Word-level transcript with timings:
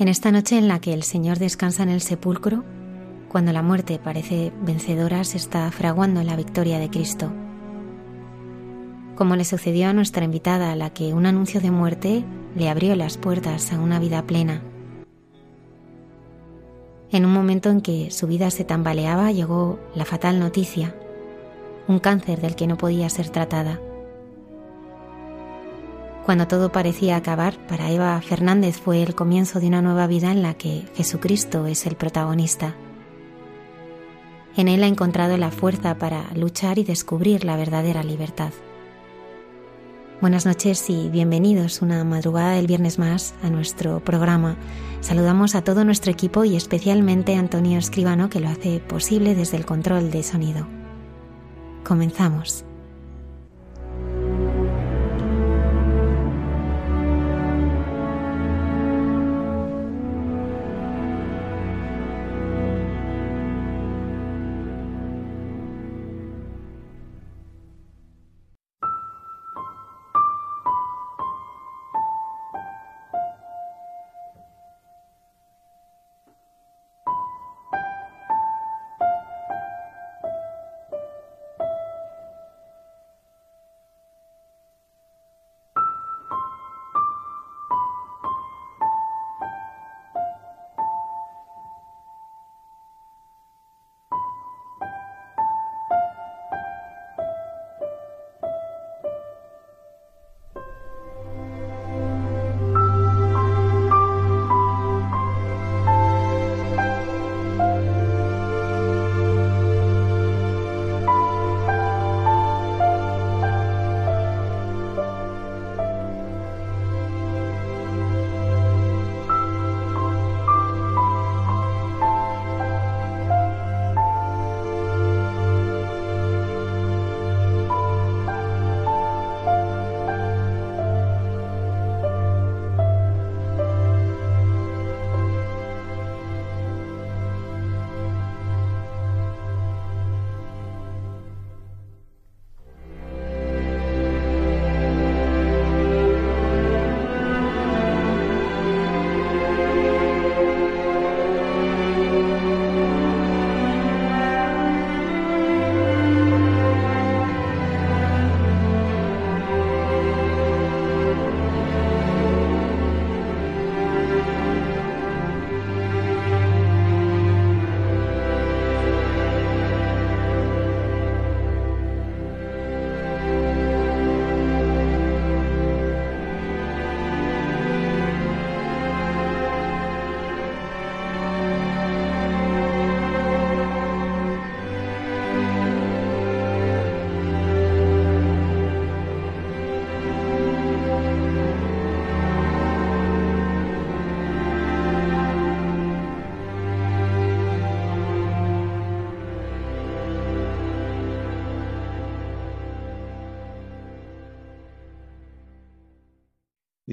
En 0.00 0.08
esta 0.08 0.32
noche 0.32 0.56
en 0.56 0.66
la 0.66 0.80
que 0.80 0.94
el 0.94 1.02
Señor 1.02 1.38
descansa 1.38 1.82
en 1.82 1.90
el 1.90 2.00
sepulcro, 2.00 2.64
cuando 3.28 3.52
la 3.52 3.60
muerte 3.60 4.00
parece 4.02 4.50
vencedora, 4.62 5.24
se 5.24 5.36
está 5.36 5.70
fraguando 5.70 6.22
la 6.22 6.36
victoria 6.36 6.78
de 6.78 6.88
Cristo. 6.88 7.30
Como 9.14 9.36
le 9.36 9.44
sucedió 9.44 9.88
a 9.88 9.92
nuestra 9.92 10.24
invitada, 10.24 10.72
a 10.72 10.74
la 10.74 10.88
que 10.88 11.12
un 11.12 11.26
anuncio 11.26 11.60
de 11.60 11.70
muerte 11.70 12.24
le 12.56 12.70
abrió 12.70 12.96
las 12.96 13.18
puertas 13.18 13.74
a 13.74 13.78
una 13.78 13.98
vida 13.98 14.26
plena. 14.26 14.62
En 17.10 17.26
un 17.26 17.34
momento 17.34 17.68
en 17.68 17.82
que 17.82 18.10
su 18.10 18.26
vida 18.26 18.50
se 18.50 18.64
tambaleaba, 18.64 19.32
llegó 19.32 19.78
la 19.94 20.06
fatal 20.06 20.40
noticia, 20.40 20.94
un 21.88 21.98
cáncer 21.98 22.40
del 22.40 22.56
que 22.56 22.66
no 22.66 22.78
podía 22.78 23.10
ser 23.10 23.28
tratada. 23.28 23.78
Cuando 26.24 26.46
todo 26.46 26.70
parecía 26.70 27.16
acabar, 27.16 27.56
para 27.66 27.90
Eva 27.90 28.20
Fernández 28.20 28.78
fue 28.78 29.02
el 29.02 29.14
comienzo 29.14 29.58
de 29.58 29.66
una 29.66 29.82
nueva 29.82 30.06
vida 30.06 30.30
en 30.30 30.42
la 30.42 30.54
que 30.54 30.86
Jesucristo 30.94 31.66
es 31.66 31.86
el 31.86 31.96
protagonista. 31.96 32.74
En 34.56 34.68
él 34.68 34.82
ha 34.82 34.86
encontrado 34.86 35.36
la 35.36 35.50
fuerza 35.50 35.96
para 35.96 36.24
luchar 36.34 36.78
y 36.78 36.84
descubrir 36.84 37.44
la 37.44 37.56
verdadera 37.56 38.02
libertad. 38.02 38.52
Buenas 40.20 40.44
noches 40.44 40.90
y 40.90 41.08
bienvenidos 41.08 41.80
una 41.80 42.04
madrugada 42.04 42.52
del 42.52 42.66
viernes 42.66 42.98
más 42.98 43.34
a 43.42 43.48
nuestro 43.48 44.00
programa. 44.00 44.56
Saludamos 45.00 45.54
a 45.54 45.64
todo 45.64 45.82
nuestro 45.86 46.12
equipo 46.12 46.44
y 46.44 46.56
especialmente 46.56 47.36
a 47.36 47.38
Antonio 47.38 47.78
Escribano 47.78 48.28
que 48.28 48.40
lo 48.40 48.50
hace 48.50 48.80
posible 48.80 49.34
desde 49.34 49.56
el 49.56 49.64
control 49.64 50.10
de 50.10 50.22
sonido. 50.22 50.66
Comenzamos. 51.84 52.66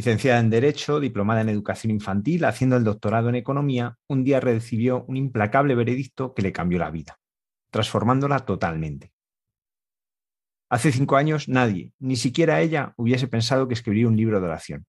Licenciada 0.08 0.40
en 0.40 0.50
Derecho, 0.50 1.02
diplomada 1.02 1.42
en 1.42 1.50
Educación 1.50 1.92
Infantil, 1.92 2.46
haciendo 2.46 2.78
el 2.78 2.86
doctorado 2.86 3.28
en 3.28 3.36
Economía, 3.36 3.98
un 4.08 4.24
día 4.24 4.40
recibió 4.40 5.04
un 5.10 5.18
implacable 5.18 5.76
veredicto 5.76 6.34
que 6.34 6.42
le 6.42 6.54
cambió 6.54 6.80
la 6.80 6.90
vida, 6.90 7.20
transformándola 7.72 8.40
totalmente. 8.40 9.12
Hace 10.70 10.94
cinco 10.94 11.18
años 11.18 11.50
nadie, 11.50 11.92
ni 12.00 12.16
siquiera 12.16 12.62
ella, 12.62 12.94
hubiese 12.96 13.28
pensado 13.28 13.68
que 13.68 13.74
escribiría 13.74 14.08
un 14.08 14.16
libro 14.16 14.40
de 14.40 14.46
oración. 14.46 14.86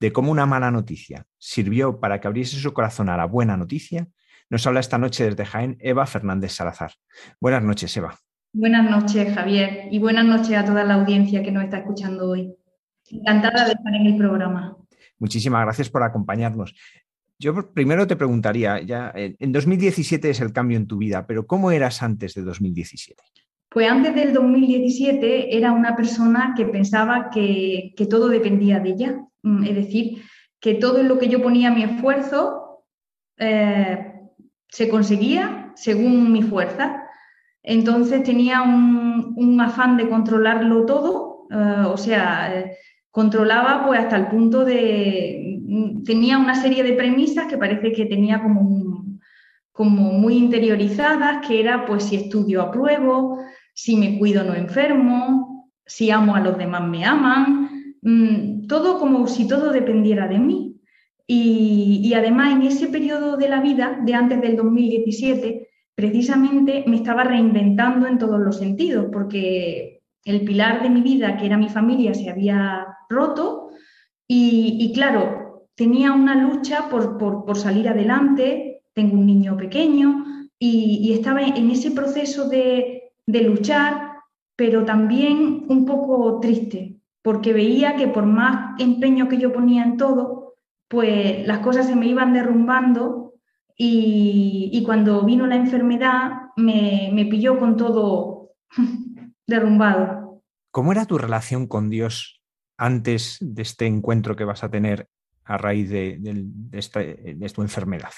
De 0.00 0.12
cómo 0.12 0.32
una 0.32 0.44
mala 0.44 0.72
noticia 0.72 1.24
sirvió 1.38 2.00
para 2.00 2.20
que 2.20 2.26
abriese 2.26 2.56
su 2.56 2.72
corazón 2.72 3.10
a 3.10 3.16
la 3.16 3.26
buena 3.26 3.56
noticia, 3.56 4.08
nos 4.50 4.66
habla 4.66 4.80
esta 4.80 4.98
noche 4.98 5.22
desde 5.22 5.46
Jaén 5.46 5.76
Eva 5.78 6.04
Fernández 6.04 6.50
Salazar. 6.50 6.90
Buenas 7.40 7.62
noches, 7.62 7.96
Eva. 7.96 8.18
Buenas 8.52 8.90
noches, 8.90 9.32
Javier, 9.32 9.86
y 9.92 10.00
buenas 10.00 10.24
noches 10.24 10.56
a 10.56 10.64
toda 10.64 10.82
la 10.82 10.94
audiencia 10.94 11.44
que 11.44 11.52
nos 11.52 11.62
está 11.62 11.78
escuchando 11.78 12.28
hoy. 12.28 12.56
Encantada 13.10 13.64
de 13.66 13.72
estar 13.72 13.94
en 13.94 14.06
el 14.06 14.16
programa. 14.16 14.76
Muchísimas 15.18 15.62
gracias 15.64 15.90
por 15.90 16.02
acompañarnos. 16.02 16.74
Yo 17.38 17.72
primero 17.72 18.06
te 18.06 18.16
preguntaría, 18.16 18.80
ya 18.82 19.12
en 19.14 19.50
2017 19.52 20.30
es 20.30 20.40
el 20.40 20.52
cambio 20.52 20.76
en 20.76 20.86
tu 20.86 20.98
vida, 20.98 21.26
pero 21.26 21.46
¿cómo 21.46 21.72
eras 21.72 22.02
antes 22.02 22.34
de 22.34 22.42
2017? 22.42 23.22
Pues 23.68 23.90
antes 23.90 24.14
del 24.14 24.32
2017 24.32 25.56
era 25.56 25.72
una 25.72 25.96
persona 25.96 26.54
que 26.56 26.66
pensaba 26.66 27.30
que, 27.30 27.94
todo 28.08 28.28
dependía 28.28 28.80
de 28.80 28.90
ella, 28.90 29.20
mm, 29.42 29.64
es 29.64 29.74
decir, 29.74 30.22
que 30.60 30.74
todo 30.74 31.00
en 31.00 31.08
lo 31.08 31.18
que 31.18 31.28
yo 31.28 31.42
ponía 31.42 31.70
mi 31.70 31.82
esfuerzo 31.82 32.84
eh, 33.38 34.12
se 34.68 34.88
conseguía 34.88 35.72
según 35.74 36.30
mi 36.32 36.42
fuerza. 36.42 37.02
Entonces 37.62 38.22
tenía 38.22 38.62
un, 38.62 39.60
afán 39.60 39.96
de 39.96 40.08
controlarlo 40.08 40.84
todo, 40.84 41.46
eh, 41.50 41.84
o 41.86 41.96
sea, 41.96 42.54
eh, 42.54 42.76
controlaba 43.12 43.86
pues 43.86 44.00
hasta 44.00 44.16
el 44.16 44.26
punto 44.26 44.64
de, 44.64 45.60
mm, 45.64 46.02
tenía 46.02 46.38
una 46.38 46.56
serie 46.56 46.82
de 46.82 46.94
premisas 46.94 47.46
que 47.46 47.58
parece 47.58 47.92
que 47.92 48.06
tenía 48.06 48.42
como, 48.42 49.04
como 49.70 50.12
muy 50.12 50.34
interiorizadas, 50.34 51.46
que 51.46 51.60
era 51.60 51.86
pues 51.86 52.04
si 52.04 52.16
estudio 52.16 52.62
apruebo, 52.62 53.38
si 53.74 53.96
me 53.96 54.18
cuido 54.18 54.42
no 54.42 54.54
enfermo, 54.54 55.70
si 55.86 56.10
amo 56.10 56.34
a 56.34 56.40
los 56.40 56.56
demás 56.58 56.88
me 56.88 57.04
aman, 57.04 57.94
mm, 58.02 58.66
todo 58.66 58.98
como 58.98 59.26
si 59.28 59.46
todo 59.46 59.70
dependiera 59.70 60.26
de 60.26 60.38
mí. 60.38 60.80
Y, 61.26 62.00
y 62.02 62.14
además 62.14 62.52
en 62.52 62.62
ese 62.62 62.88
periodo 62.88 63.36
de 63.36 63.48
la 63.48 63.60
vida, 63.60 64.00
de 64.04 64.14
antes 64.14 64.40
del 64.40 64.56
2017, 64.56 65.68
precisamente 65.94 66.84
me 66.86 66.96
estaba 66.96 67.24
reinventando 67.24 68.06
en 68.06 68.18
todos 68.18 68.40
los 68.40 68.58
sentidos, 68.58 69.06
porque 69.12 69.91
el 70.24 70.44
pilar 70.44 70.82
de 70.82 70.90
mi 70.90 71.00
vida, 71.00 71.36
que 71.36 71.46
era 71.46 71.56
mi 71.56 71.68
familia, 71.68 72.14
se 72.14 72.30
había 72.30 72.86
roto. 73.08 73.70
Y, 74.28 74.92
claro, 74.94 75.68
tenía 75.74 76.12
una 76.12 76.34
lucha 76.34 76.88
por, 76.88 77.56
salir 77.56 77.88
adelante, 77.88 78.82
tengo 78.94 79.18
un 79.18 79.26
niño 79.26 79.56
pequeño 79.56 80.24
y, 80.58 81.12
estaba 81.12 81.42
en 81.42 81.70
ese 81.70 81.90
proceso 81.90 82.48
de, 82.48 83.12
de 83.26 83.42
luchar, 83.42 84.12
pero 84.56 84.84
también 84.84 85.66
un 85.68 85.84
poco 85.84 86.40
triste, 86.40 86.96
porque 87.20 87.52
veía 87.52 87.96
que 87.96 88.08
por 88.08 88.24
más 88.24 88.80
empeño 88.80 89.28
que 89.28 89.38
yo 89.38 89.52
ponía 89.52 89.82
en 89.82 89.96
todo, 89.96 90.54
pues 90.88 91.46
las 91.46 91.58
cosas 91.58 91.86
se 91.86 91.96
me 91.96 92.06
iban 92.06 92.32
derrumbando. 92.32 93.34
Y, 93.76 94.82
cuando 94.86 95.22
vino 95.22 95.46
la 95.46 95.56
enfermedad 95.56 96.32
me, 96.56 97.10
me 97.12 97.24
pilló 97.26 97.58
con 97.58 97.76
todo 97.76 98.52
derrumbado. 99.46 100.42
¿Cómo 100.70 100.92
era 100.92 101.04
tu 101.04 101.18
relación 101.18 101.66
con 101.66 101.90
Dios 101.90 102.42
antes 102.76 103.38
de 103.40 103.62
este 103.62 103.86
encuentro 103.86 104.36
que 104.36 104.44
vas 104.44 104.64
a 104.64 104.70
tener 104.70 105.08
a 105.44 105.58
raíz 105.58 105.90
de, 105.90 106.18
tu 107.54 107.62
enfermedad? 107.62 108.12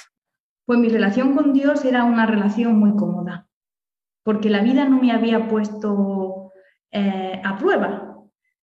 Pues 0.66 0.78
mi 0.78 0.88
relación 0.88 1.34
con 1.34 1.52
Dios 1.52 1.84
era 1.84 2.04
una 2.04 2.26
relación 2.26 2.78
muy 2.78 2.96
cómoda, 2.96 3.48
porque 4.22 4.50
la 4.50 4.62
vida 4.62 4.88
no 4.88 5.00
me 5.00 5.12
había 5.12 5.48
puesto 5.48 6.52
eh, 6.90 7.40
a 7.44 7.56
prueba. 7.58 8.18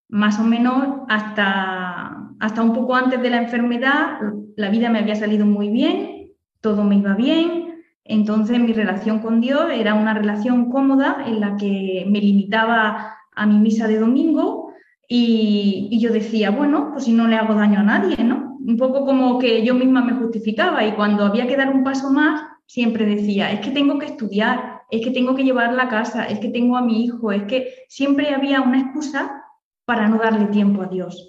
Más 0.08 0.38
o 0.38 0.44
menos 0.44 1.00
hasta, 1.08 2.32
hasta 2.40 2.62
un 2.62 2.72
poco 2.72 2.94
antes 2.96 3.20
de 3.22 3.30
la 3.30 3.42
enfermedad, 3.42 4.18
la 4.56 4.70
vida 4.70 4.90
me 4.90 4.98
había 4.98 5.14
salido 5.14 5.46
muy 5.46 5.68
bien, 5.68 6.32
todo 6.60 6.84
me 6.84 6.96
iba 6.96 7.14
bien, 7.14 7.71
entonces 8.04 8.58
mi 8.58 8.72
relación 8.72 9.20
con 9.20 9.40
Dios 9.40 9.66
era 9.72 9.94
una 9.94 10.14
relación 10.14 10.70
cómoda 10.70 11.24
en 11.26 11.40
la 11.40 11.56
que 11.56 12.04
me 12.08 12.20
limitaba 12.20 13.16
a 13.34 13.46
mi 13.46 13.58
misa 13.58 13.86
de 13.86 13.98
domingo 13.98 14.72
y, 15.08 15.98
yo 16.00 16.12
decía, 16.12 16.50
bueno, 16.50 16.90
pues 16.92 17.04
si 17.04 17.12
no 17.12 17.28
le 17.28 17.36
hago 17.36 17.54
daño 17.54 17.80
a 17.80 17.82
nadie, 17.82 18.24
¿no? 18.24 18.56
Un 18.58 18.76
poco 18.76 19.04
como 19.04 19.38
que 19.38 19.64
yo 19.64 19.74
misma 19.74 20.02
me 20.02 20.14
justificaba 20.14 20.84
y 20.86 20.92
cuando 20.92 21.24
había 21.24 21.46
que 21.46 21.56
dar 21.56 21.68
un 21.68 21.84
paso 21.84 22.10
más, 22.10 22.42
siempre 22.66 23.04
decía, 23.04 23.52
es 23.52 23.60
que 23.60 23.70
tengo 23.70 23.98
que 23.98 24.06
estudiar, 24.06 24.82
es 24.90 25.04
que 25.04 25.10
tengo 25.10 25.34
que 25.34 25.44
llevar 25.44 25.74
la 25.74 25.88
casa, 25.88 26.24
es 26.24 26.38
que 26.38 26.48
tengo 26.48 26.76
a 26.76 26.82
mi 26.82 27.04
hijo, 27.04 27.30
es 27.32 27.42
que 27.44 27.68
siempre 27.88 28.34
había 28.34 28.62
una 28.62 28.80
excusa 28.80 29.44
para 29.84 30.08
no 30.08 30.18
darle 30.18 30.46
tiempo 30.46 30.82
a 30.82 30.86
Dios. 30.86 31.28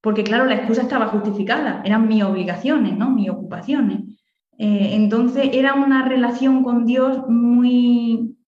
Porque 0.00 0.24
claro, 0.24 0.46
la 0.46 0.54
excusa 0.54 0.82
estaba 0.82 1.06
justificada, 1.08 1.82
eran 1.84 2.08
mis 2.08 2.22
obligaciones, 2.22 2.96
¿no? 2.96 3.10
Mis 3.10 3.30
ocupaciones. 3.30 4.00
Eh, 4.62 4.94
entonces 4.94 5.50
era 5.52 5.74
una 5.74 6.06
relación 6.06 6.62
con 6.62 6.86
Dios 6.86 7.28
muy, 7.28 8.38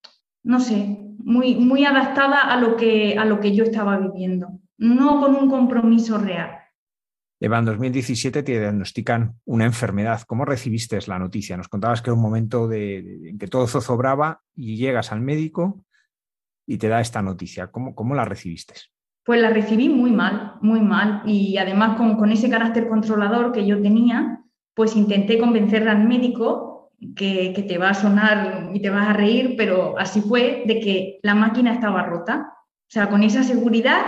no 0.45 0.61
sé, 0.61 0.97
muy, 1.19 1.57
muy 1.57 1.85
adaptada 1.85 2.43
a 2.43 2.61
lo, 2.61 2.77
que, 2.77 3.19
a 3.19 3.25
lo 3.25 3.41
que 3.41 3.53
yo 3.53 3.65
estaba 3.65 3.99
viviendo, 3.99 4.61
no 4.79 5.21
con 5.21 5.35
un 5.35 5.51
compromiso 5.51 6.19
real. 6.19 6.53
Eva, 7.41 7.59
en 7.59 7.65
2017 7.65 8.45
te 8.45 8.61
diagnostican 8.61 9.41
una 9.45 9.65
enfermedad. 9.65 10.23
¿Cómo 10.25 10.45
recibiste 10.45 11.01
la 11.09 11.19
noticia? 11.19 11.57
Nos 11.57 11.67
contabas 11.67 12.01
que 12.01 12.11
era 12.11 12.15
un 12.15 12.23
momento 12.23 12.69
de, 12.69 13.31
en 13.31 13.37
que 13.37 13.49
todo 13.49 13.67
zozobraba 13.67 14.41
y 14.55 14.77
llegas 14.77 15.11
al 15.11 15.21
médico 15.21 15.85
y 16.65 16.79
te 16.79 16.87
da 16.87 17.01
esta 17.01 17.23
noticia. 17.23 17.73
¿Cómo, 17.73 17.97
cómo 17.97 18.15
la 18.15 18.25
recibiste? 18.25 18.75
Pues 19.25 19.41
la 19.43 19.51
recibí 19.51 19.89
muy 19.89 20.13
mal, 20.13 20.59
muy 20.61 20.81
mal. 20.81 21.23
Y 21.27 21.59
además 21.59 21.97
con, 21.97 22.17
con 22.17 22.31
ese 22.31 22.49
carácter 22.49 22.89
controlador 22.89 23.51
que 23.51 23.67
yo 23.67 23.83
tenía, 23.83 24.44
pues 24.75 24.97
intenté 24.97 25.39
convencer 25.39 25.89
al 25.89 26.07
médico 26.07 26.91
que, 27.17 27.65
te 27.67 27.79
va 27.79 27.91
a 27.91 27.95
sonar 27.95 28.71
y 28.73 28.81
te 28.81 28.91
vas 28.91 29.09
a 29.09 29.13
reír, 29.13 29.55
pero 29.57 29.99
así 29.99 30.21
fue, 30.21 30.65
de 30.67 30.81
que 30.81 31.19
la 31.23 31.35
máquina 31.35 31.73
estaba 31.73 32.03
rota. 32.03 32.53
O 32.53 32.91
sea, 32.91 33.09
con 33.09 33.23
esa 33.23 33.43
seguridad 33.43 34.03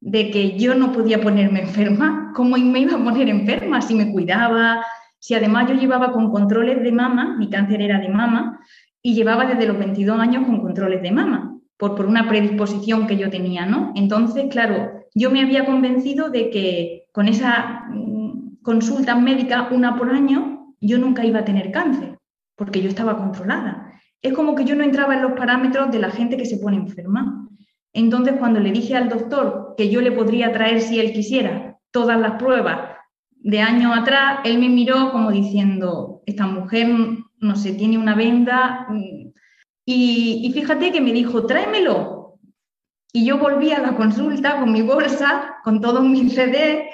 de 0.00 0.30
que 0.30 0.58
yo 0.58 0.74
no 0.74 0.92
podía 0.92 1.20
ponerme 1.20 1.60
enferma, 1.60 2.32
¿cómo 2.34 2.56
me 2.56 2.80
iba 2.80 2.94
a 2.94 3.04
poner 3.04 3.28
enferma 3.28 3.80
si 3.80 3.94
me 3.94 4.10
cuidaba? 4.12 4.84
Si 5.18 5.34
además 5.34 5.68
yo 5.68 5.74
llevaba 5.74 6.12
con 6.12 6.30
controles 6.30 6.82
de 6.82 6.92
mama, 6.92 7.36
mi 7.38 7.48
cáncer 7.48 7.80
era 7.80 7.98
de 7.98 8.08
mama, 8.08 8.60
y 9.02 9.14
llevaba 9.14 9.46
desde 9.46 9.66
los 9.66 9.78
22 9.78 10.18
años 10.18 10.46
con 10.46 10.60
controles 10.60 11.02
de 11.02 11.12
mama, 11.12 11.58
por, 11.76 11.94
por 11.94 12.06
una 12.06 12.28
predisposición 12.28 13.06
que 13.06 13.16
yo 13.16 13.30
tenía, 13.30 13.66
¿no? 13.66 13.92
Entonces, 13.94 14.46
claro, 14.50 14.90
yo 15.14 15.30
me 15.30 15.42
había 15.42 15.64
convencido 15.66 16.30
de 16.30 16.50
que 16.50 17.04
con 17.12 17.28
esa 17.28 17.86
mm, 18.62 18.64
consulta 18.64 19.14
médica, 19.16 19.68
una 19.70 19.96
por 19.96 20.10
año, 20.10 20.74
yo 20.80 20.98
nunca 20.98 21.24
iba 21.24 21.40
a 21.40 21.44
tener 21.44 21.70
cáncer 21.70 22.18
porque 22.56 22.82
yo 22.82 22.88
estaba 22.88 23.16
controlada. 23.16 23.92
Es 24.20 24.32
como 24.34 24.54
que 24.54 24.64
yo 24.64 24.76
no 24.76 24.84
entraba 24.84 25.14
en 25.14 25.22
los 25.22 25.32
parámetros 25.32 25.90
de 25.90 25.98
la 25.98 26.10
gente 26.10 26.36
que 26.36 26.46
se 26.46 26.58
pone 26.58 26.76
enferma. 26.76 27.48
Entonces, 27.92 28.34
cuando 28.38 28.60
le 28.60 28.70
dije 28.70 28.94
al 28.94 29.08
doctor 29.08 29.74
que 29.76 29.90
yo 29.90 30.00
le 30.00 30.12
podría 30.12 30.52
traer, 30.52 30.80
si 30.80 31.00
él 31.00 31.12
quisiera, 31.12 31.78
todas 31.90 32.20
las 32.20 32.34
pruebas 32.34 32.96
de 33.30 33.60
años 33.60 33.96
atrás, 33.96 34.40
él 34.44 34.58
me 34.58 34.68
miró 34.68 35.10
como 35.10 35.32
diciendo, 35.32 36.22
esta 36.26 36.46
mujer, 36.46 36.88
no 37.38 37.56
sé, 37.56 37.72
tiene 37.72 37.98
una 37.98 38.14
venda. 38.14 38.86
Y, 39.84 40.42
y 40.44 40.52
fíjate 40.52 40.92
que 40.92 41.00
me 41.00 41.12
dijo, 41.12 41.44
tráemelo. 41.44 42.38
Y 43.12 43.26
yo 43.26 43.38
volví 43.38 43.72
a 43.72 43.80
la 43.80 43.96
consulta 43.96 44.60
con 44.60 44.72
mi 44.72 44.82
bolsa, 44.82 45.56
con 45.64 45.80
todos 45.80 46.04
mis 46.04 46.32
CD, 46.34 46.88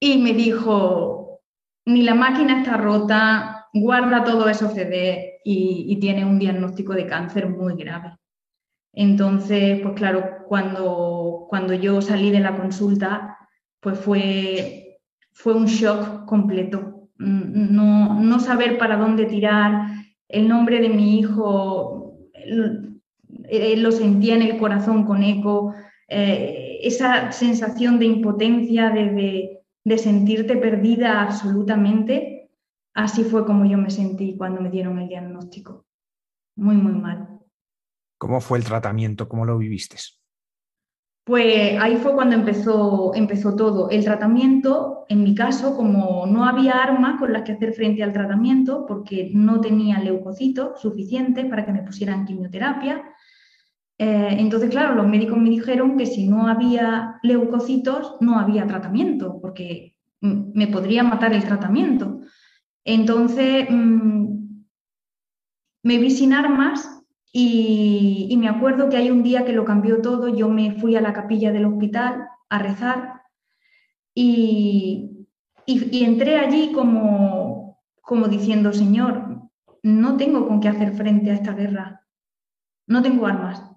y 0.00 0.18
me 0.18 0.32
dijo, 0.32 1.40
ni 1.86 2.02
la 2.02 2.14
máquina 2.14 2.60
está 2.60 2.76
rota, 2.76 3.66
guarda 3.72 4.24
todo 4.24 4.48
eso 4.48 4.68
CD 4.68 5.40
y, 5.44 5.98
tiene 6.00 6.24
un 6.24 6.38
diagnóstico 6.38 6.92
de 6.92 7.06
cáncer 7.06 7.48
muy 7.48 7.76
grave. 7.76 8.16
Entonces, 8.92 9.80
pues 9.82 9.94
claro, 9.94 10.44
cuando, 10.48 11.46
cuando 11.48 11.74
yo 11.74 12.00
salí 12.00 12.30
de 12.30 12.40
la 12.40 12.56
consulta, 12.56 13.38
pues 13.80 13.98
fue, 13.98 14.98
fue 15.32 15.54
un 15.54 15.66
shock 15.66 16.24
completo. 16.26 17.08
No, 17.18 18.20
no 18.20 18.40
saber 18.40 18.78
para 18.78 18.96
dónde 18.96 19.26
tirar, 19.26 19.88
el 20.28 20.48
nombre 20.48 20.80
de 20.80 20.88
mi 20.88 21.18
hijo, 21.18 22.18
lo 23.76 23.92
sentía 23.92 24.34
en 24.34 24.42
el 24.42 24.58
corazón 24.58 25.04
con 25.04 25.22
eco, 25.22 25.74
eh, 26.08 26.78
esa 26.82 27.32
sensación 27.32 27.98
de 27.98 28.06
impotencia, 28.06 28.90
de, 28.90 29.10
de 29.10 29.55
sentirte 29.98 30.56
perdida 30.56 31.22
absolutamente, 31.22 32.36
Así 32.96 33.24
fue 33.24 33.44
como 33.44 33.66
yo 33.66 33.76
me 33.76 33.90
sentí 33.90 34.38
cuando 34.38 34.62
me 34.62 34.70
dieron 34.70 34.98
el 34.98 35.08
diagnóstico. 35.08 35.84
Muy, 36.56 36.76
muy 36.76 36.94
mal. 36.94 37.40
¿Cómo 38.16 38.40
fue 38.40 38.56
el 38.56 38.64
tratamiento? 38.64 39.28
¿Cómo 39.28 39.44
lo 39.44 39.58
viviste? 39.58 39.96
Pues 41.24 41.78
ahí 41.78 41.96
fue 41.96 42.14
cuando 42.14 42.36
empezó, 42.36 43.14
empezó 43.14 43.54
todo. 43.54 43.90
El 43.90 44.02
tratamiento, 44.02 45.04
en 45.10 45.24
mi 45.24 45.34
caso, 45.34 45.76
como 45.76 46.24
no 46.24 46.46
había 46.46 46.82
armas 46.82 47.18
con 47.18 47.34
las 47.34 47.42
que 47.42 47.52
hacer 47.52 47.74
frente 47.74 48.02
al 48.02 48.14
tratamiento, 48.14 48.86
porque 48.86 49.30
no 49.34 49.60
tenía 49.60 50.00
leucocitos 50.00 50.80
suficientes 50.80 51.44
para 51.50 51.66
que 51.66 51.72
me 51.72 51.82
pusieran 51.82 52.24
quimioterapia, 52.24 53.04
eh, 53.98 54.36
entonces, 54.38 54.70
claro, 54.70 54.94
los 54.94 55.08
médicos 55.08 55.38
me 55.38 55.48
dijeron 55.48 55.96
que 55.96 56.06
si 56.06 56.28
no 56.28 56.48
había 56.48 57.18
leucocitos, 57.22 58.16
no 58.20 58.38
había 58.38 58.66
tratamiento, 58.66 59.38
porque 59.40 59.96
me 60.20 60.66
podría 60.66 61.02
matar 61.02 61.32
el 61.32 61.44
tratamiento. 61.44 62.20
Entonces, 62.84 63.66
mm, 63.70 64.26
me 65.82 65.98
vi 65.98 66.10
sin 66.10 66.32
armas 66.32 66.92
Y, 67.32 68.34
me 68.38 68.48
acuerdo 68.48 68.88
que 68.88 68.96
hay 68.96 69.10
un 69.10 69.22
día 69.22 69.44
que 69.44 69.52
lo 69.52 69.64
cambió 69.64 70.00
todo, 70.00 70.28
yo 70.28 70.48
me 70.48 70.72
fui 70.80 70.96
a 70.96 71.02
la 71.02 71.12
capilla 71.12 71.52
del 71.52 71.66
hospital 71.66 72.28
a 72.48 72.58
rezar 72.58 73.22
y, 74.14 75.26
y, 75.66 76.04
entré 76.04 76.38
allí 76.38 76.72
como, 76.72 77.78
como 78.00 78.28
diciendo, 78.28 78.72
Señor, 78.72 79.50
no 79.82 80.16
tengo 80.16 80.48
con 80.48 80.60
qué 80.60 80.68
hacer 80.68 80.92
frente 80.94 81.30
a 81.30 81.34
esta 81.34 81.52
guerra, 81.52 82.06
no 82.86 83.02
tengo 83.02 83.26
armas. 83.26 83.75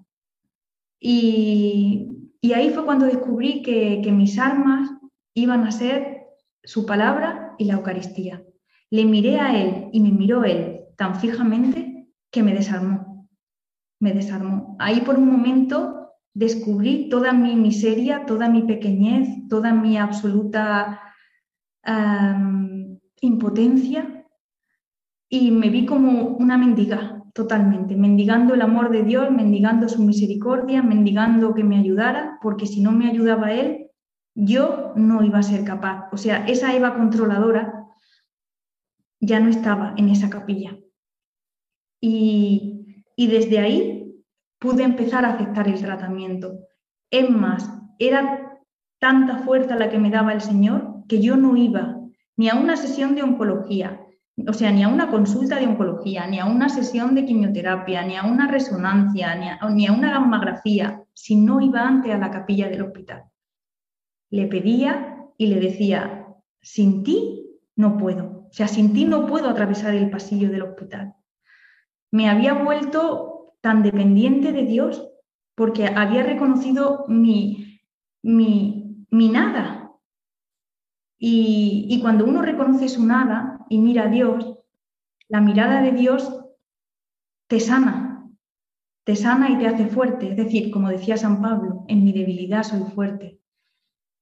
Y, 0.99 2.31
ahí 2.53 2.71
fue 2.71 2.85
cuando 2.85 3.05
descubrí 3.05 3.61
que, 3.61 4.11
mis 4.11 4.37
armas 4.37 4.89
iban 5.33 5.65
a 5.65 5.71
ser 5.71 6.23
su 6.63 6.85
palabra 6.85 7.55
y 7.57 7.65
la 7.65 7.75
Eucaristía. 7.75 8.43
Le 8.89 9.05
miré 9.05 9.39
a 9.39 9.61
él 9.61 9.89
y 9.93 10.01
me 10.01 10.11
miró 10.11 10.43
él 10.43 10.81
tan 10.97 11.15
fijamente 11.15 12.07
que 12.31 12.43
me 12.43 12.53
desarmó. 12.53 13.29
Me 13.99 14.13
desarmó. 14.13 14.75
Ahí 14.79 15.01
por 15.01 15.17
un 15.17 15.29
momento 15.29 16.13
descubrí 16.33 17.09
toda 17.09 17.33
mi 17.33 17.55
miseria, 17.55 18.25
toda 18.25 18.49
mi 18.49 18.63
pequeñez, 18.63 19.47
toda 19.47 19.73
mi 19.73 19.97
absoluta 19.97 21.01
impotencia 23.21 24.25
y 25.29 25.51
me 25.51 25.69
vi 25.69 25.85
como 25.85 26.35
una 26.37 26.57
mendiga 26.57 27.23
totalmente, 27.39 27.95
mendigando 27.95 28.53
el 28.53 28.61
amor 28.61 28.89
de 28.89 29.03
Dios, 29.03 29.31
mendigando 29.31 29.87
su 29.87 30.03
misericordia, 30.03 30.83
mendigando 30.83 31.53
que 31.53 31.63
me 31.63 31.77
ayudara, 31.77 32.37
porque 32.41 32.65
si 32.65 32.81
no 32.81 32.91
me 32.91 33.09
ayudaba 33.09 33.53
Él, 33.53 33.91
yo 34.35 34.91
no 34.97 35.23
iba 35.23 35.39
a 35.39 35.43
ser 35.43 35.63
capaz. 35.63 36.09
O 36.11 36.17
sea, 36.17 36.45
esa 36.47 36.75
Eva 36.75 36.95
controladora 36.95 37.85
ya 39.21 39.39
no 39.39 39.49
estaba 39.49 39.93
en 39.95 40.09
esa 40.09 40.29
capilla. 40.29 40.75
Y, 42.01 43.05
y 43.15 43.27
desde 43.27 43.59
ahí 43.59 44.21
pude 44.59 44.83
empezar 44.83 45.23
a 45.23 45.35
aceptar 45.35 45.69
el 45.69 45.79
tratamiento. 45.79 46.59
Es 47.09 47.29
más, 47.29 47.71
era 47.99 48.59
tanta 48.99 49.37
fuerza 49.39 49.77
la 49.77 49.89
que 49.89 49.97
me 49.97 50.11
daba 50.11 50.33
el 50.33 50.41
Señor 50.41 51.05
que 51.07 51.21
yo 51.21 51.37
no 51.37 51.55
iba 51.55 52.01
ni 52.35 52.49
a 52.49 52.55
una 52.55 52.75
sesión 52.75 53.15
de 53.15 53.23
oncología, 53.23 54.05
o 54.47 54.53
sea, 54.53 54.71
ni 54.71 54.83
a 54.83 54.87
una 54.87 55.09
consulta 55.09 55.59
de 55.59 55.67
oncología, 55.67 56.27
ni 56.27 56.39
a 56.39 56.45
una 56.45 56.69
sesión 56.69 57.15
de 57.15 57.25
quimioterapia, 57.25 58.03
ni 58.03 58.15
a 58.15 58.25
una 58.25 58.47
resonancia, 58.47 59.35
ni 59.35 59.85
a, 59.85 59.93
una 59.93 60.11
gammagrafía, 60.11 61.03
si 61.13 61.35
no 61.35 61.61
iba 61.61 61.81
antes 61.81 62.13
a 62.13 62.17
la 62.17 62.31
capilla 62.31 62.69
del 62.69 62.83
hospital. 62.83 63.23
Le 64.29 64.47
pedía 64.47 65.17
y 65.37 65.47
le 65.47 65.59
decía, 65.59 66.27
sin 66.61 67.03
ti 67.03 67.59
no 67.75 67.97
puedo, 67.97 68.47
o 68.49 68.51
sea, 68.51 68.67
sin 68.67 68.93
ti 68.93 69.05
no 69.05 69.25
puedo 69.25 69.49
atravesar 69.49 69.95
el 69.95 70.09
pasillo 70.09 70.49
del 70.49 70.63
hospital. 70.63 71.13
Me 72.11 72.29
había 72.29 72.53
vuelto 72.53 73.55
tan 73.61 73.83
dependiente 73.83 74.51
de 74.51 74.63
Dios 74.63 75.07
porque 75.55 75.87
había 75.87 76.23
reconocido 76.23 77.05
mi, 77.07 77.81
mi, 78.23 79.05
mi 79.09 79.29
nada. 79.29 79.91
Y, 81.17 81.87
y 81.89 82.01
cuando 82.01 82.25
uno 82.25 82.41
reconoce 82.41 82.87
su 82.87 83.05
nada 83.05 83.58
y 83.69 83.77
mira 83.77 84.03
a 84.03 84.07
Dios, 84.07 84.59
la 85.27 85.41
mirada 85.41 85.81
de 85.81 85.91
Dios 85.91 86.45
te 87.47 87.59
sana, 87.59 88.27
te 89.05 89.15
sana 89.15 89.49
y 89.49 89.57
te 89.57 89.67
hace 89.67 89.87
fuerte. 89.87 90.29
Es 90.29 90.37
decir, 90.37 90.71
como 90.71 90.89
decía 90.89 91.17
San 91.17 91.41
Pablo, 91.41 91.85
en 91.87 92.03
mi 92.03 92.11
debilidad 92.11 92.63
soy 92.63 92.83
fuerte. 92.93 93.39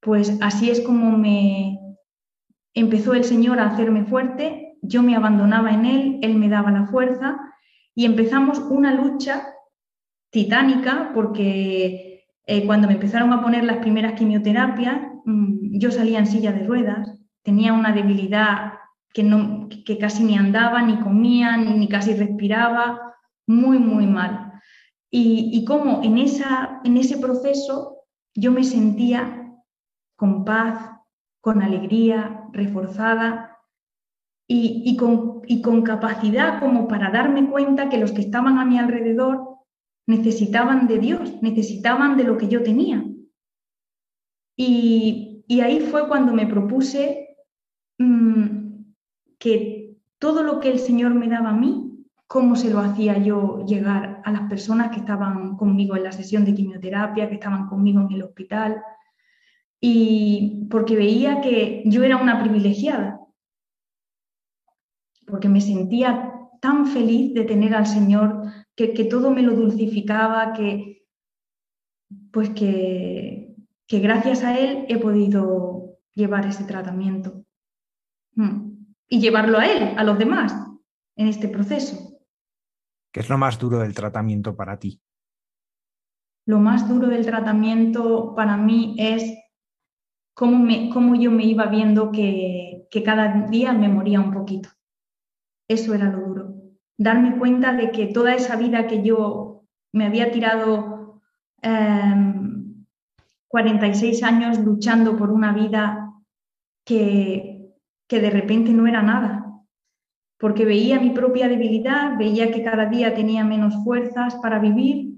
Pues 0.01 0.37
así 0.41 0.69
es 0.69 0.81
como 0.81 1.17
me 1.17 1.79
empezó 2.73 3.13
el 3.13 3.23
Señor 3.23 3.59
a 3.59 3.67
hacerme 3.67 4.05
fuerte, 4.05 4.77
yo 4.81 5.01
me 5.01 5.15
abandonaba 5.15 5.71
en 5.71 5.85
Él, 5.85 6.19
Él 6.21 6.35
me 6.35 6.49
daba 6.49 6.71
la 6.71 6.85
fuerza 6.85 7.39
y 7.95 8.05
empezamos 8.05 8.59
una 8.59 8.93
lucha 8.93 9.47
titánica 10.29 11.11
porque 11.15 12.25
eh, 12.45 12.65
cuando 12.65 12.87
me 12.87 12.93
empezaron 12.93 13.33
a 13.33 13.41
poner 13.41 13.63
las 13.63 13.77
primeras 13.77 14.13
quimioterapias, 14.13 15.01
mm, 15.25 15.79
yo 15.79 15.91
salía 15.91 16.19
en 16.19 16.27
silla 16.27 16.51
de 16.51 16.65
ruedas, 16.65 17.17
tenía 17.43 17.73
una 17.73 17.91
debilidad 17.91 18.73
que, 19.13 19.23
no, 19.23 19.69
que 19.85 19.97
casi 19.97 20.23
ni 20.23 20.37
andaba, 20.37 20.81
ni 20.81 20.99
comía, 20.99 21.57
ni 21.57 21.87
casi 21.87 22.13
respiraba, 22.13 23.15
muy, 23.47 23.79
muy 23.79 24.05
mal. 24.07 24.53
Y, 25.09 25.49
y 25.53 25.65
como 25.65 26.03
en, 26.03 26.17
esa, 26.17 26.81
en 26.83 26.97
ese 26.97 27.17
proceso 27.17 27.97
yo 28.35 28.51
me 28.51 28.63
sentía 28.63 29.55
con 30.15 30.45
paz, 30.45 30.91
con 31.41 31.61
alegría, 31.61 32.43
reforzada 32.51 33.57
y, 34.49 34.95
con, 34.97 35.41
y 35.45 35.61
con 35.61 35.81
capacidad 35.81 36.59
como 36.59 36.87
para 36.87 37.11
darme 37.11 37.49
cuenta 37.49 37.89
que 37.89 37.97
los 37.97 38.11
que 38.11 38.21
estaban 38.21 38.57
a 38.57 38.65
mi 38.65 38.79
alrededor 38.79 39.57
necesitaban 40.07 40.87
de 40.87 40.99
Dios, 40.99 41.41
necesitaban 41.41 42.17
de 42.17 42.23
lo 42.23 42.37
que 42.37 42.47
yo 42.47 42.63
tenía. 42.63 43.03
Y, 44.57 45.45
ahí 45.61 45.79
fue 45.79 46.07
cuando 46.07 46.33
me 46.33 46.47
propuse 46.47 47.37
mm, 47.97 48.66
que 49.37 49.95
todo 50.19 50.43
lo 50.43 50.59
que 50.59 50.71
el 50.71 50.79
Señor 50.79 51.13
me 51.13 51.27
daba 51.27 51.49
a 51.49 51.57
mí, 51.57 51.87
cómo 52.27 52.55
se 52.55 52.69
lo 52.69 52.79
hacía 52.79 53.17
yo 53.17 53.65
llegar 53.65 54.21
a 54.25 54.31
las 54.31 54.49
personas 54.49 54.91
que 54.91 54.99
estaban 54.99 55.55
conmigo 55.55 55.95
en 55.95 56.03
la 56.03 56.11
sesión 56.11 56.43
de 56.43 56.53
quimioterapia, 56.53 57.29
que 57.29 57.35
estaban 57.35 57.67
conmigo 57.67 58.01
en 58.01 58.11
el 58.11 58.23
hospital, 58.23 58.81
y 59.79 60.67
porque 60.69 60.95
veía 60.95 61.41
que 61.41 61.83
yo 61.85 62.03
era 62.03 62.17
una 62.17 62.41
privilegiada, 62.41 63.21
porque 65.25 65.49
me 65.49 65.61
sentía 65.61 66.33
tan 66.61 66.87
feliz 66.87 67.33
de 67.33 67.43
tener 67.43 67.75
al 67.75 67.85
Señor, 67.85 68.43
que, 68.75 69.05
todo 69.05 69.31
me 69.31 69.41
lo 69.41 69.55
dulcificaba, 69.55 70.53
que 70.53 71.05
pues 72.31 72.49
que, 72.51 73.55
gracias 73.89 74.43
a 74.43 74.57
Él 74.59 74.85
he 74.89 74.97
podido 74.97 75.97
llevar 76.13 76.45
ese 76.45 76.63
tratamiento 76.63 77.43
mm. 78.35 78.66
Y 79.09 79.19
llevarlo 79.19 79.59
a 79.59 79.65
Él, 79.65 79.93
a 79.97 80.03
los 80.03 80.17
demás, 80.17 80.53
en 81.15 81.27
este 81.27 81.47
proceso. 81.47 82.17
¿Qué 83.11 83.21
es 83.21 83.29
lo 83.29 83.37
más 83.37 83.57
duro 83.57 83.79
del 83.79 83.93
tratamiento 83.93 84.55
para 84.55 84.77
ti? 84.77 85.01
Lo 86.45 86.59
más 86.59 86.87
duro 86.87 87.07
del 87.07 87.25
tratamiento 87.25 88.33
para 88.35 88.57
mí 88.57 88.95
es 88.97 89.37
cómo, 90.33 91.15
yo 91.15 91.31
me 91.31 91.45
iba 91.45 91.65
viendo 91.65 92.11
que, 92.11 92.87
cada 93.03 93.47
día 93.47 93.73
me 93.73 93.89
moría 93.89 94.19
un 94.19 94.33
poquito. 94.33 94.69
Eso 95.67 95.93
era 95.93 96.09
lo 96.09 96.25
duro. 96.25 96.55
Darme 96.97 97.37
cuenta 97.37 97.73
de 97.73 97.91
que 97.91 98.07
toda 98.07 98.33
esa 98.33 98.55
vida 98.55 98.87
que 98.87 99.03
yo 99.03 99.65
me 99.93 100.05
había 100.05 100.31
tirado 100.31 101.21
46 103.49 104.21
em, 104.21 104.27
años 104.27 104.59
luchando 104.59 105.15
por 105.17 105.29
una 105.31 105.53
vida 105.53 106.13
que, 106.85 107.56
que 108.07 108.19
de 108.19 108.29
repente 108.29 108.71
no 108.71 108.87
era 108.87 109.01
nada, 109.01 109.63
porque 110.39 110.65
veía 110.65 110.99
mi 110.99 111.11
propia 111.11 111.47
debilidad, 111.47 112.17
veía 112.17 112.51
que 112.51 112.63
cada 112.63 112.85
día 112.85 113.13
tenía 113.13 113.43
menos 113.43 113.75
fuerzas 113.83 114.35
para 114.35 114.59
vivir 114.59 115.17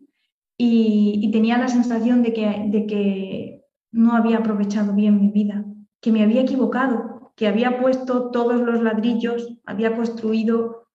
y, 0.58 1.29
tenía 1.31 1.58
la 1.58 1.67
sensación 1.67 2.24
de 2.24 2.34
que, 2.34 2.65
de 2.67 2.86
que 2.86 3.65
no 3.91 4.13
había 4.13 4.39
aprovechado 4.39 4.93
bien 4.93 5.22
mi 5.22 5.29
vida, 5.29 5.65
que 6.01 6.12
me 6.12 6.24
había 6.24 6.41
equivocado, 6.41 7.34
que 7.36 7.48
había 7.48 7.79
puesto 7.79 8.31
todos 8.31 8.60
los 8.62 8.81
ladrillos, 8.81 9.58
había 9.65 9.96
construido 9.96 10.88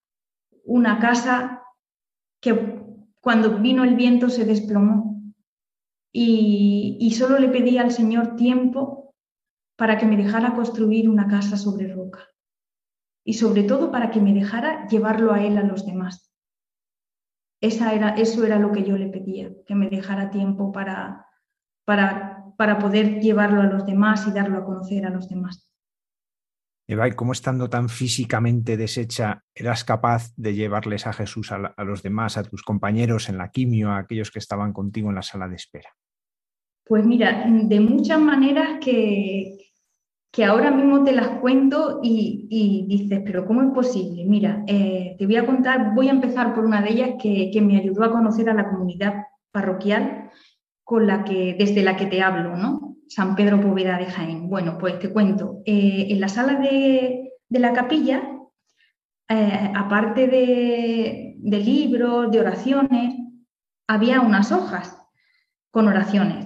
una 0.64 0.98
casa 0.98 1.62
que 2.40 2.82
cuando 3.20 3.58
vino 3.58 3.84
el 3.84 3.94
viento 3.94 4.28
se 4.28 4.44
desplomó. 4.44 5.22
Y, 6.12 7.10
solo 7.18 7.38
le 7.38 7.48
pedí 7.48 7.78
al 7.78 7.90
Señor 7.90 8.36
tiempo 8.36 9.03
para 9.76 9.98
que 9.98 10.06
me 10.06 10.16
dejara 10.16 10.54
construir 10.54 11.08
una 11.08 11.26
casa 11.26 11.56
sobre 11.56 11.92
roca. 11.92 12.20
Y 13.24 13.34
sobre 13.34 13.62
todo 13.62 13.90
para 13.90 14.10
que 14.10 14.20
me 14.20 14.34
dejara 14.34 14.86
llevarlo 14.88 15.32
a 15.32 15.42
Él 15.42 15.56
a 15.58 15.62
los 15.62 15.86
demás. 15.86 16.32
Esa 17.60 17.94
era, 17.94 18.10
eso 18.10 18.44
era 18.44 18.58
lo 18.58 18.72
que 18.72 18.84
yo 18.84 18.98
le 18.98 19.08
pedía, 19.08 19.50
que 19.66 19.74
me 19.74 19.88
dejara 19.88 20.30
tiempo 20.30 20.70
para, 20.70 21.26
para 21.84 22.34
para 22.56 22.78
poder 22.78 23.20
llevarlo 23.20 23.60
a 23.60 23.66
los 23.66 23.86
demás 23.86 24.26
y 24.28 24.32
darlo 24.32 24.58
a 24.58 24.64
conocer 24.64 25.06
a 25.06 25.10
los 25.10 25.28
demás. 25.28 25.70
Eva, 26.86 27.08
¿y 27.08 27.12
cómo 27.12 27.32
estando 27.32 27.70
tan 27.70 27.88
físicamente 27.88 28.76
deshecha 28.76 29.42
eras 29.54 29.84
capaz 29.84 30.34
de 30.36 30.54
llevarles 30.54 31.06
a 31.06 31.14
Jesús 31.14 31.50
a, 31.50 31.74
los 31.82 32.02
demás, 32.02 32.36
a 32.36 32.44
tus 32.44 32.62
compañeros 32.62 33.30
en 33.30 33.38
la 33.38 33.50
quimio, 33.50 33.90
a 33.90 33.98
aquellos 33.98 34.30
que 34.30 34.38
estaban 34.38 34.74
contigo 34.74 35.08
en 35.08 35.14
la 35.14 35.22
sala 35.22 35.48
de 35.48 35.56
espera? 35.56 35.96
Pues 36.86 37.06
mira, 37.06 37.46
de 37.48 37.80
muchas 37.80 38.20
maneras 38.20 38.78
que, 38.84 39.63
que 40.34 40.44
ahora 40.44 40.72
mismo 40.72 41.04
te 41.04 41.12
las 41.12 41.28
cuento 41.38 42.00
y, 42.02 42.86
dices, 42.88 43.22
pero 43.24 43.46
¿cómo 43.46 43.62
es 43.62 43.70
posible? 43.70 44.24
Mira, 44.24 44.64
eh, 44.66 45.14
te 45.16 45.26
voy 45.26 45.36
a 45.36 45.46
contar, 45.46 45.94
voy 45.94 46.08
a 46.08 46.12
empezar 46.12 46.56
por 46.56 46.64
una 46.64 46.82
de 46.82 46.90
ellas 46.90 47.10
que, 47.22 47.52
que 47.52 47.60
me 47.60 47.78
ayudó 47.78 48.02
a 48.02 48.10
conocer 48.10 48.50
a 48.50 48.54
la 48.54 48.68
comunidad 48.68 49.26
parroquial 49.52 50.30
con 50.82 51.06
la 51.06 51.22
que, 51.22 51.54
desde 51.56 51.84
la 51.84 51.96
que 51.96 52.06
te 52.06 52.20
hablo, 52.20 52.56
¿no? 52.56 52.96
San 53.06 53.36
Pedro 53.36 53.60
Poveda 53.60 53.96
de 53.96 54.06
Jaén. 54.06 54.48
Bueno, 54.48 54.76
pues 54.76 54.98
te 54.98 55.12
cuento. 55.12 55.62
Eh, 55.66 56.08
en 56.10 56.20
la 56.20 56.28
sala 56.28 56.54
de, 56.56 57.30
la 57.50 57.72
capilla, 57.72 58.28
eh, 59.28 59.72
aparte 59.72 60.26
de, 60.26 61.36
de 61.38 61.58
libros, 61.58 62.32
de 62.32 62.40
oraciones, 62.40 63.14
había 63.86 64.20
unas 64.20 64.50
hojas 64.50 65.00
con 65.70 65.86
oraciones. 65.86 66.43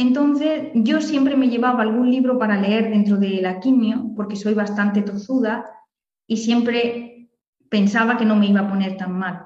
Entonces 0.00 0.70
yo 0.72 1.02
siempre 1.02 1.36
me 1.36 1.50
llevaba 1.50 1.82
algún 1.82 2.10
libro 2.10 2.38
para 2.38 2.58
leer 2.58 2.88
dentro 2.88 3.18
de 3.18 3.42
la 3.42 3.60
quimio, 3.60 4.12
porque 4.16 4.34
soy 4.34 4.54
bastante 4.54 5.02
tozuda 5.02 5.66
y 6.26 6.38
siempre 6.38 7.28
pensaba 7.68 8.16
que 8.16 8.24
no 8.24 8.34
me 8.34 8.46
iba 8.46 8.60
a 8.60 8.70
poner 8.70 8.96
tan 8.96 9.12
mal. 9.18 9.42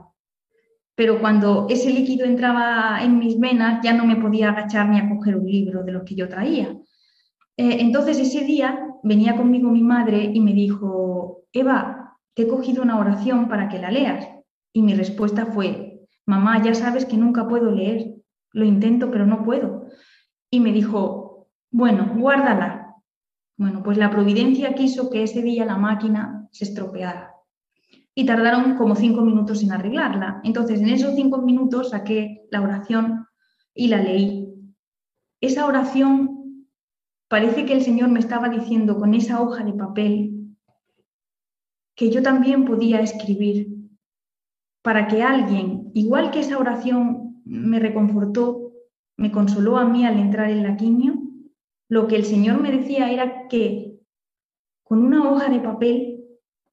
Pero 0.94 1.18
cuando 1.18 1.66
ese 1.68 1.90
líquido 1.90 2.24
entraba 2.24 3.02
en 3.02 3.18
mis 3.18 3.40
venas 3.40 3.80
ya 3.82 3.94
no 3.94 4.06
me 4.06 4.14
podía 4.14 4.50
agachar 4.50 4.88
ni 4.88 5.00
a 5.00 5.08
coger 5.08 5.34
un 5.34 5.46
libro 5.46 5.82
de 5.82 5.90
los 5.90 6.04
que 6.04 6.14
yo 6.14 6.28
traía. 6.28 6.68
Eh, 7.56 7.78
entonces 7.80 8.20
ese 8.20 8.44
día 8.44 8.78
venía 9.02 9.34
conmigo 9.34 9.68
mi 9.70 9.82
madre 9.82 10.30
y 10.32 10.38
me 10.38 10.52
dijo, 10.52 11.46
Eva, 11.52 12.16
te 12.32 12.42
he 12.42 12.46
cogido 12.46 12.80
una 12.84 13.00
oración 13.00 13.48
para 13.48 13.68
que 13.68 13.80
la 13.80 13.90
leas. 13.90 14.28
Y 14.72 14.82
mi 14.82 14.94
respuesta 14.94 15.46
fue, 15.46 16.06
mamá, 16.26 16.62
ya 16.62 16.74
sabes 16.74 17.06
que 17.06 17.16
nunca 17.16 17.48
puedo 17.48 17.72
leer, 17.72 18.14
lo 18.52 18.64
intento 18.64 19.10
pero 19.10 19.26
no 19.26 19.42
puedo. 19.42 19.88
Y 20.54 20.60
me 20.60 20.70
dijo, 20.70 21.48
bueno, 21.72 22.12
guárdala. 22.14 22.94
Bueno, 23.56 23.82
pues 23.82 23.98
la 23.98 24.08
providencia 24.08 24.72
quiso 24.76 25.10
que 25.10 25.24
ese 25.24 25.42
día 25.42 25.64
la 25.64 25.76
máquina 25.76 26.46
se 26.52 26.62
estropeara. 26.62 27.34
Y 28.14 28.24
tardaron 28.24 28.76
como 28.76 28.94
cinco 28.94 29.22
minutos 29.22 29.64
en 29.64 29.72
arreglarla. 29.72 30.40
Entonces, 30.44 30.80
en 30.80 30.90
esos 30.90 31.16
cinco 31.16 31.38
minutos 31.38 31.90
saqué 31.90 32.46
la 32.52 32.60
oración 32.60 33.26
y 33.74 33.88
la 33.88 34.00
leí. 34.00 34.48
Esa 35.40 35.66
oración 35.66 36.68
parece 37.26 37.66
que 37.66 37.72
el 37.72 37.82
Señor 37.82 38.10
me 38.10 38.20
estaba 38.20 38.48
diciendo 38.48 38.96
con 38.96 39.12
esa 39.12 39.42
hoja 39.42 39.64
de 39.64 39.72
papel 39.72 40.56
que 41.96 42.12
yo 42.12 42.22
también 42.22 42.64
podía 42.64 43.00
escribir 43.00 43.74
para 44.82 45.08
que 45.08 45.20
alguien, 45.20 45.90
igual 45.94 46.30
que 46.30 46.38
esa 46.38 46.58
oración 46.58 47.42
me 47.44 47.80
reconfortó, 47.80 48.63
me 49.16 49.30
consoló 49.30 49.78
a 49.78 49.84
mí 49.84 50.04
al 50.04 50.18
entrar 50.18 50.50
en 50.50 50.62
la 50.62 50.76
quimio, 50.76 51.14
lo 51.88 52.06
que 52.06 52.16
el 52.16 52.24
Señor 52.24 52.60
me 52.60 52.72
decía 52.72 53.10
era 53.10 53.48
que 53.48 54.00
con 54.82 55.04
una 55.04 55.30
hoja 55.30 55.48
de 55.48 55.60
papel, 55.60 56.24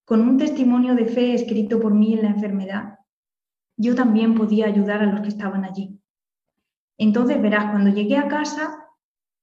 con 0.05 0.21
un 0.21 0.38
testimonio 0.38 0.95
de 0.95 1.05
fe 1.05 1.33
escrito 1.33 1.79
por 1.79 1.93
mí 1.93 2.13
en 2.13 2.24
la 2.24 2.29
enfermedad, 2.29 3.00
yo 3.77 3.95
también 3.95 4.36
podía 4.36 4.67
ayudar 4.67 5.01
a 5.01 5.12
los 5.12 5.21
que 5.21 5.29
estaban 5.29 5.63
allí. 5.63 6.00
Entonces, 6.98 7.41
verás, 7.41 7.71
cuando 7.71 7.89
llegué 7.89 8.17
a 8.17 8.27
casa, 8.27 8.86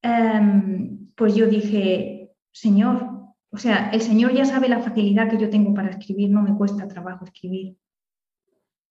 em, 0.02 1.10
pues 1.16 1.34
yo 1.34 1.46
dije, 1.46 2.30
Señor, 2.52 3.18
o 3.50 3.56
sea, 3.56 3.90
el 3.90 4.02
Señor 4.02 4.32
ya 4.32 4.44
sabe 4.44 4.68
la 4.68 4.80
facilidad 4.80 5.28
que 5.28 5.38
yo 5.38 5.50
tengo 5.50 5.74
para 5.74 5.90
escribir, 5.90 6.30
no 6.30 6.42
me 6.42 6.54
cuesta 6.56 6.86
trabajo 6.86 7.24
escribir. 7.24 7.76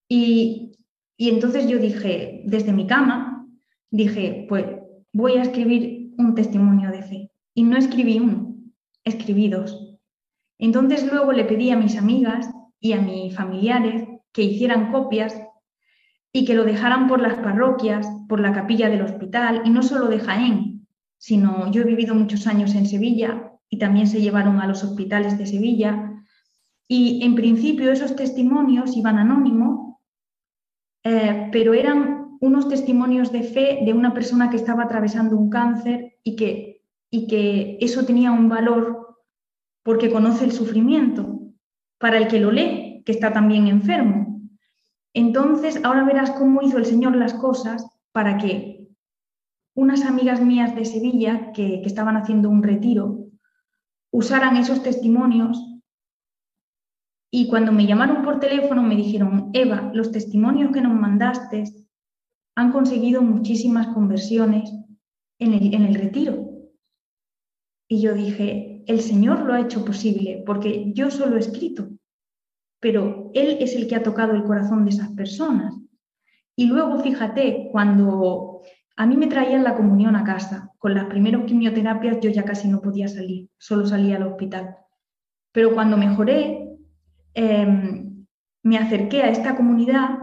Y, 0.10 0.76
entonces 1.18 1.68
yo 1.68 1.80
dije, 1.80 2.42
desde 2.46 2.74
mi 2.74 2.88
cama, 2.88 3.37
dije, 3.91 4.46
pues 4.50 4.65
voy 5.13 5.34
a 5.34 5.44
escribir 5.44 6.13
un 6.17 6.36
testimonio 6.36 6.91
de 6.91 7.03
fe. 7.03 7.32
Y 7.53 7.63
no 7.63 7.77
escribí 7.77 8.20
uno, 8.20 8.56
escribí 9.03 9.50
dos. 9.50 9.98
Entonces 10.60 11.12
luego 11.12 11.32
le 11.32 11.45
pedí 11.45 11.71
a 11.71 11.78
mis 11.78 11.97
amigas 11.97 12.50
y 12.80 12.93
a 12.93 13.02
mis 13.02 13.36
familiares 13.36 14.08
que 14.32 14.43
hicieran 14.43 14.91
copias 14.91 15.39
y 16.32 16.45
que 16.45 16.54
lo 16.54 16.63
dejaran 16.65 17.08
por 17.08 17.21
las 17.21 17.36
parroquias, 17.36 18.08
por 18.28 18.39
la 18.39 18.54
capilla 18.54 18.89
del 18.89 19.02
hospital, 19.02 19.63
y 19.65 19.69
no 19.69 19.82
solo 19.82 20.08
de 20.08 20.19
Jaén, 20.19 20.88
sino 21.17 21.71
yo 21.71 21.82
he 21.82 21.86
vivido 21.86 22.13
muchos 22.13 22.45
años 22.45 22.76
en 22.76 22.86
Sevilla 22.86 23.52
y 23.69 23.80
también 23.80 24.08
se 24.08 24.21
llevaron 24.21 24.60
a 24.60 24.67
los 24.67 24.84
hospitales 24.84 25.38
de 25.38 25.47
Sevilla. 25.47 26.13
Y 26.88 27.23
en 27.23 27.36
principio 27.36 27.91
esos 27.91 28.15
testimonios 28.15 28.95
iban 28.95 29.17
anónimos 29.17 29.88
eh, 31.10 31.47
pero 31.54 31.73
eran 31.73 32.16
unos 32.39 32.67
testimonios 32.67 33.32
de 33.32 33.43
fe 33.43 33.80
de 33.86 33.93
una 33.93 34.13
persona 34.13 34.50
que 34.50 34.58
estaba 34.58 34.84
atravesando 34.84 35.38
un 35.38 35.50
cáncer 35.50 36.17
y 36.23 36.36
que, 36.36 36.84
y 37.10 37.28
que 37.28 37.78
eso 37.82 38.06
tenía 38.06 38.32
un 38.32 38.50
valor 38.50 39.17
porque 39.84 40.12
conoce 40.12 40.45
el 40.45 40.52
sufrimiento 40.52 41.39
para 41.97 42.17
el 42.17 42.28
que 42.28 42.39
lo 42.39 42.52
lee, 42.52 43.04
que 43.06 43.12
está 43.12 43.34
también 43.34 43.67
enfermo. 43.67 44.41
Entonces, 45.13 45.80
ahora 45.84 46.04
verás 46.04 46.32
cómo 46.32 46.62
hizo 46.62 46.78
el 46.78 46.86
Señor 46.86 47.15
las 47.15 47.34
cosas 47.34 47.88
para 48.12 48.38
que 48.38 48.88
unas 49.73 50.04
amigas 50.06 50.41
mías 50.41 50.76
de 50.76 50.86
Sevilla 50.86 51.52
que, 51.54 51.82
que 51.82 51.88
estaban 51.88 52.17
haciendo 52.17 52.50
un 52.50 52.63
retiro 52.63 53.28
usaran 54.12 54.58
esos 54.58 54.84
testimonios 54.84 55.63
y 57.32 57.50
cuando 57.50 57.71
me 57.71 57.86
llamaron 57.86 58.23
por 58.23 58.39
teléfono 58.39 58.82
me 58.82 58.95
dijeron, 58.95 59.50
Eva, 59.54 59.91
los 59.93 60.12
testimonios 60.12 60.71
que 60.71 60.82
nos 60.82 60.93
mandaste 60.93 61.65
han 62.58 62.72
conseguido 62.72 63.22
muchísimas 63.22 63.88
conversiones 63.93 64.70
en 65.39 65.54
el, 65.54 65.74
en 65.74 65.84
el 65.84 65.96
retiro. 65.96 66.50
Y 67.88 68.02
yo 68.02 68.13
dije, 68.13 68.84
el 68.88 69.00
Señor 69.00 69.46
lo 69.46 69.54
ha 69.54 69.62
hecho 69.62 69.86
posible 69.86 70.43
porque 70.46 70.91
yo 70.93 71.10
solo 71.10 71.38
he 71.38 71.39
escrito, 71.39 71.88
pero 72.82 73.32
Él 73.34 73.58
es 73.62 73.76
el 73.76 73.88
que 73.88 73.96
ha 73.96 74.04
tocado 74.04 74.34
el 74.34 74.43
corazón 74.43 74.84
de 74.84 74.89
esas 74.89 75.10
personas. 75.12 75.74
Y 76.56 76.65
luego, 76.65 77.00
fíjate, 77.00 77.70
cuando 77.72 78.62
a 78.98 79.06
mí 79.06 79.15
me 79.15 79.28
traían 79.28 79.63
la 79.63 79.76
comunión 79.76 80.15
a 80.15 80.24
casa, 80.26 80.74
con 80.80 80.93
las 80.93 81.06
primeras 81.06 81.46
quimioterapias 81.46 82.20
yo 82.20 82.30
ya 82.30 82.43
casi 82.43 82.67
no 82.67 82.82
podía 82.82 83.08
salir, 83.08 83.50
solo 83.58 83.86
salía 83.86 84.17
al 84.17 84.28
hospital. 84.28 84.76
Pero 85.54 85.74
cuando 85.74 85.96
mejoré, 85.96 86.67
Em, 87.39 88.26
me 88.63 88.78
acerqué 88.80 89.22
a 89.22 89.30
esta 89.30 89.56
comunidad 89.56 90.17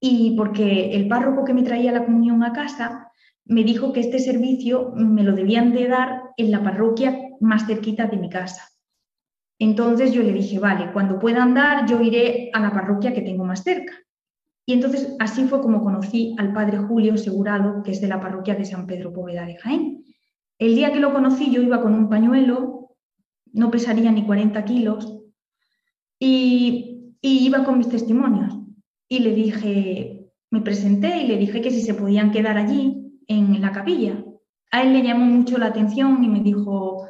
y 0.00 0.36
porque 0.36 0.94
el 0.94 1.08
párroco 1.08 1.44
que 1.44 1.54
me 1.54 1.62
traía 1.62 1.92
la 1.92 2.04
comunión 2.04 2.42
a 2.44 2.52
casa 2.52 3.10
me 3.44 3.64
dijo 3.64 3.92
que 3.92 4.00
este 4.00 4.18
servicio 4.18 4.92
me 4.94 5.22
lo 5.22 5.34
debían 5.34 5.72
de 5.72 5.88
dar 5.88 6.22
en 6.36 6.50
la 6.50 6.62
parroquia 6.62 7.18
más 7.40 7.66
cerquita 7.66 8.06
de 8.06 8.16
mi 8.16 8.28
casa. 8.28 8.68
Entonces 9.58 10.12
yo 10.12 10.22
le 10.22 10.32
dije, 10.32 10.58
vale, 10.58 10.92
cuando 10.92 11.18
pueda 11.18 11.42
andar 11.42 11.86
yo 11.86 12.00
iré 12.00 12.50
a 12.52 12.60
la 12.60 12.72
parroquia 12.72 13.12
que 13.12 13.22
tengo 13.22 13.44
más 13.44 13.62
cerca. 13.62 13.94
Y 14.66 14.74
entonces 14.74 15.16
así 15.18 15.44
fue 15.44 15.62
como 15.62 15.82
conocí 15.82 16.36
al 16.38 16.52
padre 16.52 16.78
Julio 16.78 17.16
Segurado, 17.16 17.82
que 17.82 17.92
es 17.92 18.00
de 18.00 18.08
la 18.08 18.20
parroquia 18.20 18.54
de 18.54 18.66
San 18.66 18.86
Pedro 18.86 19.12
Poveda 19.12 19.46
de 19.46 19.56
Jaén. 19.56 20.04
El 20.58 20.74
día 20.74 20.92
que 20.92 21.00
lo 21.00 21.12
conocí 21.12 21.50
yo 21.50 21.62
iba 21.62 21.80
con 21.80 21.94
un 21.94 22.08
pañuelo, 22.08 22.96
no 23.52 23.70
pesaría 23.70 24.12
ni 24.12 24.26
40 24.26 24.64
kilos, 24.64 25.18
y, 26.18 27.14
iba 27.22 27.64
con 27.64 27.78
mis 27.78 27.88
testimonios. 27.88 28.54
Y 29.08 29.20
le 29.20 29.34
dije, 29.34 30.30
me 30.50 30.60
presenté 30.60 31.18
y 31.22 31.26
le 31.26 31.36
dije 31.36 31.60
que 31.60 31.70
si 31.70 31.80
se 31.80 31.94
podían 31.94 32.30
quedar 32.30 32.58
allí, 32.58 33.04
en 33.26 33.60
la 33.60 33.72
capilla. 33.72 34.24
A 34.70 34.82
él 34.82 34.92
le 34.92 35.02
llamó 35.02 35.26
mucho 35.26 35.58
la 35.58 35.66
atención 35.66 36.24
y 36.24 36.28
me 36.28 36.40
dijo, 36.40 37.08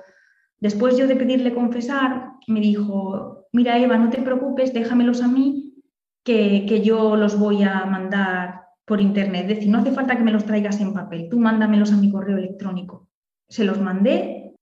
después 0.59 0.97
yo 0.97 1.07
de 1.07 1.17
pedirle 1.17 1.55
confesar, 1.55 2.33
me 2.49 2.61
dijo, 2.61 3.47
mira 3.53 3.79
Eva, 3.79 3.97
no 3.99 4.11
te 4.11 4.23
preocupes, 4.23 4.73
déjamelos 4.73 5.23
a 5.23 5.29
mí, 5.29 5.75
que, 6.25 6.67
que 6.67 6.83
yo 6.83 7.17
los 7.17 7.39
voy 7.39 7.63
a 7.63 7.85
mandar 7.87 8.63
por 8.85 9.01
internet. 9.01 9.43
Es 9.43 9.57
decir, 9.57 9.69
no 9.69 9.79
hace 9.79 9.93
falta 9.93 10.17
que 10.17 10.25
me 10.25 10.33
los 10.33 10.45
traigas 10.45 10.81
en 10.81 10.93
papel, 10.93 11.29
tú 11.31 11.39
mándamelos 11.39 11.93
a 11.93 11.97
mi 11.97 12.11
correo 12.11 12.37
electrónico. 12.37 13.09
Se 13.49 13.65
los 13.65 13.81
mandé 13.81 14.55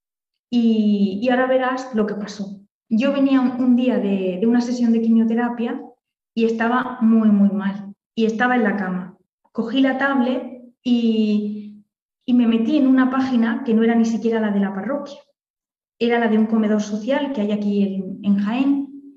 y, 0.49 1.19
y 1.21 1.29
ahora 1.29 1.47
verás 1.47 1.93
lo 1.93 2.05
que 2.05 2.15
pasó 2.15 2.57
yo 2.89 3.11
venía 3.11 3.41
un, 3.41 3.75
día 3.75 3.97
de, 3.97 4.41
una 4.45 4.61
sesión 4.61 4.91
de 4.91 5.01
quimioterapia 5.01 5.81
y 6.37 6.45
estaba 6.45 6.99
muy, 7.01 7.29
muy 7.29 7.49
mal. 7.49 7.95
Y 8.13 8.25
estaba 8.25 8.55
en 8.55 8.63
la 8.63 8.77
cama. 8.77 9.17
Cogí 9.51 9.81
la 9.81 9.97
tablet 9.97 10.61
y, 10.83 11.83
me 12.27 12.45
metí 12.45 12.77
en 12.77 12.85
una 12.85 13.09
página 13.09 13.63
que 13.65 13.73
no 13.73 13.81
era 13.81 13.95
ni 13.95 14.05
siquiera 14.05 14.39
la 14.39 14.51
de 14.51 14.59
la 14.59 14.71
parroquia. 14.71 15.17
Era 15.97 16.19
la 16.19 16.27
de 16.27 16.37
un 16.37 16.45
comedor 16.45 16.83
social 16.83 17.33
que 17.33 17.41
hay 17.41 17.51
aquí 17.51 18.19
en, 18.21 18.37
Jaén, 18.37 19.11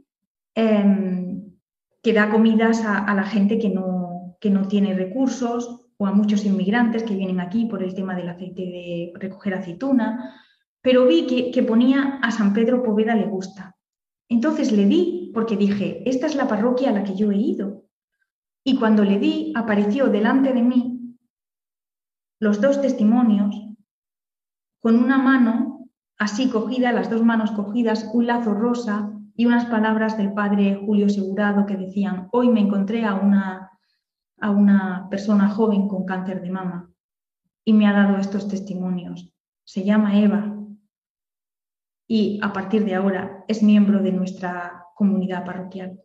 em, 0.54 1.42
que 2.02 2.14
da 2.14 2.30
comidas 2.30 2.82
a, 2.86 3.14
la 3.14 3.24
gente 3.24 3.58
que 3.58 3.68
no, 3.68 4.38
que 4.40 4.48
no 4.48 4.66
tiene 4.66 4.94
recursos 4.94 5.88
o 5.98 6.06
a 6.06 6.12
muchos 6.12 6.46
inmigrantes 6.46 7.02
que 7.02 7.16
vienen 7.16 7.40
aquí 7.40 7.66
por 7.66 7.82
el 7.82 7.94
tema 7.94 8.16
del 8.16 8.30
aceite 8.30 8.62
de 8.62 9.12
recoger 9.14 9.52
aceituna 9.52 10.36
pero 10.82 11.06
vi 11.06 11.50
que, 11.52 11.62
ponía 11.62 12.18
a 12.22 12.30
San 12.30 12.54
Pedro 12.54 12.82
Poveda 12.82 13.14
le 13.14 13.26
gusta. 13.26 13.76
Entonces 14.30 14.72
le 14.72 14.86
di 14.86 15.19
porque 15.32 15.56
dije, 15.56 16.02
esta 16.08 16.26
es 16.26 16.34
la 16.34 16.48
parroquia 16.48 16.90
a 16.90 16.92
la 16.92 17.04
que 17.04 17.14
yo 17.14 17.30
he 17.30 17.36
ido. 17.36 17.84
Y 18.64 18.78
cuando 18.78 19.04
le 19.04 19.18
di, 19.18 19.52
apareció 19.56 20.08
delante 20.08 20.52
de 20.52 20.62
mí 20.62 21.16
los 22.38 22.60
dos 22.60 22.80
testimonios 22.80 23.54
con 24.80 24.96
una 24.96 25.18
mano 25.18 25.88
así 26.18 26.50
cogida, 26.50 26.92
las 26.92 27.10
dos 27.10 27.22
manos 27.22 27.50
cogidas, 27.52 28.10
un 28.12 28.26
lazo 28.26 28.54
rosa 28.54 29.12
y 29.34 29.46
unas 29.46 29.66
palabras 29.66 30.16
del 30.18 30.32
padre 30.32 30.82
Julio 30.84 31.08
Segurado 31.08 31.66
que 31.66 31.76
decían, 31.76 32.28
hoy 32.32 32.48
me 32.48 32.60
encontré 32.60 33.04
a 33.04 33.14
una, 33.14 33.70
a 34.38 34.50
una 34.50 35.08
persona 35.10 35.48
joven 35.48 35.88
con 35.88 36.04
cáncer 36.04 36.42
de 36.42 36.50
mama 36.50 36.90
y 37.64 37.72
me 37.72 37.86
ha 37.86 37.92
dado 37.92 38.18
estos 38.18 38.48
testimonios. 38.48 39.32
Se 39.64 39.84
llama 39.84 40.18
Eva, 40.18 40.60
y 42.10 42.40
a 42.42 42.52
partir 42.52 42.84
de 42.84 42.96
ahora 42.96 43.44
es 43.46 43.62
miembro 43.62 44.02
de 44.02 44.10
nuestra 44.10 44.79
comunidad 45.00 45.46
parroquial. 45.46 45.98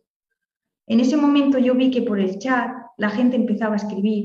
En 0.86 1.00
ese 1.00 1.16
momento 1.18 1.58
yo 1.58 1.74
vi 1.74 1.90
que 1.90 2.00
por 2.00 2.18
el 2.18 2.38
chat 2.38 2.70
la 2.96 3.10
gente 3.10 3.36
empezaba 3.36 3.74
a 3.74 3.82
escribir 3.82 4.24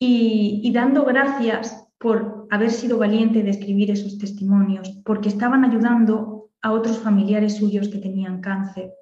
y, 0.00 0.70
dando 0.72 1.04
gracias 1.04 1.86
por 1.98 2.46
haber 2.50 2.70
sido 2.70 2.96
valiente 2.98 3.42
de 3.42 3.50
escribir 3.50 3.90
esos 3.90 4.16
testimonios, 4.16 4.86
porque 5.04 5.28
estaban 5.28 5.62
ayudando 5.64 6.50
a 6.62 6.72
otros 6.72 6.98
familiares 6.98 7.56
suyos 7.56 7.88
que 7.88 7.98
tenían 7.98 8.40
cáncer. 8.40 8.92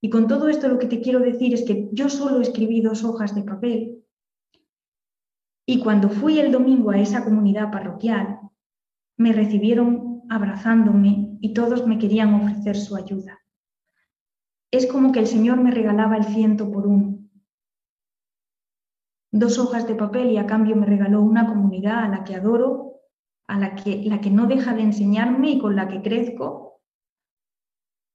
Y 0.00 0.10
con 0.10 0.28
todo 0.28 0.48
esto 0.48 0.68
lo 0.68 0.78
que 0.78 0.86
te 0.86 1.00
quiero 1.00 1.18
decir 1.18 1.54
es 1.54 1.64
que 1.64 1.88
yo 1.92 2.08
solo 2.08 2.40
escribí 2.40 2.80
dos 2.80 3.02
hojas 3.02 3.34
de 3.34 3.42
papel 3.42 4.02
y 5.66 5.78
cuando 5.80 6.08
fui 6.08 6.38
el 6.38 6.50
domingo 6.52 6.90
a 6.90 6.98
esa 6.98 7.24
comunidad 7.24 7.70
parroquial, 7.70 8.40
me 9.16 9.32
recibieron 9.32 10.22
abrazándome 10.28 11.38
y 11.40 11.52
todos 11.52 11.86
me 11.86 11.98
querían 11.98 12.34
ofrecer 12.34 12.76
su 12.76 12.96
ayuda. 12.96 13.41
Es 14.72 14.86
como 14.86 15.12
que 15.12 15.20
el 15.20 15.26
Señor 15.26 15.60
me 15.60 15.70
regalaba 15.70 16.16
el 16.16 16.24
ciento 16.24 16.72
por 16.72 16.86
uno. 16.86 17.18
Dos 19.30 19.58
hojas 19.58 19.86
de 19.86 19.94
papel 19.94 20.30
y 20.30 20.38
a 20.38 20.46
cambio 20.46 20.76
me 20.76 20.86
regaló 20.86 21.20
una 21.20 21.46
comunidad 21.46 22.04
a 22.04 22.08
la 22.08 22.24
que 22.24 22.34
adoro, 22.34 23.00
a 23.46 23.58
la 23.58 23.74
que, 23.74 24.02
la 24.04 24.20
que 24.20 24.30
no 24.30 24.46
deja 24.46 24.74
de 24.74 24.82
enseñarme 24.82 25.50
y 25.50 25.58
con 25.58 25.76
la 25.76 25.88
que 25.88 26.00
crezco. 26.00 26.80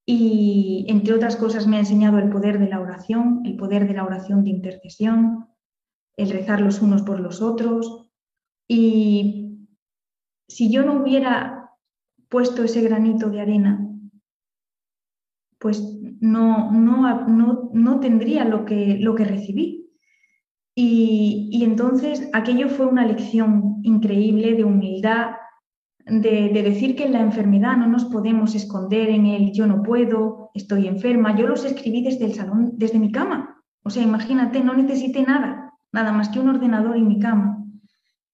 Y 0.07 0.85
entre 0.89 1.13
otras 1.13 1.35
cosas 1.35 1.67
me 1.67 1.77
ha 1.77 1.81
enseñado 1.81 2.17
el 2.17 2.29
poder 2.29 2.57
de 2.57 2.69
la 2.69 2.79
oración, 2.79 3.43
el 3.45 3.55
poder 3.55 3.87
de 3.87 3.93
la 3.93 4.03
oración 4.03 4.43
de 4.43 4.49
intercesión, 4.49 5.47
el 6.17 6.31
rezar 6.31 6.61
los 6.61 6.81
unos 6.81 7.03
por 7.03 7.19
los 7.19 7.41
otros. 7.41 8.09
Y 8.67 9.67
si 10.47 10.71
yo 10.71 10.83
no 10.83 11.01
hubiera 11.01 11.71
puesto 12.29 12.63
ese 12.63 12.81
granito 12.81 13.29
de 13.29 13.41
arena, 13.41 13.87
pues 15.59 15.96
no, 16.19 16.71
no, 16.71 17.69
no, 17.73 17.99
tendría 17.99 18.45
lo 18.45 18.65
que, 18.65 18.97
lo 18.99 19.15
que 19.15 19.25
recibí. 19.25 19.89
Y, 20.75 21.63
entonces 21.63 22.30
aquello 22.34 22.69
fue 22.69 22.86
una 22.86 23.06
lección 23.06 23.80
increíble 23.84 24.53
de 24.56 24.63
humildad, 24.63 25.32
de, 26.06 26.49
de, 26.49 26.63
decir 26.63 26.95
que 26.95 27.06
en 27.06 27.13
la 27.13 27.21
enfermedad 27.21 27.77
no 27.77 27.88
nos 27.88 28.06
podemos 28.06 28.56
esconder 28.56 29.10
en 29.10 29.25
el 29.25 29.51
yo 29.51 29.67
no 29.67 29.84
puedo, 29.84 30.51
estoy 30.53 30.88
enferma. 30.88 31.36
Yo 31.36 31.47
los 31.47 31.65
escribí 31.65 32.03
desde 32.03 32.25
el 32.25 32.34
salón, 32.34 32.73
desde 32.77 32.99
mi 32.99 33.12
cama. 33.12 33.63
O 33.84 33.89
sea, 33.89 34.03
imagínate, 34.03 34.63
no 34.63 34.73
necesité 34.73 35.23
nada 35.23 35.67
nada 35.91 36.12
más 36.12 36.30
que 36.30 36.39
un 36.39 36.49
ordenador 36.49 36.97
y 36.97 37.01
mi 37.01 37.19
cama. 37.19 37.65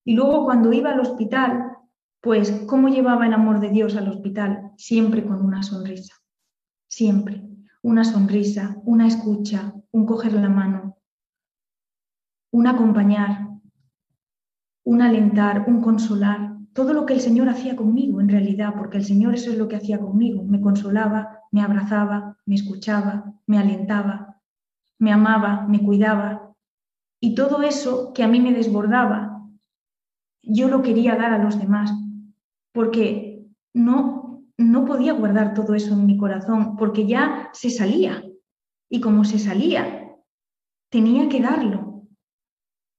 Y 0.05 0.15
luego 0.15 0.45
cuando 0.45 0.73
iba 0.73 0.91
al 0.91 0.99
hospital, 0.99 1.77
pues 2.21 2.51
cómo 2.67 2.89
llevaba 2.89 3.25
el 3.25 3.33
amor 3.33 3.59
de 3.59 3.69
Dios 3.69 3.95
al 3.95 4.09
hospital, 4.09 4.71
siempre 4.77 5.23
con 5.23 5.43
una 5.43 5.63
sonrisa, 5.63 6.15
siempre, 6.87 7.41
una 7.83 8.03
sonrisa, 8.03 8.77
una 8.85 9.07
escucha, 9.07 9.73
un 9.91 10.05
coger 10.05 10.33
la 10.33 10.49
mano, 10.49 10.97
un 12.51 12.65
acompañar, 12.65 13.49
un 14.85 15.01
alentar, 15.01 15.65
un 15.67 15.81
consolar, 15.81 16.57
todo 16.73 16.93
lo 16.93 17.05
que 17.05 17.13
el 17.13 17.21
Señor 17.21 17.49
hacía 17.49 17.75
conmigo 17.75 18.21
en 18.21 18.29
realidad, 18.29 18.73
porque 18.77 18.97
el 18.97 19.05
Señor 19.05 19.35
eso 19.35 19.51
es 19.51 19.57
lo 19.57 19.67
que 19.67 19.75
hacía 19.75 19.99
conmigo, 19.99 20.43
me 20.43 20.61
consolaba, 20.61 21.41
me 21.51 21.61
abrazaba, 21.61 22.37
me 22.45 22.55
escuchaba, 22.55 23.35
me 23.45 23.59
alentaba, 23.59 24.41
me 24.97 25.11
amaba, 25.11 25.67
me 25.67 25.83
cuidaba, 25.83 26.55
y 27.19 27.35
todo 27.35 27.61
eso 27.61 28.13
que 28.13 28.23
a 28.23 28.27
mí 28.27 28.39
me 28.39 28.53
desbordaba, 28.53 29.45
yo 30.41 30.67
lo 30.67 30.81
quería 30.81 31.15
dar 31.15 31.33
a 31.33 31.43
los 31.43 31.59
demás, 31.59 31.93
porque 32.73 33.45
no, 33.73 34.32
no 34.71 34.85
podía 34.85 35.13
guardar 35.13 35.53
todo 35.53 35.75
eso 35.75 35.93
en 35.93 36.05
mi 36.05 36.17
corazón, 36.17 36.75
porque 36.75 37.05
ya 37.07 37.49
se 37.53 37.69
salía. 37.69 38.23
Y 38.89 39.01
como 39.01 39.23
se 39.23 39.39
salía, 39.39 40.15
tenía 40.89 41.29
que 41.29 41.41
darlo. 41.41 42.03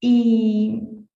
Y, 0.00 1.06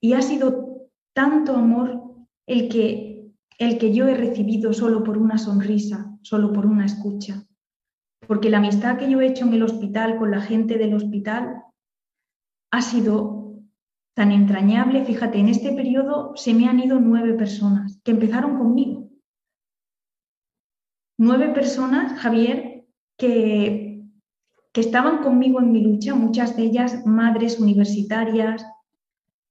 y 0.00 0.12
ha 0.12 0.22
sido 0.22 0.88
tanto 1.14 1.56
amor 1.56 2.02
el 2.46 2.68
que, 2.68 3.32
el 3.58 3.78
que 3.78 3.92
yo 3.92 4.06
he 4.06 4.14
recibido 4.14 4.72
solo 4.72 5.02
por 5.02 5.18
una 5.18 5.36
sonrisa, 5.36 6.16
solo 6.22 6.52
por 6.52 6.66
una 6.66 6.86
escucha. 6.86 7.44
Porque 8.26 8.50
la 8.50 8.58
amistad 8.58 8.98
que 8.98 9.10
yo 9.10 9.20
he 9.20 9.26
hecho 9.26 9.44
en 9.46 9.54
el 9.54 9.62
hospital 9.62 10.16
con 10.18 10.30
la 10.30 10.40
gente 10.40 10.78
del 10.78 10.94
hospital 10.94 11.62
ha 12.70 12.82
sido 12.82 13.62
tan 14.14 14.32
entrañable. 14.32 15.04
Fíjate, 15.04 15.38
en 15.38 15.48
este 15.48 15.72
periodo 15.72 16.32
se 16.36 16.54
me 16.54 16.68
han 16.68 16.80
ido 16.80 17.00
nueve 17.00 17.34
personas 17.34 18.00
que 18.04 18.10
empezaron 18.12 18.58
conmigo. 18.58 19.07
Nueve 21.18 21.48
personas, 21.48 22.20
Javier, 22.20 22.86
que, 23.16 24.04
que 24.72 24.80
estaban 24.80 25.18
conmigo 25.18 25.60
en 25.60 25.72
mi 25.72 25.82
lucha, 25.82 26.14
muchas 26.14 26.56
de 26.56 26.62
ellas 26.62 27.04
madres 27.04 27.58
universitarias, 27.58 28.64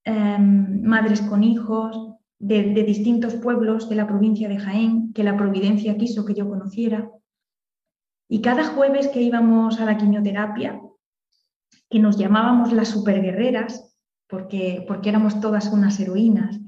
em, 0.04 0.82
madres 0.82 1.20
con 1.20 1.44
hijos, 1.44 2.14
de, 2.38 2.72
de, 2.72 2.82
distintos 2.84 3.34
pueblos 3.34 3.88
de 3.90 3.96
la 3.96 4.06
provincia 4.06 4.48
de 4.48 4.58
Jaén, 4.58 5.12
que 5.12 5.24
la 5.24 5.36
Providencia 5.36 5.98
quiso 5.98 6.24
que 6.24 6.34
yo 6.34 6.48
conociera. 6.48 7.10
Y 8.30 8.40
cada 8.40 8.64
jueves 8.64 9.08
que 9.08 9.20
íbamos 9.20 9.78
a 9.78 9.84
la 9.84 9.98
quimioterapia, 9.98 10.80
que 11.90 11.98
nos 11.98 12.16
llamábamos 12.16 12.72
las 12.72 12.88
superguerreras, 12.88 13.94
porque, 14.26 14.84
porque 14.88 15.10
éramos 15.10 15.40
todas 15.40 15.70
unas 15.72 16.00
heroínas, 16.00 16.60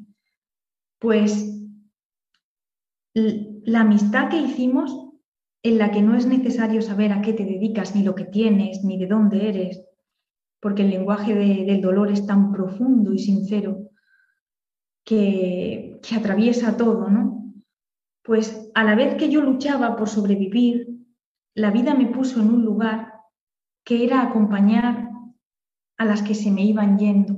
pues 0.99 1.57
la 3.71 3.83
amistad 3.83 4.29
que 4.29 4.39
hicimos, 4.39 4.91
en 5.63 5.79
la 5.79 5.93
que 5.93 6.03
no 6.03 6.17
es 6.17 6.27
necesario 6.27 6.83
saber 6.83 7.13
a 7.13 7.23
qué 7.23 7.33
te 7.33 7.45
dedicas, 7.45 7.95
ni 7.95 8.03
lo 8.03 8.17
que 8.17 8.25
tienes, 8.25 8.83
ni 8.83 8.99
de 8.99 9.07
dónde 9.07 9.49
eres, 9.49 9.81
porque 10.61 10.83
el 10.83 10.91
lenguaje 10.91 11.35
del 11.35 11.81
dolor 11.81 12.11
es 12.11 12.27
tan 12.27 12.51
profundo 12.51 13.13
y 13.13 13.21
sincero 13.21 13.91
que, 15.05 16.01
que 16.03 16.17
atraviesa 16.17 16.77
todo, 16.77 17.09
¿no? 17.09 17.55
Pues 18.25 18.71
a 18.75 18.83
la 18.83 18.97
vez 18.97 19.15
que 19.15 19.31
yo 19.31 19.41
luchaba 19.41 19.95
por 19.95 20.09
sobrevivir, 20.09 20.89
la 21.55 21.71
vida 21.71 21.95
me 21.95 22.07
puso 22.07 22.41
en 22.41 22.51
un 22.51 22.65
lugar 22.65 23.13
que 23.85 24.05
era 24.05 24.23
acompañar 24.23 25.11
a 25.97 26.05
las 26.05 26.23
que 26.23 26.35
se 26.35 26.51
me 26.51 26.65
iban 26.65 26.99
yendo. 26.99 27.37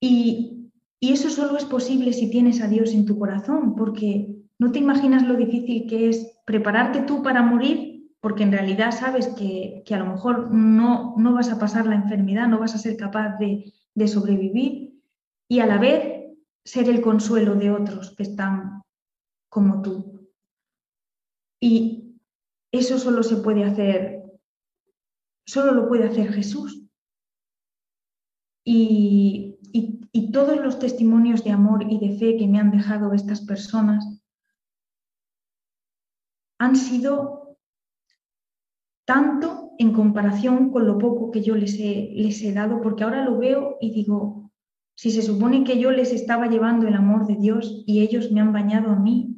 Y, 0.00 0.57
y 1.00 1.12
eso 1.12 1.30
solo 1.30 1.56
es 1.56 1.64
posible 1.64 2.12
si 2.12 2.30
tienes 2.30 2.60
a 2.60 2.68
Dios 2.68 2.92
en 2.92 3.06
tu 3.06 3.18
corazón, 3.18 3.74
porque 3.76 4.28
no 4.58 4.72
te 4.72 4.78
imaginas 4.78 5.26
lo 5.26 5.36
difícil 5.36 5.86
que 5.88 6.08
es 6.08 6.40
prepararte 6.44 7.02
tú 7.02 7.22
para 7.22 7.42
morir, 7.42 8.12
porque 8.20 8.42
en 8.42 8.52
realidad 8.52 8.90
sabes 8.90 9.28
que, 9.28 9.82
que 9.86 9.94
a 9.94 9.98
lo 9.98 10.06
mejor 10.06 10.52
no, 10.52 11.14
no 11.16 11.34
vas 11.34 11.50
a 11.50 11.58
pasar 11.58 11.86
la 11.86 11.94
enfermedad, 11.94 12.48
no 12.48 12.58
vas 12.58 12.74
a 12.74 12.78
ser 12.78 12.96
capaz 12.96 13.38
de, 13.38 13.72
de 13.94 14.08
sobrevivir, 14.08 15.00
y 15.48 15.60
a 15.60 15.66
la 15.66 15.78
vez 15.78 16.34
ser 16.64 16.88
el 16.88 17.00
consuelo 17.00 17.54
de 17.54 17.70
otros 17.70 18.14
que 18.16 18.24
están 18.24 18.82
como 19.48 19.82
tú. 19.82 20.28
Y 21.60 22.20
eso 22.72 22.98
solo 22.98 23.22
se 23.22 23.36
puede 23.36 23.64
hacer 23.64 24.18
solo 25.48 25.72
lo 25.72 25.88
puede 25.88 26.04
hacer 26.04 26.30
Jesús. 26.32 26.84
Y, 28.64 29.47
todos 30.32 30.60
los 30.60 30.78
testimonios 30.78 31.42
de 31.44 31.50
amor 31.50 31.84
y 31.88 31.98
de 31.98 32.16
fe 32.16 32.36
que 32.36 32.46
me 32.46 32.58
han 32.58 32.70
dejado 32.70 33.12
estas 33.12 33.40
personas 33.40 34.06
han 36.58 36.76
sido 36.76 37.56
tanto 39.04 39.72
en 39.78 39.92
comparación 39.92 40.70
con 40.70 40.86
lo 40.86 40.98
poco 40.98 41.30
que 41.30 41.42
yo 41.42 41.54
les 41.56 41.74
he, 41.78 42.10
les 42.14 42.42
he 42.42 42.52
dado, 42.52 42.80
porque 42.82 43.04
ahora 43.04 43.24
lo 43.24 43.38
veo 43.38 43.76
y 43.80 43.92
digo, 43.92 44.50
si 44.94 45.10
se 45.10 45.22
supone 45.22 45.64
que 45.64 45.78
yo 45.78 45.92
les 45.92 46.12
estaba 46.12 46.48
llevando 46.48 46.86
el 46.86 46.94
amor 46.94 47.26
de 47.26 47.36
Dios 47.36 47.84
y 47.86 48.00
ellos 48.00 48.30
me 48.32 48.40
han 48.40 48.52
bañado 48.52 48.90
a 48.90 48.96
mí 48.96 49.36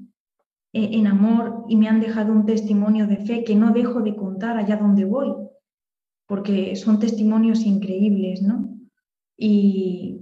eh, 0.72 0.90
en 0.92 1.06
amor 1.06 1.66
y 1.68 1.76
me 1.76 1.88
han 1.88 2.00
dejado 2.00 2.32
un 2.32 2.46
testimonio 2.46 3.06
de 3.06 3.18
fe 3.18 3.44
que 3.44 3.54
no 3.54 3.72
dejo 3.72 4.00
de 4.00 4.16
contar 4.16 4.56
allá 4.56 4.76
donde 4.76 5.04
voy, 5.04 5.34
porque 6.26 6.74
son 6.74 6.98
testimonios 6.98 7.64
increíbles, 7.64 8.42
¿no? 8.42 8.76
Y 9.36 10.19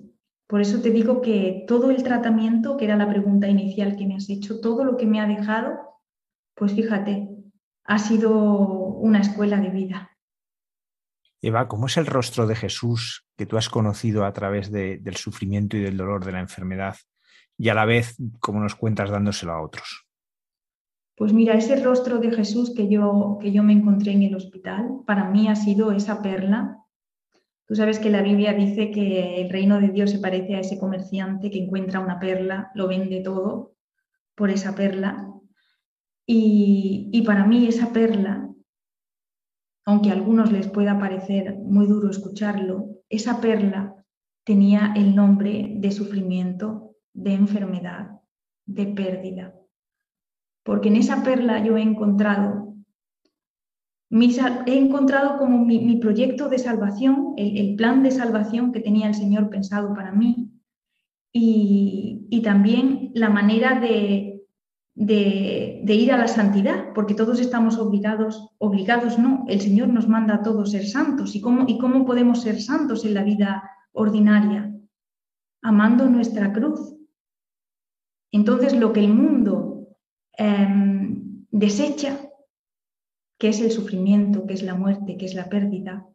por 0.48 0.62
eso 0.62 0.80
te 0.80 0.90
digo 0.90 1.20
que 1.20 1.64
todo 1.68 1.90
el 1.90 2.02
tratamiento, 2.02 2.78
que 2.78 2.86
era 2.86 2.96
la 2.96 3.08
pregunta 3.08 3.48
inicial 3.48 3.96
que 3.96 4.06
me 4.06 4.16
has 4.16 4.30
hecho, 4.30 4.60
todo 4.60 4.82
lo 4.82 4.96
que 4.96 5.06
me 5.06 5.20
ha 5.20 5.26
dejado, 5.26 5.78
pues 6.54 6.72
fíjate, 6.72 7.28
ha 7.84 7.98
sido 7.98 8.32
una 8.32 9.20
escuela 9.20 9.58
de 9.58 9.68
vida. 9.68 10.16
Eva, 11.42 11.68
¿cómo 11.68 11.86
es 11.86 11.98
el 11.98 12.06
rostro 12.06 12.46
de 12.46 12.56
Jesús 12.56 13.26
que 13.36 13.44
tú 13.44 13.58
has 13.58 13.68
conocido 13.68 14.24
a 14.24 14.32
través 14.32 14.72
del 14.72 15.16
sufrimiento 15.16 15.76
y 15.76 15.80
del 15.80 15.98
dolor 15.98 16.24
de 16.24 16.32
la 16.32 16.40
enfermedad 16.40 16.96
y 17.58 17.68
a 17.68 17.74
la 17.74 17.84
vez, 17.84 18.16
como 18.40 18.60
nos 18.60 18.74
cuentas, 18.74 19.10
dándoselo 19.10 19.52
a 19.52 19.62
otros? 19.62 20.06
Pues 21.14 21.32
mira, 21.34 21.54
ese 21.54 21.82
rostro 21.84 22.18
de 22.18 22.30
Jesús 22.30 22.72
que 22.74 22.88
yo, 22.88 23.38
que 23.40 23.52
yo 23.52 23.62
me 23.62 23.74
encontré 23.74 24.12
en 24.12 24.22
el 24.22 24.34
hospital, 24.34 25.00
para 25.06 25.28
mí 25.28 25.48
ha 25.48 25.56
sido 25.56 25.92
esa 25.92 26.22
perla. 26.22 26.78
Tú 27.68 27.74
sabes 27.74 27.98
que 27.98 28.08
la 28.08 28.22
Biblia 28.22 28.54
dice 28.54 28.90
que 28.90 29.42
el 29.42 29.50
reino 29.50 29.78
de 29.78 29.88
Dios 29.88 30.10
se 30.10 30.18
parece 30.18 30.56
a 30.56 30.60
ese 30.60 30.78
comerciante 30.78 31.50
que 31.50 31.62
encuentra 31.62 32.00
una 32.00 32.18
perla, 32.18 32.72
lo 32.74 32.88
vende 32.88 33.20
todo 33.20 33.74
por 34.34 34.48
esa 34.48 34.74
perla. 34.74 35.30
Y, 36.26 37.22
para 37.26 37.44
mí 37.44 37.66
esa 37.66 37.92
perla 37.92 38.48
aunque 39.88 40.10
a 40.10 40.12
algunos 40.12 40.52
les 40.52 40.68
pueda 40.68 40.98
parecer 40.98 41.56
muy 41.56 41.86
duro 41.86 42.10
escucharlo, 42.10 42.90
esa 43.08 43.40
perla 43.40 44.04
tenía 44.44 44.92
el 44.94 45.14
nombre 45.14 45.76
de 45.76 45.90
sufrimiento, 45.92 46.94
de 47.14 47.32
enfermedad, 47.32 48.20
de 48.66 48.84
pérdida. 48.88 49.54
Porque 50.62 50.88
en 50.88 50.96
esa 50.96 51.22
perla 51.22 51.64
yo 51.64 51.78
he 51.78 51.80
encontrado, 51.80 52.67
he 54.10 54.78
encontrado 54.78 55.38
como 55.38 55.64
mi, 55.64 55.96
proyecto 55.96 56.48
de 56.48 56.58
salvación, 56.58 57.34
el, 57.36 57.76
plan 57.76 58.02
de 58.02 58.10
salvación 58.10 58.72
que 58.72 58.80
tenía 58.80 59.08
el 59.08 59.14
Señor 59.14 59.50
pensado 59.50 59.94
para 59.94 60.12
mí 60.12 60.50
y, 61.32 62.40
también 62.42 63.10
la 63.14 63.28
manera 63.28 63.78
de, 63.80 64.44
ir 64.94 66.12
a 66.12 66.16
la 66.16 66.28
santidad, 66.28 66.92
porque 66.94 67.14
todos 67.14 67.38
estamos 67.40 67.76
obligados, 67.78 68.48
obligados 68.58 69.18
no, 69.18 69.44
el 69.48 69.60
Señor 69.60 69.88
nos 69.88 70.08
manda 70.08 70.36
a 70.36 70.42
todos 70.42 70.70
ser 70.70 70.86
santos. 70.86 71.34
¿Y 71.34 71.40
cómo, 71.40 71.64
y 71.68 71.78
cómo 71.78 72.06
podemos 72.06 72.42
ser 72.42 72.62
santos 72.62 73.04
en 73.04 73.14
la 73.14 73.24
vida 73.24 73.70
ordinaria? 73.92 74.72
Amando 75.60 76.08
nuestra 76.08 76.52
cruz. 76.52 76.94
Entonces 78.32 78.74
lo 78.74 78.92
que 78.92 79.00
el 79.00 79.12
mundo 79.12 79.88
em, 80.32 81.44
desecha, 81.50 82.27
que 83.38 83.48
es 83.48 83.60
el 83.60 83.70
sufrimiento, 83.70 84.46
que 84.46 84.54
es 84.54 84.62
la 84.62 84.74
muerte, 84.74 85.16
que 85.16 85.24
es 85.24 85.34
la 85.34 85.48
pérdida, 85.48 86.06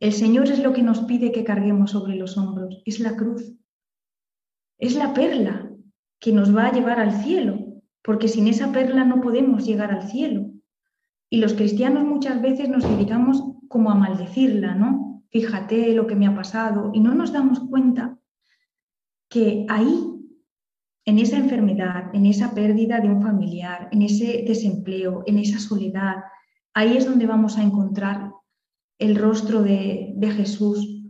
el 0.00 0.12
Señor 0.14 0.48
es 0.48 0.62
lo 0.62 0.72
que 0.72 0.82
nos 0.82 1.00
pide 1.00 1.30
que 1.30 1.44
carguemos 1.44 1.90
sobre 1.90 2.16
los 2.16 2.38
hombros, 2.38 2.82
es 2.86 3.00
la 3.00 3.16
cruz. 3.16 3.52
Es 4.78 4.94
la 4.94 5.12
perla 5.12 5.70
que 6.18 6.32
nos 6.32 6.56
va 6.56 6.68
a 6.68 6.72
llevar 6.72 6.98
al 6.98 7.22
cielo, 7.22 7.82
porque 8.02 8.28
sin 8.28 8.48
esa 8.48 8.72
perla 8.72 9.04
no 9.04 9.20
podemos 9.20 9.66
llegar 9.66 9.92
al 9.92 10.08
cielo. 10.08 10.52
Y 11.28 11.38
los 11.38 11.52
cristianos 11.52 12.04
muchas 12.04 12.40
veces 12.40 12.70
nos 12.70 12.88
dedicamos 12.88 13.44
como 13.68 13.90
a 13.90 13.94
maldecirla, 13.94 14.74
¿no? 14.74 15.22
Fíjate 15.30 15.92
lo 15.94 16.06
que 16.06 16.16
me 16.16 16.26
ha 16.26 16.34
pasado 16.34 16.90
y 16.94 17.00
no 17.00 17.14
nos 17.14 17.32
damos 17.32 17.60
cuenta 17.60 18.18
que 19.28 19.66
ahí, 19.68 20.06
en 21.04 21.18
esa 21.18 21.36
enfermedad, 21.36 22.14
en 22.14 22.24
esa 22.24 22.54
pérdida 22.54 23.00
de 23.00 23.08
un 23.08 23.22
familiar, 23.22 23.88
en 23.92 24.02
ese 24.02 24.44
desempleo, 24.46 25.22
en 25.26 25.38
esa 25.38 25.58
soledad, 25.58 26.16
ahí 26.74 26.96
es 26.96 27.06
donde 27.06 27.26
vamos 27.26 27.58
a 27.58 27.62
encontrar 27.62 28.32
el 28.98 29.16
rostro 29.16 29.62
de, 29.62 30.14
Jesús, 30.36 31.04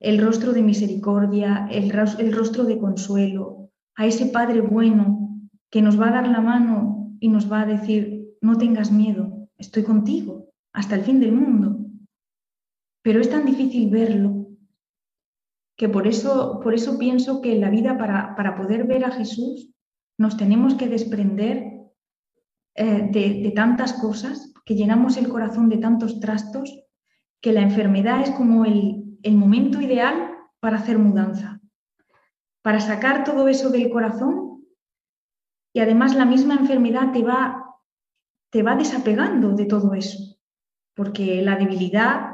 el 0.00 0.20
rostro 0.20 0.52
de 0.52 0.62
misericordia, 0.62 1.68
el, 1.70 1.92
el 2.18 2.32
rostro 2.32 2.64
de 2.64 2.78
consuelo, 2.78 3.70
a 3.96 4.06
ese 4.06 4.26
Padre 4.26 4.60
bueno 4.60 5.38
que 5.70 5.82
nos 5.82 6.00
va 6.00 6.08
a 6.08 6.12
dar 6.12 6.28
la 6.28 6.40
mano 6.40 7.16
y 7.20 7.28
nos 7.28 7.50
va 7.50 7.62
a 7.62 7.66
decir, 7.66 8.34
no 8.40 8.58
tengas 8.58 8.90
miedo, 8.90 9.48
estoy 9.58 9.84
contigo 9.84 10.48
hasta 10.72 10.96
el 10.96 11.02
fin 11.02 11.20
del 11.20 11.32
mundo. 11.32 11.78
Pero 13.02 13.20
es 13.20 13.30
tan 13.30 13.46
difícil 13.46 13.90
verlo 13.90 14.48
que 15.76 15.88
por 15.88 16.06
eso, 16.06 16.60
por 16.62 16.74
eso 16.74 16.98
pienso 16.98 17.40
que 17.40 17.54
en 17.54 17.60
la 17.60 17.70
vida 17.70 17.96
para, 17.96 18.34
para 18.36 18.56
poder 18.56 18.86
ver 18.86 19.04
a 19.04 19.10
Jesús 19.10 19.70
nos 20.18 20.36
tenemos 20.36 20.74
que 20.74 20.88
desprender 20.88 21.79
eh, 22.82 23.10
de, 23.12 23.52
tantas 23.54 23.92
cosas, 23.92 24.54
que 24.64 24.74
llenamos 24.74 25.18
el 25.18 25.28
corazón 25.28 25.68
de 25.68 25.76
tantos 25.76 26.18
trastos, 26.18 26.82
que 27.42 27.52
la 27.52 27.60
enfermedad 27.60 28.22
es 28.22 28.30
como 28.30 28.64
el, 28.64 29.18
el 29.22 29.36
momento 29.36 29.82
ideal 29.82 30.30
para 30.60 30.78
hacer 30.78 30.98
mudanza, 30.98 31.60
para 32.62 32.80
sacar 32.80 33.22
todo 33.22 33.48
eso 33.48 33.68
del 33.68 33.90
corazón 33.90 34.64
y 35.74 35.80
además 35.80 36.14
la 36.14 36.24
misma 36.24 36.54
enfermedad 36.54 37.12
te 37.12 37.22
va, 37.22 37.76
te 38.50 38.62
va 38.62 38.76
desapegando 38.76 39.50
de 39.50 39.66
todo 39.66 39.92
eso, 39.92 40.38
porque 40.94 41.42
la 41.42 41.56
debilidad 41.56 42.30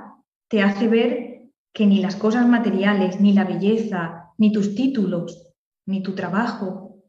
te 0.47 0.63
hace 0.63 0.87
ver 0.87 1.51
que 1.73 1.87
ni 1.87 2.01
las 2.01 2.15
cosas 2.15 2.47
materiales, 2.47 3.21
ni 3.21 3.33
la 3.33 3.43
belleza, 3.43 4.33
ni 4.39 4.53
tus 4.53 4.77
títulos, 4.77 5.53
ni 5.87 6.05
tu 6.05 6.15
trabajo 6.15 7.03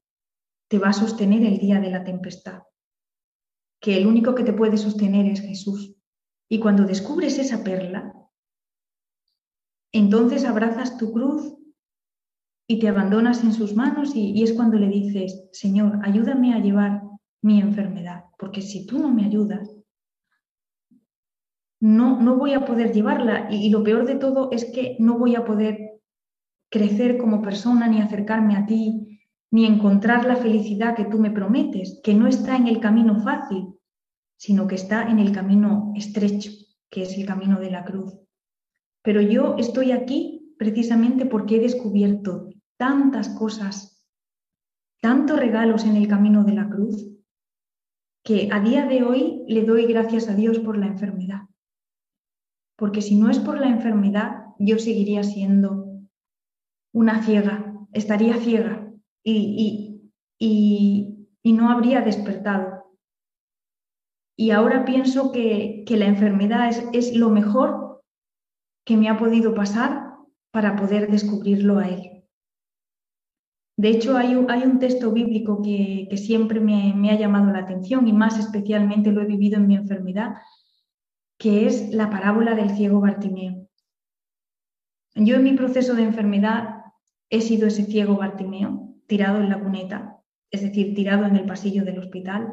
te 0.68 0.80
va 0.80 0.90
a 0.90 0.94
sostener 0.94 1.46
el 1.46 1.60
día 1.60 1.80
de 1.80 1.92
la 1.92 2.04
tempestad, 2.04 2.64
que 3.88 3.96
el 3.96 4.06
único 4.06 4.36
que 4.36 4.44
te 4.44 4.52
puede 4.52 4.76
sostener 4.76 5.28
es 5.28 5.40
Jesús. 5.40 5.96
Y 6.50 6.60
cuando 6.60 6.84
descubres 6.84 7.40
esa 7.40 7.64
perla, 7.64 8.14
entonces 9.94 10.44
abrazas 10.44 10.98
tu 10.98 11.14
cruz 11.14 11.56
y 12.68 12.80
te 12.80 12.90
abandonas 12.90 13.46
en 13.46 13.54
sus 13.54 13.78
manos 13.78 14.14
y, 14.14 14.44
es 14.44 14.52
cuando 14.52 14.78
le 14.78 14.90
dices, 14.90 15.48
Señor, 15.54 16.02
ayúdame 16.04 16.54
a 16.54 16.60
llevar 16.60 17.02
mi 17.42 17.62
enfermedad, 17.62 18.26
porque 18.38 18.62
si 18.62 18.86
tú 18.86 19.00
no 19.00 19.08
me 19.08 19.24
ayudas, 19.24 19.74
no, 21.80 22.22
no 22.22 22.36
voy 22.36 22.56
a 22.56 22.66
poder 22.66 22.92
llevarla 22.92 23.48
y, 23.50 23.70
lo 23.70 23.86
peor 23.86 24.06
de 24.06 24.16
todo 24.16 24.52
es 24.52 24.66
que 24.66 24.98
no 25.00 25.18
voy 25.18 25.36
a 25.36 25.46
poder 25.46 26.02
crecer 26.70 27.18
como 27.18 27.42
persona 27.42 27.88
ni 27.88 28.02
acercarme 28.02 28.58
a 28.58 28.66
ti, 28.66 29.22
ni 29.50 29.66
encontrar 29.66 30.26
la 30.26 30.36
felicidad 30.36 30.94
que 30.94 31.06
tú 31.06 31.20
me 31.20 31.32
prometes, 31.32 32.02
que 32.04 32.14
no 32.14 32.28
está 32.28 32.58
en 32.58 32.68
el 32.68 32.82
camino 32.82 33.22
fácil, 33.22 33.77
sino 34.38 34.68
que 34.68 34.76
está 34.76 35.10
en 35.10 35.20
el 35.20 35.32
camino 35.32 35.94
estrecho, 35.96 36.52
que 36.90 37.04
es 37.04 37.18
el 37.18 37.26
camino 37.26 37.60
de 37.60 37.72
la 37.72 37.84
cruz. 37.84 38.14
Pero 39.04 39.22
yo 39.22 39.56
estoy 39.58 39.92
aquí 39.92 40.56
precisamente 40.58 41.26
porque 41.26 41.58
he 41.58 41.60
descubierto 41.60 42.50
tantas 42.78 43.30
cosas, 43.30 44.06
tantos 45.02 45.40
regalos 45.40 45.86
en 45.86 45.96
el 45.96 46.08
camino 46.08 46.44
de 46.44 46.54
la 46.54 46.70
cruz, 46.70 47.08
que 48.24 48.50
a 48.52 48.60
día 48.60 48.86
de 48.86 49.04
hoy 49.04 49.46
le 49.48 49.64
doy 49.64 49.86
gracias 49.86 50.28
a 50.28 50.36
Dios 50.36 50.60
por 50.60 50.78
la 50.78 50.88
enfermedad. 50.88 51.44
Porque 52.76 53.02
si 53.02 53.16
no 53.16 53.30
es 53.30 53.40
por 53.40 53.60
la 53.60 53.70
enfermedad, 53.70 54.48
yo 54.60 54.78
seguiría 54.80 55.24
siendo 55.24 55.88
una 56.94 57.24
ciega, 57.24 57.74
estaría 57.94 58.38
ciega 58.38 58.92
y, 59.24 60.12
y, 60.40 61.54
no 61.54 61.72
habría 61.72 62.02
despertado. 62.02 62.77
Y 64.38 64.52
ahora 64.52 64.86
pienso 64.86 65.32
que, 65.32 65.84
la 65.90 66.06
enfermedad 66.06 66.70
es, 66.70 66.86
es 66.94 67.16
lo 67.16 67.30
mejor 67.30 68.04
que 68.86 68.96
me 68.96 69.10
ha 69.10 69.18
podido 69.18 69.56
pasar 69.56 70.16
para 70.52 70.76
poder 70.76 71.10
descubrirlo 71.10 71.80
a 71.80 71.90
Él. 71.90 72.18
De 73.78 73.90
hecho, 73.90 74.18
hay 74.18 74.34
un, 74.36 74.80
texto 74.80 75.12
bíblico 75.12 75.62
que, 75.62 76.10
siempre 76.18 76.60
me, 76.60 77.12
ha 77.12 77.16
llamado 77.16 77.52
la 77.52 77.60
atención 77.60 78.08
y 78.08 78.14
más 78.14 78.40
especialmente 78.40 79.12
lo 79.12 79.22
he 79.22 79.26
vivido 79.26 79.58
en 79.58 79.68
mi 79.68 79.76
enfermedad, 79.76 80.36
que 81.38 81.68
es 81.68 81.94
la 81.94 82.10
parábola 82.10 82.56
del 82.56 82.72
ciego 82.72 83.00
Bartimeo. 83.02 83.68
Yo 85.14 85.36
en 85.36 85.44
mi 85.44 85.54
proceso 85.54 85.94
de 85.94 86.04
enfermedad 86.04 86.86
he 87.30 87.42
sido 87.42 87.68
ese 87.68 87.86
ciego 87.86 88.18
Bartimeo, 88.18 88.96
tirado 89.06 89.42
en 89.42 89.50
la 89.50 89.60
cuneta, 89.60 90.22
es 90.50 90.62
decir, 90.62 90.96
tirado 90.96 91.26
en 91.26 91.36
el 91.36 91.46
pasillo 91.46 91.86
del 91.86 92.00
hospital, 92.00 92.52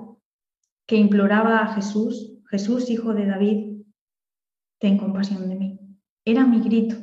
que 0.86 0.96
imploraba 0.96 1.60
a 1.60 1.74
Jesús, 1.74 2.38
Jesús, 2.50 2.90
hijo 2.90 3.14
de 3.14 3.26
David, 3.26 3.82
ten 4.78 4.98
compasión 4.98 5.48
de 5.48 5.56
mí. 5.56 5.80
Era 6.24 6.46
mi 6.46 6.60
grito, 6.60 6.96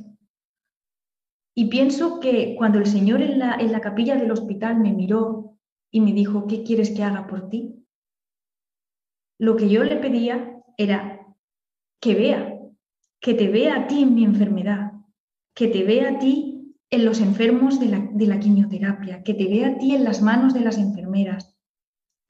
y 1.54 1.65
pienso 1.65 2.20
que 2.20 2.56
cuando 2.58 2.80
el 2.80 2.86
Señor 2.86 3.22
en 3.22 3.39
la, 3.39 3.56
en 3.56 3.72
la 3.72 3.82
capilla 3.82 4.15
del 4.15 4.32
hospital 4.32 4.80
me 4.80 4.94
miró 4.94 5.58
y 5.91 6.00
me 6.00 6.13
dijo, 6.13 6.48
¿qué 6.48 6.63
quieres 6.63 6.91
que 6.91 7.04
haga 7.04 7.28
por 7.28 7.50
ti? 7.50 7.86
Lo 9.38 9.58
que 9.58 9.70
yo 9.70 9.84
le 9.84 9.98
pedía 9.98 10.63
era 10.78 11.36
que 12.00 12.15
vea, 12.15 12.58
que 13.20 13.34
te 13.34 13.50
vea 13.50 13.76
a 13.76 13.88
ti 13.88 14.04
en 14.04 14.15
mi 14.15 14.24
enfermedad, 14.24 14.94
que 15.54 15.67
te 15.67 15.84
vea 15.84 16.12
a 16.12 16.20
ti 16.20 16.78
en 16.89 17.06
los 17.06 17.20
enfermos 17.20 17.80
de 17.80 17.88
la, 17.88 18.00
de 18.00 18.28
la 18.28 18.39
quimioterapia, 18.39 19.24
que 19.24 19.34
te 19.34 19.48
vea 19.48 19.70
a 19.70 19.78
ti 19.78 19.96
en 19.96 20.04
las 20.04 20.22
manos 20.22 20.54
de 20.54 20.62
las 20.62 20.78
enfermeras, 20.78 21.51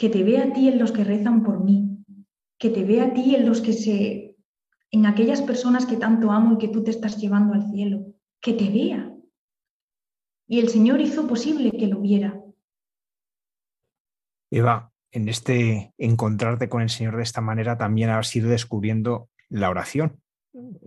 que 0.01 0.09
te 0.09 0.23
vea 0.23 0.45
a 0.45 0.51
ti 0.51 0.67
en 0.67 0.79
los 0.79 0.91
que 0.91 1.03
rezan 1.03 1.43
por 1.43 1.63
mí, 1.63 2.03
que 2.57 2.71
te 2.71 2.83
vea 2.83 3.03
a 3.03 3.13
ti 3.13 3.35
en 3.35 3.45
los 3.45 3.61
que 3.61 3.71
se, 3.71 4.35
en 4.89 5.05
aquellas 5.05 5.43
personas 5.43 5.85
que 5.85 5.95
tanto 5.95 6.31
amo 6.31 6.55
y 6.55 6.57
que 6.57 6.69
tú 6.69 6.83
te 6.83 6.89
estás 6.89 7.17
llevando 7.17 7.53
al 7.53 7.69
cielo, 7.69 8.07
que 8.41 8.53
te 8.53 8.67
vea, 8.71 9.15
y 10.47 10.59
el 10.59 10.69
Señor 10.69 11.01
hizo 11.01 11.27
posible 11.27 11.69
que 11.69 11.85
lo 11.85 11.99
viera. 11.99 12.41
Eva, 14.49 14.91
en 15.11 15.29
este 15.29 15.93
encontrarte 15.99 16.67
con 16.67 16.81
el 16.81 16.89
Señor 16.89 17.17
de 17.17 17.23
esta 17.23 17.41
manera 17.41 17.77
también 17.77 18.09
has 18.09 18.35
ido 18.35 18.49
descubriendo 18.49 19.29
la 19.49 19.69
oración, 19.69 20.19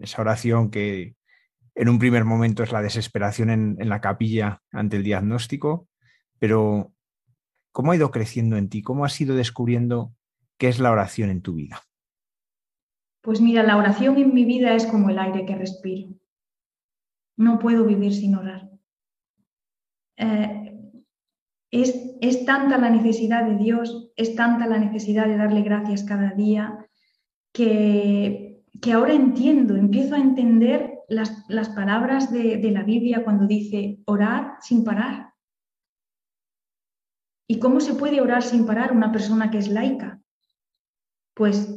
esa 0.00 0.22
oración 0.22 0.72
que 0.72 1.14
en 1.76 1.88
un 1.88 2.00
primer 2.00 2.24
momento 2.24 2.64
es 2.64 2.72
la 2.72 2.82
desesperación 2.82 3.50
en, 3.50 3.76
en 3.78 3.88
la 3.88 4.00
capilla 4.00 4.60
ante 4.72 4.96
el 4.96 5.04
diagnóstico, 5.04 5.86
pero 6.40 6.93
¿cómo 7.74 7.90
ha 7.90 7.96
ido 7.96 8.12
creciendo 8.12 8.56
en 8.56 8.68
ti? 8.68 8.82
¿Cómo 8.82 9.04
has 9.04 9.20
ido 9.20 9.34
descubriendo 9.34 10.14
qué 10.58 10.68
es 10.68 10.78
la 10.78 10.92
oración 10.92 11.28
en 11.28 11.42
tu 11.42 11.54
vida? 11.54 11.82
Pues 13.20 13.40
mira, 13.40 13.64
la 13.64 13.76
oración 13.76 14.16
en 14.16 14.32
mi 14.32 14.44
vida 14.44 14.74
es 14.74 14.86
como 14.86 15.10
el 15.10 15.18
aire 15.18 15.44
que 15.44 15.56
respiro. 15.56 16.10
No 17.36 17.58
puedo 17.58 17.84
vivir 17.84 18.14
sin 18.14 18.36
orar. 18.36 18.70
Eh, 20.16 20.72
es, 21.72 22.44
tanta 22.46 22.78
la 22.78 22.90
necesidad 22.90 23.44
de 23.44 23.56
Dios, 23.56 24.12
es 24.14 24.36
tanta 24.36 24.68
la 24.68 24.78
necesidad 24.78 25.26
de 25.26 25.36
darle 25.36 25.62
gracias 25.62 26.04
cada 26.04 26.30
día, 26.30 26.78
que, 27.52 28.62
que 28.80 28.92
ahora 28.92 29.14
entiendo, 29.14 29.74
empiezo 29.74 30.14
a 30.14 30.20
entender 30.20 31.00
las, 31.08 31.44
las 31.48 31.70
palabras 31.70 32.30
de, 32.30 32.58
de 32.58 32.70
la 32.70 32.84
Biblia 32.84 33.24
cuando 33.24 33.48
dice 33.48 33.98
orar 34.04 34.58
sin 34.60 34.84
parar. 34.84 35.33
¿Y 37.46 37.58
cómo 37.58 37.80
se 37.80 37.94
puede 37.94 38.20
orar 38.20 38.42
sin 38.42 38.66
parar 38.66 38.92
una 38.92 39.12
persona 39.12 39.50
que 39.50 39.58
es 39.58 39.68
laica? 39.68 40.20
Pues 41.34 41.68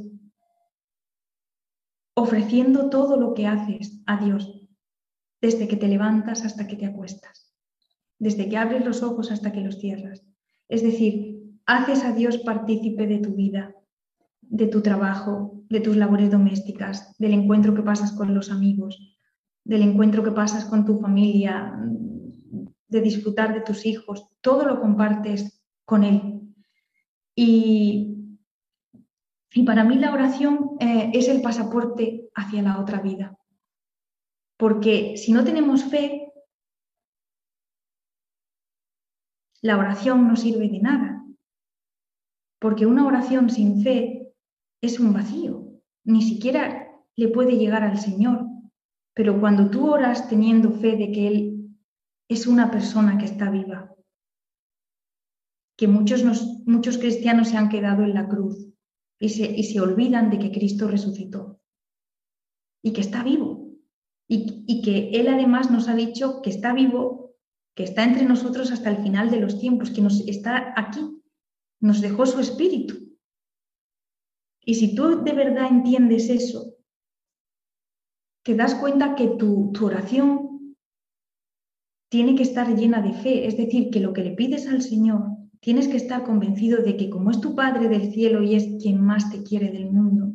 ofreciendo 2.15 2.89
todo 2.89 3.17
lo 3.17 3.33
que 3.33 3.47
haces 3.47 4.01
a 4.05 4.23
Dios, 4.23 4.67
desde 5.41 5.67
que 5.67 5.75
te 5.75 5.87
levantas 5.87 6.43
hasta 6.45 6.67
que 6.67 6.75
te 6.75 6.85
acuestas, 6.85 7.53
desde 8.17 8.49
que 8.49 8.57
abres 8.57 8.85
los 8.85 9.03
ojos 9.03 9.31
hasta 9.31 9.51
que 9.51 9.61
los 9.61 9.79
cierras. 9.79 10.25
Es 10.67 10.81
decir, 10.81 11.43
haces 11.65 12.03
a 12.03 12.13
Dios 12.13 12.39
partícipe 12.39 13.05
de 13.05 13.19
tu 13.19 13.35
vida, 13.35 13.75
de 14.41 14.67
tu 14.67 14.81
trabajo, 14.81 15.63
de 15.69 15.79
tus 15.79 15.95
labores 15.95 16.31
domésticas, 16.31 17.15
del 17.19 17.33
encuentro 17.33 17.75
que 17.75 17.83
pasas 17.83 18.13
con 18.13 18.33
los 18.33 18.51
amigos, 18.51 19.15
del 19.63 19.81
encuentro 19.81 20.23
que 20.23 20.31
pasas 20.31 20.65
con 20.65 20.85
tu 20.85 20.99
familia, 20.99 21.77
de 22.87 23.01
disfrutar 23.01 23.53
de 23.53 23.61
tus 23.61 23.85
hijos, 23.85 24.27
todo 24.41 24.65
lo 24.65 24.79
compartes 24.79 25.61
con 25.85 26.03
Él. 26.03 26.41
Y, 27.35 28.37
y 29.53 29.63
para 29.63 29.83
mí 29.83 29.95
la 29.95 30.13
oración 30.13 30.77
eh, 30.79 31.11
es 31.13 31.27
el 31.27 31.41
pasaporte 31.41 32.29
hacia 32.33 32.61
la 32.61 32.79
otra 32.79 33.01
vida. 33.01 33.37
Porque 34.57 35.17
si 35.17 35.31
no 35.31 35.43
tenemos 35.43 35.83
fe, 35.83 36.31
la 39.61 39.77
oración 39.77 40.27
no 40.27 40.35
sirve 40.35 40.69
de 40.69 40.79
nada. 40.79 41.23
Porque 42.59 42.85
una 42.85 43.05
oración 43.05 43.49
sin 43.49 43.83
fe 43.83 44.33
es 44.81 44.99
un 44.99 45.13
vacío. 45.13 45.67
Ni 46.03 46.21
siquiera 46.21 46.87
le 47.15 47.27
puede 47.27 47.57
llegar 47.57 47.83
al 47.83 47.99
Señor. 47.99 48.45
Pero 49.13 49.39
cuando 49.39 49.69
tú 49.69 49.91
oras 49.91 50.29
teniendo 50.29 50.71
fe 50.71 50.95
de 50.95 51.11
que 51.11 51.27
Él 51.27 51.56
es 52.29 52.47
una 52.47 52.71
persona 52.71 53.17
que 53.17 53.25
está 53.25 53.49
viva, 53.49 53.95
que 55.77 55.87
muchos, 55.87 56.23
muchos 56.65 56.97
cristianos 56.97 57.49
se 57.49 57.57
han 57.57 57.69
quedado 57.69 58.03
en 58.03 58.13
la 58.13 58.27
cruz 58.27 58.67
y 59.19 59.29
se, 59.29 59.45
y 59.45 59.63
se 59.63 59.79
olvidan 59.79 60.29
de 60.29 60.39
que 60.39 60.51
Cristo 60.51 60.87
resucitó. 60.87 61.61
Y 62.83 62.93
que 62.93 63.01
está 63.01 63.23
vivo. 63.23 63.71
Y, 64.27 64.63
y 64.67 64.81
que 64.81 65.11
Él 65.19 65.27
además 65.27 65.71
nos 65.71 65.87
ha 65.87 65.95
dicho 65.95 66.41
que 66.41 66.49
está 66.49 66.73
vivo, 66.73 67.35
que 67.75 67.83
está 67.83 68.03
entre 68.03 68.25
nosotros 68.25 68.71
hasta 68.71 68.89
el 68.89 68.97
final 68.97 69.29
de 69.29 69.39
los 69.39 69.59
tiempos, 69.59 69.91
que 69.91 70.01
nos 70.01 70.27
está 70.27 70.73
aquí, 70.75 70.99
nos 71.79 72.01
dejó 72.01 72.25
su 72.25 72.39
espíritu. 72.39 73.07
Y 74.65 74.75
si 74.75 74.95
tú 74.95 75.23
de 75.23 75.31
verdad 75.31 75.67
entiendes 75.69 76.29
eso, 76.29 76.75
te 78.43 78.55
das 78.55 78.75
cuenta 78.75 79.15
que 79.15 79.27
tu, 79.27 79.71
tu, 79.73 79.85
oración 79.85 80.46
tiene 82.09 82.35
que 82.35 82.43
estar 82.43 82.75
llena 82.75 83.01
de 83.01 83.13
fe, 83.13 83.47
es 83.47 83.57
decir, 83.57 83.89
que 83.89 83.99
lo 83.99 84.13
que 84.13 84.23
le 84.23 84.31
pides 84.31 84.67
al 84.67 84.81
Señor 84.81 85.23
tienes 85.59 85.87
que 85.87 85.97
estar 85.97 86.23
convencido 86.23 86.81
de 86.81 86.95
que 86.95 87.09
como 87.09 87.31
es 87.31 87.41
tu 87.41 87.55
Padre 87.55 87.89
del 87.89 88.11
cielo 88.13 88.41
y 88.43 88.55
es 88.55 88.81
quien 88.81 89.01
más 89.01 89.29
te 89.29 89.43
quiere 89.43 89.71
del 89.71 89.91
mundo, 89.91 90.33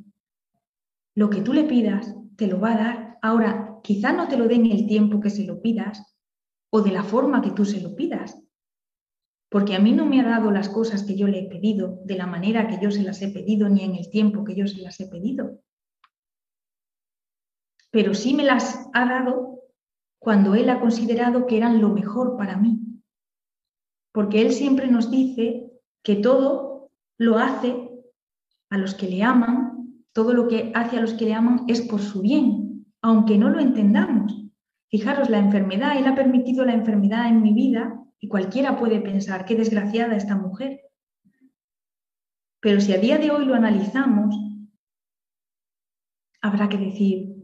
lo 1.15 1.31
que 1.31 1.41
tú 1.41 1.53
le 1.53 1.65
pidas 1.65 2.15
te 2.37 2.47
lo 2.47 2.61
va 2.61 2.73
a 2.73 2.77
dar. 2.77 3.19
Ahora, 3.23 3.79
quizá 3.83 4.13
no 4.13 4.29
te 4.29 4.37
lo 4.37 4.49
dé 4.49 4.57
en 4.57 4.67
el 4.67 4.87
tiempo 4.87 5.21
que 5.21 5.31
se 5.31 5.45
lo 5.45 5.61
pidas 5.61 6.17
o 6.71 6.83
de 6.83 6.93
la 6.93 7.03
forma 7.03 7.43
que 7.43 7.51
tú 7.51 7.65
se 7.65 7.81
lo 7.81 7.95
pidas, 7.95 8.43
porque 9.51 9.75
a 9.75 9.79
mí 9.79 9.93
no 9.93 10.07
me 10.07 10.21
ha 10.21 10.25
dado 10.25 10.51
las 10.51 10.71
cosas 10.71 11.03
que 11.05 11.17
yo 11.17 11.29
le 11.29 11.41
he 11.41 11.49
pedido 11.49 12.01
de 12.05 12.17
la 12.17 12.27
manera 12.27 12.69
que 12.69 12.79
yo 12.83 12.91
se 12.91 13.03
las 13.03 13.21
he 13.21 13.29
pedido 13.29 13.69
ni 13.69 13.83
en 13.85 13.95
el 13.95 14.09
tiempo 14.09 14.45
que 14.45 14.55
yo 14.55 14.67
se 14.67 14.79
las 14.79 14.99
he 15.01 15.07
pedido. 15.07 15.61
Pero 17.91 18.15
sí 18.15 18.33
me 18.33 18.45
las 18.45 18.89
ha 18.95 19.05
dado 19.05 19.52
cuando 20.23 20.55
Él 20.55 20.71
ha 20.71 20.81
considerado 20.81 21.47
que 21.47 21.57
eran 21.57 21.81
lo 21.81 21.91
mejor 21.91 22.37
para 22.37 22.57
mí 22.57 22.83
porque 24.13 24.43
Él 24.43 24.53
siempre 24.53 24.89
nos 24.89 25.11
dice 25.11 25.73
que 26.03 26.17
todo 26.17 26.91
lo 27.19 27.39
hace 27.39 27.89
a 28.71 28.79
los 28.79 28.95
que 28.95 29.09
le 29.09 29.23
aman, 29.23 30.05
todo 30.13 30.35
lo 30.35 30.49
que 30.49 30.71
hace 30.75 30.99
a 30.99 31.01
los 31.01 31.15
que 31.15 31.25
le 31.25 31.35
aman 31.35 31.65
es 31.67 31.81
por 31.81 32.01
su 32.01 32.21
bien, 32.21 32.87
aunque 33.01 33.39
no 33.39 33.49
lo 33.49 33.59
entendamos. 33.59 34.39
Fijaros, 34.89 35.31
la 35.31 35.39
enfermedad, 35.39 35.97
Él 35.97 36.07
ha 36.07 36.15
permitido 36.15 36.65
la 36.65 36.75
enfermedad 36.75 37.29
en 37.29 37.43
mi 37.43 37.55
vida 37.55 37.99
y 38.21 38.29
cualquiera 38.29 38.79
puede 38.79 39.01
pensar, 39.01 39.47
qué 39.47 39.57
desgraciada 39.57 40.15
esta 40.15 40.37
mujer. 40.37 40.81
Pero 42.61 42.81
si 42.81 42.93
a 42.93 42.99
día 42.99 43.19
de 43.19 43.31
hoy 43.31 43.47
lo 43.47 43.55
analizamos, 43.55 44.37
habrá 46.43 46.69
que 46.69 46.77
decir, 46.77 47.35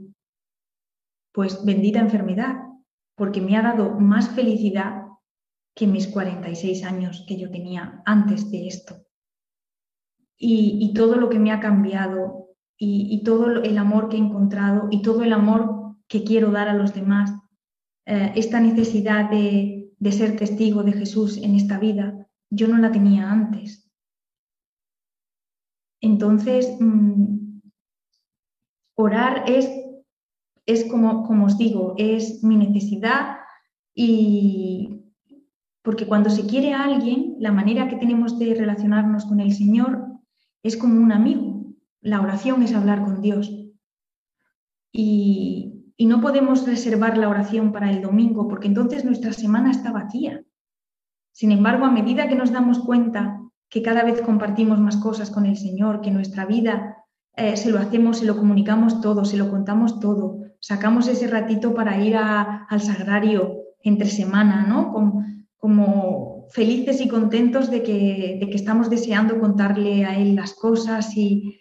pues 1.32 1.64
bendita 1.64 2.00
enfermedad, 2.00 2.67
porque 3.18 3.40
me 3.40 3.56
ha 3.56 3.62
dado 3.62 3.98
más 3.98 4.30
felicidad 4.30 5.02
que 5.74 5.86
mis 5.86 6.06
46 6.06 6.84
años 6.84 7.24
que 7.26 7.36
yo 7.36 7.50
tenía 7.50 8.02
antes 8.06 8.50
de 8.50 8.68
esto. 8.68 9.04
Y, 10.40 10.92
todo 10.94 11.16
lo 11.16 11.28
que 11.28 11.40
me 11.40 11.50
ha 11.50 11.58
cambiado 11.58 12.46
y, 12.76 13.22
todo 13.24 13.62
el 13.62 13.76
amor 13.76 14.08
que 14.08 14.16
he 14.16 14.20
encontrado 14.20 14.86
y 14.90 15.02
todo 15.02 15.24
el 15.24 15.32
amor 15.32 15.96
que 16.06 16.22
quiero 16.22 16.52
dar 16.52 16.68
a 16.68 16.74
los 16.74 16.94
demás, 16.94 17.32
eh, 18.06 18.32
esta 18.36 18.60
necesidad 18.60 19.30
de, 19.30 19.92
ser 20.12 20.36
testigo 20.36 20.84
de 20.84 20.92
Jesús 20.92 21.38
en 21.38 21.56
esta 21.56 21.78
vida, 21.78 22.28
yo 22.50 22.68
no 22.68 22.78
la 22.78 22.92
tenía 22.92 23.30
antes. 23.30 23.90
Entonces, 26.00 26.76
mm, 26.78 27.60
orar 28.94 29.44
es, 29.48 29.68
es 30.68 30.84
como, 30.84 31.26
como 31.26 31.46
os 31.46 31.56
digo, 31.56 31.94
es 31.96 32.44
mi 32.44 32.54
necesidad 32.56 33.38
y, 33.94 35.02
porque 35.82 36.06
cuando 36.06 36.28
se 36.28 36.46
quiere 36.46 36.74
a 36.74 36.84
alguien, 36.84 37.36
la 37.38 37.52
manera 37.52 37.88
que 37.88 37.96
tenemos 37.96 38.38
de 38.38 38.54
relacionarnos 38.54 39.24
con 39.24 39.40
el 39.40 39.54
Señor 39.54 40.06
es 40.62 40.76
como 40.76 41.00
un 41.00 41.10
amigo. 41.10 41.74
La 42.02 42.20
oración 42.20 42.62
es 42.62 42.74
hablar 42.74 43.02
con 43.02 43.22
Dios. 43.22 43.50
Y, 44.92 45.86
y 45.96 46.04
no 46.04 46.20
podemos 46.20 46.66
reservar 46.66 47.16
la 47.16 47.30
oración 47.30 47.72
para 47.72 47.90
el 47.90 48.02
domingo, 48.02 48.46
porque 48.46 48.68
entonces 48.68 49.06
nuestra 49.06 49.32
semana 49.32 49.70
está 49.70 49.90
vacía. 49.90 50.44
Sin 51.32 51.50
embargo, 51.50 51.86
a 51.86 51.90
medida 51.90 52.28
que 52.28 52.36
nos 52.36 52.52
damos 52.52 52.80
cuenta 52.80 53.40
que 53.70 53.80
cada 53.80 54.04
vez 54.04 54.20
compartimos 54.20 54.78
más 54.80 54.98
cosas 54.98 55.30
con 55.30 55.46
el 55.46 55.56
Señor, 55.56 56.02
que 56.02 56.10
nuestra 56.10 56.44
vida 56.44 57.06
eh, 57.36 57.56
se 57.56 57.70
lo 57.70 57.78
hacemos, 57.78 58.18
se 58.18 58.26
lo 58.26 58.36
comunicamos 58.36 59.00
todo, 59.00 59.24
se 59.24 59.38
lo 59.38 59.48
contamos 59.48 59.98
todo, 59.98 60.47
sacamos 60.60 61.08
ese 61.08 61.26
ratito 61.26 61.74
para 61.74 62.02
ir 62.02 62.16
al 62.16 62.80
sagrario 62.80 63.62
entre 63.82 64.08
semana, 64.08 64.66
¿no? 64.66 64.92
como 65.58 66.38
felices 66.50 67.00
y 67.00 67.08
contentos 67.08 67.70
de 67.70 67.82
que, 67.82 68.38
de 68.40 68.50
que 68.50 68.56
estamos 68.56 68.90
deseando 68.90 69.38
contarle 69.40 70.04
a 70.04 70.18
él 70.18 70.34
las 70.34 70.54
cosas 70.54 71.16
y, 71.16 71.60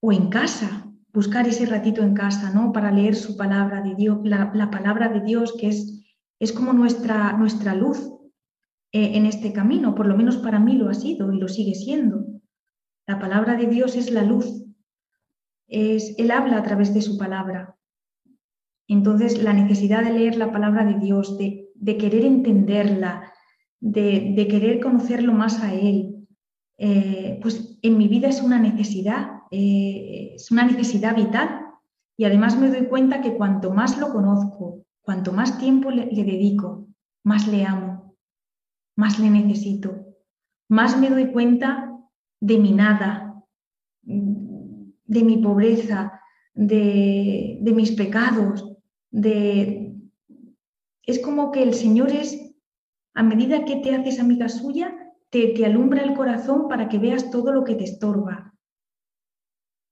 o 0.00 0.12
en 0.12 0.28
casa, 0.28 0.86
buscar 1.12 1.46
ese 1.46 1.66
ratito 1.66 2.02
en 2.02 2.14
casa, 2.14 2.50
¿no? 2.50 2.72
Para 2.72 2.90
leer 2.90 3.14
su 3.14 3.36
palabra 3.36 3.82
de 3.82 3.94
Dios, 3.94 4.18
la, 4.24 4.50
la 4.54 4.70
palabra 4.70 5.08
de 5.08 5.20
Dios 5.20 5.54
que 5.58 5.68
es, 5.68 6.04
es 6.38 6.52
como 6.52 6.72
nuestra, 6.72 7.32
nuestra 7.32 7.74
luz 7.74 8.12
eh, 8.92 9.16
en 9.16 9.26
este 9.26 9.52
camino, 9.52 9.94
por 9.94 10.06
lo 10.06 10.16
menos 10.16 10.36
para 10.38 10.58
mí 10.58 10.74
lo 10.74 10.88
ha 10.88 10.94
sido 10.94 11.32
y 11.32 11.38
lo 11.38 11.48
sigue 11.48 11.74
siendo. 11.74 12.26
La 13.06 13.18
palabra 13.18 13.56
de 13.56 13.66
Dios 13.66 13.96
es 13.96 14.10
la 14.10 14.22
luz, 14.22 14.64
es, 15.66 16.14
Él 16.18 16.30
habla 16.30 16.58
a 16.58 16.62
través 16.62 16.92
de 16.94 17.02
su 17.02 17.16
palabra. 17.16 17.76
Entonces, 18.88 19.42
la 19.42 19.52
necesidad 19.52 20.02
de 20.02 20.14
leer 20.14 20.36
la 20.36 20.50
palabra 20.50 20.84
de 20.84 20.98
Dios, 20.98 21.38
de 21.38 21.96
querer 21.98 22.24
entenderla, 22.24 23.32
de, 23.80 24.46
querer 24.48 24.80
conocerlo 24.80 25.32
más 25.32 25.62
a 25.62 25.74
Él, 25.74 26.26
eh, 26.78 27.38
pues 27.42 27.78
en 27.82 27.98
mi 27.98 28.08
vida 28.08 28.28
es 28.28 28.42
una 28.42 28.58
necesidad, 28.58 29.42
eh, 29.50 30.32
es 30.34 30.50
una 30.50 30.64
necesidad 30.64 31.14
vital. 31.14 31.66
Y 32.16 32.24
además 32.24 32.58
me 32.58 32.68
doy 32.68 32.86
cuenta 32.86 33.20
que 33.20 33.34
cuanto 33.34 33.72
más 33.72 33.98
lo 33.98 34.12
conozco, 34.12 34.84
cuanto 35.02 35.32
más 35.32 35.58
tiempo 35.58 35.90
le, 35.90 36.06
dedico, 36.06 36.88
más 37.24 37.46
le 37.46 37.64
amo, 37.64 38.16
más 38.96 39.20
le 39.20 39.30
necesito, 39.30 40.04
más 40.68 40.98
me 40.98 41.10
doy 41.10 41.30
cuenta 41.30 41.92
de 42.40 42.58
mi 42.58 42.72
nada, 42.72 43.44
de 44.02 45.22
mi 45.22 45.36
pobreza, 45.36 46.20
de 46.54 47.72
mis 47.72 47.92
pecados, 47.92 48.77
de, 49.10 49.94
es 51.04 51.18
como 51.20 51.50
que 51.52 51.62
el 51.62 51.74
Señor 51.74 52.10
es, 52.10 52.54
a 53.14 53.22
medida 53.22 53.64
que 53.64 53.76
te 53.76 53.94
haces 53.94 54.20
amiga 54.20 54.48
suya, 54.48 55.14
te, 55.30 55.48
te 55.48 55.66
alumbra 55.66 56.02
el 56.02 56.14
corazón 56.14 56.68
para 56.68 56.88
que 56.88 56.98
veas 56.98 57.30
todo 57.30 57.52
lo 57.52 57.64
que 57.64 57.74
te 57.74 57.84
estorba, 57.84 58.54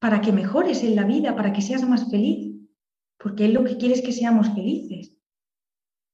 para 0.01 0.21
que 0.21 0.33
mejores 0.33 0.83
en 0.83 0.97
la 0.97 1.05
vida, 1.05 1.35
para 1.35 1.53
que 1.53 1.63
seas 1.63 1.87
más 1.89 2.11
feliz, 2.11 2.55
porque 3.19 3.47
Él 3.47 3.55
lo 3.55 3.65
que 3.65 3.77
quiere 3.77 3.95
es 3.95 4.03
que 4.03 4.13
seamos 4.13 4.55
felices. 4.55 5.17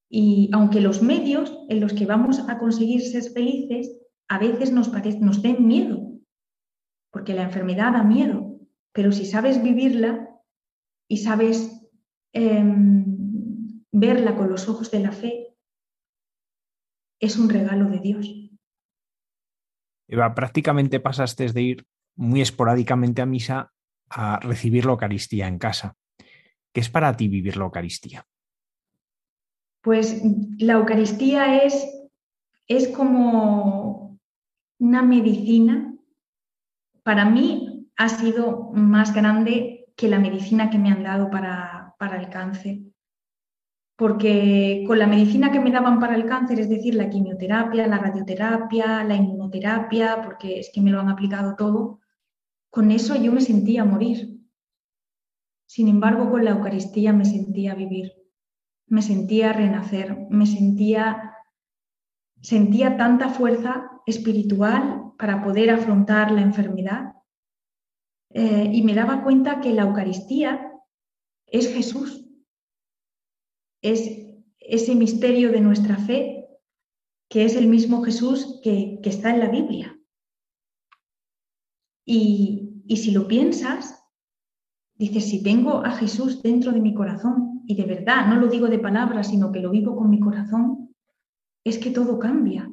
Y 0.09 0.51
aunque 0.53 0.81
los 0.81 1.03
medios 1.03 1.59
en 1.69 1.81
los 1.81 1.95
que 1.95 2.07
vamos 2.07 2.39
a 2.49 2.59
conseguir 2.59 3.03
ser 3.03 3.23
felices 3.33 3.99
a 4.29 4.39
veces 4.39 4.73
nos, 4.73 4.91
nos 5.21 5.43
den 5.43 5.67
miedo, 5.67 6.13
porque 7.11 7.35
la 7.35 7.43
enfermedad 7.43 7.93
da 7.93 8.03
miedo, 8.03 8.61
pero 8.93 9.13
si 9.13 9.27
sabes 9.27 9.63
vivirla, 9.63 10.33
y 11.13 11.19
sabes 11.19 11.82
em, 12.33 13.85
verla 13.93 14.37
con 14.37 14.49
los 14.49 14.69
ojos 14.69 14.91
de 14.91 15.01
la 15.01 15.13
fe, 15.13 15.55
es 17.21 17.39
un 17.39 17.49
regalo 17.49 17.89
de 17.89 17.99
Dios. 18.01 18.51
Eva, 20.09 20.35
prácticamente 20.35 21.01
pasaste 21.01 21.47
de 21.53 21.63
ir 21.63 21.87
muy 22.17 22.41
esporádicamente 22.41 23.23
a 23.23 23.27
misa 23.27 23.73
a 24.11 24.39
recibir 24.41 24.85
la 24.85 24.93
Eucaristía 24.93 25.49
en 25.49 25.59
casa. 25.59 25.97
¿Qué 26.73 26.81
es 26.81 26.91
para 26.91 27.17
ti 27.17 27.29
vivir 27.29 27.57
la 27.57 27.65
Eucaristía? 27.65 28.27
Pues 29.83 30.23
la 30.59 30.75
Eucaristía 30.75 31.63
es, 31.65 31.89
es 32.67 32.89
como 32.89 34.19
una 34.79 35.03
medicina. 35.03 35.95
Para 37.03 37.25
mí 37.25 37.89
ha 37.97 38.09
sido 38.09 38.71
más 38.75 39.15
grande 39.15 39.87
que 39.97 40.09
la 40.09 40.19
medicina 40.19 40.71
que 40.71 40.79
me 40.79 40.91
han 40.91 41.03
dado 41.03 41.31
para, 41.31 41.82
para 42.03 42.21
el 42.21 42.29
cáncer. 42.31 42.81
Porque 43.97 44.83
con 44.89 44.99
la 44.99 45.07
medicina 45.07 45.53
que 45.53 45.61
me 45.61 45.71
daban 45.71 46.01
para 46.01 46.17
el 46.17 46.27
cáncer, 46.27 46.59
es 46.59 46.69
decir, 46.69 46.97
la 46.97 47.09
quimioterapia, 47.09 47.87
la 47.87 47.99
radioterapia, 47.99 49.05
la 49.05 49.15
inmunoterapia, 49.15 50.21
porque 50.21 50.59
es 50.59 50.73
que 50.75 50.81
me 50.81 50.91
lo 50.91 50.99
han 50.99 51.11
aplicado 51.11 51.55
todo, 51.55 52.01
con 52.71 52.91
eso 52.91 53.15
yo 53.15 53.31
me 53.31 53.41
sentía 53.41 53.85
morir. 53.85 54.41
Sin 55.67 55.87
embargo, 55.87 56.29
con 56.29 56.45
la 56.45 56.51
Eucaristía 56.51 57.13
me 57.13 57.25
sentía 57.25 57.77
vivir, 57.77 58.11
me 58.89 59.01
sentía 59.01 59.53
renacer, 59.53 60.27
me 60.29 60.47
sentía, 60.47 61.37
sentía 62.41 62.97
tanta 62.97 63.29
fuerza 63.29 63.93
espiritual 64.07 65.13
para 65.17 65.41
poder 65.45 65.71
afrontar 65.71 66.33
la 66.33 66.41
enfermedad 66.41 67.13
eh, 68.31 68.71
y 68.73 68.83
me 68.83 68.93
daba 68.93 69.23
cuenta 69.23 69.61
que 69.61 69.73
la 69.73 69.83
Eucaristía 69.83 70.72
es 71.53 71.73
Jesús, 71.73 72.27
es 73.83 74.11
ese 74.59 74.95
misterio 74.95 75.53
de 75.53 75.61
nuestra 75.61 75.97
fe 75.99 76.49
que 77.29 77.45
es 77.45 77.57
el 77.57 77.67
mismo 77.67 78.03
Jesús 78.03 78.61
que, 78.63 78.99
que 79.03 79.11
está 79.11 79.31
en 79.31 79.41
la 79.41 79.49
Biblia. 79.49 79.99
Y, 82.05 82.83
y 82.87 82.97
si 82.97 83.11
lo 83.11 83.29
piensas, 83.29 84.05
dices, 84.95 85.29
si 85.31 85.43
tengo 85.43 85.85
a 85.85 85.93
Jesús 85.93 86.43
dentro 86.43 86.73
de 86.73 86.81
mi 86.81 86.95
corazón, 86.95 87.63
y 87.67 87.77
de 87.77 87.85
verdad, 87.85 88.27
no 88.27 88.37
lo 88.37 88.49
digo 88.49 88.67
de 88.67 88.79
palabras, 88.79 89.29
sino 89.29 89.53
que 89.53 89.61
lo 89.61 89.71
vivo 89.71 89.97
con 89.97 90.11
mi 90.11 90.21
corazón, 90.21 90.95
es 91.65 91.79
que 91.79 91.91
todo 91.91 92.19
cambia. 92.19 92.71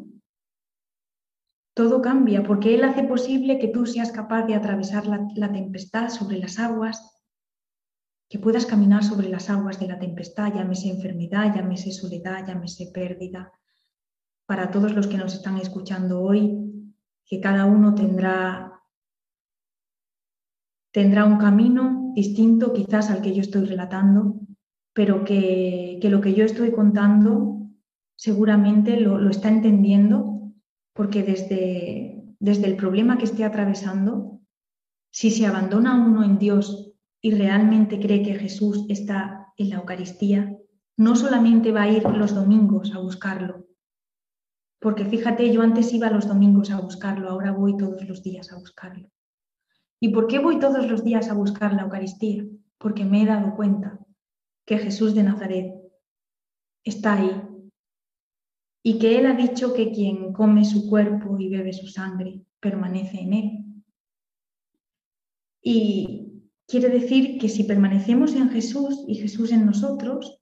Todo 1.73 2.01
cambia 2.01 2.43
porque 2.43 2.75
Él 2.75 2.83
hace 2.83 3.03
posible 3.03 3.59
que 3.59 3.69
tú 3.69 3.85
seas 3.85 4.11
capaz 4.11 4.43
de 4.43 4.55
atravesar 4.55 5.07
la, 5.07 5.25
la 5.35 5.51
tempestad 5.51 6.09
sobre 6.09 6.37
las 6.37 6.59
aguas, 6.59 7.18
que 8.29 8.37
puedas 8.37 8.67
caminar 8.67 9.03
sobre 9.03 9.27
las 9.27 9.49
aguas 9.49 9.79
de 9.79 9.87
la 9.87 9.97
tempestad, 9.97 10.53
llámese 10.53 10.89
enfermedad, 10.89 11.53
llámese 11.53 11.91
soledad, 11.91 12.45
llámese 12.47 12.91
pérdida. 12.93 13.51
Para 14.45 14.69
todos 14.69 14.93
los 14.93 15.07
que 15.07 15.17
nos 15.17 15.33
están 15.33 15.57
escuchando 15.57 16.21
hoy, 16.21 16.93
que 17.25 17.39
cada 17.39 17.65
uno 17.65 17.95
tendrá 17.95 18.69
tendrá 20.91 21.25
un 21.25 21.37
camino 21.37 22.11
distinto 22.15 22.73
quizás 22.73 23.09
al 23.09 23.21
que 23.21 23.33
yo 23.33 23.41
estoy 23.41 23.65
relatando, 23.65 24.39
pero 24.93 25.23
que, 25.23 25.99
lo 26.03 26.21
que 26.21 26.33
yo 26.33 26.45
estoy 26.45 26.71
contando 26.71 27.69
seguramente 28.15 28.99
lo, 28.99 29.29
está 29.29 29.49
entendiendo, 29.49 30.51
porque 30.93 31.23
desde, 31.23 32.23
desde 32.39 32.67
el 32.67 32.75
problema 32.75 33.17
que 33.17 33.25
esté 33.25 33.43
atravesando, 33.43 34.41
si 35.11 35.31
se 35.31 35.45
abandona 35.45 35.95
uno 35.95 36.23
en 36.23 36.37
Dios 36.37 36.88
y 37.21 37.31
realmente 37.35 37.99
cree 37.99 38.23
que 38.23 38.35
Jesús 38.35 38.85
está 38.89 39.53
en 39.57 39.69
la 39.69 39.77
Eucaristía, 39.77 40.57
no 40.97 41.15
solamente 41.15 41.71
va 41.71 41.83
a 41.83 41.89
ir 41.89 42.03
los 42.03 42.33
domingos 42.33 42.93
a 42.93 42.99
buscarlo, 42.99 43.69
porque 44.79 45.05
fíjate, 45.05 45.51
yo 45.51 45.61
antes 45.61 45.93
iba 45.93 46.09
los 46.09 46.27
domingos 46.27 46.71
a 46.71 46.79
buscarlo, 46.79 47.29
ahora 47.29 47.51
voy 47.51 47.75
todos 47.75 48.07
los 48.07 48.23
días 48.23 48.51
a 48.51 48.57
buscarlo. 48.57 49.09
¿Y 49.99 50.09
por 50.09 50.27
qué 50.27 50.39
voy 50.39 50.59
todos 50.59 50.89
los 50.89 51.03
días 51.03 51.29
a 51.29 51.33
buscar 51.33 51.73
la 51.73 51.83
Eucaristía? 51.83 52.45
Porque 52.77 53.03
me 53.03 53.21
he 53.21 53.25
dado 53.25 53.55
cuenta 53.55 53.99
que 54.65 54.77
Jesús 54.77 55.13
de 55.13 55.23
Nazaret 55.23 55.73
está 56.85 57.15
ahí 57.15 57.41
y 58.81 58.97
que 58.97 59.17
Él 59.17 59.25
ha 59.25 59.33
dicho 59.33 59.73
que 59.73 59.91
quien 59.91 60.31
come 60.31 60.63
su 60.63 60.89
cuerpo 60.89 61.37
y 61.37 61.49
bebe 61.49 61.73
su 61.73 61.87
sangre 61.87 62.41
permanece 62.61 63.19
en 63.19 63.33
Él. 63.33 63.51
Y 65.61 66.28
quiere 66.69 66.89
decir 66.89 67.39
que 67.39 67.49
si 67.49 67.63
permanecemos 67.63 68.35
en 68.35 68.49
Jesús 68.49 69.03
y 69.07 69.15
Jesús 69.15 69.51
en 69.51 69.65
nosotros, 69.65 70.39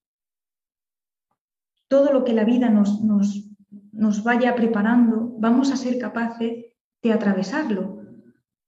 todo 1.88 2.12
lo 2.12 2.26
que 2.26 2.34
la 2.34 2.44
vida 2.44 2.70
nos, 2.70 3.02
nos, 3.02 3.50
nos 3.94 4.24
vaya 4.24 4.54
preparando, 4.56 5.34
vamos 5.40 5.72
a 5.72 5.78
ser 5.78 5.98
capaces 5.98 6.66
de 7.02 7.14
atravesarlo, 7.14 8.04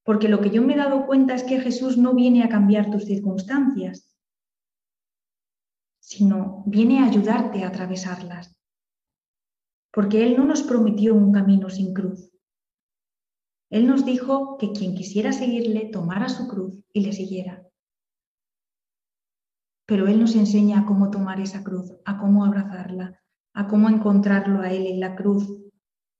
porque 0.04 0.30
lo 0.30 0.40
que 0.40 0.52
yo 0.52 0.62
me 0.62 0.74
he 0.74 0.78
dado 0.78 1.06
cuenta 1.06 1.36
es 1.36 1.44
que 1.44 1.60
Jesús 1.60 1.98
no 1.98 2.16
viene 2.16 2.44
a 2.44 2.50
cambiar 2.50 2.90
tus 2.90 3.04
circunstancias, 3.04 4.16
sino 6.00 6.64
viene 6.66 7.00
a 7.00 7.06
ayudarte 7.06 7.64
a 7.64 7.68
atravesarlas. 7.68 8.56
Porque 9.92 10.26
Él 10.26 10.38
no 10.38 10.46
nos 10.46 10.64
prometió 10.64 11.14
un 11.14 11.32
camino 11.32 11.70
sin 11.70 11.94
cruz. 11.94 12.32
Él 13.70 13.88
nos 13.88 14.06
dijo 14.06 14.58
que 14.58 14.72
quien 14.72 14.96
quisiera 14.96 15.32
seguirle 15.32 15.90
tomara 15.92 16.30
su 16.30 16.48
cruz 16.48 16.84
y 16.92 17.02
le 17.02 17.14
siguiera. 17.14 17.68
Pero 19.86 20.08
Él 20.08 20.20
nos 20.20 20.36
enseña 20.36 20.80
a 20.80 20.86
cómo 20.86 21.10
tomar 21.12 21.40
esa 21.40 21.64
cruz, 21.64 21.92
a 22.06 22.18
cómo 22.18 22.46
abrazarla, 22.46 23.22
a 23.54 23.68
cómo 23.68 23.90
encontrarlo 23.90 24.62
a 24.62 24.72
Él 24.72 24.88
en 24.88 25.00
la 25.00 25.16
cruz 25.16 25.48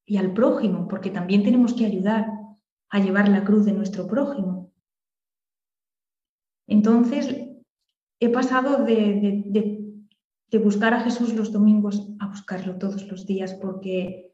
y 0.06 0.18
al 0.18 0.34
prójimo, 0.34 0.88
porque 0.88 1.12
también 1.12 1.44
tenemos 1.44 1.74
que 1.74 1.86
ayudar 1.86 2.28
a 2.90 3.00
llevar 3.00 3.30
la 3.30 3.44
cruz 3.44 3.66
de 3.66 3.74
nuestro 3.74 4.08
prójimo. 4.08 4.72
Entonces, 6.68 7.50
he 8.20 8.30
pasado 8.30 8.84
de, 8.86 10.04
buscar 10.64 10.94
a 10.94 11.02
Jesús 11.02 11.34
los 11.34 11.52
domingos 11.52 12.10
a 12.20 12.28
buscarlo 12.28 12.78
todos 12.78 13.08
los 13.08 13.26
días 13.26 13.54
porque, 13.56 14.29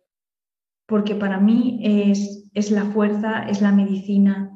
porque 0.86 1.16
para 1.16 1.40
mí 1.40 1.80
es, 1.84 2.50
es 2.54 2.72
la 2.72 2.86
fuerza, 2.86 3.48
es 3.48 3.62
la 3.62 3.72
medicina 3.72 4.52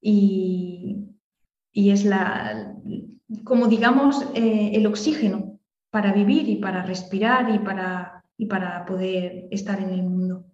y, 0.00 1.08
y 1.72 1.90
es 1.90 2.04
la, 2.04 2.74
como 3.44 3.68
digamos, 3.68 4.22
eh, 4.34 4.72
el 4.74 4.86
oxígeno 4.86 5.58
para 5.90 6.12
vivir 6.12 6.48
y 6.48 6.56
para 6.56 6.82
respirar 6.82 7.54
y 7.54 7.58
para, 7.58 8.24
y 8.36 8.46
para 8.46 8.84
poder 8.84 9.48
estar 9.50 9.80
en 9.80 9.90
el 9.90 10.02
mundo 10.02 10.44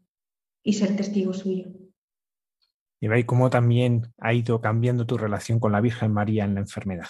y 0.62 0.74
ser 0.74 0.96
testigo 0.96 1.32
suyo. 1.32 1.66
Y 3.00 3.08
veis 3.08 3.26
cómo 3.26 3.50
también 3.50 4.12
ha 4.18 4.32
ido 4.32 4.60
cambiando 4.60 5.06
tu 5.06 5.18
relación 5.18 5.58
con 5.58 5.72
la 5.72 5.80
Virgen 5.80 6.12
María 6.12 6.44
en 6.44 6.54
la 6.54 6.60
enfermedad. 6.60 7.08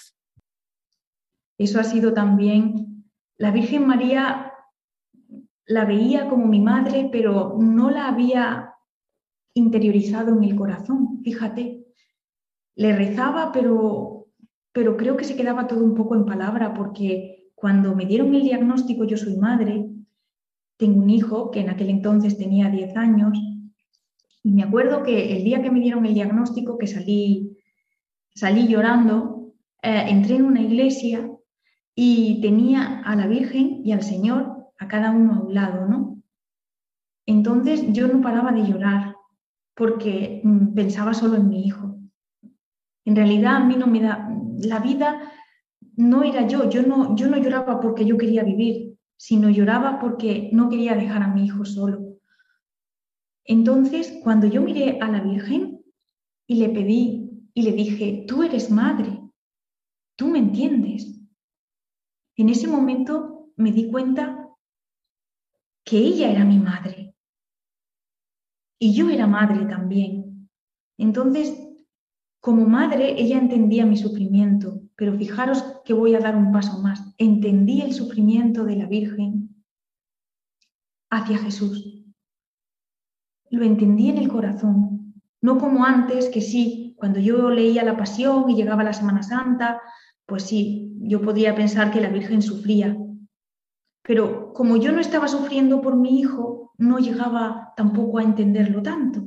Eso 1.59 1.79
ha 1.79 1.85
sido 1.85 2.15
también, 2.15 3.05
la 3.37 3.51
Virgen 3.51 3.87
María 3.87 4.52
la 5.67 5.85
veía 5.85 6.29
como 6.29 6.47
mi 6.47 6.61
madre, 6.61 7.09
pero 7.11 7.57
no 7.59 7.91
la 7.91 8.09
había 8.09 8.75
interiorizado 9.55 10.33
en 10.33 10.41
mi 10.41 10.57
corazón, 10.57 11.21
fíjate. 11.23 11.85
Le 12.75 12.97
rezaba, 12.97 13.53
pero, 13.53 14.27
pero 14.73 14.97
creo 14.97 15.17
que 15.17 15.25
se 15.25 15.37
quedaba 15.37 15.67
todo 15.67 15.85
un 15.85 15.95
poco 15.95 16.15
en 16.15 16.25
palabra, 16.25 16.75
porque 16.75 17.51
cuando 17.55 17.95
me 17.95 18.07
dieron 18.07 18.35
el 18.35 18.43
diagnóstico, 18.43 19.05
yo 19.05 19.17
soy 19.17 19.37
madre, 19.37 19.87
tengo 20.77 21.03
un 21.03 21.11
hijo 21.11 21.51
que 21.51 21.61
en 21.61 21.71
aquel 21.71 21.91
entonces 21.91 22.37
tenía 22.37 22.71
10 22.71 22.97
años, 22.97 23.39
y 24.45 24.51
me 24.51 24.65
acuerdo 24.65 25.03
que 25.03 25.37
el 25.37 25.45
día 25.45 25.63
que 25.63 25.71
me 25.71 25.81
dieron 25.81 26.05
el 26.05 26.15
diagnóstico, 26.15 26.77
que 26.77 26.89
salí, 26.89 27.57
salí 28.35 28.67
llorando, 28.67 29.53
eh, 29.83 30.07
entré 30.09 30.37
en 30.37 30.45
una 30.45 30.63
iglesia 30.63 31.31
y 31.95 32.41
tenía 32.41 33.03
a 33.03 33.15
la 33.15 33.27
Virgen 33.27 33.83
y 33.85 33.93
al 33.93 34.03
Señor 34.03 34.62
a 34.79 34.89
cada 34.89 35.11
uno 35.11 35.35
a 35.35 35.41
un 35.41 35.55
lado, 35.55 35.87
¿no? 35.87 36.23
Entonces 37.27 37.93
yo 37.93 38.09
no 38.09 38.21
paraba 38.21 38.53
de 38.53 38.67
llorar 38.67 39.17
porque 39.75 40.41
mm, 40.43 40.75
pensaba 40.75 41.15
solo 41.15 41.37
en 41.37 41.49
mi 41.49 41.67
hijo. 41.67 41.97
En 43.05 43.17
realidad 43.17 43.57
a 43.57 43.65
mí 43.65 43.77
no 43.77 43.87
me 43.87 44.01
da, 44.01 44.29
la 44.59 44.79
vida 44.79 45.33
no 45.97 46.23
era 46.23 46.47
yo, 46.47 46.69
yo 46.71 46.83
no, 46.83 47.17
yo 47.17 47.29
no 47.29 47.37
lloraba 47.39 47.81
porque 47.81 48.05
yo 48.05 48.17
quería 48.17 48.45
vivir, 48.45 48.97
sino 49.17 49.51
lloraba 49.51 50.01
porque 50.01 50.51
no 50.53 50.69
quería 50.69 50.95
dejar 50.95 51.23
a 51.23 51.29
mi 51.29 51.45
hijo 51.45 51.65
solo. 51.65 52.19
Entonces, 53.45 54.21
cuando 54.23 54.47
yo 54.47 54.63
miré 54.63 54.99
a 55.01 55.09
la 55.09 55.21
Virgen 55.21 55.85
y 56.47 56.57
le 56.57 56.69
pedí 56.69 57.49
y 57.55 57.63
le 57.63 57.73
dije, 57.73 58.25
tú 58.27 58.43
eres 58.43 58.71
madre, 58.71 59.21
tú 60.17 60.29
me 60.29 60.39
entiendes. 60.39 61.21
En 62.37 62.49
ese 62.49 62.69
momento 62.69 63.51
me 63.57 63.73
di 63.73 63.91
cuenta 63.91 64.42
que 65.93 65.99
ella 65.99 66.31
era 66.31 66.47
mi 66.47 66.59
madre 66.59 67.15
y 68.79 68.95
yo 68.95 69.11
era 69.11 69.27
madre 69.27 69.67
también. 69.67 70.49
Entonces, 70.97 71.55
como 72.41 72.65
madre, 72.65 73.21
ella 73.21 73.37
entendía 73.37 73.85
mi 73.85 73.99
sufrimiento, 73.99 74.81
pero 74.97 75.13
fijaros 75.19 75.63
que 75.85 75.93
voy 75.93 76.15
a 76.15 76.21
dar 76.21 76.35
un 76.35 76.51
paso 76.51 76.79
más. 76.79 77.15
Entendí 77.19 77.83
el 77.83 77.93
sufrimiento 77.93 78.65
de 78.65 78.77
la 78.77 78.87
Virgen 78.87 79.63
hacia 81.11 81.37
Jesús. 81.37 82.07
Lo 83.51 83.63
entendí 83.63 84.09
en 84.09 84.17
el 84.17 84.29
corazón, 84.29 85.13
no 85.43 85.59
como 85.59 85.85
antes, 85.85 86.31
que 86.31 86.41
sí, 86.41 86.95
cuando 86.97 87.21
yo 87.21 87.51
leía 87.51 87.85
la 87.85 87.99
Pasión 87.99 88.49
y 88.49 88.55
llegaba 88.55 88.83
la 88.83 88.95
Semana 88.95 89.23
Santa, 89.23 89.83
pues 90.25 90.45
sí, 90.45 90.95
yo 91.01 91.21
podía 91.21 91.55
pensar 91.55 91.93
que 91.93 92.01
la 92.01 92.09
Virgen 92.09 92.41
sufría. 92.41 92.97
Pero 94.03 94.53
como 94.53 94.77
yo 94.77 94.93
no 94.93 95.01
estaba 95.01 95.29
sufriendo 95.29 95.81
por 95.81 95.97
mi 95.97 96.21
hijo, 96.21 96.73
no 96.77 96.99
llegaba 96.99 97.73
tampoco 97.77 98.19
a 98.19 98.25
entenderlo 98.25 98.83
tanto. 98.83 99.23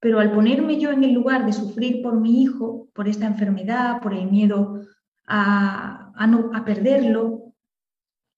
Pero 0.00 0.18
al 0.18 0.32
ponerme 0.32 0.80
yo 0.80 0.90
en 0.90 1.04
el 1.04 1.12
lugar 1.12 1.46
de 1.46 1.52
sufrir 1.52 2.02
por 2.02 2.18
mi 2.18 2.42
hijo, 2.42 2.88
por 2.94 3.06
esta 3.06 3.26
enfermedad, 3.26 4.00
por 4.00 4.14
el 4.14 4.30
miedo 4.30 4.82
a, 5.26 6.12
a, 6.16 6.64
perderlo, 6.64 7.54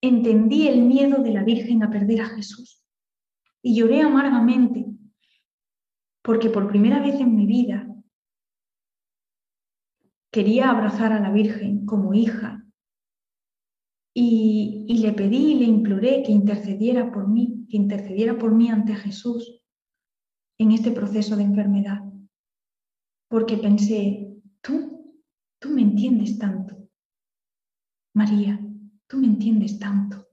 entendí 0.01 0.69
el 0.69 0.83
miedo 0.83 1.23
de 1.23 1.33
la 1.33 1.45
Virgen 1.45 1.83
a 1.83 1.91
perder 1.91 2.23
a 2.23 2.27
Jesús. 2.27 2.85
Y 3.63 3.77
lloré 3.77 4.03
amargamente, 4.03 4.87
porque 6.21 6.51
por 6.51 6.69
primera 6.69 7.01
vez 7.01 7.15
en 7.15 7.35
mi 7.35 7.47
vida 7.47 7.87
quería 10.31 10.71
abrazar 10.71 11.13
a 11.13 11.21
la 11.21 11.31
Virgen 11.31 11.87
como 11.87 12.13
hija 12.13 12.63
y, 14.15 14.99
le 14.99 15.13
pedí 15.13 15.55
le 15.55 15.65
imploré 15.65 16.23
que 16.23 16.33
intercediera 16.33 17.11
por 17.11 17.29
mí, 17.29 17.67
que 17.69 17.77
intercediera 17.77 18.39
por 18.39 18.55
mí 18.55 18.69
ante 18.69 18.95
Jesús 18.95 19.63
en 20.59 20.73
este 20.73 20.91
proceso 20.91 21.37
de 21.37 21.45
enfermedad, 21.45 22.01
porque 23.29 23.57
pensé, 23.57 24.37
tú, 24.61 25.17
tú 25.59 25.71
me 25.71 25.83
entiendes 25.83 26.39
tanto. 26.39 26.77
María, 28.15 28.61
tú 29.07 29.17
me 29.17 29.27
entiendes 29.27 29.79
tanto, 29.79 30.29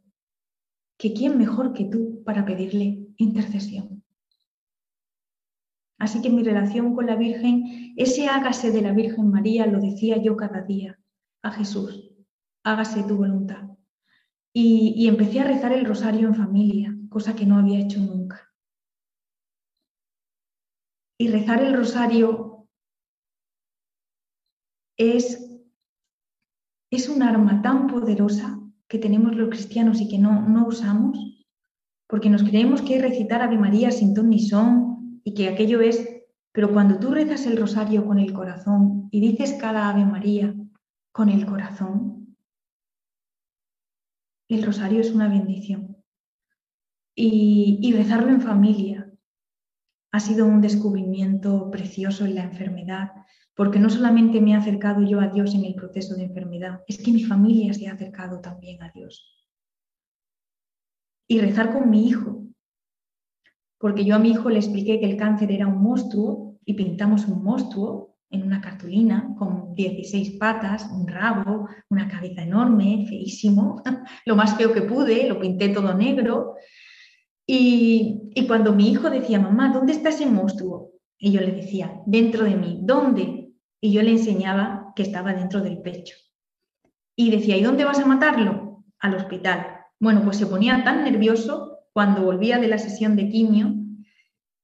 que 0.97 1.13
quién 1.13 1.38
mejor 1.38 1.73
que 1.73 1.86
tú 1.86 2.21
para 2.25 2.45
pedirle 2.45 3.07
intercesión. 3.17 4.03
Así 5.97 6.21
que 6.21 6.30
mi 6.30 6.43
relación 6.43 6.93
con 6.93 7.05
la 7.07 7.15
Virgen, 7.15 7.93
ese 7.97 8.27
hágase 8.27 8.71
de 8.71 8.82
la 8.82 8.93
Virgen 8.93 9.30
María, 9.30 9.65
lo 9.65 9.80
decía 9.80 10.21
yo 10.21 10.36
cada 10.38 10.61
día 10.61 10.99
a 11.41 11.51
Jesús, 11.51 12.09
hágase 12.70 13.03
tu 13.03 13.17
voluntad. 13.17 13.70
Y, 14.53 15.07
empecé 15.07 15.39
a 15.39 15.45
rezar 15.45 15.72
el 15.74 15.86
rosario 15.86 16.28
en 16.28 16.36
familia, 16.36 16.95
cosa 17.09 17.36
que 17.36 17.45
no 17.45 17.57
había 17.57 17.80
hecho 17.80 17.99
nunca. 17.99 18.51
Y 21.20 21.28
rezar 21.30 21.61
el 21.61 21.76
rosario 21.76 22.67
es, 24.97 25.61
es 26.91 27.09
un 27.09 27.22
arma 27.22 27.61
tan 27.61 27.88
poderosa 27.88 28.59
que 28.88 28.97
tenemos 28.97 29.36
los 29.36 29.49
cristianos 29.49 30.01
y 30.01 30.09
que 30.09 30.17
no, 30.17 30.47
no 30.47 30.67
usamos, 30.67 31.45
porque 32.07 32.30
nos 32.30 32.43
creemos 32.43 32.82
que 32.82 32.95
es 32.95 33.01
recitar 33.01 33.41
Ave 33.41 33.57
María 33.57 33.91
sin 33.91 34.13
ton 34.13 34.30
ni 34.30 34.39
son 34.39 35.22
y 35.24 35.36
que 35.36 35.47
aquello 35.47 35.80
es, 35.82 36.07
pero 36.51 36.72
cuando 36.74 36.99
tú 36.99 37.11
rezas 37.11 37.45
el 37.45 37.57
rosario 37.57 38.05
con 38.05 38.17
el 38.17 38.34
corazón 38.34 39.09
y 39.11 39.22
dices 39.22 39.53
cada 39.53 39.89
Ave 39.89 40.05
María 40.05 40.55
con 41.11 41.30
el 41.30 41.45
corazón, 41.45 42.18
el 44.50 44.64
rosario 44.64 45.00
es 45.00 45.12
una 45.12 45.30
bendición. 45.30 45.95
Y, 47.16 47.91
rezarlo 47.93 48.30
en 48.30 48.41
familia, 48.41 49.12
ha 50.12 50.20
sido 50.20 50.45
un 50.45 50.62
descubrimiento 50.62 51.70
precioso 51.70 52.26
en 52.26 52.36
la 52.36 52.43
enfermedad, 52.43 53.12
porque 53.56 53.80
no 53.80 53.89
solamente 53.89 54.41
me 54.41 54.52
he 54.52 54.56
acercado 54.56 55.04
yo 55.04 55.20
a 55.20 55.28
Dios 55.28 55.54
en 55.54 55.66
el 55.66 55.76
proceso 55.76 56.16
de 56.16 56.24
enfermedad, 56.24 56.82
es 56.88 56.97
que 56.97 57.12
mi 57.12 57.24
familia 57.24 57.74
se 57.74 57.88
ha 57.88 57.93
acercado 57.93 58.39
también 58.39 58.82
a 58.82 58.89
Dios. 58.91 59.36
Y 61.28 61.39
rezar 61.41 61.72
con 61.74 61.89
mi 61.89 62.08
hijo, 62.08 62.47
porque 63.78 64.04
yo 64.04 64.16
a 64.16 64.20
mi 64.20 64.32
hijo 64.32 64.50
le 64.50 64.58
expliqué 64.58 65.00
que 65.00 65.06
el 65.06 65.18
cáncer 65.18 65.52
era 65.52 65.68
un 65.68 65.82
monstruo 65.82 66.58
y 66.66 66.74
pintamos 66.74 67.28
un 67.28 67.43
monstruo 67.43 68.18
en 68.30 68.43
una 68.43 68.61
cartulina 68.61 69.36
con 69.38 69.73
16 69.73 70.38
patas, 70.38 70.89
un 70.91 71.07
rabo, 71.07 71.67
una 71.89 72.07
cabeza 72.07 72.43
enorme, 72.43 73.05
feísimo, 73.07 73.82
lo 74.25 74.36
más 74.36 74.55
feo 74.55 74.71
que 74.73 74.84
pude, 74.84 75.27
lo 75.27 75.39
pinté 75.39 75.69
todo 75.69 75.93
negro 75.93 76.55
y, 77.51 78.45
cuando 78.45 78.75
mi 78.75 78.91
hijo 78.91 79.09
decía, 79.09 79.39
mamá, 79.39 79.73
¿dónde 79.73 79.93
está 79.93 80.09
ese 80.09 80.27
monstruo? 80.27 80.91
Y 81.17 81.32
yo 81.32 81.41
le 81.41 81.51
decía, 81.51 81.99
dentro 82.05 82.43
de 82.43 82.55
mí, 82.55 82.80
¿dónde? 82.84 83.55
Y 83.82 83.91
yo 83.91 84.03
le 84.03 84.11
enseñaba 84.11 84.93
que 84.95 85.01
estaba 85.01 85.34
dentro 85.34 85.59
del 85.61 85.82
pecho. 85.82 86.15
Y 87.15 87.32
decía, 87.32 87.57
¿y 87.57 87.63
dónde 87.63 87.86
vas 87.86 87.97
a 87.97 88.05
matarlo? 88.05 88.84
Al 88.99 89.15
hospital. 89.15 89.65
Bueno, 89.99 90.21
pues 90.23 90.38
se 90.38 90.45
ponía 90.45 90.84
tan 90.84 91.03
nervioso 91.03 91.80
cuando 91.91 92.21
volvía 92.21 92.59
de 92.59 92.67
la 92.67 92.77
sesión 92.77 93.15
de 93.15 93.30
quimio. 93.30 93.73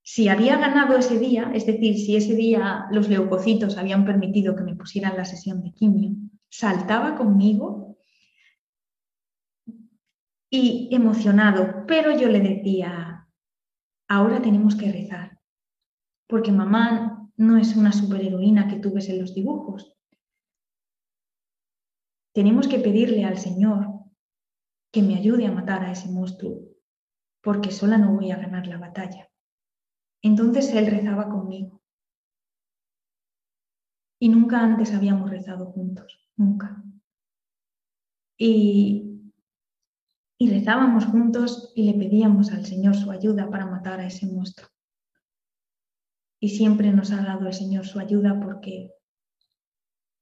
Si 0.07 0.29
había 0.29 0.57
ganado 0.57 0.95
ese 0.95 1.17
día, 1.17 1.51
es 1.55 1.65
decir, 1.65 1.97
si 1.97 2.15
ese 2.15 2.35
día 2.35 2.85
los 2.91 3.09
leucocitos 3.09 3.75
habían 3.75 4.05
permitido 4.05 4.55
que 4.55 4.61
me 4.61 4.75
pusieran 4.75 5.17
la 5.17 5.25
sesión 5.25 5.63
de 5.63 5.73
quimio, 5.73 6.11
saltaba 6.47 7.15
conmigo 7.15 7.97
y 10.47 10.89
emocionado, 10.91 11.87
pero 11.87 12.15
yo 12.15 12.29
le 12.29 12.39
decía, 12.39 13.27
ahora 14.07 14.43
tenemos 14.43 14.75
que 14.75 14.91
rezar, 14.91 15.39
porque 16.27 16.51
mamá 16.51 17.27
no 17.35 17.57
es 17.57 17.75
una 17.75 17.91
superheroína 17.91 18.67
que 18.67 18.77
tú 18.77 18.93
ves 18.93 19.09
en 19.09 19.19
los 19.19 19.33
dibujos. 19.33 19.97
Tenemos 22.31 22.67
que 22.67 22.77
pedirle 22.77 23.25
al 23.25 23.39
Señor 23.39 23.87
que 24.91 25.01
me 25.01 25.15
ayude 25.15 25.47
a 25.47 25.51
matar 25.51 25.83
a 25.83 25.91
ese 25.91 26.09
monstruo, 26.11 26.59
porque 27.41 27.71
sola 27.71 27.97
no 27.97 28.13
voy 28.13 28.29
a 28.29 28.37
ganar 28.37 28.67
la 28.67 28.77
batalla. 28.77 29.31
Entonces 30.25 30.73
él 30.73 30.87
rezaba 30.87 31.29
conmigo. 31.29 31.83
Y 34.19 34.29
nunca 34.29 34.59
antes 34.59 34.91
habíamos 34.91 35.29
rezado 35.29 35.67
juntos, 35.67 36.27
nunca. 36.35 36.83
Y 38.35 39.21
rezábamos 40.39 41.05
juntos 41.05 41.71
y 41.75 41.83
le 41.83 41.93
pedíamos 41.93 42.51
al 42.51 42.65
Señor 42.65 42.95
su 42.95 43.11
ayuda 43.11 43.51
para 43.51 43.67
matar 43.67 43.99
a 43.99 44.07
ese 44.07 44.25
monstruo. 44.25 44.67
Y 46.39 46.49
siempre 46.49 46.91
nos 46.91 47.11
ha 47.11 47.21
dado 47.21 47.45
el 47.45 47.53
Señor 47.53 47.85
su 47.85 47.99
ayuda 47.99 48.39
porque 48.39 48.91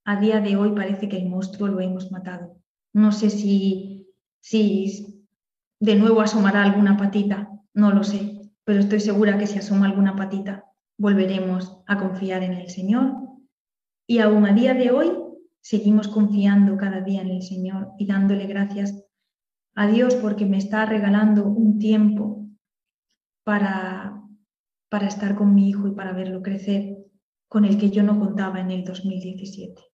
a 0.03 0.19
día 0.19 0.41
de 0.41 0.57
hoy 0.57 0.75
parece 0.75 1.07
que 1.07 1.17
el 1.17 1.29
monstruo 1.29 1.69
lo 1.69 1.79
hemos 1.79 2.11
matado. 2.11 2.61
No 2.91 3.13
sé 3.13 3.29
si, 3.29 4.13
si 4.41 5.25
de 5.79 5.95
nuevo 5.95 6.19
asomará 6.19 6.61
alguna 6.61 6.97
patita, 6.97 7.49
no 7.73 7.93
lo 7.93 8.03
sé, 8.03 8.32
pero 8.66 8.80
estoy 8.80 8.99
segura 8.99 9.38
que 9.38 9.47
si 9.47 9.59
asoma 9.59 9.88
alguna 9.88 10.16
patita 10.16 10.66
volveremos 10.97 11.82
a 11.88 11.97
confiar 11.97 12.43
en 12.43 12.53
el 12.53 12.70
Señor. 12.70 13.14
Y 14.07 14.20
aún 14.20 14.45
a 14.45 14.53
día 14.53 14.74
de 14.74 14.91
hoy 14.91 15.11
seguimos 15.61 16.07
confiando 16.07 16.78
cada 16.78 17.01
día 17.01 17.22
en 17.22 17.30
el 17.30 17.41
Señor 17.41 17.91
y 17.97 18.05
dándole 18.05 18.47
gracias 18.47 19.05
a 19.76 19.88
Dios 19.88 20.16
porque 20.16 20.45
me 20.45 20.57
está 20.57 20.86
regalando 20.86 21.45
un 21.45 21.80
tiempo 21.80 22.47
para, 23.43 24.22
para 24.89 25.07
estar 25.07 25.36
con 25.36 25.55
mi 25.55 25.70
hijo 25.70 25.88
y 25.88 25.91
para 25.91 26.14
verlo 26.14 26.41
crecer 26.41 26.97
con 27.47 27.66
el 27.66 27.78
que 27.78 27.89
yo 27.89 28.03
no 28.03 28.20
contaba 28.20 28.59
en 28.59 28.72
el 28.72 28.84
2017. 28.84 29.92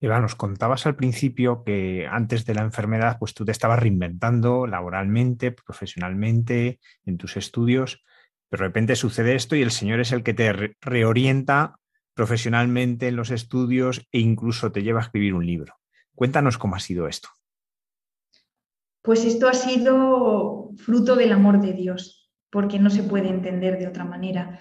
Eva, 0.00 0.20
nos 0.20 0.34
contabas 0.34 0.86
al 0.86 0.96
principio 0.96 1.64
que 1.64 2.06
antes 2.10 2.44
de 2.44 2.54
la 2.54 2.62
enfermedad, 2.62 3.16
pues 3.18 3.32
tú 3.32 3.44
te 3.44 3.52
estabas 3.52 3.80
reinventando 3.80 4.66
laboralmente, 4.66 5.52
profesionalmente, 5.52 6.80
en 7.06 7.16
tus 7.16 7.36
estudios, 7.36 8.04
pero 8.48 8.62
de 8.62 8.68
repente 8.68 8.96
sucede 8.96 9.34
esto 9.34 9.56
y 9.56 9.62
el 9.62 9.70
Señor 9.70 10.00
es 10.00 10.12
el 10.12 10.22
que 10.22 10.34
te 10.34 10.74
reorienta 10.80 11.76
profesionalmente 12.14 13.08
en 13.08 13.16
los 13.16 13.30
estudios 13.30 14.06
e 14.12 14.20
incluso 14.20 14.70
te 14.70 14.82
lleva 14.82 15.00
a 15.00 15.04
escribir 15.04 15.34
un 15.34 15.46
libro. 15.46 15.74
Cuéntanos 16.14 16.58
cómo 16.58 16.76
ha 16.76 16.80
sido 16.80 17.08
esto. 17.08 17.28
Pues 19.02 19.24
esto 19.24 19.48
ha 19.48 19.54
sido 19.54 20.70
fruto 20.76 21.14
del 21.14 21.32
amor 21.32 21.60
de 21.60 21.72
Dios, 21.72 22.30
porque 22.50 22.78
no 22.78 22.90
se 22.90 23.02
puede 23.02 23.28
entender 23.28 23.78
de 23.78 23.86
otra 23.86 24.04
manera. 24.04 24.60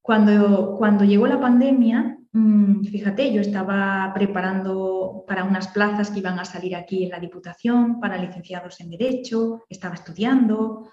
Cuando, 0.00 0.76
cuando 0.78 1.04
llegó 1.04 1.26
la 1.26 1.40
pandemia, 1.40 2.18
fíjate, 2.34 3.32
yo 3.32 3.40
estaba 3.40 4.10
preparando 4.12 5.24
para 5.26 5.44
unas 5.44 5.68
plazas 5.68 6.10
que 6.10 6.18
iban 6.18 6.38
a 6.40 6.44
salir 6.44 6.74
aquí 6.74 7.04
en 7.04 7.10
la 7.10 7.20
Diputación 7.20 8.00
para 8.00 8.18
licenciados 8.18 8.80
en 8.80 8.90
Derecho, 8.90 9.64
estaba 9.68 9.94
estudiando, 9.94 10.90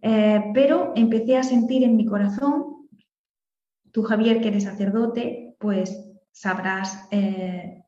eh, 0.00 0.50
pero 0.52 0.92
empecé 0.96 1.36
a 1.36 1.44
sentir 1.44 1.84
en 1.84 1.96
mi 1.96 2.04
corazón, 2.04 2.88
tú 3.92 4.02
Javier, 4.02 4.40
que 4.40 4.48
eres 4.48 4.64
sacerdote, 4.64 5.54
pues 5.60 6.04
sabrás 6.32 7.06
eh, 7.12 7.84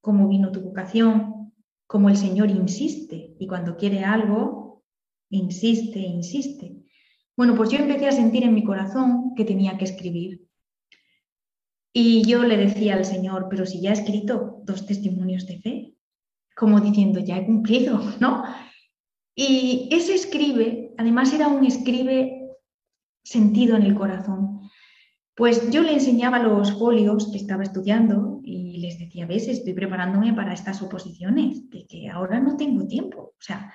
cómo 0.00 0.28
vino 0.28 0.50
tu 0.50 0.62
vocación, 0.62 1.52
como 1.86 2.08
el 2.08 2.16
Señor 2.16 2.50
insiste 2.50 3.36
y 3.38 3.46
cuando 3.46 3.76
quiere 3.76 4.04
algo, 4.04 4.82
insiste, 5.30 6.00
insiste. 6.00 6.82
Bueno, 7.36 7.54
pues 7.54 7.70
yo 7.70 7.78
empecé 7.78 8.08
a 8.08 8.12
sentir 8.12 8.42
en 8.42 8.54
mi 8.54 8.64
corazón 8.64 9.34
que 9.36 9.44
tenía 9.44 9.78
que 9.78 9.84
escribir. 9.84 10.46
Y 11.98 12.26
yo 12.26 12.42
le 12.42 12.58
decía 12.58 12.94
al 12.94 13.06
Señor, 13.06 13.46
pero 13.48 13.64
si 13.64 13.80
ya 13.80 13.88
he 13.88 13.94
escrito 13.94 14.60
dos 14.64 14.84
testimonios 14.84 15.46
de 15.46 15.60
fe, 15.60 15.94
como 16.54 16.78
diciendo, 16.78 17.20
ya 17.20 17.38
he 17.38 17.46
cumplido, 17.46 17.98
¿no? 18.20 18.44
Y 19.34 19.88
ese 19.90 20.12
escribe, 20.12 20.92
además 20.98 21.32
era 21.32 21.48
un 21.48 21.64
escribe 21.64 22.50
sentido 23.24 23.76
en 23.76 23.84
el 23.84 23.94
corazón. 23.94 24.60
Pues 25.34 25.70
yo 25.70 25.80
le 25.80 25.94
enseñaba 25.94 26.38
los 26.38 26.78
folios 26.78 27.30
que 27.32 27.38
estaba 27.38 27.62
estudiando 27.62 28.42
y 28.44 28.76
les 28.76 28.98
decía, 28.98 29.24
ves, 29.24 29.48
estoy 29.48 29.72
preparándome 29.72 30.34
para 30.34 30.52
estas 30.52 30.82
oposiciones, 30.82 31.70
de 31.70 31.86
que 31.86 32.10
ahora 32.10 32.40
no 32.40 32.58
tengo 32.58 32.86
tiempo. 32.86 33.32
O 33.38 33.40
sea, 33.40 33.72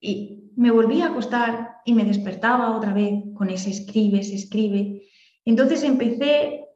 y 0.00 0.52
me 0.54 0.70
volví 0.70 1.00
a 1.00 1.08
acostar 1.08 1.70
y 1.84 1.92
me 1.92 2.04
despertaba 2.04 2.76
otra 2.76 2.94
vez 2.94 3.14
con 3.34 3.50
ese 3.50 3.70
escribe, 3.70 4.22
se 4.22 4.36
escribe. 4.36 5.08
Entonces 5.44 5.82
empecé 5.82 6.68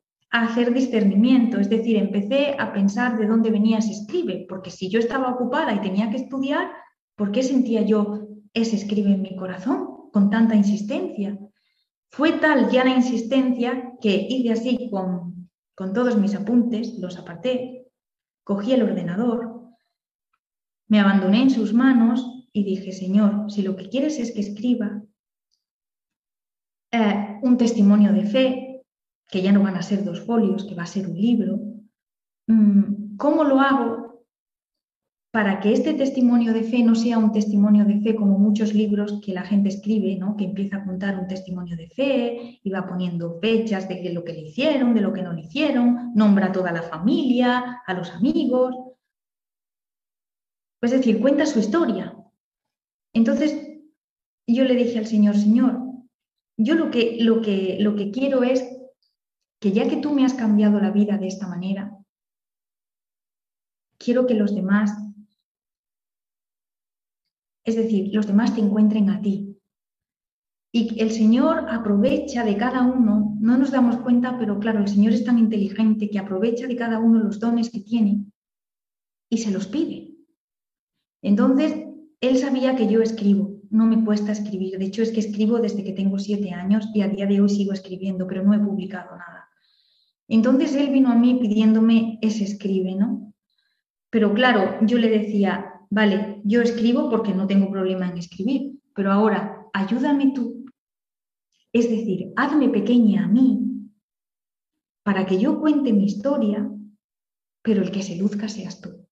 hacer 0.43 0.75
discernimiento, 0.75 1.61
es 1.61 1.71
decir, 1.71 1.97
empecé 1.97 2.57
a 2.59 2.73
pensar 2.73 3.17
de 3.17 3.27
dónde 3.27 3.53
venía 3.53 3.79
ese 3.79 3.93
escribe, 3.93 4.47
porque 4.49 4.71
si 4.71 4.91
yo 4.91 4.99
estaba 4.99 5.33
ocupada 5.33 5.73
y 5.73 5.81
tenía 5.81 6.11
que 6.11 6.17
estudiar, 6.17 6.73
¿por 7.15 7.31
qué 7.31 7.45
sentía 7.45 7.83
yo 7.83 8.27
ese 8.53 8.75
escribe 8.75 9.13
en 9.13 9.23
mi 9.23 9.37
corazón 9.37 10.11
con 10.13 10.31
tanta 10.31 10.57
insistencia? 10.57 11.39
Fue 12.11 12.33
tal 12.33 12.69
ya 12.69 12.85
la 12.85 12.97
insistencia 12.97 13.93
que 14.01 14.27
hice 14.29 14.51
así 14.51 14.91
con, 14.91 15.49
con 15.77 15.93
todos 15.93 16.17
mis 16.17 16.35
apuntes, 16.35 16.99
los 16.99 17.17
aparté, 17.17 17.87
cogí 18.43 18.73
el 18.73 18.83
ordenador, 18.83 19.63
me 20.89 20.99
abandoné 20.99 21.43
en 21.43 21.51
sus 21.51 21.73
manos 21.73 22.49
y 22.53 22.65
dije, 22.65 22.91
Señor, 22.91 23.53
si 23.53 23.63
lo 23.63 23.77
que 23.77 23.89
quieres 23.89 24.19
es 24.19 24.33
que 24.33 24.41
escriba 24.41 25.01
eh, 26.91 27.39
un 27.43 27.57
testimonio 27.57 28.13
de 28.13 28.25
fe, 28.25 28.64
que 29.35 29.43
ya 29.43 29.51
no 29.51 29.65
van 29.65 29.75
a 29.75 29.83
ser 29.83 30.05
dos 30.05 30.21
folios, 30.21 30.63
que 30.63 30.77
va 30.77 30.85
a 30.85 30.95
ser 30.95 31.09
un 31.09 31.21
libro, 31.21 31.59
mm, 32.47 33.17
¿cómo 33.17 33.43
lo 33.43 33.59
hago 33.59 34.23
para 35.33 35.59
que 35.59 35.73
este 35.73 35.95
testimonio 35.95 36.53
de 36.53 36.63
fe 36.63 36.85
no 36.85 36.95
sea 36.95 37.19
un 37.19 37.33
testimonio 37.33 37.85
de 37.85 37.99
fe 38.01 38.15
como 38.15 38.39
muchos 38.39 38.75
libros 38.75 39.21
que 39.27 39.35
la 39.35 39.43
gente 39.43 39.71
escribe, 39.71 40.15
¿no? 40.15 40.37
que 40.37 40.45
empieza 40.45 40.77
a 40.77 40.85
contar 40.85 41.19
un 41.19 41.27
testimonio 41.27 41.77
de 41.77 41.89
fe 41.89 42.61
y 42.63 42.71
va 42.71 42.87
poniendo 42.87 43.41
fechas 43.41 43.89
de 43.89 44.13
lo 44.13 44.23
que 44.23 44.35
le 44.35 44.43
hicieron, 44.43 44.95
de 44.95 45.01
lo 45.01 45.13
que 45.13 45.23
no 45.23 45.33
le 45.33 45.41
hicieron, 45.41 46.13
nombra 46.15 46.47
a 46.47 46.53
toda 46.53 46.71
la 46.71 46.83
familia, 46.83 47.83
a 47.85 47.93
los 47.93 48.13
amigos. 48.13 48.73
Es 50.81 50.93
decir, 50.93 51.21
cuenta 51.21 51.45
su 51.45 51.59
historia. 51.59 52.17
Entonces, 53.13 53.51
yo 54.47 54.63
le 54.63 54.77
dije 54.77 55.01
al 55.01 55.07
Señor, 55.07 55.35
Señor, 55.37 55.81
yo 56.57 56.77
lo 56.77 56.93
que, 56.93 57.17
lo 57.19 57.43
que, 57.43 57.79
lo 57.81 57.97
que 57.97 58.13
quiero 58.13 58.45
es 58.45 58.63
que 59.65 59.73
ya 59.73 59.89
que 59.89 59.97
tú 59.97 60.13
me 60.13 60.27
has 60.27 60.35
cambiado 60.35 60.79
la 60.79 60.91
vida 60.91 61.17
de 61.17 61.27
esta 61.27 61.49
manera, 61.49 61.99
quiero 63.97 64.27
que 64.27 64.35
los 64.35 64.55
demás 64.55 64.93
es 67.65 67.77
decir, 67.77 68.15
los 68.15 68.27
demás 68.27 68.55
te 68.55 68.61
encuentren 68.61 69.09
a 69.09 69.23
ti. 69.23 69.59
Y 70.71 71.01
el 71.01 71.13
Señor 71.13 71.71
aprovecha 71.71 72.45
de 72.45 72.59
cada 72.59 72.83
uno, 72.83 73.39
no 73.41 73.57
nos 73.57 73.71
damos 73.71 73.97
cuenta, 73.97 74.39
pero 74.39 74.59
claro, 74.59 74.81
el 74.81 74.89
Señor 74.89 75.15
es 75.15 75.25
tan 75.25 75.39
inteligente 75.39 76.11
que 76.11 76.19
aprovecha 76.19 76.67
de 76.67 76.77
cada 76.77 76.99
uno 76.99 77.21
los 77.21 77.41
dones 77.41 77.71
que 77.71 77.81
tiene 77.81 78.27
y 79.31 79.39
se 79.39 79.51
los 79.51 79.67
pide. 79.67 80.15
Entonces, 81.23 81.87
Él 82.21 82.37
sabía 82.37 82.77
que 82.77 82.87
yo 82.87 83.01
escribo, 83.01 83.63
no 83.71 83.87
me 83.87 84.05
cuesta 84.05 84.33
escribir. 84.33 84.77
De 84.77 84.85
hecho, 84.85 85.01
es 85.01 85.11
que 85.11 85.21
escribo 85.21 85.59
desde 85.59 85.85
que 85.85 85.95
tengo 85.95 86.19
siete 86.19 86.51
años 86.51 86.91
y 86.93 87.01
a 87.01 87.09
día 87.09 87.25
de 87.25 87.41
hoy 87.41 87.49
sigo 87.49 87.73
escribiendo, 87.73 88.27
pero 88.27 88.43
no 88.43 88.53
he 88.53 88.59
publicado 88.59 89.17
nada. 89.17 89.49
Entonces, 90.29 90.75
Él 90.75 90.91
vino 90.91 91.11
a 91.11 91.17
mí 91.17 91.39
pidiéndome 91.41 92.19
ese 92.23 92.45
escribe, 92.45 92.95
¿no? 92.95 93.33
Pero 94.11 94.33
claro, 94.33 94.79
yo 94.83 94.99
le 94.99 95.09
decía, 95.09 95.73
vale, 95.91 96.41
yo 96.45 96.63
escribo 96.63 97.11
porque 97.11 97.35
no 97.35 97.47
tengo 97.47 97.71
problema 97.71 98.09
en 98.09 98.19
escribir, 98.19 98.79
pero 98.95 99.13
ahora 99.13 99.67
ayúdame 99.73 100.33
tú. 100.33 100.67
Es 101.73 101.91
decir, 101.91 102.33
hazme 102.37 102.69
pequeña 102.69 103.25
a 103.25 103.29
mí 103.29 103.91
para 105.03 105.27
que 105.27 105.39
yo 105.39 105.61
cuente 105.61 105.93
mi 105.93 106.05
historia, 106.05 106.71
pero 107.63 107.83
el 107.83 107.91
que 107.91 108.03
se 108.03 108.17
luzca 108.17 108.49
seas 108.49 108.81
tú. 108.81 109.07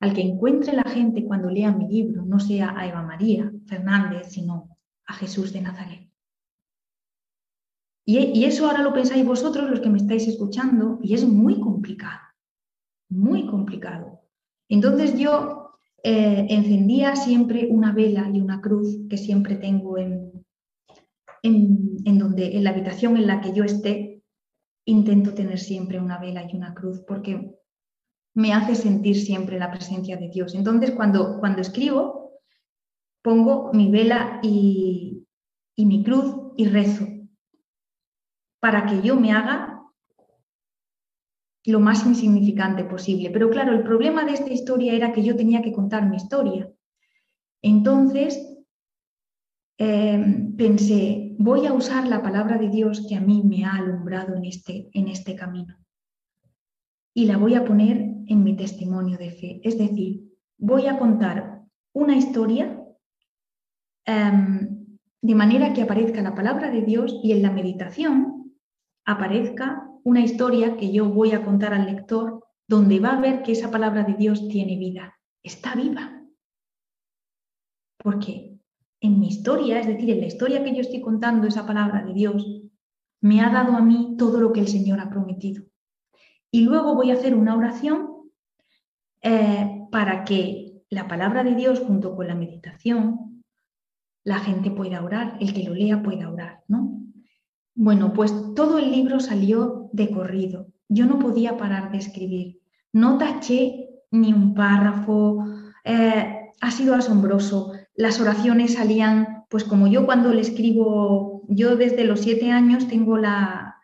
Al 0.00 0.14
que 0.14 0.22
encuentre 0.22 0.72
la 0.72 0.84
gente 0.84 1.24
cuando 1.24 1.50
lea 1.50 1.70
mi 1.70 1.86
libro 1.86 2.24
no 2.24 2.40
sea 2.40 2.74
a 2.76 2.88
Eva 2.88 3.02
María 3.02 3.52
Fernández, 3.66 4.28
sino 4.30 4.76
a 5.06 5.12
Jesús 5.14 5.52
de 5.52 5.60
Nazaret. 5.60 6.11
Y, 8.04 8.44
eso 8.44 8.66
ahora 8.66 8.82
lo 8.82 8.92
pensáis 8.92 9.24
vosotros, 9.24 9.70
los 9.70 9.80
que 9.80 9.88
me 9.88 9.98
estáis 9.98 10.26
escuchando, 10.26 10.98
y 11.02 11.14
es 11.14 11.24
muy 11.26 11.60
complicado, 11.60 12.20
muy 13.08 13.46
complicado. 13.46 14.20
Entonces 14.68 15.16
yo 15.16 15.76
eh, 16.02 16.46
encendía 16.50 17.14
siempre 17.14 17.68
una 17.70 17.92
vela 17.92 18.28
y 18.32 18.40
una 18.40 18.60
cruz 18.60 18.98
que 19.08 19.18
siempre 19.18 19.56
tengo 19.56 19.98
en, 19.98 20.44
en, 21.42 22.18
donde, 22.18 22.56
en 22.56 22.64
la 22.64 22.70
habitación 22.70 23.16
en 23.16 23.26
la 23.26 23.40
que 23.40 23.52
yo 23.52 23.62
esté, 23.62 24.22
intento 24.84 25.32
tener 25.34 25.60
siempre 25.60 26.00
una 26.00 26.18
vela 26.18 26.44
y 26.50 26.56
una 26.56 26.74
cruz 26.74 27.00
porque 27.06 27.54
me 28.34 28.52
hace 28.52 28.74
sentir 28.74 29.16
siempre 29.16 29.58
la 29.58 29.70
presencia 29.70 30.16
de 30.16 30.28
Dios. 30.28 30.54
Entonces, 30.54 30.90
cuando, 30.90 31.38
cuando 31.38 31.60
escribo, 31.60 32.40
pongo 33.22 33.70
mi 33.72 33.92
vela 33.92 34.40
y, 34.42 35.24
y 35.76 35.86
mi 35.86 36.02
cruz 36.02 36.34
y 36.56 36.66
rezo 36.66 37.06
para 38.62 38.86
que 38.86 39.02
yo 39.02 39.18
me 39.18 39.32
haga 39.32 39.82
lo 41.64 41.80
más 41.80 42.06
insignificante 42.06 42.84
posible. 42.84 43.30
Pero 43.30 43.50
claro, 43.50 43.72
el 43.72 43.82
problema 43.82 44.24
de 44.24 44.34
esta 44.34 44.52
historia 44.52 44.92
era 44.92 45.12
que 45.12 45.24
yo 45.24 45.34
tenía 45.34 45.62
que 45.62 45.72
contar 45.72 46.08
mi 46.08 46.16
historia. 46.16 46.70
Entonces, 47.60 48.38
em, 49.78 50.54
pensé, 50.54 51.34
voy 51.38 51.66
a 51.66 51.72
usar 51.72 52.06
la 52.06 52.22
palabra 52.22 52.56
de 52.56 52.68
Dios 52.68 53.04
que 53.08 53.16
a 53.16 53.20
mí 53.20 53.42
me 53.42 53.64
ha 53.64 53.74
alumbrado 53.74 54.36
en 54.36 54.44
este, 54.44 54.88
en 54.92 55.08
este 55.08 55.34
camino 55.34 55.76
y 57.14 57.24
la 57.24 57.38
voy 57.38 57.56
a 57.56 57.64
poner 57.64 57.96
en 58.28 58.44
mi 58.44 58.54
testimonio 58.54 59.18
de 59.18 59.32
fe. 59.32 59.60
Es 59.64 59.76
decir, 59.76 60.22
voy 60.56 60.86
a 60.86 61.00
contar 61.00 61.62
una 61.92 62.16
historia 62.16 62.80
em, 64.06 64.98
de 65.20 65.34
manera 65.34 65.72
que 65.72 65.82
aparezca 65.82 66.22
la 66.22 66.36
palabra 66.36 66.70
de 66.70 66.82
Dios 66.82 67.18
y 67.24 67.32
en 67.32 67.42
la 67.42 67.50
meditación 67.50 68.41
aparezca 69.04 69.88
una 70.04 70.20
historia 70.20 70.76
que 70.76 70.92
yo 70.92 71.08
voy 71.08 71.32
a 71.32 71.44
contar 71.44 71.74
al 71.74 71.86
lector 71.86 72.44
donde 72.68 73.00
va 73.00 73.16
a 73.16 73.20
ver 73.20 73.42
que 73.42 73.52
esa 73.52 73.70
palabra 73.70 74.04
de 74.04 74.14
Dios 74.14 74.48
tiene 74.48 74.76
vida, 74.76 75.18
está 75.42 75.74
viva. 75.74 76.22
Porque 77.98 78.58
en 79.00 79.20
mi 79.20 79.28
historia, 79.28 79.80
es 79.80 79.86
decir, 79.86 80.10
en 80.10 80.20
la 80.20 80.26
historia 80.26 80.64
que 80.64 80.74
yo 80.74 80.80
estoy 80.80 81.00
contando, 81.00 81.46
esa 81.46 81.66
palabra 81.66 82.02
de 82.04 82.14
Dios 82.14 82.62
me 83.20 83.40
ha 83.40 83.50
dado 83.50 83.76
a 83.76 83.80
mí 83.80 84.16
todo 84.18 84.40
lo 84.40 84.52
que 84.52 84.60
el 84.60 84.68
Señor 84.68 85.00
ha 85.00 85.10
prometido. 85.10 85.64
Y 86.50 86.62
luego 86.62 86.94
voy 86.94 87.10
a 87.10 87.14
hacer 87.14 87.34
una 87.34 87.56
oración 87.56 88.30
eh, 89.22 89.86
para 89.90 90.24
que 90.24 90.82
la 90.90 91.08
palabra 91.08 91.44
de 91.44 91.54
Dios 91.54 91.80
junto 91.80 92.14
con 92.14 92.26
la 92.26 92.34
meditación, 92.34 93.42
la 94.24 94.38
gente 94.38 94.70
pueda 94.70 95.02
orar, 95.02 95.36
el 95.40 95.52
que 95.52 95.64
lo 95.64 95.74
lea 95.74 96.02
pueda 96.02 96.30
orar, 96.30 96.62
¿no? 96.68 97.01
Bueno, 97.74 98.12
pues 98.12 98.32
todo 98.54 98.78
el 98.78 98.90
libro 98.90 99.20
salió 99.20 99.88
de 99.92 100.10
corrido. 100.10 100.66
Yo 100.88 101.06
no 101.06 101.18
podía 101.18 101.56
parar 101.56 101.90
de 101.90 101.98
escribir. 101.98 102.60
No 102.92 103.16
taché 103.18 103.88
ni 104.10 104.32
un 104.32 104.54
párrafo. 104.54 105.44
Eh, 105.84 106.50
ha 106.60 106.70
sido 106.70 106.94
asombroso. 106.94 107.72
Las 107.94 108.20
oraciones 108.20 108.74
salían, 108.74 109.44
pues 109.48 109.64
como 109.64 109.86
yo 109.86 110.04
cuando 110.04 110.32
le 110.32 110.42
escribo, 110.42 111.42
yo 111.48 111.76
desde 111.76 112.04
los 112.04 112.20
siete 112.20 112.50
años 112.50 112.88
tengo 112.88 113.16
la, 113.16 113.76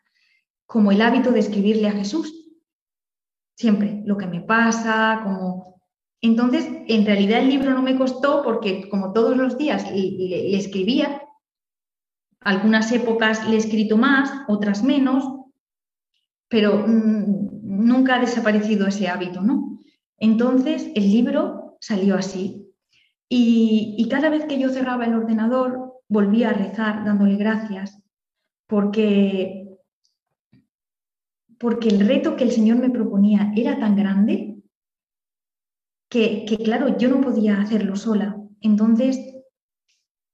como 0.67 0.93
el 0.93 1.01
hábito 1.01 1.31
de 1.33 1.41
escribirle 1.41 1.89
a 1.89 1.93
Jesús. 1.93 2.35
Siempre, 3.57 4.03
lo 4.05 4.17
que 4.17 4.27
me 4.27 4.41
pasa, 4.41 5.23
como... 5.25 5.81
Entonces, 6.21 6.69
en 6.89 7.07
realidad 7.07 7.41
el 7.41 7.49
libro 7.49 7.73
no 7.73 7.83
me 7.83 7.97
costó 7.97 8.43
porque 8.43 8.89
como 8.89 9.13
todos 9.13 9.37
los 9.37 9.57
días 9.57 9.91
le 9.93 10.57
escribía, 10.57 11.23
algunas 12.49 12.91
épocas 12.93 13.47
le 13.47 13.57
he 13.57 13.59
escrito 13.59 13.99
más, 13.99 14.33
otras 14.49 14.83
menos, 14.83 15.23
pero 16.49 16.79
mm, 16.79 17.61
nunca 17.63 18.17
ha 18.17 18.21
desaparecido 18.21 18.87
ese 18.87 19.07
hábito, 19.07 19.43
¿no? 19.43 19.79
Entonces 20.17 20.91
el 20.95 21.11
libro 21.11 21.77
salió 21.79 22.17
así. 22.17 22.65
Y, 23.29 24.09
cada 24.11 24.31
vez 24.31 24.47
que 24.47 24.59
yo 24.59 24.71
cerraba 24.71 25.05
el 25.05 25.13
ordenador, 25.13 26.01
volvía 26.09 26.49
a 26.49 26.55
rezar 26.55 27.05
dándole 27.05 27.37
gracias, 27.37 28.03
porque, 28.67 29.77
porque 31.59 31.89
el 31.89 32.09
reto 32.09 32.35
que 32.35 32.45
el 32.45 32.53
Señor 32.53 32.79
me 32.79 32.89
proponía 32.89 33.53
era 33.55 33.79
tan 33.79 33.95
grande 33.95 34.63
que, 36.09 36.47
que, 36.47 36.57
claro, 36.57 36.97
yo 36.97 37.11
no 37.11 37.21
podía 37.21 37.61
hacerlo 37.61 37.95
sola. 37.97 38.41
Entonces, 38.63 39.21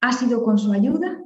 ha 0.00 0.12
sido 0.12 0.44
con 0.44 0.58
su 0.58 0.72
ayuda 0.72 1.23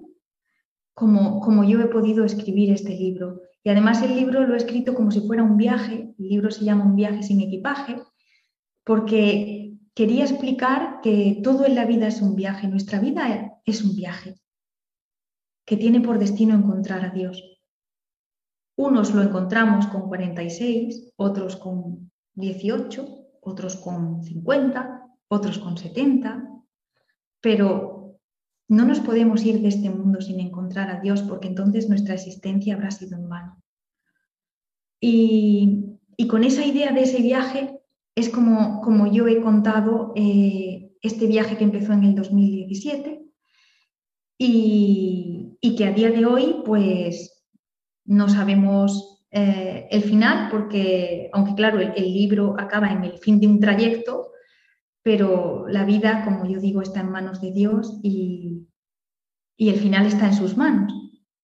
como, 0.99 1.65
yo 1.65 1.81
he 1.81 1.87
podido 1.87 2.25
escribir 2.25 2.73
este 2.73 2.91
libro. 2.91 3.43
Y 3.63 3.71
además 3.71 4.03
el 4.03 4.17
libro 4.17 4.47
lo 4.47 4.55
he 4.55 4.57
escrito 4.57 4.95
como 4.95 5.11
si 5.11 5.21
fuera 5.21 5.43
un 5.43 5.57
viaje, 5.57 6.15
el 6.19 6.29
libro 6.29 6.51
se 6.51 6.65
llama 6.65 6.85
Un 6.85 6.97
viaje 6.97 7.23
sin 7.23 7.41
equipaje, 7.41 8.03
porque 8.85 9.75
quería 9.95 10.25
explicar 10.25 11.01
que 11.03 11.41
todo 11.43 11.67
en 11.67 11.75
la 11.75 11.85
vida 11.85 12.09
es 12.09 12.21
un 12.21 12.35
viaje, 12.35 12.67
nuestra 12.69 12.99
vida 12.99 13.61
es 13.65 13.85
un 13.85 13.95
viaje, 13.95 14.41
que 15.65 15.77
tiene 15.77 16.01
por 16.01 16.19
destino 16.19 16.55
encontrar 16.55 17.05
a 17.05 17.11
Dios. 17.11 17.43
Unos 18.77 19.15
lo 19.15 19.23
encontramos 19.23 19.87
con 19.89 20.09
46, 20.09 21.13
otros 21.17 21.57
con 21.57 22.11
18, 22.35 23.19
otros 23.43 23.77
con 23.77 24.23
50, 24.23 25.03
otros 25.29 25.59
con 25.59 25.77
70, 25.77 26.49
pero 27.41 27.98
no 28.69 28.85
nos 28.85 29.01
podemos 29.01 29.45
ir 29.45 29.61
de 29.61 29.69
este 29.69 29.89
mundo 29.91 30.21
sin 30.21 30.41
encontrar 30.41 30.91
a 30.91 31.01
Dios 31.01 31.23
porque 31.23 31.49
entonces 31.49 31.89
nuestra 31.89 32.15
existencia 32.15 32.75
habrá 32.75 32.91
sido 32.91 33.17
en 33.17 33.29
vano. 33.29 33.63
Y, 35.01 35.85
con 36.29 36.45
esa 36.45 36.67
idea 36.67 36.93
de 36.93 37.03
ese 37.03 37.23
viaje 37.23 37.81
es 38.15 38.29
como, 38.29 38.83
como 38.83 39.11
yo 39.11 39.29
he 39.29 39.41
contado 39.41 40.13
eh, 40.17 40.91
este 41.01 41.27
viaje 41.27 41.57
que 41.57 41.65
empezó 41.65 41.93
en 41.93 42.05
el 42.05 42.15
2017 42.15 43.23
y, 44.37 45.59
que 45.77 45.85
a 45.85 45.93
día 45.93 46.11
de 46.11 46.27
hoy 46.27 46.57
pues 46.65 47.45
no 48.05 48.29
sabemos 48.29 49.25
eh, 49.31 49.87
el 49.91 50.03
final 50.03 50.49
porque, 50.51 51.31
aunque 51.33 51.55
claro, 51.55 51.79
el 51.79 52.13
libro 52.13 52.57
acaba 52.59 52.89
en 52.89 53.05
el 53.05 53.19
fin 53.19 53.39
de 53.39 53.47
un 53.47 53.61
trayecto, 53.61 54.33
pero 55.03 55.67
la 55.69 55.85
vida, 55.85 56.25
como 56.25 56.47
yo 56.47 56.61
digo, 56.61 56.83
está 56.83 57.01
en 57.01 57.11
manos 57.11 57.41
de 57.41 57.53
Dios 57.53 57.99
y, 58.03 58.67
el 59.57 59.75
final 59.77 60.07
está 60.07 60.27
en 60.27 60.35
sus 60.35 60.57
manos. 60.57 60.93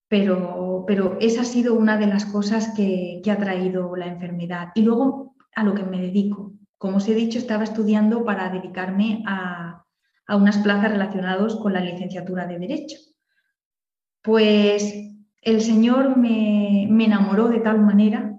Pero, 0.08 0.84
pero, 0.86 1.18
esa 1.20 1.42
ha 1.42 1.44
sido 1.44 1.74
una 1.74 1.96
de 1.96 2.06
las 2.06 2.26
cosas 2.26 2.72
que, 2.76 3.20
ha 3.28 3.36
traído 3.36 3.96
la 3.96 4.06
enfermedad. 4.06 4.68
Y 4.74 4.82
luego 4.82 5.34
a 5.56 5.64
lo 5.64 5.74
que 5.74 5.82
me 5.82 6.00
dedico. 6.00 6.52
Como 6.78 6.98
os 6.98 7.08
he 7.08 7.14
dicho, 7.14 7.38
estaba 7.38 7.64
estudiando 7.64 8.24
para 8.24 8.50
dedicarme 8.50 9.22
a, 9.26 9.84
unas 10.28 10.58
plazas 10.58 10.90
relacionadas 10.90 11.56
con 11.56 11.72
la 11.72 11.80
licenciatura 11.80 12.46
de 12.46 12.58
Derecho. 12.58 12.96
Pues 14.22 14.94
el 15.42 15.60
Señor 15.60 16.16
me, 16.16 16.86
me 16.90 17.06
enamoró 17.06 17.48
de 17.48 17.60
tal 17.60 17.80
manera 17.80 18.33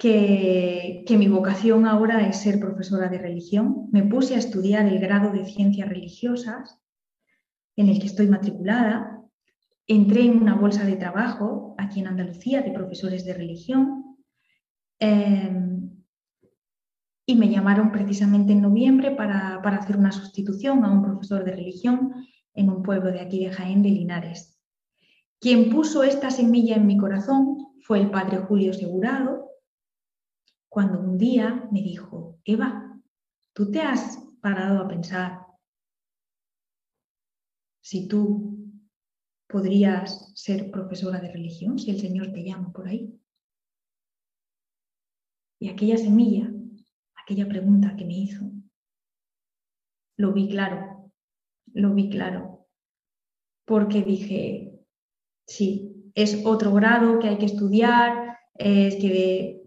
que, 0.00 1.04
mi 1.18 1.28
vocación 1.28 1.86
ahora 1.86 2.26
es 2.26 2.38
ser 2.38 2.58
profesora 2.58 3.08
de 3.08 3.18
religión. 3.18 3.88
Me 3.92 4.02
puse 4.02 4.34
a 4.34 4.38
estudiar 4.38 4.86
el 4.86 4.98
grado 4.98 5.30
de 5.30 5.44
ciencias 5.44 5.88
religiosas 5.88 6.80
en 7.76 7.88
el 7.90 8.00
que 8.00 8.06
estoy 8.06 8.26
matriculada. 8.26 9.22
Entré 9.86 10.22
en 10.22 10.40
una 10.40 10.54
bolsa 10.54 10.84
de 10.84 10.96
trabajo 10.96 11.74
aquí 11.76 12.00
en 12.00 12.06
Andalucía 12.06 12.62
de 12.62 12.70
profesores 12.70 13.26
de 13.26 13.34
religión. 13.34 14.16
Em, 14.98 15.90
y 17.26 17.34
me 17.36 17.50
llamaron 17.50 17.92
precisamente 17.92 18.54
en 18.54 18.62
noviembre 18.62 19.10
para, 19.10 19.60
para, 19.62 19.76
hacer 19.76 19.98
una 19.98 20.12
sustitución 20.12 20.82
a 20.84 20.90
un 20.90 21.02
profesor 21.02 21.44
de 21.44 21.52
religión 21.52 22.14
en 22.54 22.70
un 22.70 22.82
pueblo 22.82 23.12
de 23.12 23.20
aquí 23.20 23.44
de 23.44 23.52
Jaén 23.52 23.82
de 23.82 23.90
Linares. 23.90 24.58
Quien 25.38 25.68
puso 25.68 26.02
esta 26.02 26.30
semilla 26.30 26.76
en 26.76 26.86
mi 26.86 26.96
corazón 26.96 27.58
fue 27.82 28.00
el 28.00 28.10
padre 28.10 28.38
Julio 28.38 28.72
Segurado, 28.72 29.49
cuando 30.70 31.00
un 31.00 31.18
día 31.18 31.68
me 31.72 31.82
dijo, 31.82 32.38
Eva, 32.44 32.96
¿tú 33.52 33.70
te 33.72 33.80
has 33.80 34.24
parado 34.40 34.78
a 34.78 34.88
pensar 34.88 35.46
si 37.82 38.06
tú 38.06 38.72
podrías 39.48 40.32
ser 40.38 40.70
profesora 40.70 41.18
de 41.20 41.32
religión, 41.32 41.78
si 41.78 41.90
el 41.90 42.00
Señor 42.00 42.30
te 42.32 42.44
llama 42.44 42.72
por 42.72 42.86
ahí? 42.86 43.20
Y 45.58 45.68
aquella 45.68 45.96
semilla, 45.96 46.48
aquella 47.16 47.48
pregunta 47.48 47.96
que 47.96 48.04
me 48.04 48.14
hizo, 48.14 48.48
lo 50.16 50.32
vi 50.32 50.48
claro, 50.48 51.10
lo 51.72 51.92
vi 51.94 52.10
claro, 52.10 52.68
porque 53.66 54.02
dije, 54.02 54.80
sí, 55.48 56.12
es 56.14 56.46
otro 56.46 56.72
grado 56.72 57.18
que 57.18 57.28
hay 57.28 57.38
que 57.38 57.46
estudiar, 57.46 58.38
es 58.54 58.96
que 58.96 59.60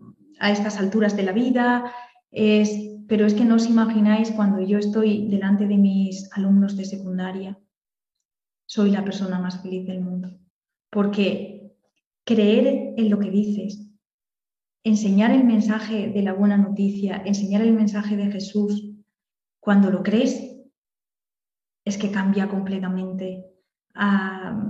a 0.43 0.51
estas 0.51 0.77
alturas 0.77 1.15
de 1.15 1.23
la 1.23 1.31
vida, 1.31 1.93
es, 2.29 2.69
pero 3.07 3.25
es 3.25 3.33
que 3.33 3.45
no 3.45 3.55
os 3.55 3.69
imagináis 3.69 4.29
cuando 4.31 4.59
yo 4.59 4.77
estoy 4.77 5.29
delante 5.29 5.65
de 5.67 5.77
mis 5.77 6.29
alumnos 6.33 6.75
de 6.75 6.83
secundaria, 6.83 7.57
soy 8.67 8.91
la 8.91 9.05
persona 9.05 9.39
más 9.39 9.61
feliz 9.61 9.87
del 9.87 10.01
mundo, 10.01 10.37
porque 10.91 11.71
creer 12.25 12.93
en 12.97 13.09
lo 13.09 13.19
que 13.19 13.31
dices, 13.31 13.89
enseñar 14.83 15.31
el 15.31 15.45
mensaje 15.45 16.09
de 16.09 16.21
la 16.21 16.33
buena 16.33 16.57
noticia, 16.57 17.23
enseñar 17.25 17.61
el 17.61 17.71
mensaje 17.71 18.17
de 18.17 18.29
Jesús, 18.29 18.91
cuando 19.61 19.91
lo 19.91 20.03
crees, 20.03 20.57
es 21.85 21.97
que 21.97 22.11
cambia 22.11 22.49
completamente. 22.49 23.45
A 23.95 24.61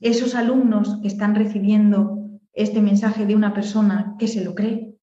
esos 0.00 0.34
alumnos 0.34 1.00
que 1.02 1.08
están 1.08 1.34
recibiendo 1.34 2.25
este 2.56 2.80
mensaje 2.80 3.26
de 3.26 3.36
una 3.36 3.52
persona 3.52 4.16
que 4.18 4.26
se 4.26 4.42
lo 4.42 4.54
cree, 4.54 4.96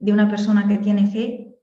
de 0.00 0.12
una 0.12 0.28
persona 0.30 0.66
que 0.66 0.78
tiene 0.78 1.06
fe, 1.06 1.54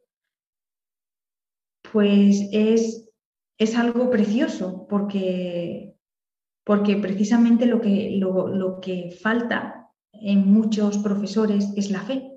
pues 1.91 2.47
es, 2.51 3.09
es 3.57 3.75
algo 3.75 4.11
precioso 4.11 4.85
porque, 4.87 5.95
porque 6.63 6.97
precisamente 6.97 7.65
lo 7.65 7.81
que, 7.81 8.11
lo, 8.17 8.47
lo 8.47 8.79
que 8.79 9.09
falta 9.19 9.89
en 10.13 10.51
muchos 10.51 10.99
profesores 10.99 11.73
es 11.75 11.89
la 11.89 12.01
fe. 12.01 12.31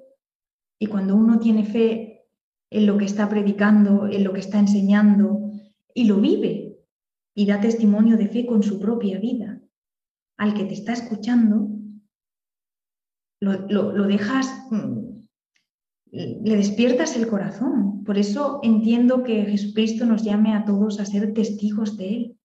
Y 0.79 0.87
cuando 0.87 1.15
uno 1.15 1.39
tiene 1.39 1.67
fe 1.67 2.25
en 2.71 2.87
lo 2.87 2.97
que 2.97 3.05
está 3.05 3.29
predicando, 3.29 4.07
en 4.07 4.25
lo 4.25 4.33
que 4.33 4.41
está 4.41 4.59
enseñando, 4.59 5.51
y 5.93 6.05
lo 6.05 6.17
vive 6.17 6.79
y 7.35 7.45
da 7.45 7.61
testimonio 7.61 8.17
de 8.17 8.29
fe 8.29 8.47
con 8.47 8.63
su 8.63 8.81
propia 8.81 9.19
vida, 9.19 9.61
al 10.39 10.55
que 10.55 10.65
te 10.65 10.73
está 10.73 10.95
escuchando, 10.95 11.80
lo, 13.41 14.07
dejas, 14.07 14.67
mm, 14.71 15.25
le 16.13 16.57
despiertas 16.57 17.17
el 17.17 17.29
corazón. 17.29 18.05
Por 18.05 18.19
eso 18.19 18.61
entiendo 18.63 19.23
que 19.23 19.45
Jesucristo 19.45 20.05
nos 20.05 20.23
llame 20.23 20.55
a 20.55 20.65
todos 20.65 21.01
a 21.01 21.07
ser 21.07 21.33
testigos 21.33 21.97
de 21.97 22.09
Él. 22.09 22.37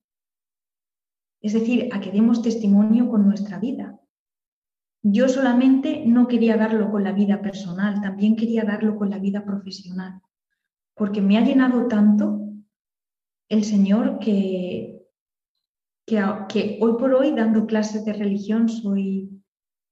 Es 1.41 1.53
decir, 1.53 1.89
a 1.91 1.99
que 1.99 2.11
demos 2.11 2.41
testimonio 2.41 3.09
con 3.09 3.25
nuestra 3.25 3.59
vida. 3.59 3.99
Yo 5.03 5.29
solamente 5.29 6.03
no 6.07 6.27
quería 6.27 6.57
darlo 6.57 6.89
con 6.89 7.03
la 7.03 7.11
vida 7.11 7.41
personal, 7.41 8.01
también 8.01 8.35
quería 8.35 8.63
darlo 8.63 8.97
con 8.97 9.11
la 9.11 9.19
vida 9.19 9.45
profesional, 9.45 10.19
porque 10.95 11.21
me 11.21 11.37
ha 11.37 11.45
llenado 11.45 11.87
tanto 11.87 12.49
el 13.47 13.63
Señor 13.63 14.17
que, 14.17 15.05
que, 16.07 16.23
que 16.49 16.79
hoy 16.81 16.93
por 16.93 17.13
hoy, 17.13 17.35
dando 17.35 17.67
clases 17.67 18.03
de 18.03 18.13
religión, 18.13 18.67
soy, 18.67 19.29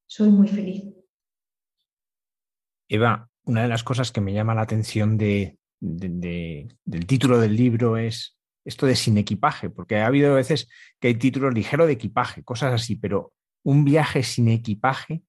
soy 0.08 0.32
muy 0.32 0.48
feliz. 0.48 0.93
Eva, 2.88 3.30
una 3.46 3.64
de 3.64 3.68
las 3.68 3.84
cosas 3.84 4.12
que 4.12 4.22
me 4.22 4.34
llama 4.34 4.56
la 4.56 4.62
atención 4.62 5.18
de, 5.18 5.58
del 5.80 7.06
título 7.08 7.40
del 7.40 7.56
libro 7.56 7.98
es 7.98 8.38
esto 8.66 8.86
de 8.86 8.96
sin 8.96 9.18
equipaje, 9.18 9.70
porque 9.70 9.98
ha 9.98 10.08
habido 10.08 10.36
veces 10.36 10.70
que 11.00 11.10
hay 11.10 11.16
títulos 11.16 11.54
ligero 11.54 11.86
de 11.86 11.94
equipaje, 11.94 12.44
cosas 12.44 12.74
así, 12.74 12.96
pero 12.96 13.34
un 13.64 13.84
viaje 13.84 14.24
sin 14.24 14.48
equipaje, 14.48 15.24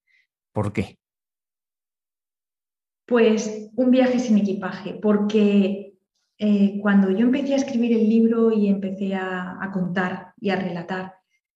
¿por 0.52 0.72
qué? 0.72 0.98
Pues 3.06 3.70
un 3.74 3.90
viaje 3.90 4.20
sin 4.20 4.38
equipaje, 4.38 4.94
porque 4.94 5.94
eh, 6.38 6.78
cuando 6.80 7.10
yo 7.10 7.20
empecé 7.20 7.54
a 7.54 7.56
escribir 7.56 7.92
el 7.92 8.08
libro 8.08 8.52
y 8.52 8.68
empecé 8.68 9.14
a 9.14 9.70
contar 9.72 10.32
y 10.40 10.50
a 10.50 10.56
relatar, 10.56 11.14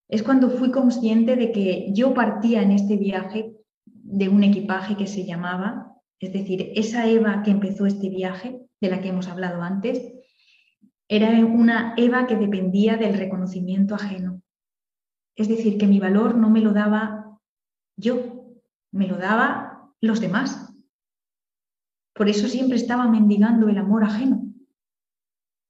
es 0.09 0.23
cuando 0.23 0.51
fui 0.51 0.71
consciente 0.71 1.37
de 1.37 1.53
que 1.53 1.89
yo 1.93 2.15
partía 2.15 2.63
en 2.63 2.73
este 2.73 2.97
viaje 2.97 3.58
de 4.11 4.29
un 4.29 4.43
equipaje 4.43 4.97
que 4.97 5.07
se 5.07 5.25
llamaba 5.25 5.89
es 6.21 6.33
decir, 6.33 6.73
esa 6.75 7.07
Eva 7.07 7.43
que 7.43 7.51
empezó 7.51 7.87
este 7.87 8.09
viaje, 8.09 8.61
de 8.81 8.91
la 8.91 9.01
que 9.01 9.09
hemos 9.09 9.29
hablado 9.29 9.63
antes, 9.63 10.13
era 11.09 11.31
una 11.45 11.95
Eva 11.97 12.27
que 12.27 12.37
dependía 12.37 12.97
del 12.97 13.17
reconocimiento 13.17 13.95
ajeno. 13.95 14.43
Es 15.37 15.49
decir, 15.49 15.79
que 15.79 15.87
mi 15.87 16.01
valor 16.01 16.37
no 16.37 16.51
me 16.51 16.61
lo 16.61 16.73
daba 16.73 17.39
yo, 17.97 18.57
me 18.93 19.07
lo 19.07 19.17
daba 19.17 19.93
los 20.01 20.21
demás. 20.21 20.75
Por 22.15 22.29
eso 22.29 22.49
siempre 22.49 22.77
estaba 22.77 23.09
mendigando 23.09 23.69
el 23.69 23.79
amor 23.79 24.03
ajeno, 24.03 24.43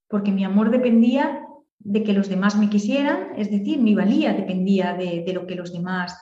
porque 0.09 0.33
mi 0.33 0.45
amor 0.45 0.71
dependía 0.71 1.45
de 1.79 2.03
que 2.03 2.15
los 2.15 2.29
demás 2.29 2.57
me 2.59 2.71
quisieran, 2.71 3.33
es 3.37 3.51
decir, 3.51 3.79
mi 3.81 3.95
valía 3.95 4.33
dependía 4.33 4.95
de, 4.95 5.31
lo 5.35 5.47
que 5.47 5.55
los 5.55 5.73
demás 5.73 6.19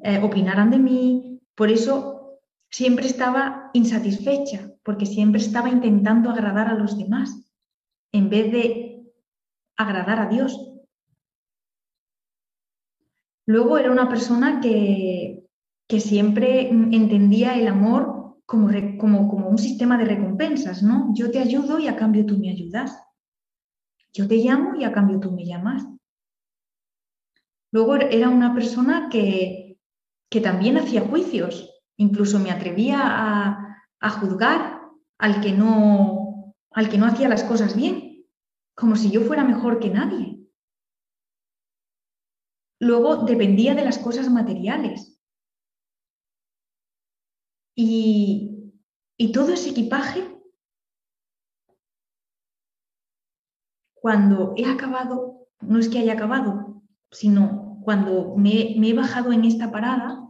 eh, 0.00 0.18
opinaran 0.20 0.70
de 0.70 0.78
mí. 0.78 1.31
Por 1.62 1.70
eso 1.70 2.40
siempre 2.72 3.06
estaba 3.06 3.70
insatisfecha 3.72 4.72
porque 4.82 5.06
siempre 5.06 5.40
estaba 5.40 5.68
intentando 5.68 6.28
agradar 6.28 6.66
a 6.66 6.74
los 6.74 6.98
demás 6.98 7.48
en 8.10 8.28
vez 8.28 8.50
de 8.50 9.04
agradar 9.76 10.18
a 10.18 10.26
Dios. 10.26 10.58
Luego 13.46 13.78
era 13.78 13.92
una 13.92 14.08
persona 14.08 14.60
que, 14.60 15.44
que 15.86 16.00
siempre 16.00 16.68
entendía 16.68 17.54
el 17.54 17.68
amor 17.68 18.40
como, 18.44 18.68
como, 18.98 19.28
como, 19.28 19.48
un 19.48 19.58
sistema 19.58 19.96
de 19.98 20.06
recompensas, 20.06 20.82
¿no? 20.82 21.14
Yo 21.14 21.30
te 21.30 21.38
ayudo 21.38 21.78
y 21.78 21.86
a 21.86 21.94
cambio 21.94 22.26
tú 22.26 22.38
me 22.38 22.50
ayudas. 22.50 23.00
Yo 24.12 24.26
te 24.26 24.38
llamo 24.38 24.74
y 24.74 24.82
a 24.82 24.90
cambio 24.90 25.20
tú 25.20 25.30
me 25.30 25.44
llamas. 25.44 25.86
Luego 27.70 27.94
era 27.94 28.30
una 28.30 28.52
persona 28.52 29.08
que, 29.08 29.61
que 30.32 30.40
también 30.40 30.78
hacía 30.78 31.02
juicios, 31.02 31.70
incluso 31.98 32.38
me 32.38 32.50
atrevía 32.50 32.98
a, 34.00 34.10
juzgar 34.18 34.80
al 35.18 35.42
que, 35.42 35.52
no, 35.52 36.54
al 36.70 36.88
que 36.88 36.96
no 36.96 37.04
hacía 37.04 37.28
las 37.28 37.44
cosas 37.44 37.76
bien, 37.76 38.26
como 38.74 38.96
si 38.96 39.10
yo 39.10 39.20
fuera 39.20 39.44
mejor 39.44 39.78
que 39.78 39.90
nadie. 39.90 40.40
Luego 42.80 43.24
dependía 43.26 43.74
de 43.74 43.84
las 43.84 43.98
cosas 43.98 44.30
materiales. 44.30 45.20
Y, 47.76 48.72
y 49.18 49.32
todo 49.32 49.52
ese 49.52 49.70
equipaje, 49.70 50.34
cuando 53.94 54.54
he 54.56 54.64
acabado, 54.64 55.46
no 55.60 55.78
es 55.78 55.90
que 55.90 55.98
haya 55.98 56.14
acabado, 56.14 56.82
sino 57.10 57.71
cuando 57.84 58.36
me, 58.36 58.76
he 58.76 58.94
bajado 58.94 59.32
en 59.32 59.44
esta 59.44 59.70
parada, 59.70 60.28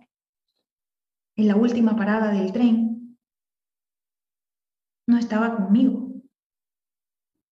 en 1.37 1.49
la 1.49 1.57
última 1.57 1.97
parada 1.97 2.33
del 2.33 2.53
tren, 2.53 3.19
no 5.07 5.19
estaba 5.19 5.57
conmigo. 5.57 6.13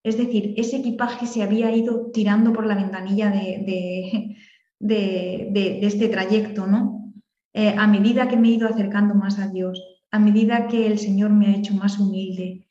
Es 0.03 0.17
decir, 0.17 0.55
ese 0.57 0.79
equipaje 0.79 1.27
se 1.27 1.43
había 1.43 1.75
ido 1.75 2.11
tirando 2.11 2.53
por 2.53 2.67
la 2.67 2.75
ventanilla 2.75 3.31
de, 3.31 4.37
este 4.81 6.09
trayecto, 6.09 6.67
¿no? 6.67 7.13
Eh, 7.53 7.75
a 7.77 7.87
medida 7.87 8.29
que 8.29 8.37
me 8.37 8.49
he 8.49 8.53
ido 8.53 8.69
acercando 8.69 9.15
más 9.15 9.39
a 9.39 9.49
Dios, 9.49 9.83
a 10.11 10.19
medida 10.19 10.69
que 10.69 10.87
el 10.87 10.99
Señor 10.99 11.31
me 11.31 11.49
ha 11.49 11.57
hecho 11.57 11.75
más 11.75 11.99
humilde, 11.99 12.67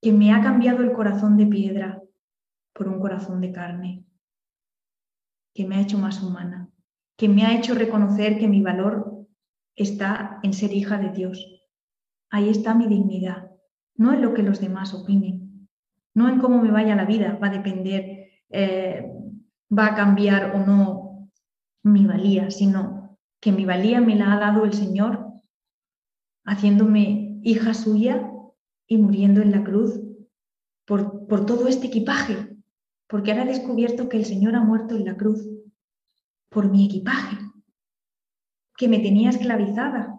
que 0.00 0.12
me 0.12 0.32
ha 0.32 0.40
cambiado 0.40 0.82
el 0.82 0.92
corazón 0.92 1.36
de 1.36 1.46
piedra 1.46 2.02
por 2.72 2.88
un 2.88 3.00
corazón 3.00 3.40
de 3.40 3.52
carne, 3.52 4.04
que 5.56 5.66
me 5.66 5.76
ha 5.76 5.80
hecho 5.80 5.98
más 5.98 6.22
humana, 6.22 6.68
que 7.16 7.28
me 7.28 7.44
ha 7.44 7.56
hecho 7.56 7.74
reconocer 7.74 8.38
que 8.38 8.46
mi 8.46 8.60
valor 8.60 9.26
está 9.74 10.38
en 10.42 10.52
ser 10.52 10.72
hija 10.72 10.98
de 10.98 11.10
Dios. 11.10 11.44
Ahí 12.30 12.50
está 12.50 12.74
mi 12.74 12.86
dignidad, 12.86 13.50
no 13.96 14.12
en 14.12 14.20
lo 14.20 14.34
que 14.34 14.42
los 14.42 14.60
demás 14.60 14.92
opinen, 14.92 15.68
no 16.14 16.28
en 16.28 16.38
cómo 16.38 16.60
me 16.60 16.70
vaya 16.70 16.94
la 16.94 17.06
vida, 17.06 17.38
va 17.42 17.48
a 17.48 17.58
depender, 17.58 18.28
eh, 18.50 19.10
va 19.76 19.86
a 19.86 19.94
cambiar 19.94 20.54
o 20.54 20.58
no 20.58 21.30
mi 21.82 22.06
valía, 22.06 22.50
sino 22.50 23.16
que 23.40 23.50
mi 23.50 23.64
valía 23.64 24.00
me 24.00 24.16
la 24.16 24.34
ha 24.34 24.38
dado 24.38 24.64
el 24.64 24.74
Señor 24.74 25.26
haciéndome 26.44 27.40
hija 27.42 27.74
suya 27.74 28.30
y 28.86 28.98
muriendo 28.98 29.40
en 29.40 29.52
la 29.52 29.64
cruz 29.64 30.00
por, 30.84 31.26
por 31.26 31.46
todo 31.46 31.66
este 31.66 31.86
equipaje, 31.86 32.55
porque 33.08 33.30
ahora 33.30 33.44
he 33.44 33.48
descubierto 33.48 34.08
que 34.08 34.16
el 34.16 34.24
Señor 34.24 34.56
ha 34.56 34.60
muerto 34.60 34.96
en 34.96 35.04
la 35.04 35.16
cruz 35.16 35.46
por 36.48 36.70
mi 36.70 36.86
equipaje, 36.86 37.36
que 38.76 38.88
me 38.88 38.98
tenía 38.98 39.30
esclavizada. 39.30 40.18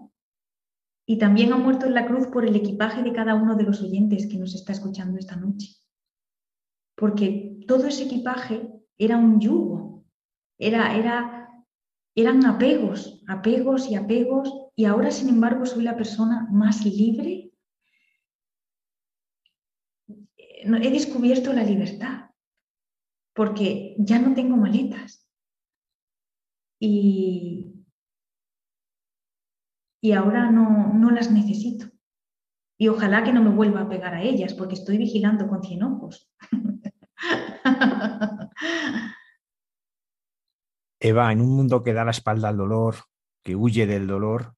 Y 1.05 1.17
también 1.17 1.53
ha 1.53 1.57
muerto 1.57 1.85
en 1.85 1.93
la 1.93 2.05
cruz 2.05 2.27
por 2.27 2.45
el 2.45 2.55
equipaje 2.55 3.01
de 3.01 3.13
cada 3.13 3.35
uno 3.35 3.55
de 3.55 3.63
los 3.63 3.81
oyentes 3.81 4.27
que 4.27 4.37
nos 4.37 4.53
está 4.53 4.73
escuchando 4.73 5.17
esta 5.17 5.35
noche. 5.35 5.75
Porque 6.95 7.59
todo 7.67 7.87
ese 7.87 8.03
equipaje 8.03 8.69
era 8.97 9.17
un 9.17 9.39
yugo, 9.39 10.05
era, 10.57 10.97
era, 10.97 11.49
eran 12.15 12.45
apegos, 12.45 13.23
apegos 13.27 13.89
y 13.89 13.95
apegos, 13.95 14.51
y 14.75 14.85
ahora 14.85 15.11
sin 15.11 15.29
embargo 15.29 15.65
soy 15.65 15.83
la 15.83 15.95
persona 15.95 16.47
más 16.51 16.83
libre. 16.85 17.51
He 20.07 20.91
descubierto 20.91 21.53
la 21.53 21.63
libertad, 21.63 22.26
porque 23.37 23.95
ya 23.99 24.17
no 24.17 24.33
tengo 24.33 24.57
maletas 24.57 25.29
y, 26.81 27.85
y 30.01 30.11
ahora 30.13 30.49
no, 30.49 30.91
no 30.95 31.11
las 31.11 31.31
necesito. 31.31 31.85
Y 32.79 32.87
ojalá 32.87 33.23
que 33.23 33.31
no 33.31 33.43
me 33.43 33.51
vuelva 33.51 33.81
a 33.81 33.89
pegar 33.89 34.15
a 34.15 34.23
ellas, 34.23 34.55
porque 34.55 34.73
estoy 34.73 34.97
vigilando 34.97 35.47
con 35.47 35.61
cien 35.61 35.83
ojos. 35.83 36.33
Eva, 40.99 41.31
en 41.31 41.41
un 41.41 41.55
mundo 41.55 41.83
que 41.83 41.93
da 41.93 42.05
la 42.05 42.11
espalda 42.11 42.49
al 42.49 42.57
dolor, 42.57 42.95
que 43.43 43.55
huye 43.55 43.85
del 43.85 44.07
dolor, 44.07 44.55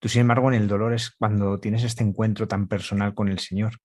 tú 0.00 0.08
sin 0.08 0.22
embargo 0.22 0.48
en 0.48 0.60
el 0.60 0.68
dolor 0.68 0.94
es 0.94 1.10
cuando 1.10 1.58
tienes 1.60 1.84
este 1.84 2.04
encuentro 2.04 2.46
tan 2.46 2.68
personal 2.68 3.14
con 3.14 3.28
el 3.28 3.38
Señor. 3.38 3.78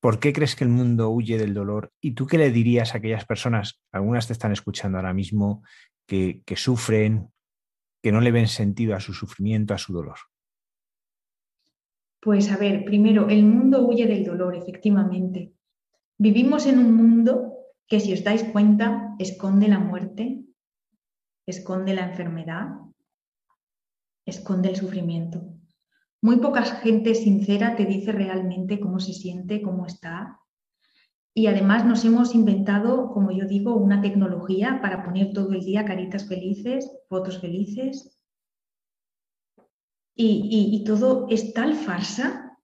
¿Por 0.00 0.18
qué 0.18 0.32
crees 0.32 0.56
que 0.56 0.64
el 0.64 0.70
mundo 0.70 1.10
huye 1.10 1.36
del 1.38 1.54
dolor? 1.54 1.92
¿Y 2.00 2.12
tú 2.12 2.26
qué 2.26 2.38
le 2.38 2.50
dirías 2.50 2.94
a 2.94 2.98
aquellas 2.98 3.26
personas, 3.26 3.82
algunas 3.92 4.26
te 4.26 4.32
están 4.32 4.52
escuchando 4.52 4.98
ahora 4.98 5.12
mismo, 5.12 5.62
que, 6.06 6.42
sufren, 6.56 7.28
que 8.02 8.10
no 8.10 8.20
le 8.20 8.32
ven 8.32 8.48
sentido 8.48 8.96
a 8.96 9.00
su 9.00 9.12
sufrimiento, 9.12 9.74
a 9.74 9.78
su 9.78 9.92
dolor? 9.92 10.16
Pues 12.20 12.50
a 12.50 12.56
ver, 12.56 12.84
primero, 12.84 13.28
el 13.28 13.44
mundo 13.44 13.86
huye 13.86 14.06
del 14.06 14.24
dolor, 14.24 14.56
efectivamente. 14.56 15.52
Vivimos 16.18 16.66
en 16.66 16.78
un 16.78 16.94
mundo 16.94 17.54
que, 17.86 18.00
si 18.00 18.12
os 18.12 18.24
dais 18.24 18.44
cuenta, 18.44 19.14
esconde 19.18 19.68
la 19.68 19.78
muerte, 19.78 20.42
esconde 21.46 21.94
la 21.94 22.10
enfermedad, 22.10 22.68
esconde 24.30 24.70
el 24.70 24.76
sufrimiento. 24.76 25.42
Muy 26.22 26.36
poca 26.36 26.62
gente 26.62 27.14
sincera 27.14 27.76
te 27.76 27.84
dice 27.84 28.12
realmente 28.12 28.80
cómo 28.80 29.00
se 29.00 29.12
siente, 29.12 29.62
cómo 29.62 29.86
está, 29.86 30.40
y 31.34 31.46
además 31.46 31.86
nos 31.86 32.04
hemos 32.04 32.34
inventado, 32.34 33.12
como 33.12 33.30
yo 33.30 33.46
digo, 33.46 33.76
una 33.76 34.02
tecnología 34.02 34.80
para 34.82 35.04
poner 35.04 35.32
todo 35.32 35.52
el 35.52 35.60
día 35.60 35.84
caritas 35.84 36.26
felices, 36.26 36.90
fotos 37.08 37.40
felices. 37.40 38.16
Y, 40.14 40.84
todo 40.84 41.28
es 41.30 41.54
tal 41.54 41.74
farsa 41.74 42.58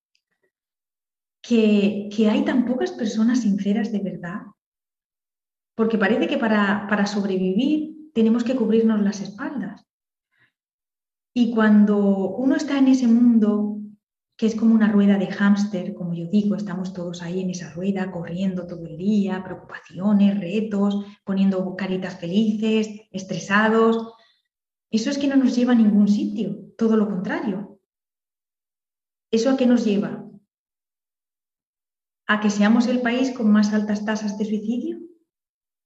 que, 1.40 2.10
hay 2.30 2.44
tan 2.44 2.66
pocas 2.66 2.92
personas 2.92 3.42
sinceras 3.42 3.92
de 3.92 4.00
verdad. 4.00 4.42
Porque 5.74 5.96
parece 5.96 6.26
que 6.26 6.36
para, 6.36 6.86
para 6.88 7.06
sobrevivir 7.06 8.12
tenemos 8.12 8.44
que 8.44 8.56
cubrirnos 8.56 9.00
las 9.00 9.20
espaldas. 9.20 9.86
Y 11.38 11.50
cuando 11.50 11.98
uno 11.98 12.56
está 12.56 12.78
en 12.78 12.88
ese 12.88 13.06
mundo 13.06 13.76
que 14.38 14.46
es 14.46 14.54
como 14.54 14.74
una 14.74 14.90
rueda 14.90 15.18
de 15.18 15.26
hámster, 15.26 15.92
como 15.92 16.14
yo 16.14 16.24
digo, 16.28 16.56
estamos 16.56 16.94
todos 16.94 17.20
ahí 17.20 17.42
en 17.42 17.50
esa 17.50 17.74
rueda, 17.74 18.10
corriendo 18.10 18.66
todo 18.66 18.86
el 18.86 18.96
día, 18.96 19.44
preocupaciones, 19.44 20.40
retos, 20.40 21.04
poniendo 21.24 21.76
caritas 21.76 22.18
felices, 22.18 22.88
estresados. 23.12 24.14
Eso 24.90 25.10
es 25.10 25.18
que 25.18 25.28
no 25.28 25.36
nos 25.36 25.54
lleva 25.54 25.72
a 25.72 25.76
ningún 25.76 26.08
sitio, 26.08 26.72
todo 26.78 26.96
lo 26.96 27.06
contrario. 27.06 27.80
¿Eso 29.30 29.50
a 29.50 29.58
qué 29.58 29.66
nos 29.66 29.84
lleva? 29.84 30.24
¿A 32.28 32.40
que 32.40 32.48
seamos 32.48 32.86
el 32.86 33.02
país 33.02 33.32
con 33.32 33.52
más 33.52 33.74
altas 33.74 34.06
tasas 34.06 34.38
de 34.38 34.46
suicidio? 34.46 35.00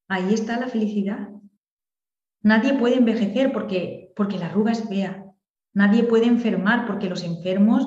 Ahí 0.06 0.32
está 0.32 0.60
la 0.60 0.68
felicidad. 0.68 1.28
Nadie 2.40 2.74
puede 2.74 2.98
envejecer 2.98 3.52
porque, 3.52 4.12
porque 4.14 4.38
la 4.38 4.46
arruga 4.46 4.70
es 4.70 4.88
fea. 4.88 5.19
Nadie 5.74 6.04
puede 6.04 6.26
enfermar 6.26 6.86
porque 6.86 7.08
los 7.08 7.22
enfermos 7.22 7.86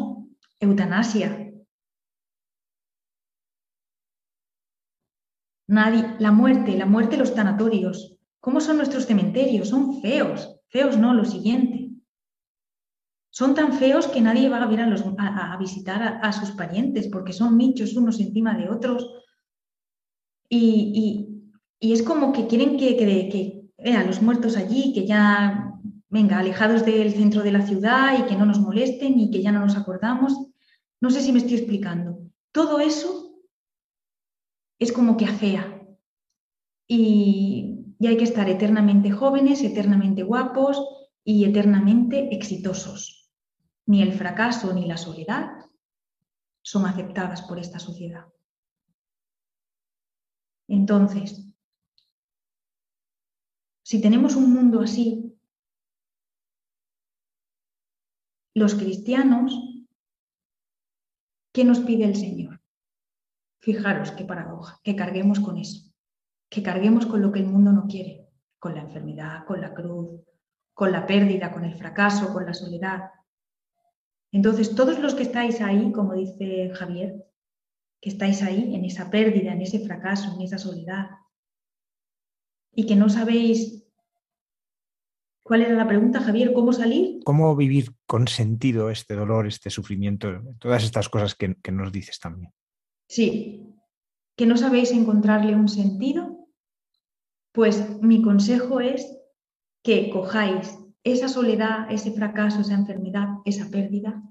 eutanasia. 0.59 1.51
Nadie, 5.67 6.15
la 6.19 6.31
muerte, 6.31 6.77
la 6.77 6.85
muerte, 6.85 7.17
los 7.17 7.33
tanatorios. 7.33 8.17
¿Cómo 8.39 8.59
son 8.59 8.77
nuestros 8.77 9.05
cementerios? 9.05 9.69
Son 9.69 10.01
feos, 10.01 10.59
feos 10.67 10.97
no, 10.97 11.13
lo 11.13 11.25
siguiente. 11.25 11.89
Son 13.31 13.55
tan 13.55 13.73
feos 13.73 14.07
que 14.07 14.21
nadie 14.21 14.49
va 14.49 14.61
a, 14.61 14.67
ver 14.67 14.81
a, 14.81 15.57
visitar 15.57 16.19
a, 16.21 16.31
sus 16.33 16.51
parientes 16.51 17.07
porque 17.07 17.33
son 17.33 17.57
nichos 17.57 17.95
unos 17.95 18.19
encima 18.19 18.55
de 18.55 18.69
otros. 18.69 19.09
Y, 20.49 21.29
es 21.79 22.03
como 22.03 22.31
que 22.31 22.45
quieren 22.47 22.77
que, 22.77 22.95
que, 22.95 23.71
vean 23.77 24.05
los 24.05 24.21
muertos 24.21 24.55
allí, 24.55 24.93
que 24.93 25.07
ya, 25.07 25.72
venga, 26.13 26.37
alejados 26.37 26.85
del 26.85 27.11
centro 27.11 27.41
de 27.41 27.51
la 27.51 27.65
ciudad 27.65 28.15
y 28.19 28.27
que 28.27 28.35
no 28.35 28.45
nos 28.45 28.59
molesten 28.59 29.19
y 29.19 29.31
que 29.31 29.41
ya 29.41 29.51
no 29.51 29.61
nos 29.61 29.75
acordamos. 29.75 30.31
No 31.01 31.09
sé 31.09 31.21
si 31.21 31.31
me 31.31 31.39
estoy 31.39 31.55
explicando. 31.55 32.19
Todo 32.51 32.79
eso 32.79 33.33
es 34.77 34.91
como 34.91 35.17
que 35.17 35.25
afea. 35.25 35.87
Y, 36.87 37.95
y 37.97 38.07
hay 38.07 38.15
que 38.15 38.25
estar 38.25 38.47
eternamente 38.47 39.09
jóvenes, 39.09 39.63
eternamente 39.63 40.21
guapos 40.21 40.85
y 41.23 41.45
eternamente 41.45 42.35
exitosos. 42.35 43.31
Ni 43.87 44.03
el 44.03 44.13
fracaso 44.13 44.71
ni 44.71 44.85
la 44.85 44.97
soledad 44.97 45.65
son 46.61 46.85
aceptadas 46.85 47.41
por 47.41 47.57
esta 47.57 47.79
sociedad. 47.79 48.27
Entonces, 50.67 51.43
si 53.81 53.99
tenemos 53.99 54.35
un 54.35 54.53
mundo 54.53 54.79
así, 54.79 55.32
los 58.55 58.75
cristianos, 58.75 59.85
¿qué 61.51 61.63
nos 61.63 61.79
pide 61.79 62.05
el 62.05 62.15
Señor? 62.15 62.61
Fijaros 63.59 64.11
qué 64.11 64.25
paradoja, 64.25 64.79
que 64.83 64.95
carguemos 64.95 65.39
con 65.39 65.57
eso, 65.57 65.91
que 66.49 66.61
carguemos 66.61 67.05
con 67.05 67.21
lo 67.21 67.31
que 67.31 67.39
el 67.39 67.47
mundo 67.47 67.71
no 67.71 67.87
quiere, 67.87 68.27
con 68.59 68.75
la 68.75 68.81
enfermedad, 68.81 69.45
con 69.45 69.61
la 69.61 69.73
cruz, 69.73 70.21
con 70.73 70.91
la 70.91 71.05
pérdida, 71.05 71.51
con 71.51 71.63
el 71.65 71.75
fracaso, 71.75 72.33
con 72.33 72.45
la 72.45 72.53
soledad. 72.53 73.11
Entonces, 74.31 74.75
todos 74.75 74.99
los 74.99 75.15
que 75.15 75.23
estáis 75.23 75.61
ahí, 75.61 75.91
como 75.91 76.13
dice 76.13 76.71
Javier, 76.73 77.25
que 78.01 78.09
estáis 78.09 78.41
ahí 78.41 78.75
en 78.75 78.83
esa 78.85 79.09
pérdida, 79.09 79.53
en 79.53 79.61
ese 79.61 79.79
fracaso, 79.79 80.33
en 80.35 80.41
esa 80.41 80.57
soledad, 80.57 81.09
y 82.75 82.85
que 82.85 82.95
no 82.95 83.09
sabéis 83.09 83.82
¿Cuál 85.43 85.61
era 85.63 85.75
la 85.75 85.87
pregunta, 85.87 86.21
Javier? 86.21 86.53
¿Cómo 86.53 86.71
salir? 86.71 87.19
¿Cómo 87.25 87.53
vivir 87.55 87.91
con 88.05 88.29
sentido 88.29 88.89
este 88.89 89.13
dolor, 89.13 89.45
este 89.45 89.69
sufrimiento, 89.69 90.41
todas 90.57 90.85
estas 90.85 91.09
cosas 91.09 91.35
que, 91.35 91.57
nos 91.71 91.91
dices 91.91 92.17
también? 92.17 92.53
Sí, 93.09 93.67
que 94.37 94.45
no 94.45 94.55
sabéis 94.55 94.91
encontrarle 94.91 95.53
un 95.53 95.67
sentido, 95.67 96.47
pues 97.51 98.01
mi 98.01 98.21
consejo 98.21 98.79
es 98.79 99.17
que 99.83 100.09
cojáis 100.09 100.79
esa 101.03 101.27
soledad, 101.27 101.91
ese 101.91 102.13
fracaso, 102.13 102.61
esa 102.61 102.75
enfermedad, 102.75 103.27
esa 103.43 103.69
pérdida, 103.69 104.23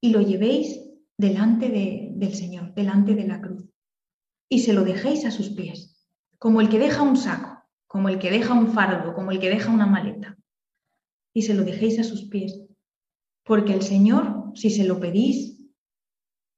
y 0.00 0.10
lo 0.10 0.20
llevéis 0.20 0.80
delante 1.16 1.68
del 1.70 2.34
Señor, 2.34 2.74
delante 2.74 3.14
de 3.14 3.26
la 3.26 3.40
cruz, 3.40 3.70
y 4.48 4.60
se 4.60 4.72
lo 4.72 4.82
dejéis 4.82 5.24
a 5.24 5.30
sus 5.30 5.50
pies, 5.50 5.96
como 6.40 6.60
el 6.60 6.68
que 6.68 6.80
deja 6.80 7.02
un 7.02 7.16
saco 7.16 7.47
como 7.88 8.08
el 8.08 8.18
que 8.18 8.30
deja 8.30 8.54
un 8.54 8.72
fardo, 8.72 9.14
como 9.14 9.32
el 9.32 9.40
que 9.40 9.48
deja 9.48 9.72
una 9.72 9.86
maleta, 9.86 10.38
y 11.34 11.42
se 11.42 11.54
lo 11.54 11.64
dejéis 11.64 11.98
a 11.98 12.04
sus 12.04 12.28
pies. 12.28 12.60
Porque 13.44 13.72
el 13.72 13.82
Señor, 13.82 14.52
si 14.54 14.70
se 14.70 14.84
lo 14.84 15.00
pedís 15.00 15.58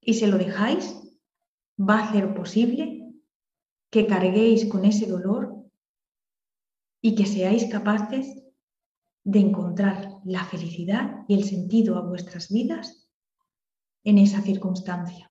y 0.02 0.14
se 0.14 0.26
lo 0.26 0.36
dejáis, 0.36 0.96
va 1.78 2.00
a 2.00 2.08
hacer 2.08 2.34
posible 2.34 3.14
que 3.90 4.06
carguéis 4.06 4.66
con 4.66 4.84
ese 4.84 5.06
dolor 5.06 5.64
y 7.00 7.14
que 7.14 7.26
seáis 7.26 7.66
capaces 7.66 8.42
de 9.24 9.38
encontrar 9.38 10.18
la 10.24 10.44
felicidad 10.44 11.24
y 11.28 11.34
el 11.34 11.44
sentido 11.44 11.96
a 11.96 12.02
vuestras 12.02 12.50
vidas 12.50 13.08
en 14.04 14.18
esa 14.18 14.40
circunstancia, 14.40 15.30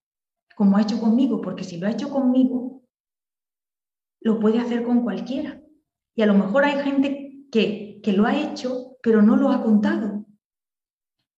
como 0.55 0.77
ha 0.77 0.81
hecho 0.81 0.99
conmigo, 0.99 1.41
porque 1.41 1.63
si 1.63 1.77
lo 1.77 1.87
ha 1.87 1.91
hecho 1.91 2.09
conmigo, 2.09 2.83
lo 4.21 4.39
puede 4.39 4.59
hacer 4.59 4.83
con 4.83 5.03
cualquiera. 5.03 5.61
Y 6.19 6.21
a 6.21 6.25
lo 6.25 6.33
mejor 6.33 6.65
hay 6.65 6.83
gente 6.83 7.45
que, 7.49 8.01
que 8.03 8.11
lo 8.11 8.25
ha 8.25 8.37
hecho, 8.37 8.97
pero 9.01 9.21
no 9.21 9.37
lo 9.37 9.53
ha 9.53 9.63
contado. 9.63 10.25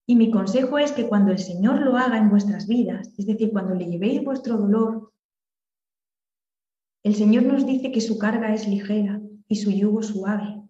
Y 0.08 0.16
mi 0.16 0.32
consejo 0.32 0.76
es 0.76 0.90
que 0.90 1.08
cuando 1.08 1.30
el 1.30 1.38
Señor 1.38 1.82
lo 1.82 1.96
haga 1.96 2.18
en 2.18 2.28
vuestras 2.28 2.66
vidas, 2.66 3.14
es 3.16 3.26
decir, 3.26 3.52
cuando 3.52 3.76
le 3.76 3.86
llevéis 3.86 4.24
vuestro 4.24 4.56
dolor, 4.56 5.12
el 7.04 7.14
Señor 7.14 7.44
nos 7.44 7.64
dice 7.64 7.92
que 7.92 8.00
su 8.00 8.18
carga 8.18 8.52
es 8.52 8.66
ligera 8.66 9.20
y 9.46 9.54
su 9.54 9.70
yugo 9.70 10.02
suave, 10.02 10.60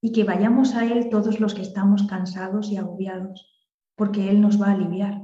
y 0.00 0.12
que 0.12 0.22
vayamos 0.22 0.76
a 0.76 0.84
Él 0.84 1.08
todos 1.08 1.40
los 1.40 1.54
que 1.54 1.62
estamos 1.62 2.04
cansados 2.04 2.70
y 2.70 2.76
agobiados, 2.76 3.50
porque 3.96 4.30
Él 4.30 4.40
nos 4.40 4.62
va 4.62 4.68
a 4.68 4.74
aliviar. 4.74 5.22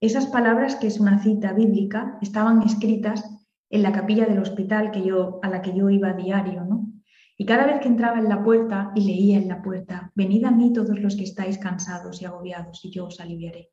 Esas 0.00 0.26
palabras, 0.26 0.74
que 0.74 0.88
es 0.88 0.98
una 0.98 1.22
cita 1.22 1.52
bíblica, 1.52 2.18
estaban 2.20 2.62
escritas 2.62 3.39
en 3.70 3.82
la 3.82 3.92
capilla 3.92 4.26
del 4.26 4.40
hospital 4.40 4.90
que 4.90 5.02
yo, 5.02 5.40
a 5.42 5.48
la 5.48 5.62
que 5.62 5.74
yo 5.74 5.88
iba 5.88 6.10
a 6.10 6.14
diario, 6.14 6.64
¿no? 6.64 6.92
Y 7.38 7.46
cada 7.46 7.66
vez 7.66 7.80
que 7.80 7.88
entraba 7.88 8.18
en 8.18 8.28
la 8.28 8.44
puerta 8.44 8.92
y 8.94 9.06
leía 9.06 9.38
en 9.38 9.48
la 9.48 9.62
puerta, 9.62 10.12
venid 10.14 10.44
a 10.44 10.50
mí 10.50 10.72
todos 10.74 10.98
los 10.98 11.16
que 11.16 11.24
estáis 11.24 11.56
cansados 11.56 12.20
y 12.20 12.26
agobiados 12.26 12.84
y 12.84 12.90
yo 12.90 13.06
os 13.06 13.18
aliviaré. 13.20 13.70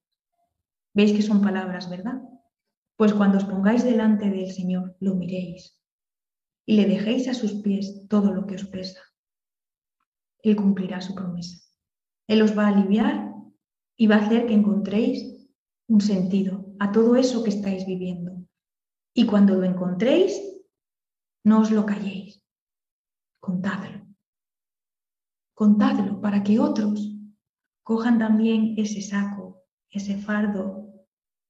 ¿Veis 0.94 1.12
que 1.12 1.22
son 1.22 1.42
palabras, 1.42 1.90
verdad? 1.90 2.22
Pues 2.96 3.14
cuando 3.14 3.38
os 3.38 3.46
pongáis 3.46 3.84
delante 3.84 4.30
del 4.30 4.52
Señor, 4.52 4.96
lo 5.02 5.16
miréis 5.16 5.78
y 6.66 6.76
le 6.76 6.86
dejéis 6.86 7.28
a 7.28 7.34
sus 7.34 7.54
pies 7.56 8.08
todo 8.08 8.34
lo 8.34 8.46
que 8.46 8.56
os 8.56 8.66
pesa. 8.66 9.02
Él 10.44 10.56
cumplirá 10.56 11.02
su 11.02 11.16
promesa. 11.16 11.58
Él 12.28 12.42
os 12.42 12.58
va 12.58 12.68
a 12.68 12.70
aliviar 12.70 13.34
y 13.96 14.08
va 14.08 14.16
a 14.16 14.26
hacer 14.26 14.46
que 14.46 14.54
encontréis 14.54 15.50
un 15.88 16.02
sentido 16.02 16.66
a 16.80 16.92
todo 16.92 17.16
eso 17.16 17.44
que 17.44 17.50
estáis 17.50 17.86
viviendo. 17.86 18.47
Y 19.18 19.26
cuando 19.26 19.56
lo 19.56 19.64
encontréis, 19.64 20.40
no 21.44 21.62
os 21.62 21.72
lo 21.72 21.88
calléis, 21.88 22.46
contadlo. 23.40 24.06
Contadlo 25.56 26.22
para 26.22 26.44
que 26.44 26.60
otros 26.60 27.18
cojan 27.82 28.20
también 28.20 28.76
ese 28.78 29.02
saco, 29.02 29.64
ese 29.90 30.20
fardo 30.20 30.94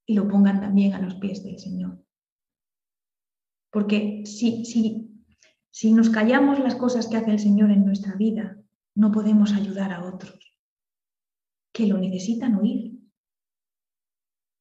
y 0.06 0.14
lo 0.14 0.26
pongan 0.26 0.62
también 0.62 0.94
a 0.94 1.02
los 1.02 1.16
pies 1.16 1.44
del 1.44 1.58
Señor. 1.58 2.02
Porque 3.70 4.22
si, 4.24 4.64
si, 4.64 5.22
si 5.70 5.92
nos 5.92 6.08
callamos 6.08 6.58
las 6.60 6.74
cosas 6.74 7.06
que 7.06 7.18
hace 7.18 7.32
el 7.32 7.38
Señor 7.38 7.70
en 7.70 7.84
nuestra 7.84 8.14
vida, 8.14 8.56
no 8.94 9.12
podemos 9.12 9.52
ayudar 9.52 9.92
a 9.92 10.06
otros 10.06 10.56
que 11.74 11.86
lo 11.86 11.98
necesitan 11.98 12.54
oír 12.54 12.98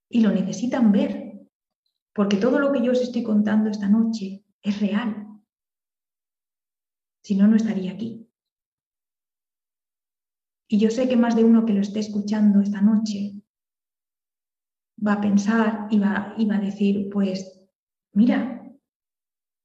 y 0.09 0.19
lo 0.19 0.31
necesitan 0.31 0.91
ver 0.91 1.26
porque 2.17 2.37
todo 2.37 2.57
lo 2.57 2.71
que 2.71 2.83
yo 2.83 2.93
os 2.93 3.01
estoy 3.03 3.21
contando 3.21 3.69
esta 3.69 3.87
noche 3.87 4.43
es 4.63 4.81
real. 4.81 5.39
Si 7.23 7.35
no, 7.35 7.47
no 7.47 7.55
estaría 7.55 7.91
aquí. 7.91 8.27
Y 10.67 10.79
yo 10.79 10.89
sé 10.89 11.07
que 11.07 11.15
más 11.15 11.35
de 11.35 11.43
uno 11.43 11.63
que 11.63 11.73
lo 11.73 11.81
esté 11.81 11.99
escuchando 11.99 12.59
esta 12.59 12.81
noche 12.81 13.43
va 15.05 15.13
a 15.13 15.21
pensar 15.21 15.87
y 15.91 15.99
va, 15.99 16.35
va 16.35 16.55
a 16.55 16.59
decir, 16.59 17.07
pues, 17.13 17.69
mira, 18.13 18.67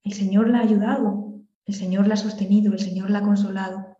el 0.04 0.12
Señor 0.12 0.50
la 0.50 0.58
ha 0.58 0.62
ayudado, 0.64 1.40
el 1.64 1.74
Señor 1.74 2.06
la 2.06 2.14
ha 2.14 2.18
sostenido, 2.18 2.74
el 2.74 2.80
Señor 2.80 3.08
la 3.08 3.20
ha 3.20 3.22
consolado, 3.22 3.96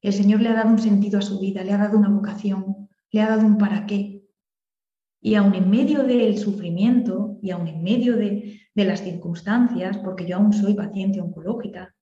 el 0.00 0.12
Señor 0.12 0.40
le 0.40 0.48
ha 0.48 0.54
dado 0.54 0.70
un 0.70 0.80
sentido 0.80 1.20
a 1.20 1.22
su 1.22 1.38
vida, 1.38 1.62
le 1.62 1.72
ha 1.72 1.78
dado 1.78 1.96
una 1.96 2.08
vocación, 2.08 2.88
le 3.12 3.22
ha 3.22 3.28
dado 3.28 3.46
un 3.46 3.58
para 3.58 3.86
qué, 3.86 4.21
y 5.24 5.36
aún 5.36 5.54
en 5.54 5.70
medio 5.70 6.02
del 6.02 6.36
sufrimiento 6.36 7.38
y 7.40 7.52
aún 7.52 7.68
en 7.68 7.82
medio 7.82 8.16
de, 8.16 8.58
las 8.74 9.00
circunstancias, 9.00 9.98
porque 9.98 10.26
yo 10.26 10.36
aún 10.36 10.52
soy 10.52 10.74
paciente 10.74 11.20
oncológica, 11.20 11.94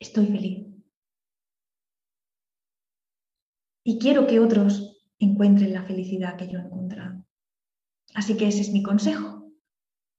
estoy 0.00 0.26
feliz. 0.26 0.66
Y 3.84 3.98
quiero 3.98 4.26
que 4.26 4.40
otros 4.40 4.98
encuentren 5.18 5.72
la 5.72 5.84
felicidad 5.84 6.36
que 6.36 6.48
yo 6.48 6.58
he 6.58 6.62
encontrado. 6.62 7.24
Así 8.14 8.36
que 8.36 8.48
ese 8.48 8.62
es 8.62 8.72
mi 8.72 8.82
consejo. 8.82 9.33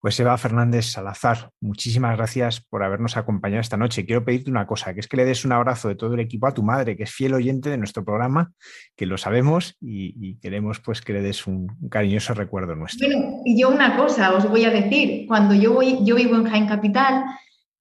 Pues 0.06 0.20
Eva 0.20 0.38
Fernández 0.38 0.86
Salazar, 0.86 1.50
muchísimas 1.60 2.16
gracias 2.16 2.62
por 2.62 2.84
habernos 2.84 3.18
acompañado 3.18 3.62
esta 3.62 3.76
noche. 3.76 4.06
Quiero 4.06 4.24
pedirte 4.24 4.52
una 4.52 4.68
cosa, 4.68 4.94
que 4.94 5.00
es 5.00 5.08
que 5.08 5.18
le 5.18 5.26
des 5.26 5.46
un 5.46 5.52
abrazo 5.52 5.88
de 5.88 5.96
todo 5.96 6.14
el 6.14 6.20
equipo 6.20 6.46
a 6.46 6.54
tu 6.54 6.62
madre, 6.62 6.96
que 6.96 7.02
es 7.02 7.12
fiel 7.12 7.34
oyente 7.34 7.72
de 7.72 7.80
nuestro 7.80 8.06
programa, 8.06 8.52
que 8.96 9.08
lo 9.08 9.18
sabemos 9.18 9.76
y, 9.82 10.36
queremos 10.36 10.80
pues 10.80 11.02
que 11.02 11.14
le 11.14 11.24
des 11.24 11.48
un, 11.48 11.76
cariñoso 11.90 12.36
recuerdo 12.36 12.76
nuestro. 12.76 13.08
Bueno, 13.08 13.42
y 13.46 13.60
yo 13.60 13.70
una 13.70 13.98
cosa 13.98 14.32
os 14.36 14.48
voy 14.48 14.66
a 14.66 14.70
decir, 14.70 15.26
cuando 15.28 15.56
yo 15.56 15.74
voy, 15.74 15.98
yo 16.06 16.18
vivo 16.18 16.36
en 16.36 16.46
Jaén 16.46 16.68
Capital 16.68 17.24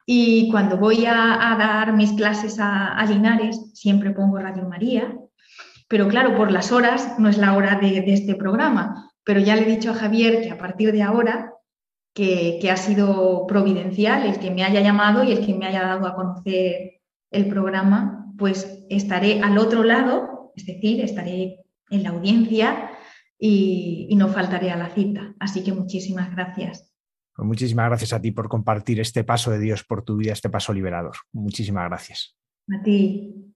y 0.06 0.50
cuando 0.50 0.78
voy 0.78 1.04
a, 1.04 1.54
dar 1.58 1.92
mis 1.92 2.12
clases 2.12 2.56
a, 2.58 3.04
Linares, 3.06 3.60
siempre 3.74 4.12
pongo 4.12 4.38
Radio 4.38 4.66
María, 4.66 5.14
pero 5.88 6.08
claro, 6.08 6.34
por 6.34 6.50
las 6.50 6.72
horas 6.72 7.18
no 7.18 7.28
es 7.28 7.36
la 7.36 7.54
hora 7.54 7.78
de 7.78 8.02
este 8.06 8.34
programa, 8.34 9.12
pero 9.24 9.40
ya 9.40 9.56
le 9.56 9.64
he 9.64 9.76
dicho 9.76 9.90
a 9.90 9.94
Javier 9.94 10.40
que 10.40 10.50
a 10.50 10.56
partir 10.56 10.90
de 10.90 11.02
ahora 11.02 11.50
que, 12.14 12.70
ha 12.70 12.76
sido 12.76 13.46
providencial, 13.46 14.24
el 14.24 14.38
que 14.38 14.50
me 14.50 14.64
haya 14.64 14.80
llamado 14.80 15.24
y 15.24 15.32
el 15.32 15.44
que 15.44 15.54
me 15.54 15.66
haya 15.66 15.82
dado 15.82 16.06
a 16.06 16.14
conocer 16.14 17.02
el 17.30 17.48
programa, 17.48 18.32
pues 18.38 18.84
estaré 18.88 19.42
al 19.42 19.58
otro 19.58 19.82
lado, 19.82 20.52
es 20.56 20.64
decir, 20.64 21.00
estaré 21.00 21.64
en 21.90 22.02
la 22.04 22.10
audiencia 22.10 22.90
y, 23.38 24.06
y 24.08 24.16
no 24.16 24.28
faltaré 24.28 24.70
a 24.70 24.76
la 24.76 24.90
cita. 24.90 25.34
Así 25.40 25.64
que 25.64 25.72
muchísimas 25.72 26.30
gracias. 26.30 26.92
Pues 27.34 27.46
muchísimas 27.46 27.88
gracias 27.88 28.12
a 28.12 28.20
ti 28.20 28.30
por 28.30 28.48
compartir 28.48 29.00
este 29.00 29.24
paso 29.24 29.50
de 29.50 29.58
Dios 29.58 29.82
por 29.82 30.04
tu 30.04 30.16
vida, 30.16 30.32
este 30.32 30.48
paso 30.48 30.72
liberador. 30.72 31.16
Muchísimas 31.32 31.88
gracias. 31.88 32.36
A 32.72 32.82
ti. 32.82 33.53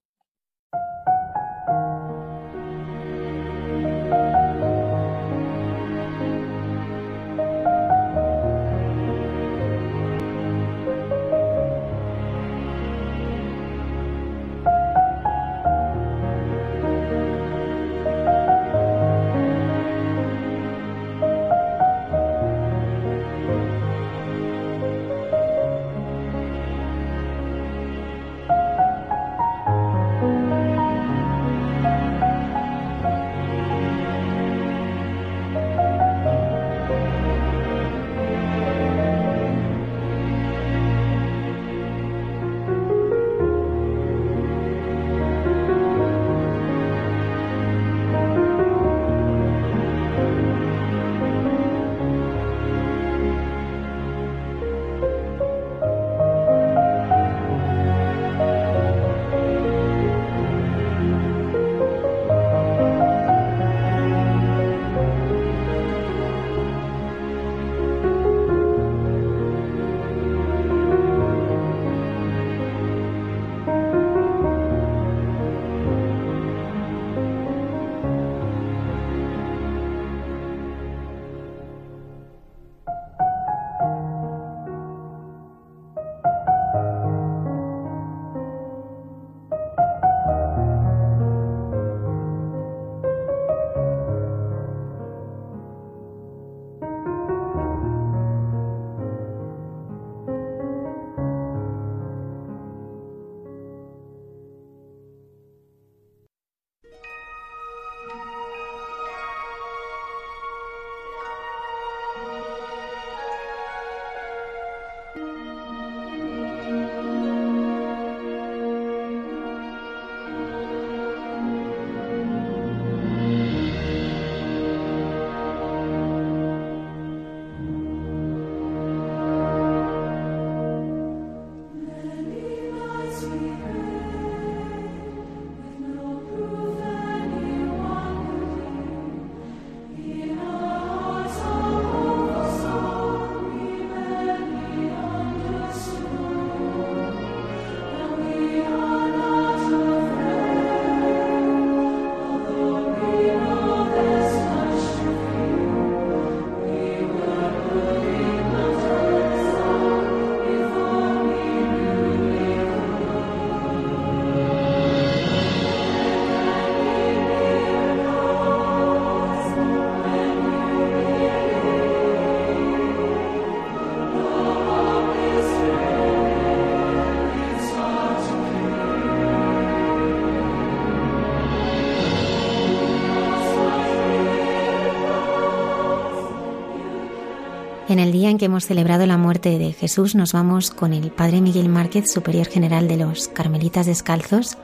En 187.98 188.04
el 188.04 188.12
día 188.12 188.30
en 188.30 188.38
que 188.38 188.44
hemos 188.44 188.64
celebrado 188.64 189.06
la 189.06 189.16
muerte 189.16 189.58
de 189.58 189.72
Jesús 189.72 190.14
nos 190.14 190.32
vamos 190.32 190.70
con 190.70 190.92
el 190.92 191.10
Padre 191.10 191.40
Miguel 191.40 191.68
Márquez, 191.68 192.08
Superior 192.08 192.46
General 192.46 192.86
de 192.86 192.96
los 192.96 193.26
Carmelitas 193.26 193.86
Descalzos, 193.86 194.56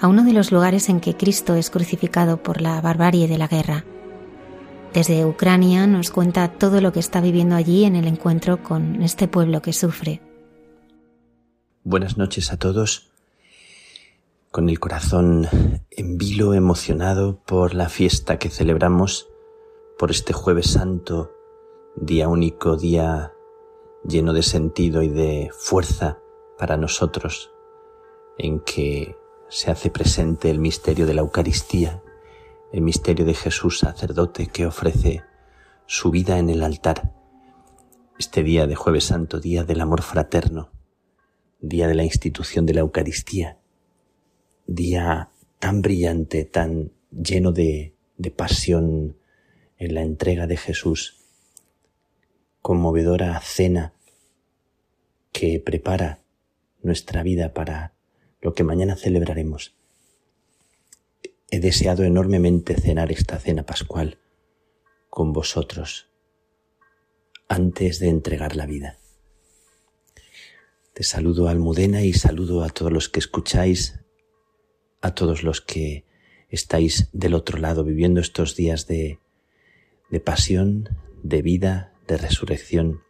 a 0.00 0.08
uno 0.08 0.24
de 0.24 0.32
los 0.32 0.50
lugares 0.50 0.88
en 0.88 0.98
que 0.98 1.16
Cristo 1.16 1.54
es 1.54 1.70
crucificado 1.70 2.42
por 2.42 2.60
la 2.60 2.80
barbarie 2.80 3.28
de 3.28 3.38
la 3.38 3.46
guerra. 3.46 3.84
Desde 4.92 5.24
Ucrania 5.24 5.86
nos 5.86 6.10
cuenta 6.10 6.48
todo 6.48 6.80
lo 6.80 6.92
que 6.92 6.98
está 6.98 7.20
viviendo 7.20 7.54
allí 7.54 7.84
en 7.84 7.94
el 7.94 8.08
encuentro 8.08 8.60
con 8.60 9.02
este 9.02 9.28
pueblo 9.28 9.62
que 9.62 9.72
sufre. 9.72 10.20
Buenas 11.84 12.18
noches 12.18 12.52
a 12.52 12.56
todos. 12.56 13.12
Con 14.50 14.68
el 14.68 14.80
corazón 14.80 15.46
en 15.92 16.18
vilo, 16.18 16.54
emocionado 16.54 17.38
por 17.46 17.72
la 17.72 17.88
fiesta 17.88 18.40
que 18.40 18.50
celebramos, 18.50 19.28
por 19.96 20.10
este 20.10 20.32
jueves 20.32 20.72
santo 20.72 21.33
día 21.96 22.28
único, 22.28 22.76
día 22.76 23.32
lleno 24.06 24.32
de 24.32 24.42
sentido 24.42 25.02
y 25.02 25.08
de 25.08 25.50
fuerza 25.56 26.18
para 26.58 26.76
nosotros, 26.76 27.52
en 28.38 28.60
que 28.60 29.16
se 29.48 29.70
hace 29.70 29.90
presente 29.90 30.50
el 30.50 30.58
misterio 30.58 31.06
de 31.06 31.14
la 31.14 31.20
Eucaristía, 31.20 32.02
el 32.72 32.82
misterio 32.82 33.24
de 33.24 33.34
Jesús 33.34 33.78
sacerdote 33.78 34.48
que 34.48 34.66
ofrece 34.66 35.22
su 35.86 36.10
vida 36.10 36.38
en 36.38 36.50
el 36.50 36.62
altar. 36.62 37.12
Este 38.18 38.42
día 38.42 38.66
de 38.66 38.74
jueves 38.74 39.04
santo, 39.04 39.40
día 39.40 39.64
del 39.64 39.80
amor 39.80 40.02
fraterno, 40.02 40.70
día 41.60 41.88
de 41.88 41.94
la 41.94 42.04
institución 42.04 42.66
de 42.66 42.74
la 42.74 42.80
Eucaristía, 42.80 43.58
día 44.66 45.30
tan 45.58 45.82
brillante, 45.82 46.44
tan 46.44 46.92
lleno 47.10 47.52
de, 47.52 47.94
pasión 48.36 49.16
en 49.78 49.94
la 49.94 50.02
entrega 50.02 50.46
de 50.46 50.56
Jesús 50.56 51.23
conmovedora 52.64 53.38
cena 53.40 53.92
que 55.32 55.60
prepara 55.60 56.22
nuestra 56.80 57.22
vida 57.22 57.52
para 57.52 57.92
lo 58.40 58.54
que 58.54 58.64
mañana 58.64 58.96
celebraremos. 58.96 59.74
He 61.50 61.60
deseado 61.60 62.04
enormemente 62.04 62.74
cenar 62.74 63.12
esta 63.12 63.38
cena 63.38 63.66
pascual 63.66 64.16
con 65.10 65.34
vosotros 65.34 66.08
antes 67.48 67.98
de 67.98 68.08
entregar 68.08 68.56
la 68.56 68.64
vida. 68.64 68.96
Te 70.94 71.02
saludo 71.02 71.48
Almudena 71.48 72.00
y 72.00 72.14
saludo 72.14 72.64
a 72.64 72.70
todos 72.70 72.90
los 72.90 73.10
que 73.10 73.20
escucháis, 73.20 74.00
a 75.02 75.14
todos 75.14 75.42
los 75.42 75.60
que 75.60 76.06
estáis 76.48 77.10
del 77.12 77.34
otro 77.34 77.58
lado 77.58 77.84
viviendo 77.84 78.22
estos 78.22 78.56
días 78.56 78.86
de, 78.86 79.18
de 80.08 80.20
pasión, 80.20 80.88
de 81.22 81.42
vida, 81.42 81.93
de 82.06 82.16
resurrección, 82.16 83.02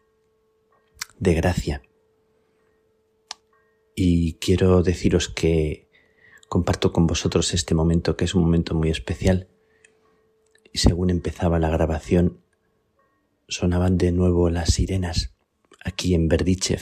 de 1.18 1.34
gracia. 1.34 1.82
Y 3.94 4.34
quiero 4.34 4.82
deciros 4.82 5.28
que 5.28 5.88
comparto 6.48 6.92
con 6.92 7.06
vosotros 7.06 7.54
este 7.54 7.74
momento 7.74 8.16
que 8.16 8.24
es 8.24 8.34
un 8.34 8.42
momento 8.42 8.74
muy 8.74 8.90
especial. 8.90 9.48
Y 10.72 10.78
según 10.78 11.10
empezaba 11.10 11.58
la 11.58 11.70
grabación, 11.70 12.40
sonaban 13.48 13.98
de 13.98 14.12
nuevo 14.12 14.50
las 14.50 14.74
sirenas 14.74 15.34
aquí 15.84 16.14
en 16.14 16.28
Berdichev, 16.28 16.80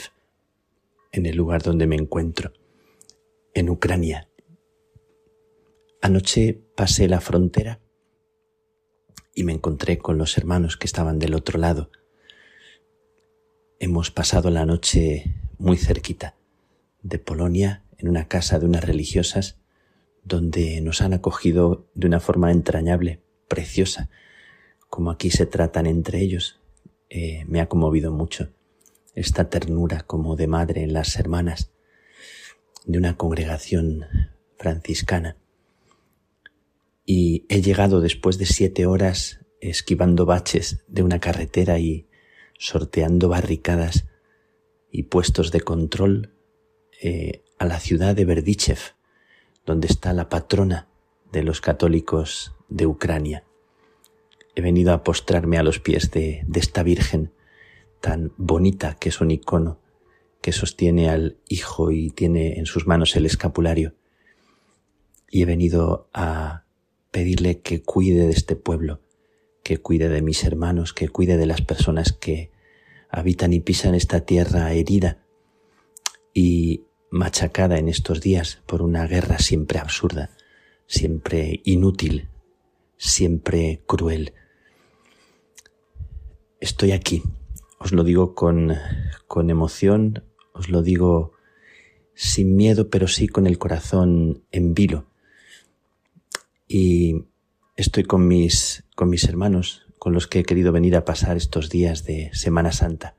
en 1.11 1.25
el 1.25 1.35
lugar 1.35 1.61
donde 1.61 1.87
me 1.87 1.95
encuentro, 1.95 2.53
en 3.53 3.69
Ucrania. 3.69 4.29
Anoche 6.01 6.61
pasé 6.75 7.07
la 7.07 7.21
frontera 7.21 7.79
y 9.35 9.43
me 9.43 9.53
encontré 9.53 9.97
con 9.97 10.17
los 10.17 10.37
hermanos 10.37 10.77
que 10.77 10.87
estaban 10.87 11.19
del 11.19 11.33
otro 11.33 11.59
lado 11.59 11.91
hemos 13.83 14.11
pasado 14.11 14.49
la 14.49 14.65
noche 14.65 15.35
muy 15.57 15.75
cerquita 15.75 16.37
de 17.01 17.19
Polonia, 17.19 17.83
en 17.97 18.07
una 18.07 18.29
casa 18.29 18.57
de 18.57 18.65
unas 18.65 18.85
religiosas, 18.85 19.57
donde 20.23 20.79
nos 20.79 21.01
han 21.01 21.13
acogido 21.13 21.89
de 21.93 22.07
una 22.07 22.21
forma 22.21 22.53
entrañable, 22.53 23.19
preciosa, 23.49 24.09
como 24.89 25.11
aquí 25.11 25.31
se 25.31 25.45
tratan 25.45 25.85
entre 25.85 26.21
ellos. 26.21 26.61
Eh, 27.09 27.43
me 27.47 27.59
ha 27.59 27.67
conmovido 27.67 28.13
mucho 28.13 28.53
esta 29.15 29.49
ternura 29.49 29.99
como 30.07 30.37
de 30.37 30.47
madre 30.47 30.83
en 30.83 30.93
las 30.93 31.17
hermanas 31.17 31.73
de 32.85 32.97
una 32.97 33.17
congregación 33.17 34.05
franciscana. 34.57 35.35
Y 37.05 37.45
he 37.49 37.61
llegado 37.61 37.99
después 37.99 38.37
de 38.37 38.45
siete 38.45 38.85
horas 38.85 39.41
esquivando 39.59 40.25
baches 40.25 40.85
de 40.87 41.03
una 41.03 41.19
carretera 41.19 41.79
y 41.79 42.07
sorteando 42.63 43.27
barricadas 43.27 44.05
y 44.89 45.03
puestos 45.03 45.51
de 45.51 45.59
control 45.59 46.31
eh, 47.01 47.43
a 47.59 47.65
la 47.65 47.81
ciudad 47.81 48.15
de 48.15 48.23
Berdichev, 48.23 48.79
donde 49.65 49.87
está 49.87 50.13
la 50.13 50.29
patrona 50.29 50.87
de 51.29 51.43
los 51.43 51.59
católicos 51.59 52.55
de 52.69 52.87
Ucrania. 52.87 53.43
He 54.55 54.61
venido 54.61 54.93
a 54.93 55.03
postrarme 55.03 55.57
a 55.57 55.63
los 55.63 55.79
pies 55.79 56.09
de, 56.11 56.45
de 56.47 56.59
esta 56.61 56.83
Virgen 56.83 57.33
tan 57.99 58.31
bonita 58.37 58.93
que 58.93 59.09
es 59.09 59.19
un 59.19 59.31
icono 59.31 59.81
que 60.39 60.53
sostiene 60.53 61.09
al 61.09 61.35
Hijo 61.49 61.91
y 61.91 62.11
tiene 62.11 62.59
en 62.59 62.65
sus 62.65 62.87
manos 62.87 63.17
el 63.17 63.25
escapulario. 63.25 63.93
Y 65.29 65.41
he 65.41 65.45
venido 65.45 66.07
a 66.13 66.63
pedirle 67.11 67.59
que 67.59 67.81
cuide 67.81 68.25
de 68.25 68.31
este 68.31 68.55
pueblo, 68.55 69.01
que 69.63 69.79
cuide 69.79 70.07
de 70.07 70.21
mis 70.21 70.45
hermanos, 70.45 70.93
que 70.93 71.09
cuide 71.09 71.35
de 71.35 71.45
las 71.45 71.61
personas 71.61 72.13
que 72.13 72.52
habitan 73.13 73.53
y 73.53 73.59
pisan 73.59 73.93
esta 73.93 74.21
tierra 74.21 74.73
herida 74.73 75.23
y 76.33 76.81
machacada 77.11 77.77
en 77.77 77.87
estos 77.87 78.21
días 78.21 78.63
por 78.65 78.81
una 78.81 79.05
guerra 79.05 79.37
siempre 79.37 79.77
absurda, 79.77 80.31
siempre 80.87 81.61
inútil, 81.63 82.27
siempre 82.97 83.83
cruel. 83.85 84.33
Estoy 86.59 86.91
aquí, 86.91 87.21
os 87.77 87.91
lo 87.91 88.03
digo 88.03 88.33
con, 88.33 88.73
con 89.27 89.51
emoción, 89.51 90.23
os 90.51 90.69
lo 90.69 90.81
digo 90.81 91.33
sin 92.15 92.55
miedo, 92.55 92.89
pero 92.89 93.07
sí 93.07 93.27
con 93.27 93.45
el 93.45 93.59
corazón 93.59 94.43
en 94.51 94.73
vilo. 94.73 95.05
Y 96.67 97.25
estoy 97.75 98.05
con 98.05 98.27
mis, 98.27 98.85
con 98.95 99.09
mis 99.11 99.25
hermanos, 99.25 99.82
con 100.03 100.11
los 100.11 100.27
que 100.27 100.39
he 100.39 100.43
querido 100.43 100.73
venir 100.73 100.97
a 100.97 101.05
pasar 101.05 101.37
estos 101.37 101.69
días 101.69 102.03
de 102.03 102.29
Semana 102.33 102.73
Santa, 102.73 103.15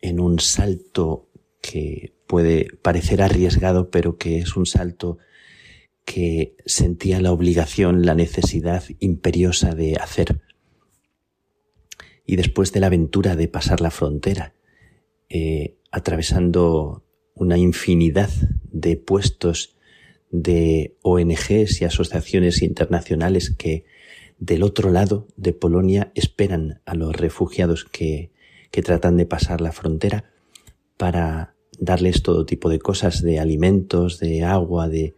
en 0.00 0.20
un 0.20 0.38
salto 0.38 1.28
que 1.60 2.14
puede 2.28 2.68
parecer 2.80 3.20
arriesgado, 3.20 3.90
pero 3.90 4.16
que 4.16 4.38
es 4.38 4.54
un 4.54 4.66
salto 4.66 5.18
que 6.04 6.54
sentía 6.64 7.20
la 7.20 7.32
obligación, 7.32 8.06
la 8.06 8.14
necesidad 8.14 8.84
imperiosa 9.00 9.74
de 9.74 9.96
hacer. 9.96 10.42
Y 12.24 12.36
después 12.36 12.70
de 12.70 12.78
la 12.78 12.86
aventura 12.86 13.34
de 13.34 13.48
pasar 13.48 13.80
la 13.80 13.90
frontera, 13.90 14.54
eh, 15.28 15.74
atravesando 15.90 17.04
una 17.34 17.58
infinidad 17.58 18.30
de 18.70 18.96
puestos 18.96 19.76
de 20.30 20.96
ONGs 21.02 21.80
y 21.80 21.84
asociaciones 21.84 22.62
internacionales 22.62 23.50
que 23.50 23.86
del 24.38 24.62
otro 24.62 24.90
lado 24.90 25.26
de 25.36 25.52
Polonia 25.52 26.12
esperan 26.14 26.80
a 26.84 26.94
los 26.94 27.14
refugiados 27.14 27.84
que, 27.84 28.30
que 28.70 28.82
tratan 28.82 29.16
de 29.16 29.26
pasar 29.26 29.60
la 29.60 29.72
frontera 29.72 30.24
para 30.96 31.54
darles 31.78 32.22
todo 32.22 32.46
tipo 32.46 32.68
de 32.68 32.78
cosas, 32.78 33.22
de 33.22 33.38
alimentos, 33.38 34.18
de 34.18 34.44
agua, 34.44 34.88
de... 34.88 35.14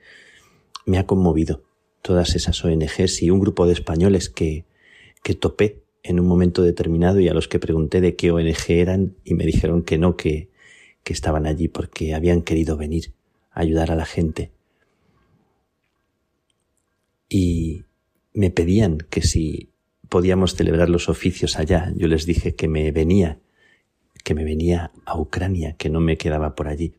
Me 0.84 0.98
ha 0.98 1.06
conmovido 1.06 1.64
todas 2.02 2.36
esas 2.36 2.64
ONGs 2.64 3.22
y 3.22 3.30
un 3.30 3.40
grupo 3.40 3.66
de 3.66 3.72
españoles 3.72 4.30
que, 4.30 4.64
que 5.22 5.34
topé 5.34 5.82
en 6.04 6.20
un 6.20 6.26
momento 6.26 6.62
determinado 6.62 7.18
y 7.18 7.28
a 7.28 7.34
los 7.34 7.48
que 7.48 7.58
pregunté 7.58 8.00
de 8.00 8.14
qué 8.14 8.30
ONG 8.30 8.68
eran 8.68 9.16
y 9.24 9.34
me 9.34 9.44
dijeron 9.44 9.82
que 9.82 9.98
no, 9.98 10.16
que, 10.16 10.48
que 11.02 11.12
estaban 11.12 11.46
allí 11.46 11.66
porque 11.66 12.14
habían 12.14 12.42
querido 12.42 12.76
venir 12.76 13.12
a 13.50 13.60
ayudar 13.60 13.90
a 13.90 13.96
la 13.96 14.04
gente. 14.04 14.52
Y 17.28 17.85
me 18.36 18.50
pedían 18.50 18.98
que 18.98 19.22
si 19.22 19.72
podíamos 20.10 20.54
celebrar 20.54 20.90
los 20.90 21.08
oficios 21.08 21.56
allá. 21.56 21.90
Yo 21.96 22.06
les 22.06 22.26
dije 22.26 22.54
que 22.54 22.68
me 22.68 22.92
venía, 22.92 23.40
que 24.24 24.34
me 24.34 24.44
venía 24.44 24.92
a 25.06 25.18
Ucrania, 25.18 25.74
que 25.78 25.88
no 25.88 26.00
me 26.00 26.18
quedaba 26.18 26.54
por 26.54 26.68
allí. 26.68 26.94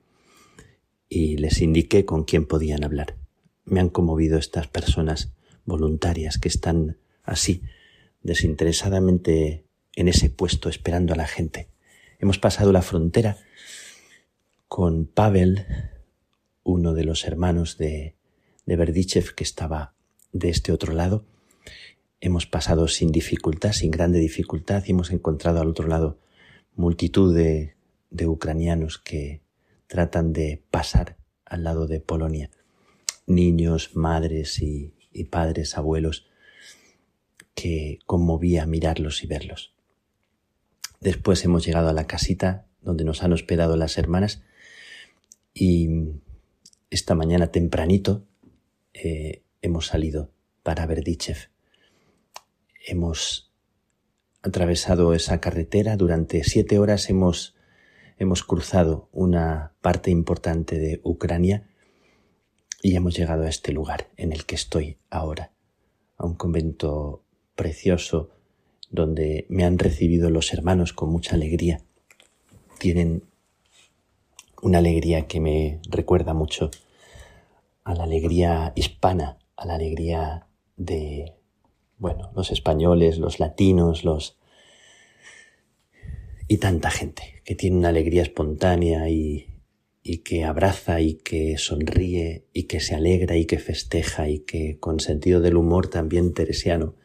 Y 1.07 1.37
les 1.37 1.61
indiqué 1.61 2.05
con 2.05 2.23
quién 2.23 2.47
podían 2.47 2.83
hablar. 2.83 3.15
Me 3.65 3.79
han 3.79 3.89
conmovido 3.89 4.39
estas 4.39 4.67
personas 4.67 5.31
voluntarias 5.63 6.39
que 6.39 6.47
están 6.47 6.97
así, 7.23 7.61
desinteresadamente 8.23 9.63
en 9.95 10.07
ese 10.07 10.31
puesto 10.31 10.69
esperando 10.69 11.13
a 11.13 11.17
la 11.17 11.27
gente. 11.27 11.69
Hemos 12.17 12.39
pasado 12.39 12.71
la 12.71 12.81
frontera 12.81 13.37
con 14.67 15.05
Pavel, 15.05 15.67
uno 16.63 16.95
de 16.95 17.03
los 17.03 17.25
hermanos 17.25 17.77
de, 17.77 18.15
de 18.65 18.75
Berdichev 18.75 19.35
que 19.35 19.43
estaba 19.43 19.96
de 20.31 20.49
este 20.49 20.71
otro 20.71 20.93
lado 20.93 21.25
hemos 22.19 22.45
pasado 22.45 22.87
sin 22.87 23.11
dificultad, 23.11 23.71
sin 23.71 23.91
grande 23.91 24.19
dificultad 24.19 24.83
y 24.85 24.91
hemos 24.91 25.11
encontrado 25.11 25.61
al 25.61 25.67
otro 25.67 25.87
lado 25.87 26.19
multitud 26.75 27.35
de, 27.35 27.75
ucranianos 28.25 28.97
que 28.97 29.41
tratan 29.87 30.33
de 30.33 30.63
pasar 30.71 31.17
al 31.45 31.63
lado 31.63 31.87
de 31.87 31.99
Polonia. 31.99 32.49
Niños, 33.25 33.95
madres 33.95 34.61
y, 34.61 34.93
y 35.11 35.25
padres, 35.25 35.77
abuelos, 35.77 36.27
que 37.53 37.99
conmovía 38.05 38.65
mirarlos 38.65 39.23
y 39.23 39.27
verlos. 39.27 39.73
Después 40.99 41.43
hemos 41.43 41.65
llegado 41.65 41.89
a 41.89 41.93
la 41.93 42.07
casita 42.07 42.65
donde 42.81 43.03
nos 43.03 43.23
han 43.23 43.33
hospedado 43.33 43.75
las 43.75 43.97
hermanas 43.97 44.43
y 45.53 45.89
esta 46.89 47.15
mañana 47.15 47.51
tempranito 47.51 48.23
eh, 48.93 49.43
hemos 49.67 49.87
salido 49.87 50.31
para 50.63 50.85
Berdichev. 50.85 51.49
Hemos 52.85 53.51
atravesado 54.41 55.13
esa 55.13 55.39
carretera, 55.39 55.97
durante 55.97 56.43
siete 56.43 56.79
horas 56.79 57.09
hemos, 57.09 57.55
hemos 58.17 58.43
cruzado 58.43 59.09
una 59.11 59.73
parte 59.81 60.09
importante 60.09 60.79
de 60.79 61.01
Ucrania 61.03 61.67
y 62.81 62.95
hemos 62.95 63.15
llegado 63.15 63.43
a 63.43 63.49
este 63.49 63.71
lugar 63.71 64.09
en 64.15 64.31
el 64.31 64.45
que 64.45 64.55
estoy 64.55 64.97
ahora, 65.09 65.51
a 66.17 66.25
un 66.25 66.35
convento 66.35 67.23
precioso 67.55 68.29
donde 68.89 69.45
me 69.49 69.65
han 69.65 69.77
recibido 69.77 70.29
los 70.29 70.53
hermanos 70.53 70.93
con 70.93 71.09
mucha 71.09 71.35
alegría. 71.35 71.81
Tienen 72.79 73.23
una 74.61 74.77
alegría 74.77 75.27
que 75.27 75.41
me 75.41 75.81
recuerda 75.89 76.33
mucho 76.33 76.71
a 77.83 77.95
la 77.95 78.03
alegría 78.03 78.71
hispana, 78.75 79.36
a 79.57 79.65
la 79.65 79.75
alegría 79.75 80.47
de, 80.77 81.33
bueno, 81.97 82.31
los 82.35 82.51
españoles, 82.51 83.17
los 83.17 83.39
latinos, 83.39 84.03
los... 84.03 84.37
y 86.47 86.57
tanta 86.57 86.91
gente 86.91 87.41
que 87.43 87.55
tiene 87.55 87.77
una 87.77 87.89
alegría 87.89 88.21
espontánea 88.21 89.09
y, 89.09 89.61
y 90.03 90.19
que 90.19 90.45
abraza 90.45 91.01
y 91.01 91.15
que 91.15 91.57
sonríe 91.57 92.45
y 92.53 92.63
que 92.63 92.79
se 92.79 92.95
alegra 92.95 93.35
y 93.35 93.45
que 93.45 93.57
festeja 93.57 94.29
y 94.29 94.39
que 94.39 94.77
con 94.79 94.99
sentido 94.99 95.41
del 95.41 95.57
humor 95.57 95.89
también 95.89 96.33
teresiano 96.33 96.95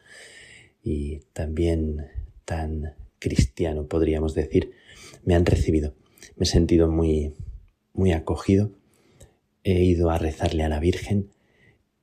y 0.83 1.21
también 1.33 2.07
tan 2.45 2.95
cristiano, 3.19 3.87
podríamos 3.87 4.35
decir, 4.35 4.71
me 5.23 5.35
han 5.35 5.45
recibido. 5.45 5.95
Me 6.35 6.43
he 6.43 6.47
sentido 6.47 6.89
muy, 6.89 7.33
muy 7.93 8.11
acogido. 8.11 8.71
He 9.63 9.83
ido 9.83 10.09
a 10.09 10.17
rezarle 10.17 10.63
a 10.63 10.69
la 10.69 10.79
Virgen 10.79 11.29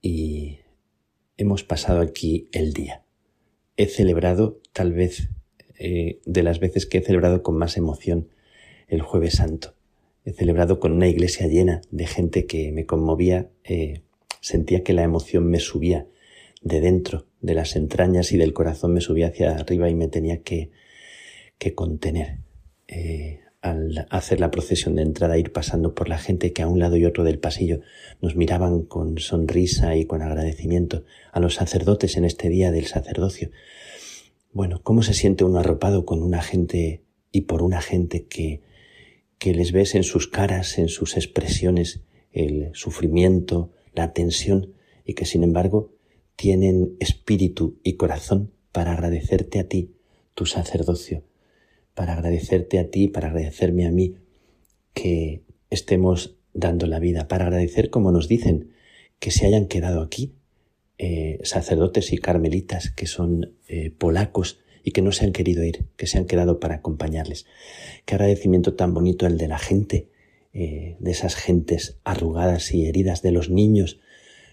y 0.03 0.59
hemos 1.37 1.65
pasado 1.65 2.01
aquí 2.01 2.49
el 2.53 2.73
día. 2.73 3.03
He 3.77 3.87
celebrado, 3.87 4.61
tal 4.73 4.93
vez, 4.93 5.31
eh, 5.79 6.21
de 6.27 6.43
las 6.43 6.61
veces 6.61 6.87
que 6.87 6.99
he 6.99 7.03
celebrado 7.03 7.43
con 7.43 7.57
más 7.57 7.77
emoción, 7.77 8.29
el 8.89 9.03
jueves 9.03 9.35
santo. 9.35 9.75
He 10.25 10.33
celebrado 10.33 10.81
con 10.81 10.93
una 10.93 11.09
iglesia 11.09 11.47
llena 11.47 11.81
de 11.91 12.07
gente 12.07 12.47
que 12.47 12.73
me 12.73 12.85
conmovía, 12.85 13.49
eh, 13.65 14.03
sentía 14.41 14.83
que 14.85 14.93
la 14.93 15.03
emoción 15.03 15.49
me 15.49 15.61
subía 15.61 16.07
de 16.63 16.81
dentro, 16.81 17.27
de 17.41 17.55
las 17.55 17.77
entrañas 17.77 18.33
y 18.33 18.37
del 18.37 18.53
corazón 18.53 18.93
me 18.93 19.01
subía 19.01 19.29
hacia 19.29 19.53
arriba 19.53 19.89
y 19.89 19.95
me 19.95 20.09
tenía 20.09 20.43
que, 20.43 20.71
que 21.59 21.75
contener. 21.75 22.39
Eh, 22.89 23.41
al 23.61 24.07
hacer 24.11 24.41
la 24.41 24.51
procesión 24.51 24.97
de 24.97 25.03
entrada, 25.03 25.39
ir 25.39 25.53
pasando 25.53 25.95
por 25.95 26.09
la 26.09 26.19
gente 26.19 26.53
que 26.53 26.63
a 26.63 26.69
un 26.69 26.79
lado 26.79 26.97
y 26.97 27.05
otro 27.05 27.25
del 27.25 27.39
pasillo 27.39 27.81
nos 28.21 28.35
miraban 28.35 28.83
con 28.83 29.19
sonrisa 29.19 29.97
y 29.97 30.07
con 30.07 30.23
agradecimiento, 30.23 31.05
a 31.33 31.41
los 31.41 31.57
sacerdotes 31.57 32.17
en 32.17 32.25
este 32.25 32.49
día 32.49 32.71
del 32.71 32.87
sacerdocio. 32.87 33.51
Bueno, 34.53 34.81
¿cómo 34.83 35.03
se 35.03 35.15
siente 35.15 35.45
uno 35.45 35.59
arropado 35.59 36.05
con 36.05 36.23
una 36.23 36.43
gente 36.43 37.05
y 37.31 37.43
por 37.43 37.63
una 37.63 37.81
gente 37.81 38.27
que, 38.27 38.63
que 39.39 39.55
les 39.55 39.73
ves 39.73 39.95
en 39.95 40.05
sus 40.05 40.27
caras, 40.27 40.79
en 40.79 40.89
sus 40.89 41.17
expresiones, 41.17 42.01
el 42.33 42.71
sufrimiento, 42.73 43.73
la 43.95 44.13
tensión, 44.13 44.75
y 45.05 45.15
que 45.15 45.27
sin 45.27 45.45
embargo 45.45 45.93
tienen 46.37 46.97
espíritu 46.99 47.79
y 47.83 47.97
corazón 47.97 48.53
para 48.73 48.93
agradecerte 48.93 49.59
a 49.59 49.69
ti 49.69 49.95
tu 50.35 50.47
sacerdocio, 50.47 51.25
para 52.01 52.15
agradecerte 52.15 52.79
a 52.79 52.89
ti, 52.89 53.09
para 53.09 53.29
agradecerme 53.29 53.87
a 53.87 53.91
mí 53.91 54.15
que 54.95 55.43
estemos 55.69 56.39
dando 56.55 56.87
la 56.87 56.99
vida, 56.99 57.29
para 57.29 57.45
agradecer, 57.45 57.91
como 57.91 58.11
nos 58.11 58.27
dicen, 58.27 58.71
que 59.19 59.31
se 59.31 59.45
hayan 59.45 59.67
quedado 59.67 60.01
aquí 60.01 60.33
eh, 60.97 61.41
sacerdotes 61.43 62.15
y 62.15 62.17
carmelitas 62.17 62.91
que 62.91 63.05
son 63.05 63.53
eh, 63.69 63.91
polacos 63.91 64.61
y 64.83 64.93
que 64.93 65.03
no 65.03 65.13
se 65.13 65.27
han 65.27 65.33
querido 65.33 65.63
ir, 65.63 65.89
que 65.99 66.07
se 66.07 66.17
han 66.17 66.25
quedado 66.25 66.59
para 66.59 66.77
acompañarles. 66.77 67.45
Qué 68.07 68.15
agradecimiento 68.15 68.73
tan 68.73 68.95
bonito 68.95 69.27
el 69.27 69.37
de 69.37 69.49
la 69.49 69.59
gente, 69.59 70.09
eh, 70.55 70.97
de 71.01 71.11
esas 71.11 71.35
gentes 71.35 71.99
arrugadas 72.03 72.73
y 72.73 72.87
heridas, 72.87 73.21
de 73.21 73.33
los 73.33 73.51
niños 73.51 74.01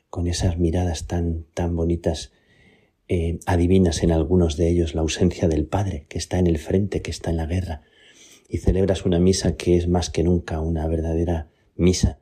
con 0.09 0.27
esas 0.27 0.57
miradas 0.57 1.07
tan, 1.07 1.45
tan 1.53 1.77
bonitas, 1.77 2.33
eh, 3.09 3.39
adivinas 3.45 4.03
en 4.03 4.11
algunos 4.11 4.57
de 4.57 4.69
ellos 4.69 4.93
la 4.93 5.01
ausencia 5.01 5.47
del 5.47 5.65
Padre, 5.65 6.05
que 6.09 6.17
está 6.17 6.39
en 6.39 6.47
el 6.47 6.57
frente, 6.57 7.01
que 7.01 7.11
está 7.11 7.29
en 7.29 7.37
la 7.37 7.45
guerra, 7.45 7.83
y 8.49 8.57
celebras 8.57 9.05
una 9.05 9.19
misa 9.19 9.55
que 9.55 9.77
es 9.77 9.87
más 9.87 10.09
que 10.09 10.23
nunca 10.23 10.59
una 10.59 10.87
verdadera 10.87 11.49
misa, 11.75 12.19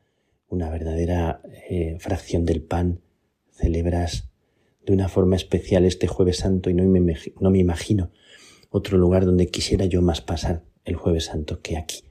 una 0.47 0.69
verdadera 0.69 1.41
eh, 1.69 1.97
fracción 1.99 2.45
del 2.45 2.61
pan, 2.61 3.01
celebras 3.51 4.29
de 4.85 4.93
una 4.93 5.09
forma 5.09 5.35
especial 5.35 5.85
este 5.85 6.07
jueves 6.07 6.37
santo 6.37 6.69
y 6.69 6.75
no 6.75 6.83
me, 6.83 7.15
no 7.39 7.49
me 7.49 7.59
imagino 7.59 8.11
otro 8.69 8.97
lugar 8.97 9.25
donde 9.25 9.47
quisiera 9.47 9.85
yo 9.85 10.01
más 10.01 10.21
pasar 10.21 10.63
el 10.83 10.95
jueves 10.95 11.25
santo 11.25 11.61
que 11.61 11.77
aquí, 11.77 12.03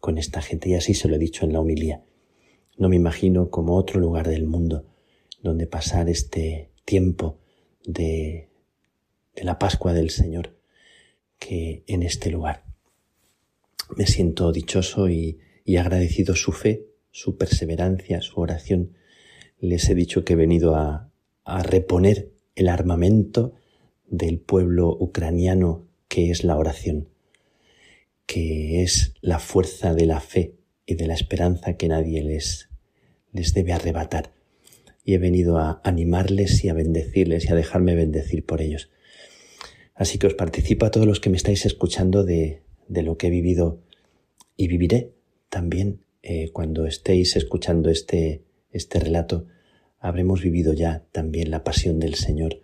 con 0.00 0.16
esta 0.16 0.40
gente, 0.40 0.70
y 0.70 0.74
así 0.74 0.94
se 0.94 1.08
lo 1.08 1.16
he 1.16 1.18
dicho 1.18 1.44
en 1.44 1.52
la 1.52 1.60
homilía. 1.60 2.02
No 2.78 2.88
me 2.88 2.96
imagino 2.96 3.50
como 3.50 3.76
otro 3.76 4.00
lugar 4.00 4.28
del 4.28 4.46
mundo 4.46 4.86
donde 5.42 5.66
pasar 5.66 6.08
este 6.08 6.70
tiempo 6.84 7.38
de, 7.84 8.48
de 9.34 9.44
la 9.44 9.58
Pascua 9.58 9.92
del 9.92 10.10
Señor 10.10 10.56
que 11.38 11.84
en 11.86 12.02
este 12.02 12.30
lugar. 12.30 12.64
Me 13.96 14.06
siento 14.06 14.50
dichoso 14.52 15.08
y, 15.08 15.38
y 15.64 15.76
agradecido 15.76 16.34
su 16.36 16.52
fe, 16.52 16.86
su 17.10 17.36
perseverancia, 17.36 18.20
su 18.22 18.40
oración. 18.40 18.96
Les 19.58 19.88
he 19.88 19.94
dicho 19.94 20.24
que 20.24 20.32
he 20.32 20.36
venido 20.36 20.74
a, 20.74 21.10
a 21.44 21.62
reponer 21.62 22.30
el 22.54 22.68
armamento 22.68 23.54
del 24.06 24.38
pueblo 24.38 24.96
ucraniano 24.98 25.86
que 26.08 26.30
es 26.30 26.44
la 26.44 26.56
oración, 26.56 27.08
que 28.26 28.82
es 28.82 29.14
la 29.20 29.38
fuerza 29.38 29.94
de 29.94 30.06
la 30.06 30.20
fe 30.20 30.56
y 30.86 30.94
de 30.94 31.06
la 31.06 31.14
esperanza 31.14 31.76
que 31.76 31.88
nadie 31.88 32.22
les, 32.22 32.68
les 33.32 33.52
debe 33.54 33.72
arrebatar 33.72 34.33
y 35.04 35.14
he 35.14 35.18
venido 35.18 35.58
a 35.58 35.80
animarles 35.84 36.64
y 36.64 36.70
a 36.70 36.74
bendecirles 36.74 37.44
y 37.44 37.52
a 37.52 37.54
dejarme 37.54 37.94
bendecir 37.94 38.44
por 38.44 38.62
ellos. 38.62 38.90
Así 39.94 40.18
que 40.18 40.26
os 40.26 40.34
participo 40.34 40.86
a 40.86 40.90
todos 40.90 41.06
los 41.06 41.20
que 41.20 41.30
me 41.30 41.36
estáis 41.36 41.66
escuchando 41.66 42.24
de, 42.24 42.62
de 42.88 43.02
lo 43.02 43.18
que 43.18 43.28
he 43.28 43.30
vivido 43.30 43.80
y 44.56 44.66
viviré 44.66 45.12
también 45.50 46.00
eh, 46.22 46.50
cuando 46.52 46.86
estéis 46.86 47.36
escuchando 47.36 47.90
este, 47.90 48.42
este 48.70 48.98
relato. 48.98 49.46
Habremos 50.00 50.42
vivido 50.42 50.72
ya 50.72 51.04
también 51.12 51.50
la 51.50 51.64
pasión 51.64 52.00
del 52.00 52.14
Señor. 52.14 52.62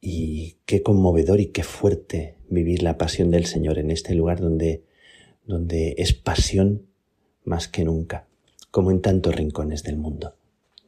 Y 0.00 0.56
qué 0.64 0.82
conmovedor 0.82 1.40
y 1.40 1.46
qué 1.46 1.62
fuerte 1.62 2.36
vivir 2.48 2.82
la 2.82 2.96
pasión 2.96 3.30
del 3.30 3.44
Señor 3.44 3.78
en 3.78 3.90
este 3.90 4.14
lugar 4.14 4.40
donde, 4.40 4.84
donde 5.44 5.94
es 5.98 6.12
pasión 6.12 6.86
más 7.44 7.68
que 7.68 7.84
nunca, 7.84 8.26
como 8.70 8.90
en 8.90 9.00
tantos 9.00 9.34
rincones 9.34 9.82
del 9.82 9.96
mundo 9.96 10.34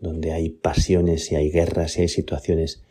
donde 0.01 0.33
hay 0.33 0.51
pasiones 0.51 1.31
y 1.33 1.37
hay 1.37 1.51
guerras 1.51 1.99
y 1.99 2.03
hay 2.03 2.09
situaciones 2.09 2.83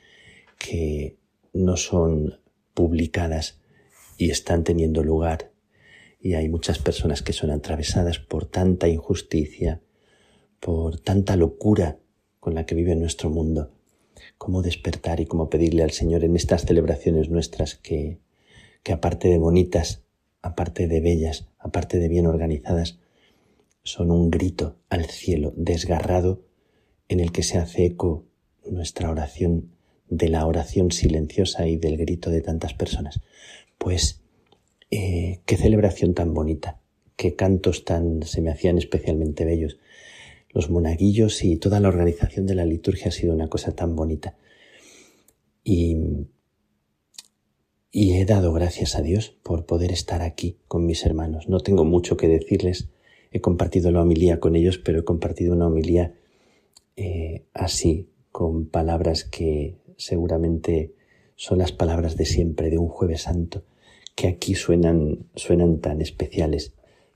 que 0.58 1.18
no 1.54 1.78
son 1.78 2.40
publicadas 2.74 3.60
y 4.18 4.32
están 4.32 4.64
teniendo 4.64 5.04
lugar 5.04 5.52
y 6.20 6.34
hay 6.34 6.50
muchas 6.50 6.80
personas 6.80 7.22
que 7.22 7.34
son 7.34 7.52
atravesadas 7.52 8.20
por 8.20 8.46
tanta 8.46 8.88
injusticia, 8.88 9.82
por 10.60 11.00
tanta 11.00 11.36
locura 11.36 12.00
con 12.40 12.56
la 12.56 12.66
que 12.66 12.76
vive 12.76 12.96
nuestro 12.96 13.30
mundo. 13.30 13.72
Cómo 14.38 14.62
despertar 14.62 15.20
y 15.20 15.26
cómo 15.26 15.50
pedirle 15.50 15.84
al 15.84 15.92
Señor 15.92 16.24
en 16.24 16.36
estas 16.36 16.66
celebraciones 16.66 17.30
nuestras 17.30 17.76
que, 17.76 18.20
que 18.84 18.94
aparte 18.94 19.28
de 19.28 19.38
bonitas, 19.38 20.04
aparte 20.42 20.88
de 20.88 21.00
bellas, 21.02 21.48
aparte 21.60 22.00
de 22.00 22.08
bien 22.08 22.26
organizadas, 22.26 23.00
son 23.84 24.12
un 24.12 24.32
grito 24.32 24.78
al 24.90 25.06
cielo 25.06 25.54
desgarrado 25.56 26.47
en 27.10 27.20
el 27.20 27.32
que 27.32 27.44
se 27.44 27.58
hace 27.58 27.86
eco 27.86 28.26
nuestra 28.66 29.10
oración 29.10 29.72
de 30.10 30.30
la 30.30 30.46
oración 30.46 30.92
silenciosa 30.92 31.68
y 31.68 31.78
del 31.78 31.98
grito 31.98 32.30
de 32.30 32.42
tantas 32.42 32.74
personas. 32.74 33.22
Pues 33.78 34.22
eh, 34.90 35.42
qué 35.46 35.58
celebración 35.58 36.14
tan 36.14 36.34
bonita, 36.34 36.80
qué 37.16 37.36
cantos 37.36 37.86
tan 37.86 38.24
se 38.24 38.42
me 38.42 38.52
hacían 38.52 38.78
especialmente 38.78 39.46
bellos. 39.46 39.78
Los 40.50 40.70
monaguillos 40.70 41.44
y 41.44 41.58
toda 41.58 41.80
la 41.80 41.90
organización 41.90 42.46
de 42.46 42.56
la 42.56 42.66
liturgia 42.66 43.10
ha 43.10 43.12
sido 43.12 43.34
una 43.34 43.50
cosa 43.50 43.74
tan 43.74 43.96
bonita. 43.96 44.36
Y, 45.64 45.98
y 47.92 48.14
he 48.14 48.26
dado 48.26 48.54
gracias 48.54 48.96
a 48.96 49.02
Dios 49.02 49.36
por 49.44 49.66
poder 49.66 49.92
estar 49.92 50.22
aquí 50.22 50.58
con 50.68 50.86
mis 50.86 51.06
hermanos. 51.06 51.50
No 51.50 51.60
tengo 51.60 51.84
mucho 51.84 52.16
que 52.16 52.30
decirles. 52.30 52.90
He 53.32 53.42
compartido 53.42 53.92
la 53.92 54.02
homilía 54.02 54.40
con 54.40 54.56
ellos, 54.56 54.78
pero 54.78 55.00
he 55.00 55.04
compartido 55.04 55.54
una 55.54 55.68
homilía 55.68 56.17
eh, 56.98 57.46
así, 57.54 58.10
con 58.32 58.68
palabras 58.68 59.24
que 59.24 59.78
seguramente 59.98 60.96
son 61.36 61.60
las 61.60 61.72
palabras 61.72 62.18
de 62.18 62.26
siempre, 62.26 62.70
de 62.70 62.80
un 62.80 62.90
jueves 62.90 63.22
santo, 63.22 63.64
que 64.16 64.28
aquí 64.28 64.56
suenan, 64.56 65.28
suenan 65.36 65.80
tan 65.80 66.02
especiales, 66.02 66.74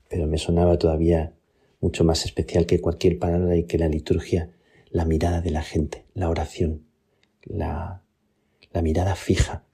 pero 0.08 0.26
me 0.26 0.38
sonaba 0.38 0.78
todavía 0.78 1.34
mucho 1.80 2.04
más 2.04 2.24
especial 2.24 2.64
que 2.64 2.80
cualquier 2.80 3.18
palabra 3.18 3.56
y 3.56 3.64
que 3.64 3.76
la 3.76 3.88
liturgia, 3.88 4.52
la 4.88 5.04
mirada 5.04 5.40
de 5.40 5.50
la 5.50 5.62
gente, 5.62 6.06
la 6.14 6.30
oración, 6.30 6.86
la, 7.42 8.04
la 8.72 8.82
mirada 8.82 9.16
fija, 9.16 9.66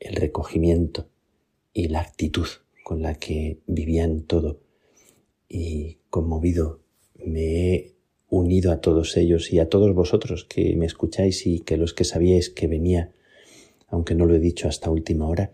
el 0.00 0.16
recogimiento 0.16 1.08
y 1.72 1.88
la 1.88 2.00
actitud 2.00 2.48
con 2.82 3.02
la 3.02 3.14
que 3.14 3.60
vivían 3.66 4.22
todo. 4.22 4.60
Y 5.48 5.98
conmovido 6.10 6.80
me 7.14 7.74
he 7.74 7.93
unido 8.36 8.72
a 8.72 8.80
todos 8.80 9.16
ellos 9.16 9.52
y 9.52 9.60
a 9.60 9.68
todos 9.68 9.94
vosotros 9.94 10.44
que 10.44 10.74
me 10.76 10.86
escucháis 10.86 11.46
y 11.46 11.60
que 11.60 11.76
los 11.76 11.94
que 11.94 12.04
sabíais 12.04 12.50
que 12.50 12.66
venía, 12.66 13.12
aunque 13.86 14.14
no 14.14 14.26
lo 14.26 14.34
he 14.34 14.40
dicho 14.40 14.68
hasta 14.68 14.90
última 14.90 15.28
hora, 15.28 15.52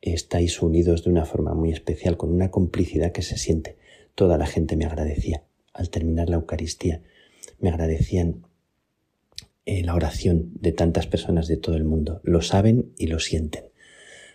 estáis 0.00 0.60
unidos 0.62 1.04
de 1.04 1.10
una 1.10 1.24
forma 1.24 1.54
muy 1.54 1.70
especial, 1.70 2.16
con 2.16 2.32
una 2.32 2.50
complicidad 2.50 3.12
que 3.12 3.22
se 3.22 3.38
siente. 3.38 3.76
Toda 4.14 4.36
la 4.36 4.46
gente 4.46 4.76
me 4.76 4.84
agradecía. 4.84 5.44
Al 5.72 5.90
terminar 5.90 6.28
la 6.28 6.36
Eucaristía, 6.36 7.02
me 7.60 7.70
agradecían 7.70 8.46
eh, 9.64 9.84
la 9.84 9.94
oración 9.94 10.50
de 10.54 10.72
tantas 10.72 11.06
personas 11.06 11.46
de 11.46 11.56
todo 11.56 11.76
el 11.76 11.84
mundo. 11.84 12.20
Lo 12.24 12.42
saben 12.42 12.92
y 12.98 13.06
lo 13.06 13.20
sienten. 13.20 13.64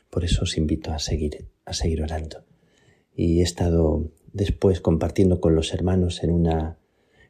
Por 0.10 0.24
eso 0.24 0.44
os 0.44 0.58
invito 0.58 0.92
a 0.92 1.00
seguir, 1.00 1.50
a 1.66 1.74
seguir 1.74 2.02
orando. 2.02 2.46
Y 3.14 3.42
he 3.42 3.44
estado 3.44 4.10
después 4.32 4.80
compartiendo 4.80 5.42
con 5.42 5.54
los 5.54 5.74
hermanos 5.74 6.24
en 6.24 6.32
una 6.32 6.78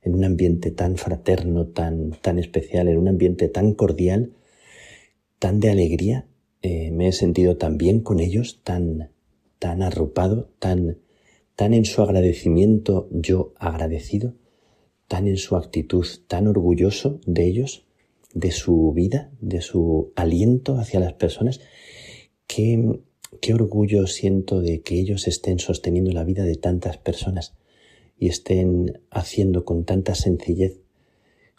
en 0.07 0.15
un 0.15 0.23
ambiente 0.23 0.71
tan 0.71 0.97
fraterno, 0.97 1.67
tan, 1.67 2.11
tan 2.21 2.39
especial, 2.39 2.87
en 2.87 2.97
un 2.97 3.07
ambiente 3.07 3.49
tan 3.49 3.73
cordial, 3.73 4.31
tan 5.37 5.59
de 5.59 5.69
alegría. 5.69 6.27
Eh, 6.61 6.91
me 6.91 7.09
he 7.09 7.11
sentido 7.11 7.57
tan 7.57 7.77
bien 7.77 7.99
con 7.99 8.19
ellos, 8.19 8.61
tan, 8.63 9.11
tan 9.59 9.83
arropado, 9.83 10.49
tan, 10.59 10.97
tan 11.55 11.73
en 11.73 11.85
su 11.85 12.01
agradecimiento 12.01 13.09
yo 13.11 13.53
agradecido, 13.57 14.33
tan 15.07 15.27
en 15.27 15.37
su 15.37 15.55
actitud, 15.55 16.05
tan 16.27 16.47
orgulloso 16.47 17.19
de 17.25 17.45
ellos, 17.45 17.85
de 18.33 18.51
su 18.51 18.93
vida, 18.93 19.31
de 19.41 19.61
su 19.61 20.13
aliento 20.15 20.77
hacia 20.77 20.99
las 20.99 21.13
personas. 21.13 21.59
Qué, 22.47 23.01
qué 23.41 23.53
orgullo 23.53 24.07
siento 24.07 24.61
de 24.61 24.81
que 24.81 24.99
ellos 24.99 25.27
estén 25.27 25.59
sosteniendo 25.59 26.11
la 26.11 26.23
vida 26.23 26.43
de 26.43 26.55
tantas 26.55 26.97
personas 26.97 27.56
y 28.17 28.27
estén 28.27 29.01
haciendo 29.11 29.65
con 29.65 29.85
tanta 29.85 30.15
sencillez 30.15 30.81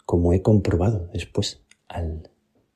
como 0.09 0.33
he 0.33 0.41
comprobado 0.41 1.07
después 1.13 1.61
al, 1.87 2.31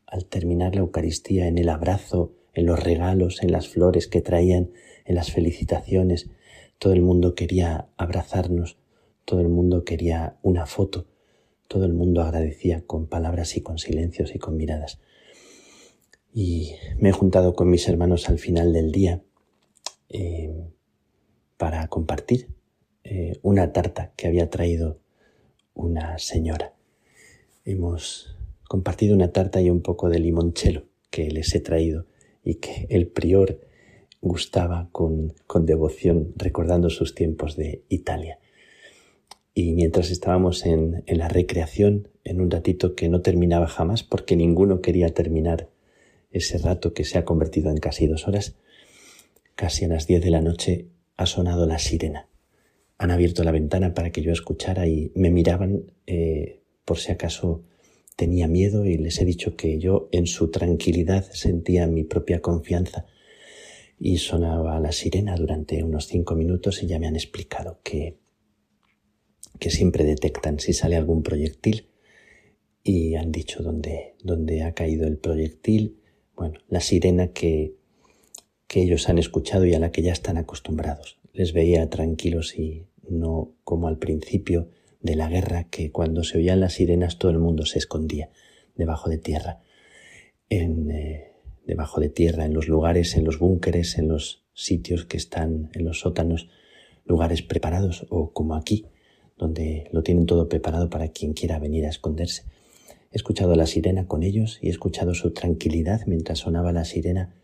al 0.05 0.26
terminar 0.26 0.76
la 0.76 0.81
Eucaristía 0.81 1.47
en 1.47 1.57
el 1.57 1.69
abrazo, 1.69 2.31
en 2.53 2.68
los 2.68 2.80
regalos, 2.80 3.41
en 3.41 3.51
las 3.51 3.68
flores 3.68 4.07
que 4.07 4.22
traían, 4.22 4.72
en 5.05 5.15
las 5.15 5.31
felicitaciones. 5.31 6.30
Todo 6.77 6.93
el 6.93 7.01
mundo 7.01 7.34
quería 7.34 7.89
abrazarnos, 7.97 8.77
todo 9.26 9.41
el 9.41 9.49
mundo 9.49 9.84
quería 9.84 10.38
una 10.43 10.68
foto, 10.68 11.07
todo 11.68 11.85
el 11.85 11.93
mundo 11.93 12.22
agradecía 12.22 12.85
con 12.85 13.07
palabras 13.07 13.57
y 13.57 13.61
con 13.61 13.80
silencios 13.80 14.35
y 14.35 14.38
con 14.38 14.55
miradas. 14.55 14.99
Y 16.31 16.76
me 16.99 17.10
he 17.10 17.14
juntado 17.14 17.55
con 17.55 17.68
mis 17.68 17.88
hermanos 17.89 18.30
al 18.30 18.38
final 18.38 18.73
del 18.73 18.91
día 18.91 19.23
eh, 20.10 20.53
para 21.57 21.88
compartir 21.88 22.52
eh, 23.03 23.38
una 23.41 23.73
tarta 23.73 24.13
que 24.15 24.27
había 24.27 24.49
traído 24.49 24.99
una 25.73 26.17
señora. 26.19 26.73
Hemos 27.65 28.38
compartido 28.67 29.13
una 29.13 29.31
tarta 29.31 29.61
y 29.61 29.69
un 29.69 29.81
poco 29.81 30.09
de 30.09 30.19
limonchelo 30.19 30.85
que 31.09 31.30
les 31.30 31.53
he 31.53 31.59
traído 31.59 32.05
y 32.45 32.55
que 32.55 32.88
el 32.89 33.07
prior 33.07 33.59
gustaba 34.21 34.89
con, 34.91 35.34
con 35.47 35.65
devoción 35.65 36.34
recordando 36.38 36.89
sus 36.89 37.13
tiempos 37.13 37.57
de 37.57 37.84
Italia. 37.89 38.39
Y 39.53 39.73
mientras 39.73 40.09
estábamos 40.09 40.65
en, 40.65 41.03
en 41.05 41.17
la 41.17 41.27
recreación, 41.27 42.07
en 42.23 42.39
un 42.39 42.49
ratito 42.49 42.95
que 42.95 43.09
no 43.09 43.21
terminaba 43.21 43.67
jamás 43.67 44.03
porque 44.03 44.38
ninguno 44.38 44.81
quería 44.81 45.13
terminar 45.13 45.69
ese 46.31 46.57
rato 46.57 46.93
que 46.93 47.03
se 47.03 47.17
ha 47.17 47.25
convertido 47.25 47.69
en 47.69 47.77
casi 47.77 48.07
dos 48.07 48.27
horas, 48.30 48.55
casi 49.55 49.85
a 49.85 49.89
las 49.89 50.07
diez 50.07 50.23
de 50.23 50.31
la 50.31 50.41
noche 50.41 50.88
ha 51.17 51.25
sonado 51.25 51.67
la 51.67 51.80
sirena 51.80 52.30
han 52.97 53.11
abierto 53.11 53.43
la 53.43 53.51
ventana 53.51 53.93
para 53.93 54.11
que 54.11 54.21
yo 54.21 54.31
escuchara 54.31 54.87
y 54.87 55.11
me 55.15 55.29
miraban 55.29 55.91
eh, 56.07 56.61
por 56.85 56.99
si 56.99 57.11
acaso 57.11 57.63
tenía 58.15 58.47
miedo 58.47 58.85
y 58.85 58.97
les 58.97 59.19
he 59.19 59.25
dicho 59.25 59.55
que 59.55 59.79
yo 59.79 60.09
en 60.11 60.27
su 60.27 60.51
tranquilidad 60.51 61.29
sentía 61.31 61.87
mi 61.87 62.03
propia 62.03 62.41
confianza 62.41 63.05
y 63.99 64.17
sonaba 64.17 64.79
la 64.79 64.91
sirena 64.91 65.35
durante 65.35 65.83
unos 65.83 66.07
cinco 66.07 66.35
minutos 66.35 66.83
y 66.83 66.87
ya 66.87 66.99
me 66.99 67.07
han 67.07 67.15
explicado 67.15 67.79
que, 67.83 68.19
que 69.59 69.69
siempre 69.69 70.03
detectan 70.03 70.59
si 70.59 70.73
sale 70.73 70.95
algún 70.95 71.23
proyectil 71.23 71.89
y 72.83 73.15
han 73.15 73.31
dicho 73.31 73.63
dónde, 73.63 74.15
dónde 74.21 74.63
ha 74.63 74.73
caído 74.73 75.07
el 75.07 75.17
proyectil, 75.17 76.01
bueno, 76.35 76.59
la 76.67 76.81
sirena 76.81 77.29
que, 77.29 77.75
que 78.67 78.81
ellos 78.81 79.07
han 79.07 79.19
escuchado 79.19 79.65
y 79.65 79.73
a 79.73 79.79
la 79.79 79.91
que 79.91 80.01
ya 80.01 80.11
están 80.11 80.37
acostumbrados. 80.37 81.22
Les 81.34 81.51
veía 81.51 81.89
tranquilos 81.89 82.57
y 82.57 82.85
no 83.10 83.55
como 83.64 83.88
al 83.88 83.97
principio 83.97 84.69
de 85.01 85.15
la 85.15 85.30
guerra 85.30 85.65
que 85.65 85.91
cuando 85.91 86.23
se 86.23 86.38
oían 86.38 86.60
las 86.60 86.73
sirenas 86.73 87.18
todo 87.18 87.31
el 87.31 87.39
mundo 87.39 87.65
se 87.65 87.80
escondía 87.80 88.30
debajo 88.76 89.10
de 89.10 89.18
tierra, 89.18 89.60
en, 90.49 90.91
eh, 90.91 91.31
debajo 91.65 91.99
de 91.99 92.10
tierra, 92.10 92.45
en 92.45 92.53
los 92.53 92.68
lugares, 92.68 93.15
en 93.15 93.26
los 93.26 93.39
búnkeres, 93.39 93.97
en 93.97 94.07
los 94.07 94.43
sitios 94.53 95.05
que 95.05 95.18
están 95.18 95.69
en 95.73 95.85
los 95.85 96.01
sótanos, 96.01 96.49
lugares 97.05 97.41
preparados 97.41 98.05
o 98.10 98.31
como 98.31 98.55
aquí, 98.55 98.85
donde 99.38 99.89
lo 99.91 100.03
tienen 100.03 100.26
todo 100.26 100.47
preparado 100.47 100.89
para 100.89 101.10
quien 101.10 101.34
quiera 101.34 101.60
venir 101.60 101.85
a 101.85 101.89
esconderse. 101.89 102.43
He 103.11 103.18
escuchado 103.18 103.55
la 103.55 103.68
sirena 103.68 104.07
con 104.07 104.23
ellos 104.23 104.60
y 104.61 104.68
he 104.68 104.69
escuchado 104.69 105.14
su 105.14 105.31
tranquilidad 105.31 106.01
mientras 106.07 106.39
sonaba 106.39 106.72
la 106.72 106.85
sirena, 106.85 107.35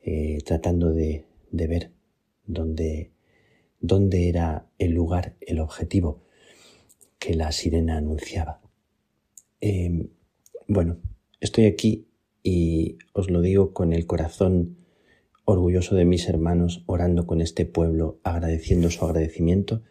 eh, 0.00 0.38
tratando 0.44 0.92
de, 0.92 1.24
de 1.50 1.66
ver 1.66 1.90
dónde 2.44 3.12
dónde 3.80 4.28
era 4.28 4.66
el 4.78 4.92
lugar, 4.92 5.36
el 5.40 5.60
objetivo 5.60 6.22
que 7.18 7.34
la 7.34 7.52
sirena 7.52 7.96
anunciaba. 7.96 8.60
Em, 9.60 10.08
bueno, 10.66 10.98
estoy 11.40 11.66
aquí 11.66 12.08
y 12.42 12.98
os 13.12 13.30
lo 13.30 13.40
digo 13.40 13.72
con 13.72 13.92
el 13.92 14.06
corazón 14.06 14.76
orgulloso 15.44 15.96
de 15.96 16.04
mis 16.04 16.28
hermanos, 16.28 16.82
orando 16.86 17.26
con 17.26 17.40
este 17.40 17.64
pueblo, 17.64 18.20
agradeciendo 18.22 18.90
su 18.90 19.04
agradecimiento 19.04 19.82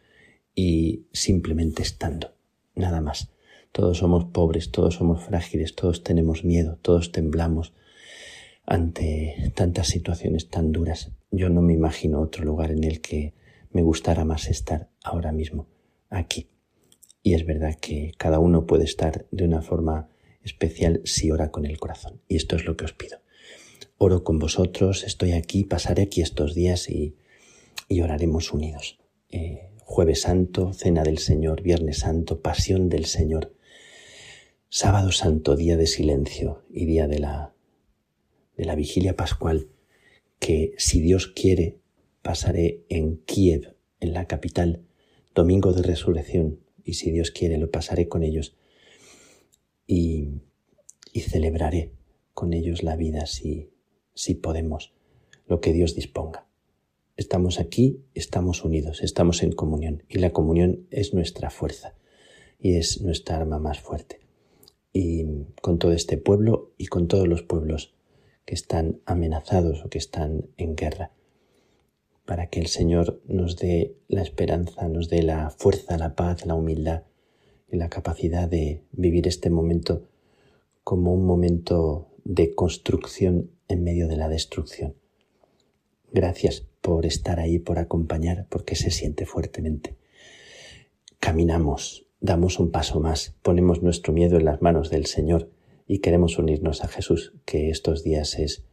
y 0.54 1.08
simplemente 1.12 1.82
estando, 1.82 2.36
nada 2.76 3.02
más. 3.02 3.32
Todos 3.72 3.98
somos 3.98 4.26
pobres, 4.26 4.72
todos 4.72 4.96
somos 4.96 5.24
frágiles, 5.24 5.76
todos 5.76 6.04
tenemos 6.04 6.44
miedo, 6.44 6.78
todos 6.82 7.12
temblamos 7.12 7.74
ante 8.66 9.52
tantas 9.56 9.88
situaciones 9.88 10.50
tan 10.50 10.72
duras. 10.72 11.12
Yo 11.32 11.50
no 11.50 11.62
me 11.62 11.74
imagino 11.74 12.22
otro 12.22 12.44
lugar 12.44 12.72
en 12.72 12.84
el 12.84 13.02
que 13.02 13.34
me 13.78 13.84
gustara 13.84 14.26
más 14.26 14.50
estar 14.50 14.90
ahora 15.04 15.32
mismo 15.32 15.68
aquí. 16.10 16.50
Y 17.22 17.36
es 17.36 17.46
verdad 17.46 17.76
que 17.80 18.12
cada 18.18 18.40
uno 18.40 18.66
puede 18.66 18.86
estar 18.86 19.28
de 19.30 19.46
una 19.46 19.62
forma 19.62 20.10
especial 20.42 21.02
si 21.06 21.30
ora 21.30 21.52
con 21.52 21.64
el 21.64 21.78
corazón. 21.78 22.20
Y 22.28 22.38
esto 22.38 22.56
es 22.56 22.66
lo 22.66 22.76
que 22.76 22.86
os 22.86 22.94
pido. 22.94 23.20
Oro 24.00 24.24
con 24.24 24.40
vosotros, 24.40 25.04
estoy 25.04 25.34
aquí, 25.34 25.64
pasaré 25.64 26.02
aquí 26.02 26.22
estos 26.22 26.56
días 26.56 26.90
y, 26.90 27.18
y 27.88 28.02
oraremos 28.02 28.52
unidos. 28.52 28.98
Eh, 29.30 29.70
jueves 29.82 30.22
Santo, 30.22 30.74
Cena 30.74 31.04
del 31.04 31.20
Señor, 31.20 31.62
Viernes 31.62 32.00
Santo, 32.00 32.42
Pasión 32.42 32.90
del 32.90 33.06
Señor, 33.06 33.54
Sábado 34.70 35.12
Santo, 35.12 35.56
día 35.56 35.78
de 35.78 35.86
silencio 35.86 36.64
y 36.72 36.86
día 36.86 37.08
de 37.08 37.20
la, 37.20 37.54
de 38.56 38.66
la 38.66 38.74
vigilia 38.74 39.16
pascual, 39.16 39.68
que 40.40 40.74
si 40.80 41.00
Dios 41.00 41.28
quiere 41.28 41.78
pasaré 42.28 42.84
en 42.90 43.20
Kiev, 43.20 43.78
en 44.02 44.12
la 44.12 44.28
capital, 44.28 44.82
domingo 45.34 45.72
de 45.72 45.82
resurrección, 45.82 46.60
y 46.84 46.96
si 46.96 47.10
Dios 47.10 47.32
quiere 47.32 47.58
lo 47.58 47.72
pasaré 47.72 48.10
con 48.10 48.22
ellos 48.22 48.54
y, 49.88 50.42
y 51.14 51.22
celebraré 51.22 51.94
con 52.34 52.52
ellos 52.52 52.84
la 52.84 52.98
vida 52.98 53.28
si, 53.28 53.70
si 54.14 54.34
podemos, 54.34 54.92
lo 55.48 55.62
que 55.62 55.72
Dios 55.72 55.96
disponga. 55.96 56.50
Estamos 57.16 57.62
aquí, 57.62 58.02
estamos 58.14 58.66
unidos, 58.66 59.04
estamos 59.04 59.42
en 59.42 59.54
comunión 59.54 60.04
y 60.10 60.18
la 60.18 60.34
comunión 60.34 60.86
es 60.92 61.14
nuestra 61.14 61.50
fuerza 61.50 61.96
y 62.60 62.76
es 62.76 63.00
nuestra 63.00 63.38
arma 63.38 63.58
más 63.58 63.80
fuerte. 63.80 64.20
Y 64.92 65.24
con 65.62 65.80
todo 65.80 65.94
este 65.94 66.18
pueblo 66.18 66.74
y 66.78 66.88
con 66.88 67.08
todos 67.08 67.26
los 67.26 67.44
pueblos 67.44 67.94
que 68.44 68.54
están 68.54 69.00
amenazados 69.06 69.86
o 69.86 69.90
que 69.90 69.98
están 69.98 70.50
en 70.58 70.76
guerra, 70.76 71.14
para 72.28 72.48
que 72.48 72.60
el 72.60 72.68
Señor 72.68 73.22
nos 73.26 73.56
dé 73.56 73.96
la 74.10 74.22
esperanza, 74.22 74.90
nos 74.90 75.08
dé 75.08 75.24
la 75.24 75.50
fuerza, 75.50 75.98
la 75.98 76.14
paz, 76.14 76.46
la 76.46 76.56
humildad 76.56 77.04
y 77.72 77.78
la 77.78 77.90
capacidad 77.90 78.50
de 78.50 78.84
vivir 78.92 79.30
este 79.30 79.50
momento 79.50 80.10
como 80.84 81.14
un 81.14 81.26
momento 81.26 82.10
de 82.26 82.54
construcción 82.54 83.52
en 83.70 83.82
medio 83.84 84.10
de 84.10 84.18
la 84.18 84.28
destrucción. 84.28 84.96
Gracias 86.12 86.68
por 86.82 87.06
estar 87.06 87.40
ahí, 87.40 87.60
por 87.60 87.80
acompañar, 87.80 88.46
porque 88.50 88.76
se 88.76 88.92
siente 88.92 89.26
fuertemente. 89.26 89.96
Caminamos, 91.20 92.08
damos 92.20 92.60
un 92.60 92.72
paso 92.72 93.00
más, 93.00 93.38
ponemos 93.42 93.82
nuestro 93.82 94.12
miedo 94.12 94.38
en 94.38 94.44
las 94.44 94.62
manos 94.62 94.90
del 94.90 95.06
Señor 95.06 95.50
y 95.88 96.00
queremos 96.00 96.38
unirnos 96.38 96.84
a 96.84 96.90
Jesús, 96.90 97.34
que 97.46 97.70
estos 97.70 98.04
días 98.04 98.38
es, 98.38 98.66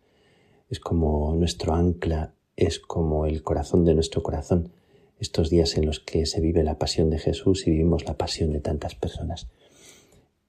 es 0.69 0.81
como 0.81 1.37
nuestro 1.37 1.75
ancla, 1.75 2.34
es 2.57 2.79
como 2.79 3.27
el 3.27 3.43
corazón 3.43 3.85
de 3.85 3.95
nuestro 3.95 4.23
corazón, 4.23 4.73
estos 5.19 5.51
días 5.51 5.77
en 5.77 5.87
los 5.87 6.01
que 6.01 6.27
se 6.27 6.41
vive 6.41 6.63
la 6.63 6.79
pasión 6.79 7.11
de 7.11 7.19
Jesús 7.19 7.67
y 7.67 7.71
vivimos 7.71 8.05
la 8.05 8.17
pasión 8.17 8.53
de 8.53 8.61
tantas 8.61 8.95
personas. 8.95 9.49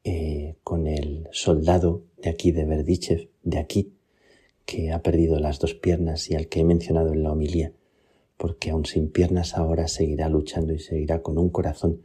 Eh, 0.04 0.58
con 0.64 0.86
el 0.88 1.28
soldado 1.32 2.04
de 2.18 2.30
aquí 2.30 2.52
de 2.52 2.66
Berdichev, 2.66 3.30
de 3.44 3.58
aquí, 3.58 3.94
que 4.66 4.92
ha 4.92 5.02
perdido 5.02 5.40
las 5.40 5.60
dos 5.60 5.74
piernas 5.74 6.30
y 6.30 6.36
al 6.36 6.48
que 6.48 6.60
he 6.60 6.64
mencionado 6.64 7.14
en 7.14 7.24
la 7.24 7.32
homilía, 7.32 7.74
porque 8.38 8.70
aun 8.70 8.86
sin 8.86 9.10
piernas 9.10 9.56
ahora 9.56 9.88
seguirá 9.88 10.30
luchando 10.30 10.74
y 10.74 10.80
seguirá 10.80 11.22
con 11.22 11.38
un 11.38 11.50
corazón 11.50 12.02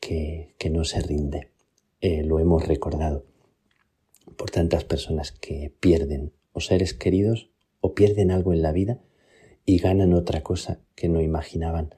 que, 0.00 0.54
que 0.58 0.70
no 0.70 0.84
se 0.84 1.00
rinde. 1.00 1.50
Eh, 2.00 2.24
lo 2.24 2.40
hemos 2.40 2.66
recordado 2.66 3.24
por 4.36 4.50
tantas 4.50 4.84
personas 4.84 5.32
que 5.32 5.72
pierden 5.80 6.32
o 6.52 6.60
seres 6.60 6.94
queridos 6.94 7.53
o 7.86 7.94
pierden 7.94 8.30
algo 8.30 8.54
en 8.54 8.62
la 8.62 8.72
vida 8.72 8.98
y 9.66 9.76
ganan 9.76 10.14
otra 10.14 10.42
cosa 10.42 10.80
que 10.94 11.10
no 11.10 11.20
imaginaban. 11.20 11.94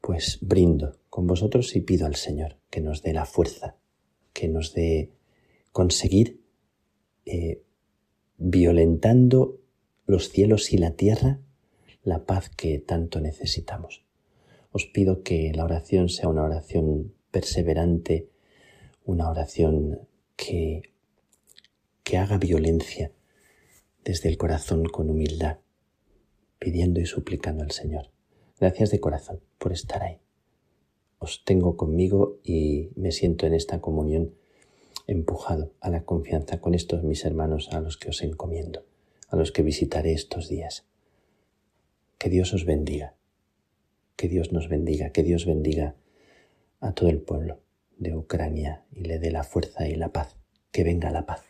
Pues 0.00 0.40
brindo 0.40 0.98
con 1.10 1.28
vosotros 1.28 1.76
y 1.76 1.80
pido 1.80 2.06
al 2.06 2.16
Señor 2.16 2.58
que 2.68 2.80
nos 2.80 3.02
dé 3.04 3.12
la 3.12 3.24
fuerza, 3.24 3.76
que 4.32 4.48
nos 4.48 4.74
dé 4.74 5.12
conseguir 5.70 6.40
eh, 7.24 7.62
violentando 8.36 9.60
los 10.06 10.28
cielos 10.28 10.72
y 10.72 10.78
la 10.78 10.96
tierra 10.96 11.38
la 12.02 12.26
paz 12.26 12.50
que 12.50 12.80
tanto 12.80 13.20
necesitamos. 13.20 14.04
Os 14.72 14.86
pido 14.86 15.22
que 15.22 15.52
la 15.54 15.62
oración 15.62 16.08
sea 16.08 16.28
una 16.28 16.42
oración 16.42 17.14
perseverante, 17.30 18.28
una 19.04 19.30
oración 19.30 20.00
que, 20.34 20.82
que 22.02 22.18
haga 22.18 22.38
violencia 22.38 23.12
desde 24.04 24.28
el 24.28 24.36
corazón 24.36 24.84
con 24.84 25.10
humildad, 25.10 25.58
pidiendo 26.58 27.00
y 27.00 27.06
suplicando 27.06 27.62
al 27.62 27.70
Señor. 27.70 28.10
Gracias 28.58 28.90
de 28.90 29.00
corazón 29.00 29.40
por 29.58 29.72
estar 29.72 30.02
ahí. 30.02 30.20
Os 31.18 31.44
tengo 31.44 31.76
conmigo 31.76 32.40
y 32.42 32.90
me 32.96 33.12
siento 33.12 33.46
en 33.46 33.54
esta 33.54 33.80
comunión 33.80 34.34
empujado 35.06 35.72
a 35.80 35.90
la 35.90 36.04
confianza 36.04 36.60
con 36.60 36.74
estos 36.74 37.02
mis 37.04 37.24
hermanos 37.24 37.68
a 37.72 37.80
los 37.80 37.96
que 37.96 38.08
os 38.08 38.22
encomiendo, 38.22 38.84
a 39.28 39.36
los 39.36 39.52
que 39.52 39.62
visitaré 39.62 40.12
estos 40.12 40.48
días. 40.48 40.86
Que 42.18 42.28
Dios 42.28 42.52
os 42.54 42.64
bendiga, 42.64 43.14
que 44.16 44.28
Dios 44.28 44.52
nos 44.52 44.68
bendiga, 44.68 45.10
que 45.10 45.22
Dios 45.22 45.46
bendiga 45.46 45.96
a 46.80 46.92
todo 46.92 47.08
el 47.08 47.20
pueblo 47.20 47.60
de 47.98 48.16
Ucrania 48.16 48.84
y 48.90 49.02
le 49.02 49.18
dé 49.18 49.30
la 49.30 49.44
fuerza 49.44 49.88
y 49.88 49.94
la 49.94 50.12
paz, 50.12 50.36
que 50.70 50.84
venga 50.84 51.10
la 51.10 51.26
paz. 51.26 51.44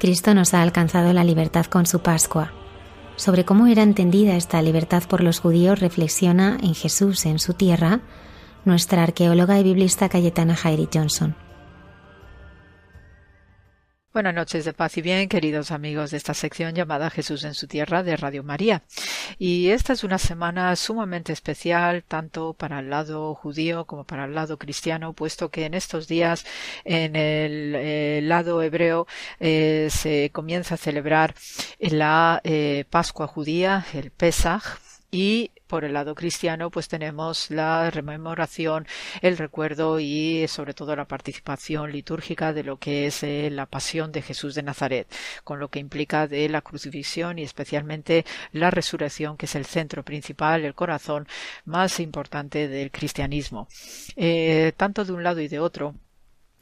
Cristo 0.00 0.32
nos 0.32 0.54
ha 0.54 0.62
alcanzado 0.62 1.12
la 1.12 1.24
libertad 1.24 1.66
con 1.66 1.84
su 1.84 2.00
Pascua. 2.00 2.52
Sobre 3.16 3.44
cómo 3.44 3.66
era 3.66 3.82
entendida 3.82 4.34
esta 4.34 4.62
libertad 4.62 5.02
por 5.06 5.22
los 5.22 5.40
judíos 5.40 5.78
reflexiona 5.78 6.56
en 6.62 6.74
Jesús 6.74 7.26
en 7.26 7.38
su 7.38 7.52
tierra 7.52 8.00
nuestra 8.64 9.02
arqueóloga 9.02 9.60
y 9.60 9.62
biblista 9.62 10.08
Cayetana 10.08 10.56
Jairi 10.56 10.88
Johnson. 10.92 11.36
Buenas 14.12 14.34
noches 14.34 14.64
de 14.64 14.72
paz 14.72 14.96
y 14.96 15.02
bien, 15.02 15.28
queridos 15.28 15.70
amigos 15.70 16.10
de 16.10 16.16
esta 16.16 16.34
sección 16.34 16.74
llamada 16.74 17.10
Jesús 17.10 17.44
en 17.44 17.54
su 17.54 17.68
tierra 17.68 18.02
de 18.02 18.16
Radio 18.16 18.42
María. 18.42 18.82
Y 19.38 19.68
esta 19.68 19.92
es 19.92 20.02
una 20.02 20.18
semana 20.18 20.74
sumamente 20.74 21.32
especial 21.32 22.02
tanto 22.02 22.52
para 22.54 22.80
el 22.80 22.90
lado 22.90 23.36
judío 23.36 23.84
como 23.84 24.02
para 24.02 24.24
el 24.24 24.34
lado 24.34 24.58
cristiano, 24.58 25.12
puesto 25.12 25.52
que 25.52 25.64
en 25.64 25.74
estos 25.74 26.08
días 26.08 26.44
en 26.82 27.14
el, 27.14 27.74
eh, 27.76 28.20
lado 28.24 28.64
hebreo 28.64 29.06
eh, 29.38 29.86
se 29.92 30.30
comienza 30.32 30.74
a 30.74 30.78
celebrar 30.78 31.36
la 31.78 32.40
eh, 32.42 32.86
Pascua 32.90 33.28
judía, 33.28 33.86
el 33.94 34.10
Pesach, 34.10 34.80
y 35.10 35.50
por 35.66 35.84
el 35.84 35.92
lado 35.92 36.14
cristiano 36.14 36.70
pues 36.70 36.88
tenemos 36.88 37.50
la 37.50 37.90
rememoración, 37.90 38.86
el 39.22 39.38
recuerdo 39.38 40.00
y 40.00 40.46
sobre 40.48 40.74
todo 40.74 40.96
la 40.96 41.06
participación 41.06 41.92
litúrgica 41.92 42.52
de 42.52 42.64
lo 42.64 42.78
que 42.78 43.06
es 43.06 43.22
eh, 43.22 43.50
la 43.50 43.66
pasión 43.66 44.12
de 44.12 44.22
Jesús 44.22 44.54
de 44.54 44.62
Nazaret, 44.62 45.06
con 45.44 45.60
lo 45.60 45.68
que 45.68 45.78
implica 45.78 46.26
de 46.26 46.48
la 46.48 46.62
crucifixión 46.62 47.38
y 47.38 47.42
especialmente 47.42 48.24
la 48.52 48.70
resurrección 48.70 49.36
que 49.36 49.46
es 49.46 49.54
el 49.54 49.66
centro 49.66 50.04
principal, 50.04 50.64
el 50.64 50.74
corazón 50.74 51.26
más 51.64 52.00
importante 52.00 52.68
del 52.68 52.90
cristianismo. 52.90 53.68
Eh, 54.16 54.72
tanto 54.76 55.04
de 55.04 55.12
un 55.12 55.22
lado 55.22 55.40
y 55.40 55.48
de 55.48 55.60
otro 55.60 55.94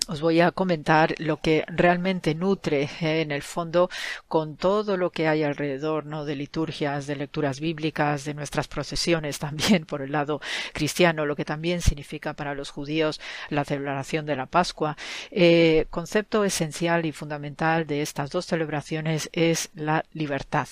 os 0.09 0.23
voy 0.23 0.41
a 0.41 0.53
comentar 0.53 1.15
lo 1.19 1.37
que 1.37 1.65
realmente 1.69 2.35
nutre 2.35 2.89
eh, 3.01 3.21
en 3.21 3.31
el 3.31 3.43
fondo 3.43 3.91
con 4.27 4.57
todo 4.57 4.97
lo 4.97 5.11
que 5.11 5.29
hay 5.29 5.43
alrededor 5.43 6.07
¿no? 6.07 6.25
de 6.25 6.35
liturgias, 6.35 7.07
de 7.07 7.15
lecturas 7.15 7.61
bíblicas, 7.61 8.25
de 8.25 8.33
nuestras 8.33 8.69
procesiones 8.69 9.39
también 9.39 9.85
por 9.85 10.01
el 10.01 10.13
lado 10.13 10.41
cristiano, 10.73 11.27
lo 11.27 11.37
que 11.37 11.45
también 11.45 11.83
significa 11.83 12.33
para 12.33 12.55
los 12.55 12.71
judíos 12.71 13.21
la 13.51 13.65
celebración 13.65 14.25
de 14.25 14.37
la 14.37 14.47
Pascua. 14.47 14.97
Eh, 15.31 15.87
concepto 15.91 16.43
esencial 16.43 17.05
y 17.05 17.13
fundamental 17.13 17.87
de 17.87 18.01
estas 18.01 18.31
dos 18.31 18.47
celebraciones 18.47 19.29
es 19.33 19.69
la 19.75 20.05
libertad. 20.15 20.69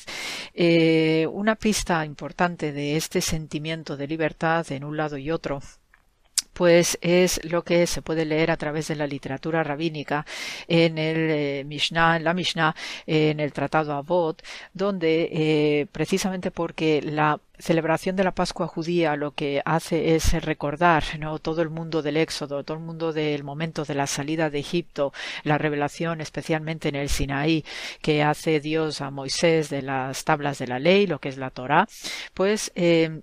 Eh, 0.54 1.28
una 1.30 1.56
pista 1.56 2.06
importante 2.06 2.72
de 2.72 2.96
este 2.96 3.20
sentimiento 3.20 3.98
de 3.98 4.08
libertad 4.08 4.64
en 4.72 4.82
un 4.82 4.96
lado 4.96 5.18
y 5.18 5.30
otro 5.30 5.60
pues 6.56 6.96
es 7.02 7.44
lo 7.44 7.62
que 7.62 7.86
se 7.86 8.00
puede 8.00 8.24
leer 8.24 8.50
a 8.50 8.56
través 8.56 8.88
de 8.88 8.96
la 8.96 9.06
literatura 9.06 9.62
rabínica 9.62 10.24
en 10.66 10.96
el 10.96 11.30
eh, 11.30 11.64
Mishnah, 11.66 12.16
en 12.16 12.24
la 12.24 12.32
Mishnah, 12.32 12.74
en 13.06 13.40
el 13.40 13.52
Tratado 13.52 13.92
Avot, 13.92 14.42
donde 14.72 15.28
eh, 15.30 15.86
precisamente 15.92 16.50
porque 16.50 17.02
la 17.02 17.38
celebración 17.58 18.16
de 18.16 18.24
la 18.24 18.32
Pascua 18.32 18.68
judía 18.68 19.16
lo 19.16 19.32
que 19.32 19.60
hace 19.66 20.14
es 20.14 20.32
recordar 20.44 21.04
¿no? 21.18 21.38
todo 21.40 21.60
el 21.60 21.68
mundo 21.68 22.00
del 22.00 22.16
Éxodo, 22.16 22.64
todo 22.64 22.78
el 22.78 22.82
mundo 22.82 23.12
del 23.12 23.44
momento 23.44 23.84
de 23.84 23.94
la 23.94 24.06
salida 24.06 24.48
de 24.48 24.60
Egipto, 24.60 25.12
la 25.44 25.58
revelación 25.58 26.22
especialmente 26.22 26.88
en 26.88 26.94
el 26.94 27.10
Sinaí 27.10 27.66
que 28.00 28.22
hace 28.22 28.60
Dios 28.60 29.02
a 29.02 29.10
Moisés 29.10 29.68
de 29.68 29.82
las 29.82 30.24
tablas 30.24 30.58
de 30.58 30.68
la 30.68 30.78
ley, 30.78 31.06
lo 31.06 31.18
que 31.18 31.28
es 31.28 31.36
la 31.36 31.50
Torah, 31.50 31.86
pues 32.32 32.72
eh, 32.76 33.20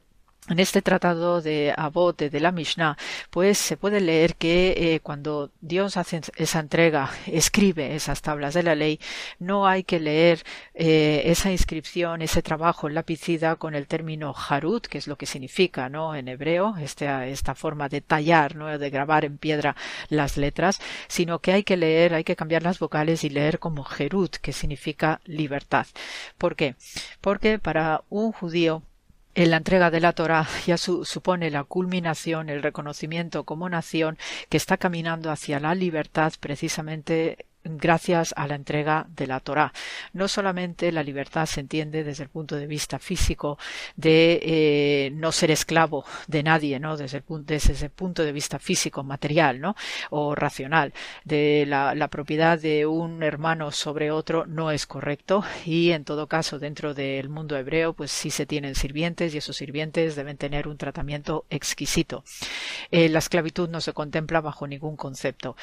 en 0.50 0.60
este 0.60 0.82
tratado 0.82 1.42
de 1.42 1.74
Abot 1.76 2.18
de 2.18 2.40
la 2.40 2.52
Mishnah, 2.52 2.98
pues 3.30 3.58
se 3.58 3.78
puede 3.78 4.02
leer 4.02 4.36
que 4.36 4.74
eh, 4.96 5.00
cuando 5.00 5.52
Dios 5.62 5.96
hace 5.96 6.22
esa 6.36 6.60
entrega, 6.60 7.12
escribe 7.28 7.96
esas 7.96 8.22
tablas 8.22 8.54
de 8.54 8.64
la 8.64 8.76
ley, 8.76 9.00
no 9.40 9.66
hay 9.68 9.84
que 9.84 10.00
leer 10.00 10.44
eh, 10.74 11.24
esa 11.26 11.52
inscripción, 11.52 12.22
ese 12.22 12.42
trabajo 12.42 12.90
lapicida 12.90 13.56
con 13.56 13.74
el 13.74 13.88
término 13.88 14.36
harut, 14.36 14.86
que 14.86 14.98
es 14.98 15.08
lo 15.08 15.16
que 15.18 15.26
significa, 15.26 15.88
¿no? 15.90 16.16
En 16.16 16.28
hebreo, 16.28 16.76
esta, 16.78 17.26
esta 17.28 17.56
forma 17.56 17.88
de 17.88 18.02
tallar, 18.02 18.56
¿no? 18.56 18.78
De 18.78 18.90
grabar 18.90 19.24
en 19.26 19.38
piedra 19.38 19.76
las 20.10 20.36
letras, 20.38 20.82
sino 21.08 21.40
que 21.40 21.54
hay 21.54 21.64
que 21.64 21.78
leer, 21.78 22.14
hay 22.14 22.24
que 22.24 22.36
cambiar 22.36 22.64
las 22.64 22.80
vocales 22.80 23.24
y 23.24 23.30
leer 23.30 23.60
como 23.60 23.84
Jerut, 23.84 24.36
que 24.38 24.52
significa 24.52 25.22
libertad. 25.26 25.88
¿Por 26.38 26.56
qué? 26.56 26.76
Porque 27.22 27.60
para 27.60 28.04
un 28.10 28.32
judío 28.34 28.84
en 29.36 29.50
la 29.50 29.58
entrega 29.58 29.90
de 29.90 30.00
la 30.00 30.14
Torah 30.14 30.48
ya 30.66 30.78
supone 30.78 31.50
la 31.50 31.64
culminación, 31.64 32.50
el 32.50 32.64
reconocimiento 32.64 33.44
como 33.44 33.70
nación 33.70 34.18
que 34.50 34.58
está 34.58 34.78
caminando 34.78 35.32
hacia 35.32 35.60
la 35.60 35.76
libertad 35.76 36.34
precisamente 36.40 37.46
gracias 37.64 38.34
a 38.38 38.48
la 38.48 38.56
entrega 38.56 39.08
de 39.16 39.28
la 39.28 39.40
Torá. 39.40 39.74
No 40.14 40.28
solamente 40.28 40.92
la 40.92 41.04
libertad 41.04 41.46
se 41.46 41.62
entiende 41.62 42.04
desde 42.04 42.24
el 42.24 42.30
punto 42.30 42.56
de 42.56 42.68
vista 42.68 43.00
físico 43.00 43.58
de 43.96 44.40
eh, 44.44 45.12
no 45.14 45.32
ser 45.32 45.52
esclavo 45.52 46.06
de 46.28 46.44
nadie, 46.44 46.80
¿no? 46.80 46.98
Desde 46.98 47.18
el, 47.18 47.24
punto, 47.24 47.54
desde 47.54 47.74
ese 47.74 47.90
punto 47.90 48.24
de 48.24 48.32
vista 48.32 48.60
físico, 48.60 49.04
material, 49.04 49.60
¿no? 49.60 49.76
O 50.10 50.36
racional. 50.36 50.94
De 51.24 51.66
la, 51.68 51.96
la, 51.96 52.08
propiedad 52.10 52.60
de 52.60 52.86
un 52.86 53.24
hermano 53.24 53.72
sobre 53.72 54.12
otro 54.12 54.46
no 54.46 54.72
es 54.72 54.86
correcto 54.86 55.44
y 55.66 55.92
en 55.92 56.04
todo 56.04 56.28
caso 56.28 56.60
dentro 56.60 56.94
del 56.94 57.30
mundo 57.30 57.58
hebreo 57.58 57.94
pues 57.94 58.12
sí 58.12 58.30
se 58.30 58.46
tienen 58.46 58.76
sirvientes 58.76 59.34
y 59.34 59.38
esos 59.38 59.58
sirvientes 59.58 60.16
deben 60.16 60.38
tener 60.38 60.68
un 60.68 60.78
tratamiento 60.78 61.46
exquisito. 61.50 62.24
Eh, 62.92 63.10
la 63.10 63.20
esclavitud 63.20 63.70
no 63.70 63.82
se 63.82 63.94
contempla 63.94 64.42
bajo 64.42 64.68
ningún 64.68 64.96
concepto. 64.96 65.56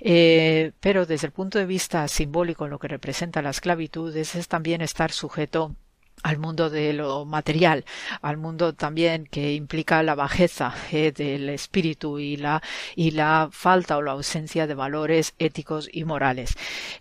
Eh, 0.00 0.72
pero 0.80 1.06
desde 1.06 1.26
el 1.26 1.32
punto 1.32 1.47
punto 1.48 1.60
de 1.60 1.64
vista 1.64 2.06
simbólico 2.08 2.66
en 2.66 2.72
lo 2.72 2.78
que 2.78 2.88
representa 2.88 3.40
la 3.40 3.48
esclavitud 3.48 4.14
es, 4.14 4.48
también 4.48 4.82
estar 4.82 5.12
sujeto 5.12 5.74
al 6.22 6.36
mundo 6.36 6.68
de 6.68 6.92
lo 6.92 7.24
material, 7.24 7.86
al 8.20 8.36
mundo 8.36 8.74
también 8.74 9.24
que 9.24 9.54
implica 9.54 10.02
la 10.02 10.14
bajeza 10.14 10.74
eh, 10.92 11.10
del 11.10 11.48
espíritu 11.48 12.18
y 12.18 12.36
la, 12.36 12.62
y 12.96 13.12
la 13.12 13.48
falta 13.50 13.96
o 13.96 14.02
la 14.02 14.12
ausencia 14.12 14.66
de 14.66 14.74
valores 14.74 15.32
éticos 15.38 15.88
y 15.90 16.04
morales. 16.04 16.54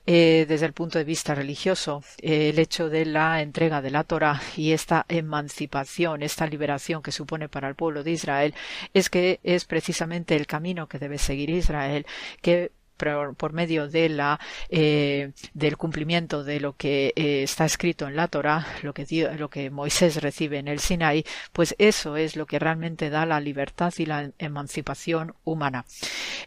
Eh, 0.06 0.46
desde 0.48 0.68
el 0.68 0.72
punto 0.72 0.98
de 0.98 1.04
vista 1.04 1.36
religioso, 1.36 2.02
eh, 2.22 2.48
el 2.52 2.60
hecho 2.60 2.88
de 2.88 3.06
la 3.06 3.42
entrega 3.42 3.82
de 3.82 3.92
la 3.92 4.06
Torah 4.06 4.42
y 4.56 4.72
esta 4.72 5.06
emancipación, 5.10 6.24
esta 6.24 6.48
liberación 6.48 7.02
que 7.02 7.12
supone 7.12 7.50
para 7.50 7.68
el 7.68 7.76
pueblo 7.76 8.02
de 8.02 8.12
Israel, 8.12 8.54
es 8.94 9.10
que 9.10 9.42
es 9.44 9.66
precisamente 9.66 10.38
el 10.38 10.48
camino 10.48 10.88
que 10.88 11.00
debe 11.00 11.18
seguir 11.18 11.50
Israel, 11.50 12.06
que 12.42 12.72
por, 12.98 13.54
medio 13.54 13.88
de 13.88 14.10
la 14.10 14.40
eh, 14.70 15.32
del 15.54 15.78
cumplimiento 15.78 16.44
de 16.44 16.60
lo 16.60 16.76
que 16.76 17.14
eh, 17.16 17.44
está 17.44 17.66
escrito 17.66 18.08
en 18.08 18.16
la 18.16 18.28
Torah, 18.28 18.66
lo 18.82 18.94
que 18.94 19.70
Moisés 19.70 20.22
recibe 20.22 20.58
en 20.58 20.68
el 20.68 20.80
Sinai, 20.80 21.24
pues 21.54 21.76
eso 21.78 22.18
es 22.18 22.36
lo 22.36 22.46
que 22.46 22.60
realmente 22.60 23.10
da 23.10 23.26
la 23.26 23.40
libertad 23.40 23.94
y 23.98 24.06
la 24.06 24.32
emancipación 24.40 25.36
humana. 25.44 25.86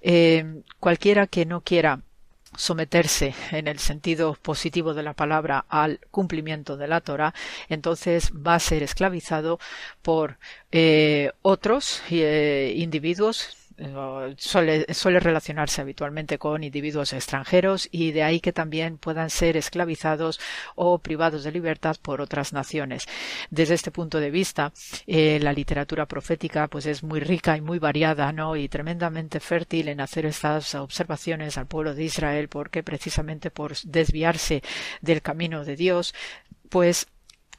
Eh, 0.03 0.63
cualquiera 0.79 1.27
que 1.27 1.47
no 1.47 1.63
quiera 1.63 2.01
someterse 2.57 3.33
en 3.53 3.69
el 3.69 3.79
sentido 3.79 4.37
positivo 4.43 4.93
de 4.93 5.05
la 5.05 5.15
palabra 5.15 5.65
al 5.69 6.01
cumplimiento 6.11 6.77
de 6.77 6.89
la 6.89 7.01
Torah, 7.01 7.33
entonces 7.69 8.33
va 8.33 8.57
a 8.57 8.61
ser 8.61 8.83
esclavizado 8.83 9.61
por 10.03 10.39
otros 11.43 12.03
individuos 12.11 13.60
suele, 14.37 14.93
suele 14.93 15.21
relacionarse 15.21 15.81
habitualmente 15.81 16.39
con 16.39 16.65
individuos 16.65 17.13
extranjeros 17.13 17.89
y 17.91 18.13
de 18.13 18.23
ahí 18.23 18.41
que 18.41 18.53
también 18.53 18.99
puedan 18.99 19.31
ser 19.31 19.57
esclavizados 19.57 20.41
o 20.75 20.99
privados 20.99 21.45
de 21.45 21.53
libertad 21.53 21.97
por 22.01 22.21
otras 22.21 22.53
naciones. 22.53 23.07
Desde 23.51 23.75
este 23.75 23.91
punto 23.91 24.21
de 24.21 24.31
vista, 24.31 24.73
eh, 25.07 25.39
la 25.41 25.53
literatura 25.53 26.07
profética 26.07 26.69
pues 26.69 26.87
es 26.87 27.03
muy 27.03 27.21
rica 27.21 27.57
y 27.57 27.61
muy 27.61 27.79
variada, 27.79 28.33
¿no? 28.33 28.57
Y 28.57 28.69
tremendamente 28.69 29.41
fértil 29.41 29.89
en 29.89 30.01
hacer 30.01 30.27
estas 30.27 30.75
observaciones 30.75 31.59
al 31.59 31.67
pueblo 31.67 31.95
de 31.95 32.05
Israel 32.05 32.49
porque 32.49 32.83
precisamente 32.83 33.51
por 33.51 33.77
desviarse 33.85 34.63
del 35.01 35.23
camino 35.23 35.65
de 35.65 35.77
Dios, 35.77 36.15
pues 36.69 37.07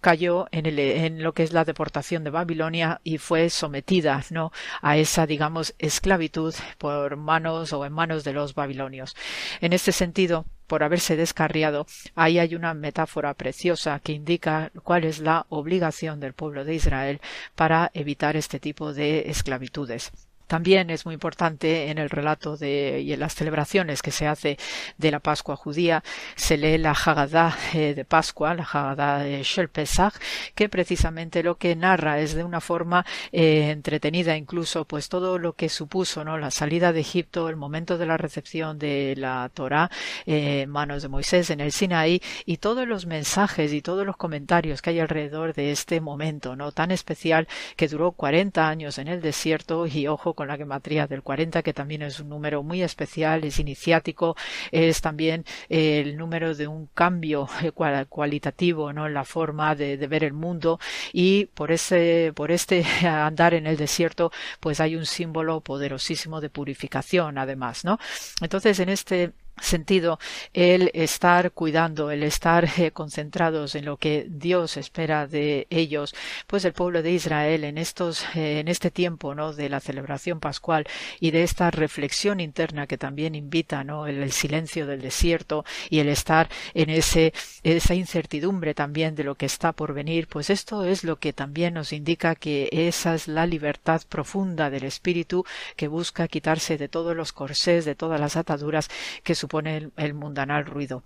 cayó 0.01 0.47
en, 0.51 0.65
el, 0.65 0.79
en 0.79 1.23
lo 1.23 1.33
que 1.33 1.43
es 1.43 1.53
la 1.53 1.63
deportación 1.63 2.23
de 2.23 2.31
Babilonia 2.31 2.99
y 3.03 3.19
fue 3.19 3.49
sometida 3.49 4.23
¿no? 4.31 4.51
a 4.81 4.97
esa, 4.97 5.25
digamos, 5.25 5.75
esclavitud 5.79 6.53
por 6.77 7.15
manos 7.15 7.71
o 7.71 7.85
en 7.85 7.93
manos 7.93 8.23
de 8.23 8.33
los 8.33 8.55
babilonios. 8.55 9.15
En 9.61 9.73
este 9.73 9.91
sentido, 9.91 10.45
por 10.67 10.83
haberse 10.83 11.15
descarriado, 11.15 11.85
ahí 12.15 12.39
hay 12.39 12.55
una 12.55 12.73
metáfora 12.73 13.33
preciosa 13.33 13.99
que 13.99 14.13
indica 14.13 14.71
cuál 14.83 15.03
es 15.03 15.19
la 15.19 15.45
obligación 15.49 16.19
del 16.19 16.33
pueblo 16.33 16.65
de 16.65 16.75
Israel 16.75 17.21
para 17.55 17.91
evitar 17.93 18.35
este 18.35 18.59
tipo 18.59 18.93
de 18.93 19.29
esclavitudes. 19.29 20.11
También 20.47 20.89
es 20.89 21.05
muy 21.05 21.13
importante 21.13 21.89
en 21.89 21.97
el 21.97 22.09
relato 22.09 22.57
de, 22.57 23.01
y 23.01 23.13
en 23.13 23.19
las 23.19 23.35
celebraciones 23.35 24.01
que 24.01 24.11
se 24.11 24.27
hace 24.27 24.57
de 24.97 25.11
la 25.11 25.19
Pascua 25.19 25.55
judía, 25.55 26.03
se 26.35 26.57
lee 26.57 26.77
la 26.77 26.91
Haggadah 26.91 27.57
eh, 27.73 27.93
de 27.93 28.05
Pascua, 28.05 28.53
la 28.53 28.63
Haggadah 28.63 29.23
de 29.23 29.43
Shel 29.43 29.69
Pesach, 29.69 30.13
que 30.55 30.69
precisamente 30.69 31.43
lo 31.43 31.55
que 31.57 31.75
narra 31.75 32.19
es 32.19 32.33
de 32.33 32.43
una 32.43 32.61
forma 32.61 33.05
eh, 33.31 33.69
entretenida 33.71 34.35
incluso, 34.37 34.85
pues 34.85 35.09
todo 35.09 35.37
lo 35.37 35.53
que 35.53 35.69
supuso, 35.69 36.23
¿no? 36.23 36.37
La 36.37 36.51
salida 36.51 36.93
de 36.93 37.01
Egipto, 37.01 37.49
el 37.49 37.55
momento 37.55 37.97
de 37.97 38.05
la 38.05 38.17
recepción 38.17 38.79
de 38.79 39.15
la 39.17 39.49
Torah 39.53 39.89
eh, 40.25 40.61
en 40.61 40.69
manos 40.69 41.01
de 41.01 41.07
Moisés 41.07 41.49
en 41.49 41.59
el 41.59 41.71
Sinaí 41.71 42.21
y 42.45 42.57
todos 42.57 42.87
los 42.87 43.05
mensajes 43.05 43.73
y 43.73 43.81
todos 43.81 44.05
los 44.05 44.17
comentarios 44.17 44.81
que 44.81 44.91
hay 44.91 44.99
alrededor 44.99 45.53
de 45.53 45.71
este 45.71 46.01
momento, 46.01 46.55
¿no? 46.55 46.71
Tan 46.71 46.91
especial 46.91 47.47
que 47.75 47.87
duró 47.87 48.11
40 48.11 48.67
años 48.67 48.97
en 48.97 49.07
el 49.07 49.21
desierto 49.21 49.87
y 49.87 50.07
ojo 50.07 50.33
con 50.41 50.47
la 50.47 50.57
gematría 50.57 51.05
del 51.05 51.21
40, 51.21 51.61
que 51.61 51.71
también 51.71 52.01
es 52.01 52.19
un 52.19 52.29
número 52.29 52.63
muy 52.63 52.81
especial, 52.81 53.43
es 53.43 53.59
iniciático, 53.59 54.35
es 54.71 54.99
también 54.99 55.45
eh, 55.69 55.99
el 55.99 56.17
número 56.17 56.55
de 56.55 56.65
un 56.65 56.87
cambio 56.87 57.47
eh, 57.61 57.71
cualitativo 58.09 58.91
¿no? 58.91 59.05
en 59.05 59.13
la 59.13 59.23
forma 59.23 59.75
de, 59.75 59.97
de, 59.97 60.07
ver 60.07 60.23
el 60.23 60.33
mundo 60.33 60.79
y 61.13 61.45
por 61.45 61.71
ese, 61.71 62.33
por 62.33 62.49
este 62.49 62.83
andar 63.07 63.53
en 63.53 63.67
el 63.67 63.77
desierto, 63.77 64.31
pues 64.59 64.79
hay 64.79 64.95
un 64.95 65.05
símbolo 65.05 65.61
poderosísimo 65.61 66.41
de 66.41 66.49
purificación 66.49 67.37
además, 67.37 67.85
¿no? 67.85 67.99
Entonces 68.41 68.79
en 68.79 68.89
este 68.89 69.33
sentido 69.59 70.19
el 70.53 70.91
estar 70.93 71.51
cuidando, 71.51 72.11
el 72.11 72.23
estar 72.23 72.67
eh, 72.77 72.91
concentrados 72.91 73.75
en 73.75 73.85
lo 73.85 73.97
que 73.97 74.25
Dios 74.29 74.77
espera 74.77 75.27
de 75.27 75.67
ellos, 75.69 76.15
pues 76.47 76.65
el 76.65 76.73
pueblo 76.73 77.01
de 77.03 77.11
Israel 77.11 77.63
en 77.63 77.77
estos 77.77 78.23
eh, 78.35 78.59
en 78.59 78.67
este 78.67 78.91
tiempo, 78.91 79.35
¿no? 79.35 79.53
de 79.53 79.69
la 79.69 79.79
celebración 79.79 80.39
pascual 80.39 80.87
y 81.19 81.31
de 81.31 81.43
esta 81.43 81.71
reflexión 81.71 82.39
interna 82.39 82.87
que 82.87 82.97
también 82.97 83.35
invita, 83.35 83.83
¿no? 83.83 84.07
el, 84.07 84.31
silencio 84.31 84.87
del 84.87 85.01
desierto 85.01 85.65
y 85.89 85.99
el 85.99 86.07
estar 86.07 86.49
en 86.73 86.89
ese 86.89 87.33
esa 87.63 87.93
incertidumbre 87.93 88.73
también 88.73 89.15
de 89.15 89.23
lo 89.23 89.35
que 89.35 89.45
está 89.45 89.73
por 89.73 89.93
venir, 89.93 90.27
pues 90.27 90.49
esto 90.49 90.85
es 90.85 91.03
lo 91.03 91.17
que 91.17 91.33
también 91.33 91.73
nos 91.73 91.93
indica 91.93 92.35
que 92.35 92.69
esa 92.71 93.13
es 93.15 93.27
la 93.27 93.45
libertad 93.45 94.01
profunda 94.07 94.69
del 94.69 94.83
espíritu 94.83 95.45
que 95.75 95.87
busca 95.87 96.27
quitarse 96.27 96.77
de 96.77 96.87
todos 96.87 97.15
los 97.15 97.33
corsés, 97.33 97.85
de 97.85 97.95
todas 97.95 98.19
las 98.19 98.35
ataduras 98.35 98.89
que 99.23 99.35
supone 99.41 99.91
el, 99.95 100.13
mundanal 100.13 100.65
ruido. 100.65 101.03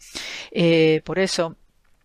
Eh, 0.52 1.02
por 1.04 1.20
eso, 1.20 1.56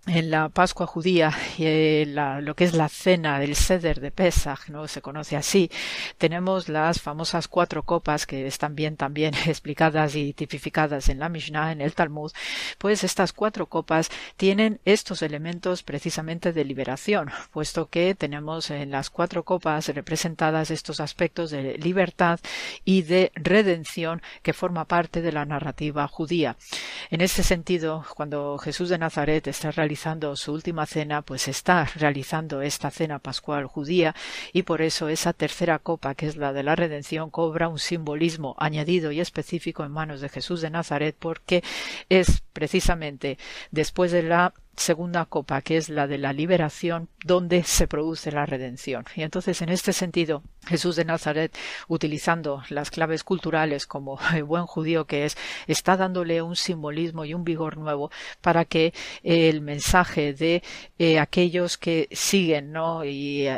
en 0.06 0.30
la 0.30 0.48
Pascua 0.48 0.86
judía, 0.86 1.36
eh, 1.58 2.04
la, 2.08 2.40
lo 2.40 2.56
que 2.56 2.64
es 2.64 2.72
la 2.72 2.88
cena 2.88 3.38
del 3.38 3.54
Seder 3.54 4.00
de 4.00 4.10
Pesach, 4.10 4.68
¿no? 4.68 4.88
se 4.88 5.02
conoce 5.02 5.36
así, 5.36 5.70
tenemos 6.16 6.70
las 6.70 7.02
famosas 7.02 7.48
cuatro 7.48 7.82
copas 7.82 8.26
que 8.26 8.46
están 8.46 8.74
bien 8.74 8.96
también 8.96 9.34
explicadas 9.46 10.16
y 10.16 10.32
tipificadas 10.32 11.10
en 11.10 11.18
la 11.18 11.28
Mishnah, 11.28 11.72
en 11.72 11.82
el 11.82 11.92
Talmud, 11.92 12.32
pues 12.78 13.04
estas 13.04 13.34
cuatro 13.34 13.66
copas 13.66 14.08
tienen 14.38 14.80
estos 14.86 15.20
elementos 15.20 15.82
precisamente 15.82 16.54
de 16.54 16.64
liberación, 16.64 17.30
puesto 17.52 17.90
que 17.90 18.14
tenemos 18.14 18.70
en 18.70 18.90
las 18.90 19.10
cuatro 19.10 19.44
copas 19.44 19.88
representadas 19.88 20.70
estos 20.70 21.00
aspectos 21.00 21.50
de 21.50 21.76
libertad 21.76 22.40
y 22.86 23.02
de 23.02 23.32
redención 23.34 24.22
que 24.42 24.54
forma 24.54 24.86
parte 24.86 25.20
de 25.20 25.32
la 25.32 25.44
narrativa 25.44 26.08
judía. 26.08 26.56
En 27.10 27.20
este 27.20 27.42
sentido, 27.42 28.06
cuando 28.16 28.56
Jesús 28.56 28.88
de 28.88 28.98
Nazaret 28.98 29.46
está 29.46 29.70
realizando 29.70 29.89
su 29.96 30.52
última 30.52 30.86
cena, 30.86 31.22
pues 31.22 31.48
está 31.48 31.84
realizando 31.96 32.62
esta 32.62 32.90
cena 32.90 33.18
pascual 33.18 33.66
judía 33.66 34.14
y 34.52 34.62
por 34.62 34.82
eso 34.82 35.08
esa 35.08 35.32
tercera 35.32 35.78
copa, 35.78 36.14
que 36.14 36.26
es 36.26 36.36
la 36.36 36.52
de 36.52 36.62
la 36.62 36.76
redención, 36.76 37.30
cobra 37.30 37.68
un 37.68 37.78
simbolismo 37.78 38.54
añadido 38.58 39.12
y 39.12 39.20
específico 39.20 39.84
en 39.84 39.92
manos 39.92 40.20
de 40.20 40.28
Jesús 40.28 40.60
de 40.60 40.70
Nazaret 40.70 41.16
porque 41.18 41.62
es 42.08 42.42
precisamente 42.52 43.38
después 43.70 44.12
de 44.12 44.22
la 44.22 44.54
segunda 44.76 45.24
copa, 45.26 45.62
que 45.62 45.76
es 45.76 45.88
la 45.88 46.06
de 46.06 46.18
la 46.18 46.32
liberación, 46.32 47.08
donde 47.24 47.62
se 47.64 47.86
produce 47.86 48.32
la 48.32 48.46
redención. 48.46 49.04
Y 49.14 49.22
entonces, 49.22 49.60
en 49.62 49.68
este 49.68 49.92
sentido, 49.92 50.42
Jesús 50.66 50.96
de 50.96 51.04
Nazaret, 51.04 51.56
utilizando 51.88 52.62
las 52.68 52.90
claves 52.90 53.24
culturales 53.24 53.86
como 53.86 54.18
buen 54.46 54.66
judío 54.66 55.06
que 55.06 55.24
es, 55.24 55.36
está 55.66 55.96
dándole 55.96 56.42
un 56.42 56.56
simbolismo 56.56 57.24
y 57.24 57.34
un 57.34 57.44
vigor 57.44 57.76
nuevo 57.76 58.10
para 58.40 58.64
que 58.64 58.92
el 59.22 59.60
mensaje 59.60 60.32
de 60.32 60.62
eh, 60.98 61.18
aquellos 61.18 61.78
que 61.78 62.08
siguen 62.12 62.72
¿no? 62.72 63.04
Y, 63.04 63.48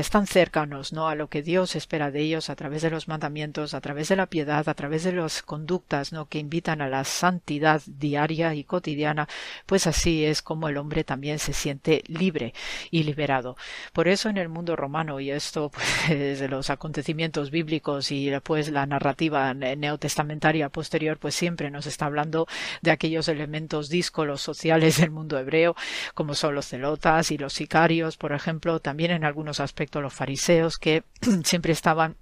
están 0.00 0.26
cercanos 0.26 0.94
¿no? 0.94 1.08
a 1.08 1.14
lo 1.14 1.28
que 1.28 1.42
Dios 1.42 1.76
espera 1.76 2.10
de 2.10 2.20
ellos 2.22 2.48
a 2.48 2.56
través 2.56 2.80
de 2.80 2.90
los 2.90 3.06
mandamientos, 3.06 3.74
a 3.74 3.80
través 3.82 4.08
de 4.08 4.16
la 4.16 4.26
piedad, 4.26 4.66
a 4.66 4.74
través 4.74 5.04
de 5.04 5.12
las 5.12 5.42
conductas 5.42 6.12
¿no? 6.12 6.26
que 6.26 6.38
invitan 6.38 6.80
a 6.80 6.88
la 6.88 7.04
santidad 7.04 7.82
diaria 7.86 8.54
y 8.54 8.64
cotidiana, 8.64 9.28
pues 9.66 9.86
así 9.86 10.24
es 10.24 10.29
como 10.42 10.68
el 10.68 10.76
hombre 10.76 11.04
también 11.04 11.38
se 11.38 11.52
siente 11.52 12.02
libre 12.06 12.54
y 12.90 13.02
liberado. 13.02 13.56
Por 13.92 14.08
eso 14.08 14.28
en 14.28 14.38
el 14.38 14.48
mundo 14.48 14.76
romano, 14.76 15.20
y 15.20 15.30
esto 15.30 15.70
pues, 15.70 16.08
de 16.40 16.48
los 16.48 16.70
acontecimientos 16.70 17.50
bíblicos 17.50 18.12
y 18.12 18.30
después 18.30 18.70
la 18.70 18.86
narrativa 18.86 19.52
neotestamentaria 19.54 20.68
posterior, 20.68 21.18
pues 21.18 21.34
siempre 21.34 21.70
nos 21.70 21.86
está 21.86 22.06
hablando 22.06 22.46
de 22.82 22.90
aquellos 22.90 23.28
elementos 23.28 23.88
díscolos 23.88 24.40
sociales 24.40 24.98
del 24.98 25.10
mundo 25.10 25.38
hebreo, 25.38 25.74
como 26.14 26.34
son 26.34 26.54
los 26.54 26.68
celotas 26.68 27.30
y 27.30 27.38
los 27.38 27.52
sicarios, 27.52 28.16
por 28.16 28.32
ejemplo, 28.32 28.80
también 28.80 29.10
en 29.10 29.24
algunos 29.24 29.60
aspectos 29.60 30.02
los 30.02 30.14
fariseos 30.14 30.78
que 30.78 31.02
siempre 31.44 31.72
estaban 31.72 32.16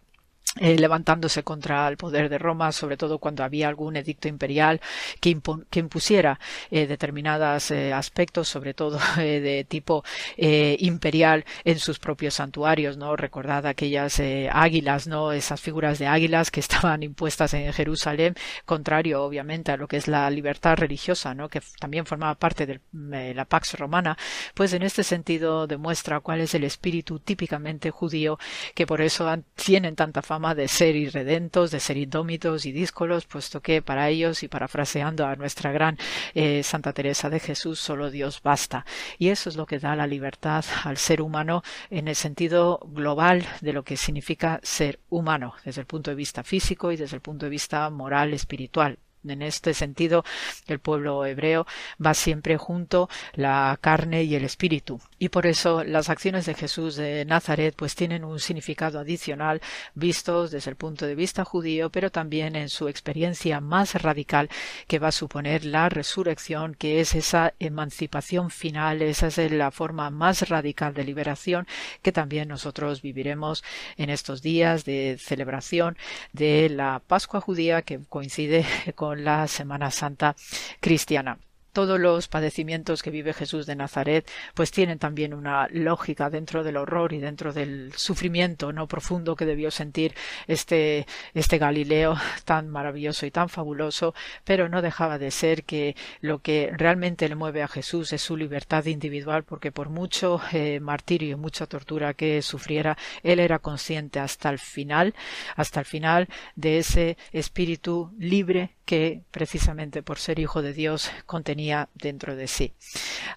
eh, 0.57 0.79
levantándose 0.79 1.43
contra 1.43 1.87
el 1.89 1.99
poder 1.99 2.31
de 2.31 2.39
Roma, 2.39 2.73
sobre 2.73 2.97
todo 2.97 3.19
cuando 3.19 3.45
había 3.45 3.69
algún 3.69 3.97
edicto 3.97 4.29
imperial 4.29 4.81
que, 5.21 5.39
que 5.69 5.81
impusiera 5.81 6.41
eh, 6.71 6.87
determinados 6.87 7.71
eh, 7.71 7.93
aspectos, 7.93 8.49
sobre 8.49 8.73
todo 8.73 8.99
de 9.19 9.67
tipo 9.69 10.03
imperial, 10.39 11.45
en 11.65 11.79
sus 11.79 11.99
propios 11.99 12.35
santuarios. 12.35 12.97
No 12.97 13.15
recordad 13.15 13.67
aquellas 13.67 14.21
águilas, 14.51 15.07
no 15.07 15.33
esas 15.33 15.61
figuras 15.61 15.99
de 15.99 16.07
águilas 16.07 16.51
que 16.51 16.61
estaban 16.69 17.03
impuestas 17.03 17.53
en 17.55 17.73
Jerusalén, 17.73 18.35
contrario, 18.65 19.23
obviamente, 19.23 19.73
a 19.73 19.77
lo 19.77 19.87
que 19.87 19.99
es 19.99 20.09
la 20.09 20.31
libertad 20.31 20.77
religiosa, 20.77 21.35
no 21.35 21.49
que 21.49 21.61
también 21.79 22.07
formaba 22.07 22.35
parte 22.35 22.67
de 22.67 23.35
la 23.35 23.45
pax 23.45 23.79
romana. 23.79 24.17
Pues 24.55 24.73
en 24.73 24.83
este 24.83 25.05
sentido 25.05 25.67
demuestra 25.67 26.21
cuál 26.21 26.41
es 26.41 26.55
el 26.55 26.65
espíritu 26.65 27.21
típicamente 27.21 27.91
judío 27.91 28.39
que 28.75 28.87
por 28.87 29.03
eso 29.03 29.29
tienen 29.55 29.95
tanta 29.95 30.23
fama 30.23 30.38
de 30.39 30.69
ser 30.69 30.95
irredentos, 30.95 31.71
de 31.73 31.81
ser 31.81 31.97
indómitos 31.97 32.65
y 32.65 32.73
díscolos, 32.73 33.27
puesto 33.27 33.61
que 33.61 33.83
para 33.83 34.09
ellos, 34.09 34.43
y 34.43 34.49
parafraseando 34.49 35.27
a 35.27 35.35
nuestra 35.35 35.73
gran 35.73 35.99
eh, 36.35 36.63
Santa 36.63 36.93
Teresa 36.93 37.29
de 37.29 37.41
Jesús, 37.41 37.81
solo 37.81 38.11
Dios 38.11 38.41
basta. 38.43 38.87
Y 39.19 39.29
eso 39.29 39.49
es 39.49 39.57
lo 39.57 39.67
que 39.67 39.81
da 39.81 39.97
la 39.97 40.07
libertad 40.07 40.65
al 40.85 40.97
ser 40.97 41.21
humano 41.23 41.63
en 41.91 42.07
el 42.07 42.15
sentido 42.15 42.79
global 42.85 43.45
de 43.61 43.73
lo 43.73 43.83
que 43.83 43.97
significa 43.97 44.61
ser 44.63 45.01
humano, 45.11 45.55
desde 45.65 45.81
el 45.81 45.87
punto 45.87 46.11
de 46.11 46.15
vista 46.15 46.45
físico 46.45 46.93
y 46.93 46.97
desde 46.97 47.17
el 47.17 47.23
punto 47.23 47.47
de 47.47 47.51
vista 47.51 47.91
moral, 47.91 48.33
espiritual. 48.33 48.99
En 49.27 49.43
este 49.43 49.75
sentido, 49.75 50.25
el 50.69 50.79
pueblo 50.79 51.27
hebreo 51.27 51.67
va 52.05 52.15
siempre 52.15 52.57
junto 52.57 53.09
la 53.35 53.77
carne 53.81 54.23
y 54.23 54.35
el 54.35 54.45
espíritu. 54.45 55.01
Y 55.19 55.31
por 55.31 55.47
eso 55.47 55.83
las 55.85 56.11
acciones 56.11 56.47
de 56.47 56.55
Jesús 56.55 56.97
de 56.97 57.25
Nazaret 57.25 57.75
pues 57.77 57.97
tienen 57.97 58.25
un 58.25 58.39
significado 58.39 59.01
adicional 59.01 59.61
vistos 59.95 60.53
desde 60.53 60.71
el 60.71 60.77
punto 60.77 61.07
de 61.07 61.17
vista 61.17 61.45
judío, 61.45 61.91
pero 61.91 62.11
también 62.11 62.55
en 62.55 62.69
su 62.69 62.89
experiencia 62.89 63.61
más 63.61 64.01
radical 64.01 64.49
que 64.87 64.99
va 64.99 65.09
a 65.09 65.13
suponer 65.13 65.65
la 65.65 65.89
resurrección, 65.89 66.75
que 66.75 67.01
es 67.01 67.15
esa 67.15 67.55
emancipación 67.59 68.51
final, 68.51 69.03
esa 69.03 69.27
es 69.27 69.39
la 69.51 69.71
forma 69.73 70.11
más 70.11 70.49
radical 70.49 70.95
de 70.95 71.05
liberación 71.05 71.67
que 72.03 72.13
también 72.13 72.49
nosotros 72.49 73.03
viviremos 73.03 73.65
en 73.97 74.11
estos 74.11 74.41
días 74.43 74.85
de 74.85 75.19
celebración 75.19 75.97
de 76.33 76.69
la 76.69 77.03
Pascua 77.07 77.41
judía 77.41 77.83
que 77.83 78.01
coincide 78.09 78.65
con 78.95 79.25
la 79.25 79.49
Semana 79.49 79.91
Santa 79.91 80.37
cristiana 80.81 81.39
todos 81.73 82.01
los 82.01 82.29
padecimientos 82.29 83.03
que 83.03 83.11
vive 83.11 83.33
Jesús 83.33 83.67
de 83.67 83.77
Nazaret 83.77 84.29
pues 84.55 84.71
tienen 84.71 84.99
también 84.99 85.35
una 85.35 85.69
lógica 85.71 86.31
dentro 86.31 86.65
del 86.65 86.77
horror 86.77 87.13
y 87.13 87.19
dentro 87.19 87.53
del 87.53 87.93
sufrimiento 87.95 88.73
no 88.73 88.87
profundo 88.87 89.37
que 89.37 89.47
debió 89.47 89.71
sentir 89.71 90.15
este 90.47 91.07
este 91.35 91.59
Galileo 91.59 92.17
tan 92.45 92.69
maravilloso 92.69 93.27
y 93.27 93.31
tan 93.31 93.49
fabuloso 93.49 94.15
pero 94.45 94.69
no 94.69 94.83
dejaba 94.83 95.19
de 95.19 95.31
ser 95.31 95.65
que 95.65 95.97
lo 96.21 96.41
que 96.41 96.71
realmente 96.77 97.29
le 97.29 97.35
mueve 97.35 97.63
a 97.63 97.69
Jesús 97.69 98.13
es 98.13 98.23
su 98.23 98.37
libertad 98.37 98.85
individual 98.87 99.45
porque 99.45 99.73
por 99.73 99.89
mucho 99.89 100.41
eh, 100.53 100.81
martirio 100.81 101.33
y 101.33 101.37
mucha 101.37 101.67
tortura 101.67 102.15
que 102.15 102.43
sufriera 102.43 102.97
él 103.23 103.41
era 103.41 103.59
consciente 103.59 104.21
hasta 104.21 104.51
el 104.51 104.59
final 104.59 105.15
hasta 105.57 105.81
el 105.81 105.87
final 105.87 106.29
de 106.57 106.79
ese 106.79 107.17
espíritu 107.33 108.13
libre 108.19 108.78
que 108.89 109.21
precisamente 109.31 110.03
por 110.03 110.19
ser 110.19 110.39
hijo 110.39 110.63
de 110.63 110.73
Dios 110.73 111.11
contenía 111.27 111.91
dentro 111.93 112.37
de 112.37 112.49
sí. 112.49 112.73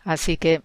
Así 0.06 0.38
que 0.38 0.62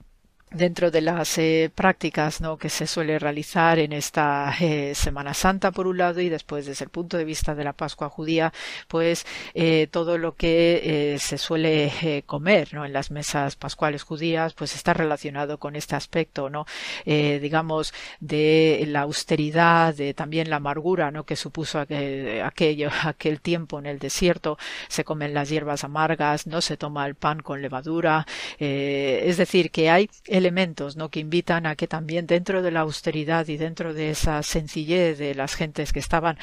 dentro 0.50 0.92
de 0.92 1.00
las 1.00 1.38
eh, 1.38 1.70
prácticas 1.74 2.40
¿no? 2.40 2.56
que 2.56 2.68
se 2.68 2.86
suele 2.86 3.18
realizar 3.18 3.80
en 3.80 3.92
esta 3.92 4.54
eh, 4.60 4.94
Semana 4.94 5.34
Santa 5.34 5.72
por 5.72 5.88
un 5.88 5.98
lado 5.98 6.20
y 6.20 6.28
después 6.28 6.66
desde 6.66 6.84
el 6.84 6.90
punto 6.90 7.16
de 7.16 7.24
vista 7.24 7.54
de 7.56 7.64
la 7.64 7.72
Pascua 7.72 8.08
judía 8.08 8.52
pues 8.86 9.26
eh, 9.54 9.88
todo 9.90 10.18
lo 10.18 10.36
que 10.36 11.16
se 11.20 11.36
suele 11.38 12.22
comer 12.26 12.72
¿no? 12.72 12.84
en 12.84 12.92
las 12.92 13.10
mesas 13.10 13.56
pascuales 13.56 14.04
judías 14.04 14.54
pues 14.54 14.76
está 14.76 14.94
relacionado 14.94 15.58
con 15.58 15.74
este 15.74 15.96
aspecto 15.96 16.48
no 16.48 16.64
digamos 17.04 17.92
de 18.20 18.84
la 18.86 19.00
austeridad 19.00 19.94
de 19.94 20.14
también 20.14 20.48
la 20.48 20.56
amargura 20.56 21.10
¿no? 21.10 21.24
que 21.24 21.34
supuso 21.34 21.80
aquel, 21.80 22.42
aquel 23.04 23.40
tiempo 23.40 23.78
en 23.78 23.86
el 23.86 23.98
desierto 23.98 24.58
se 24.88 25.04
comen 25.04 25.34
las 25.34 25.48
hierbas 25.48 25.82
amargas 25.82 26.46
no 26.46 26.60
se 26.60 26.76
toma 26.76 27.06
el 27.06 27.16
pan 27.16 27.40
con 27.40 27.62
levadura 27.62 28.26
es 28.58 29.36
decir 29.36 29.70
que 29.70 29.90
hay 29.90 30.08
elementos 30.36 30.96
¿no? 30.96 31.08
que 31.08 31.20
invitan 31.20 31.66
a 31.66 31.76
que 31.76 31.88
también 31.88 32.26
dentro 32.26 32.62
de 32.62 32.70
la 32.70 32.80
austeridad 32.80 33.48
y 33.48 33.56
dentro 33.56 33.94
de 33.94 34.10
esa 34.10 34.42
sencillez 34.42 35.18
de 35.18 35.34
las 35.34 35.54
gentes 35.54 35.92
que 35.92 35.98
estaban 35.98 36.38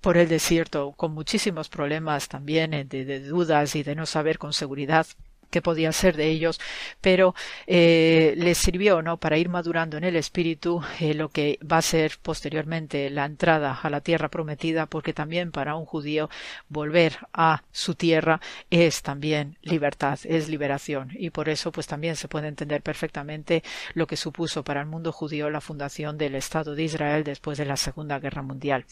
por 0.00 0.16
el 0.16 0.28
desierto 0.28 0.92
con 0.92 1.12
muchísimos 1.12 1.68
problemas 1.68 2.28
también 2.28 2.72
eh, 2.74 2.84
de 2.84 3.20
dudas 3.20 3.74
y 3.74 3.82
de 3.82 3.94
no 3.94 4.06
saber 4.06 4.38
con 4.38 4.52
seguridad 4.52 5.06
que 5.50 5.62
podía 5.62 5.92
ser 5.92 6.16
de 6.16 6.28
ellos, 6.28 6.60
pero 7.00 7.34
eh, 7.66 8.34
les 8.36 8.58
sirvió 8.58 9.02
¿no? 9.02 9.16
para 9.16 9.38
ir 9.38 9.48
madurando 9.48 9.96
en 9.96 10.04
el 10.04 10.16
espíritu 10.16 10.82
eh, 11.00 11.14
lo 11.14 11.30
que 11.30 11.58
va 11.60 11.78
a 11.78 11.82
ser 11.82 12.18
posteriormente 12.22 13.10
la 13.10 13.24
entrada 13.24 13.78
a 13.82 13.90
la 13.90 14.00
tierra 14.00 14.28
prometida, 14.28 14.86
porque 14.86 15.12
también 15.12 15.50
para 15.52 15.76
un 15.76 15.84
judío 15.84 16.28
volver 16.68 17.18
a 17.32 17.62
su 17.72 17.94
tierra 17.94 18.40
es 18.70 19.02
también 19.02 19.56
libertad, 19.62 20.18
es 20.24 20.48
liberación, 20.48 21.10
y 21.14 21.30
por 21.30 21.48
eso 21.48 21.72
pues 21.72 21.86
también 21.86 22.16
se 22.16 22.28
puede 22.28 22.48
entender 22.48 22.82
perfectamente 22.82 23.62
lo 23.94 24.06
que 24.06 24.16
supuso 24.16 24.62
para 24.64 24.80
el 24.80 24.86
mundo 24.86 25.12
judío 25.12 25.50
la 25.50 25.60
fundación 25.60 26.18
del 26.18 26.34
Estado 26.34 26.74
de 26.74 26.84
Israel 26.84 27.24
después 27.24 27.58
de 27.58 27.64
la 27.64 27.76
Segunda 27.76 28.18
Guerra 28.18 28.42
Mundial. 28.42 28.84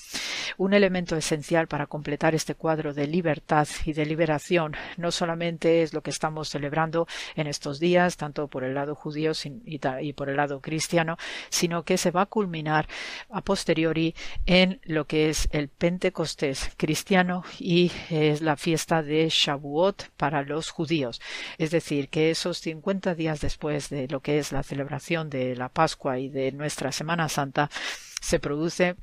Un 0.57 0.75
elemento 0.75 1.17
esencial 1.17 1.67
para 1.67 1.87
completar 1.87 2.35
este 2.35 2.55
cuadro 2.55 2.95
de 2.95 3.07
libertad 3.07 3.67
y 3.85 3.93
de 3.93 4.07
liberación 4.07 4.75
no 4.97 5.11
solamente 5.11 5.83
es 5.83 5.93
lo 5.93 6.03
que 6.03 6.11
estamos 6.11 6.46
celebrando 6.49 7.07
en 7.35 7.47
estos 7.47 7.81
días, 7.81 8.17
tanto 8.17 8.49
por 8.49 8.65
el 8.65 8.75
lado 8.75 8.95
judío 8.95 9.33
y 10.01 10.13
por 10.13 10.29
el 10.29 10.37
lado 10.37 10.61
cristiano, 10.61 11.17
sino 11.49 11.85
que 11.85 11.99
se 11.99 12.11
va 12.11 12.23
a 12.23 12.27
culminar 12.27 12.89
a 13.31 13.41
posteriori 13.43 14.15
en 14.47 14.81
lo 14.85 15.07
que 15.07 15.29
es 15.29 15.49
el 15.53 15.69
Pentecostés 15.69 16.71
cristiano 16.77 17.45
y 17.59 17.93
es 18.11 18.41
la 18.41 18.57
fiesta 18.57 19.03
de 19.03 19.29
Shavuot 19.29 20.11
para 20.17 20.43
los 20.43 20.71
judíos. 20.71 21.21
Es 21.59 21.71
decir, 21.71 22.09
que 22.09 22.31
esos 22.31 22.59
50 22.59 23.15
días 23.15 23.41
después 23.41 23.89
de 23.91 24.09
lo 24.09 24.21
que 24.21 24.39
es 24.39 24.53
la 24.53 24.63
celebración 24.63 25.31
de 25.31 25.57
la 25.57 25.69
Pascua 25.69 26.19
y 26.19 26.29
de 26.29 26.53
nuestra 26.53 26.93
Semana 26.93 27.29
Santa, 27.29 27.71
se 28.21 28.41
produce 28.41 28.97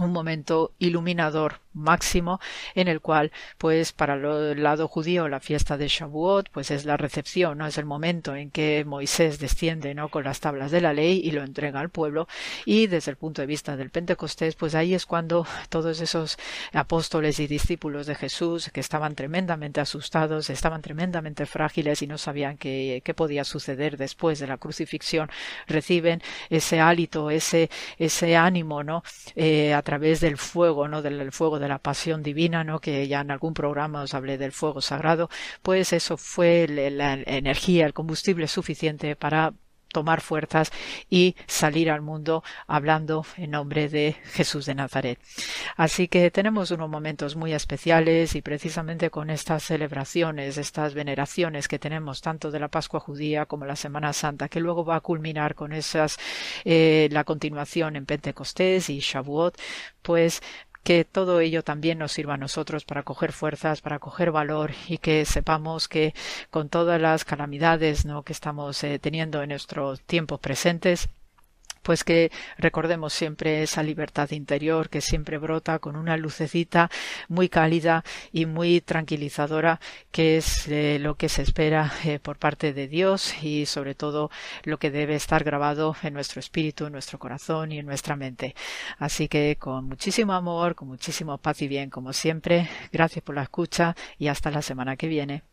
un 0.00 0.12
momento 0.12 0.72
iluminador 0.78 1.60
máximo 1.72 2.40
en 2.74 2.88
el 2.88 3.00
cual 3.00 3.30
pues 3.58 3.92
para 3.92 4.14
el 4.14 4.62
lado 4.62 4.88
judío 4.88 5.28
la 5.28 5.40
fiesta 5.40 5.76
de 5.76 5.88
Shavuot 5.88 6.50
pues 6.50 6.70
es 6.70 6.84
la 6.84 6.96
recepción 6.96 7.58
no 7.58 7.66
es 7.66 7.78
el 7.78 7.84
momento 7.84 8.34
en 8.34 8.50
que 8.50 8.84
Moisés 8.84 9.38
desciende 9.38 9.94
no 9.94 10.08
con 10.08 10.24
las 10.24 10.40
tablas 10.40 10.70
de 10.70 10.80
la 10.80 10.92
ley 10.92 11.20
y 11.22 11.30
lo 11.30 11.42
entrega 11.42 11.80
al 11.80 11.90
pueblo. 11.90 12.26
Y 12.64 12.86
desde 12.86 13.10
el 13.10 13.16
punto 13.16 13.42
de 13.42 13.46
vista 13.46 13.76
del 13.76 13.90
Pentecostés 13.90 14.56
pues 14.56 14.74
ahí 14.74 14.94
es 14.94 15.06
cuando 15.06 15.46
todos 15.68 16.00
esos 16.00 16.38
apóstoles 16.72 17.38
y 17.40 17.46
discípulos 17.46 18.06
de 18.06 18.14
Jesús 18.14 18.70
que 18.72 18.80
estaban 18.80 19.14
tremendamente 19.14 19.80
asustados 19.80 20.50
estaban 20.50 20.82
tremendamente 20.82 21.46
frágiles 21.46 22.02
y 22.02 22.06
no 22.06 22.18
sabían 22.18 22.56
qué, 22.56 23.02
qué 23.04 23.14
podía 23.14 23.44
suceder 23.44 23.96
después 23.96 24.40
de 24.40 24.46
la 24.46 24.58
crucifixión 24.58 25.30
reciben 25.66 26.22
ese 26.48 26.80
hálito 26.80 27.30
ese 27.30 27.70
ese 27.98 28.36
ánimo 28.36 28.82
no 28.82 29.02
eh, 29.36 29.72
través 29.90 30.20
del 30.20 30.36
fuego 30.36 30.86
no 30.86 31.02
del 31.02 31.32
fuego 31.32 31.58
de 31.58 31.66
la 31.66 31.80
pasión 31.80 32.22
divina, 32.22 32.62
¿no? 32.62 32.78
que 32.78 33.08
ya 33.08 33.22
en 33.22 33.32
algún 33.32 33.54
programa 33.54 34.02
os 34.02 34.14
hablé 34.14 34.38
del 34.38 34.52
fuego 34.52 34.80
sagrado, 34.80 35.28
pues 35.62 35.92
eso 35.92 36.16
fue 36.16 36.68
la 36.68 37.14
energía, 37.14 37.86
el 37.86 37.92
combustible 37.92 38.46
suficiente 38.46 39.16
para 39.16 39.52
tomar 39.92 40.20
fuerzas 40.20 40.72
y 41.08 41.36
salir 41.46 41.90
al 41.90 42.02
mundo 42.02 42.42
hablando 42.66 43.24
en 43.36 43.50
nombre 43.50 43.88
de 43.88 44.16
Jesús 44.32 44.66
de 44.66 44.74
Nazaret. 44.74 45.18
Así 45.76 46.08
que 46.08 46.30
tenemos 46.30 46.70
unos 46.70 46.88
momentos 46.88 47.36
muy 47.36 47.52
especiales 47.52 48.34
y 48.34 48.42
precisamente 48.42 49.10
con 49.10 49.30
estas 49.30 49.62
celebraciones, 49.64 50.58
estas 50.58 50.94
veneraciones 50.94 51.68
que 51.68 51.78
tenemos 51.78 52.20
tanto 52.20 52.50
de 52.50 52.60
la 52.60 52.68
Pascua 52.68 53.00
judía 53.00 53.46
como 53.46 53.66
la 53.66 53.76
Semana 53.76 54.12
Santa, 54.12 54.48
que 54.48 54.60
luego 54.60 54.84
va 54.84 54.96
a 54.96 55.00
culminar 55.00 55.54
con 55.54 55.72
esas 55.72 56.18
eh, 56.64 57.08
la 57.10 57.24
continuación 57.24 57.96
en 57.96 58.06
Pentecostés 58.06 58.90
y 58.90 59.00
Shavuot, 59.00 59.58
pues 60.02 60.42
que 60.82 61.04
todo 61.04 61.40
ello 61.40 61.62
también 61.62 61.98
nos 61.98 62.12
sirva 62.12 62.34
a 62.34 62.38
nosotros 62.38 62.84
para 62.84 63.02
coger 63.02 63.32
fuerzas, 63.32 63.80
para 63.80 63.98
coger 63.98 64.30
valor 64.30 64.72
y 64.88 64.98
que 64.98 65.24
sepamos 65.24 65.88
que 65.88 66.14
con 66.50 66.68
todas 66.68 67.00
las 67.00 67.24
calamidades 67.24 68.04
¿no? 68.04 68.22
que 68.22 68.32
estamos 68.32 68.82
eh, 68.84 68.98
teniendo 68.98 69.42
en 69.42 69.50
nuestros 69.50 70.00
tiempos 70.02 70.40
presentes, 70.40 71.08
pues 71.82 72.04
que 72.04 72.30
recordemos 72.58 73.12
siempre 73.12 73.62
esa 73.62 73.82
libertad 73.82 74.30
interior 74.30 74.88
que 74.88 75.00
siempre 75.00 75.38
brota 75.38 75.78
con 75.78 75.96
una 75.96 76.16
lucecita 76.16 76.90
muy 77.28 77.48
cálida 77.48 78.04
y 78.32 78.46
muy 78.46 78.80
tranquilizadora 78.80 79.80
que 80.10 80.36
es 80.36 80.68
eh, 80.68 80.98
lo 81.00 81.16
que 81.16 81.28
se 81.28 81.42
espera 81.42 81.92
eh, 82.04 82.18
por 82.18 82.38
parte 82.38 82.72
de 82.72 82.88
Dios 82.88 83.34
y 83.42 83.66
sobre 83.66 83.94
todo 83.94 84.30
lo 84.64 84.78
que 84.78 84.90
debe 84.90 85.14
estar 85.14 85.44
grabado 85.44 85.96
en 86.02 86.14
nuestro 86.14 86.40
espíritu, 86.40 86.86
en 86.86 86.92
nuestro 86.92 87.18
corazón 87.18 87.72
y 87.72 87.78
en 87.78 87.86
nuestra 87.86 88.16
mente. 88.16 88.54
Así 88.98 89.28
que 89.28 89.56
con 89.58 89.86
muchísimo 89.86 90.32
amor, 90.32 90.74
con 90.74 90.88
muchísimo 90.88 91.38
paz 91.38 91.62
y 91.62 91.68
bien 91.68 91.90
como 91.90 92.12
siempre, 92.12 92.68
gracias 92.92 93.24
por 93.24 93.34
la 93.34 93.42
escucha 93.42 93.96
y 94.18 94.28
hasta 94.28 94.50
la 94.50 94.62
semana 94.62 94.96
que 94.96 95.08
viene. 95.08 95.49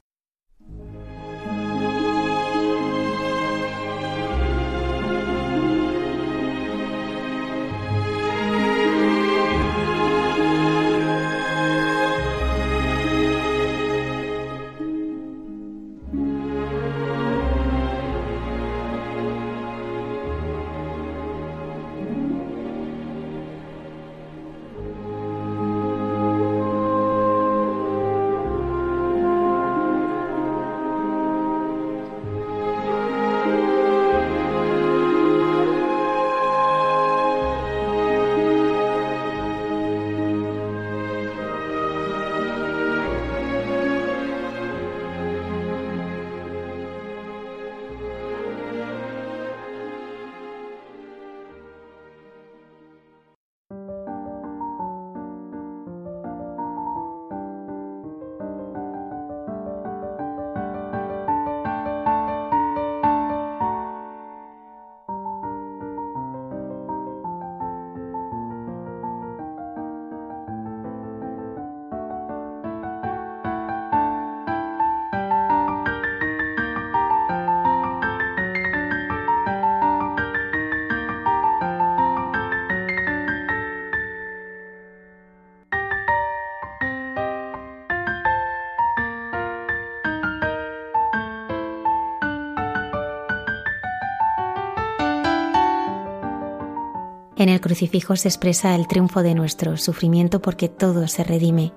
Crucifijo 97.67 98.15
se 98.15 98.29
expresa 98.29 98.75
el 98.75 98.87
triunfo 98.87 99.23
de 99.23 99.35
nuestro 99.35 99.75
sufrimiento 99.75 100.41
porque 100.41 100.69
todo 100.69 101.05
se 101.09 101.25
redime. 101.25 101.73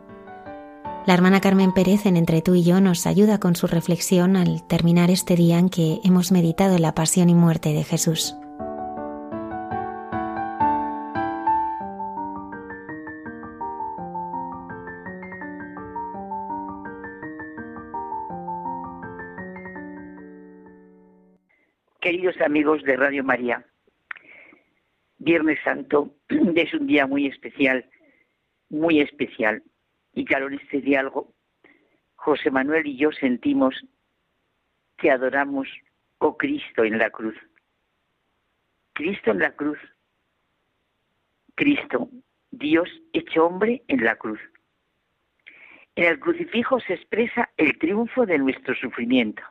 La 1.05 1.15
hermana 1.15 1.41
Carmen 1.41 1.73
Pérez 1.73 2.07
en 2.07 2.17
Entre 2.17 2.43
tú 2.43 2.55
y 2.55 2.63
yo 2.63 2.81
nos 2.81 3.09
ayuda 3.09 3.41
con 3.41 3.57
su 3.57 3.67
reflexión 3.67 4.37
al 4.37 4.65
terminar 4.69 5.11
este 5.11 5.35
día 5.35 5.59
en 5.59 5.69
que 5.69 5.99
hemos 6.05 6.31
meditado 6.31 6.79
la 6.79 6.95
pasión 6.95 7.29
y 7.29 7.35
muerte 7.35 7.73
de 7.73 7.83
Jesús. 7.83 8.37
Queridos 22.01 22.41
amigos 22.41 22.81
de 22.85 22.97
Radio 22.97 23.25
María, 23.25 23.67
Viernes 25.21 25.59
Santo 25.63 26.15
es 26.29 26.75
un 26.75 26.87
día 26.87 27.07
muy 27.07 27.27
especial, 27.27 27.89
muy 28.71 29.01
especial. 29.01 29.63
Y 30.15 30.25
claro, 30.25 30.49
en 30.49 30.55
este 30.55 30.81
diálogo, 30.81 31.35
José 32.17 32.51
Manuel 32.51 32.87
y 32.87 32.97
yo 32.97 33.13
sentimos 33.13 33.75
que 34.97 35.11
adoramos, 35.11 35.69
oh 36.19 36.37
Cristo 36.37 36.85
en 36.85 36.99
la 36.99 37.11
cruz. 37.11 37.37
Cristo 38.95 39.31
en 39.31 39.39
la 39.41 39.55
cruz. 39.55 39.79
Cristo, 41.55 42.09
Dios 42.51 42.89
hecho 43.13 43.47
hombre 43.47 43.83
en 43.89 44.03
la 44.03 44.17
cruz. 44.17 44.41
En 45.97 46.05
el 46.05 46.19
crucifijo 46.19 46.81
se 46.81 46.95
expresa 46.95 47.51
el 47.59 47.79
triunfo 47.79 48.25
de 48.25 48.39
nuestro 48.39 48.75
sufrimiento, 48.75 49.43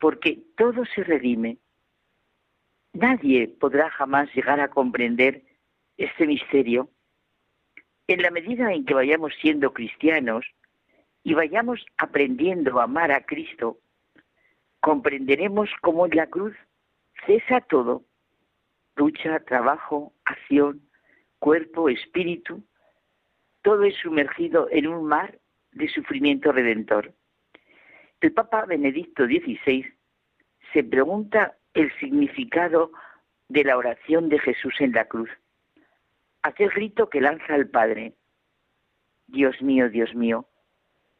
porque 0.00 0.42
todo 0.56 0.84
se 0.94 1.04
redime. 1.04 1.58
Nadie 2.92 3.48
podrá 3.48 3.90
jamás 3.90 4.32
llegar 4.34 4.60
a 4.60 4.68
comprender 4.68 5.42
este 5.96 6.26
misterio 6.26 6.90
en 8.06 8.22
la 8.22 8.30
medida 8.30 8.72
en 8.72 8.84
que 8.84 8.94
vayamos 8.94 9.32
siendo 9.40 9.72
cristianos 9.72 10.44
y 11.22 11.34
vayamos 11.34 11.84
aprendiendo 11.96 12.80
a 12.80 12.84
amar 12.84 13.12
a 13.12 13.24
Cristo, 13.24 13.78
comprenderemos 14.80 15.70
cómo 15.80 16.06
en 16.06 16.16
la 16.16 16.26
cruz 16.26 16.54
cesa 17.26 17.60
todo, 17.60 18.04
lucha, 18.96 19.40
trabajo, 19.40 20.12
acción, 20.24 20.82
cuerpo, 21.38 21.88
espíritu, 21.88 22.62
todo 23.62 23.84
es 23.84 23.96
sumergido 23.96 24.68
en 24.70 24.88
un 24.88 25.06
mar 25.06 25.38
de 25.70 25.88
sufrimiento 25.88 26.52
redentor. 26.52 27.14
El 28.20 28.32
Papa 28.32 28.66
Benedicto 28.66 29.24
XVI 29.24 29.86
se 30.72 30.84
pregunta 30.84 31.56
el 31.74 31.92
significado 31.98 32.92
de 33.48 33.64
la 33.64 33.76
oración 33.76 34.28
de 34.28 34.38
Jesús 34.38 34.74
en 34.80 34.92
la 34.92 35.06
cruz 35.06 35.30
aquel 36.42 36.70
grito 36.70 37.08
que 37.08 37.20
lanza 37.20 37.54
el 37.54 37.68
Padre. 37.68 38.14
Dios 39.28 39.60
mío, 39.62 39.88
Dios 39.88 40.14
mío, 40.14 40.46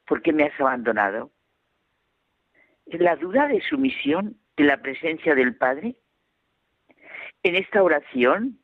¿por 0.06 0.22
qué 0.22 0.32
me 0.32 0.44
has 0.44 0.60
abandonado? 0.60 1.30
La 2.86 3.16
duda 3.16 3.46
de 3.46 3.60
su 3.62 3.78
misión 3.78 4.36
en 4.56 4.66
la 4.66 4.82
presencia 4.82 5.34
del 5.34 5.56
Padre. 5.56 5.96
En 7.42 7.56
esta 7.56 7.82
oración, 7.82 8.58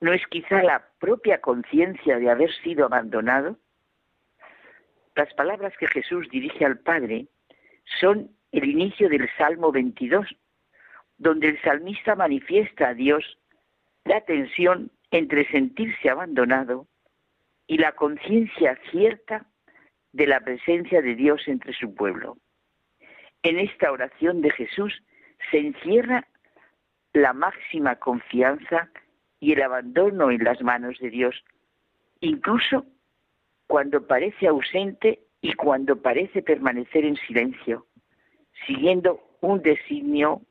¿no 0.00 0.12
es 0.12 0.24
quizá 0.28 0.62
la 0.62 0.86
propia 0.98 1.40
conciencia 1.40 2.18
de 2.18 2.30
haber 2.30 2.52
sido 2.62 2.84
abandonado? 2.84 3.58
Las 5.16 5.32
palabras 5.34 5.72
que 5.78 5.88
Jesús 5.88 6.28
dirige 6.30 6.64
al 6.64 6.78
Padre 6.78 7.26
son 8.00 8.30
el 8.52 8.64
inicio 8.64 9.08
del 9.08 9.28
Salmo 9.36 9.72
22, 9.72 10.26
donde 11.20 11.48
el 11.48 11.60
salmista 11.60 12.16
manifiesta 12.16 12.88
a 12.88 12.94
Dios 12.94 13.38
la 14.04 14.22
tensión 14.22 14.90
entre 15.10 15.46
sentirse 15.50 16.08
abandonado 16.08 16.86
y 17.66 17.76
la 17.76 17.92
conciencia 17.92 18.78
cierta 18.90 19.44
de 20.12 20.26
la 20.26 20.40
presencia 20.40 21.02
de 21.02 21.14
Dios 21.14 21.46
entre 21.46 21.74
su 21.74 21.94
pueblo. 21.94 22.38
En 23.42 23.58
esta 23.58 23.92
oración 23.92 24.40
de 24.40 24.50
Jesús 24.50 25.02
se 25.50 25.58
encierra 25.58 26.26
la 27.12 27.34
máxima 27.34 27.96
confianza 27.96 28.88
y 29.40 29.52
el 29.52 29.62
abandono 29.62 30.30
en 30.30 30.42
las 30.42 30.62
manos 30.62 30.98
de 31.00 31.10
Dios, 31.10 31.44
incluso 32.20 32.86
cuando 33.66 34.06
parece 34.06 34.46
ausente 34.46 35.20
y 35.42 35.52
cuando 35.52 36.00
parece 36.00 36.42
permanecer 36.42 37.04
en 37.04 37.16
silencio, 37.16 37.86
siguiendo 38.66 39.20
un 39.42 39.60
designio 39.60 40.42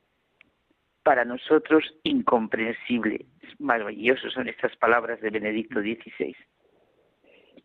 para 1.09 1.25
nosotros 1.25 1.83
incomprensible. 2.03 3.25
Maravillosos 3.57 4.31
son 4.31 4.47
estas 4.47 4.75
palabras 4.75 5.19
de 5.21 5.31
Benedicto 5.31 5.79
XVI. 5.79 6.35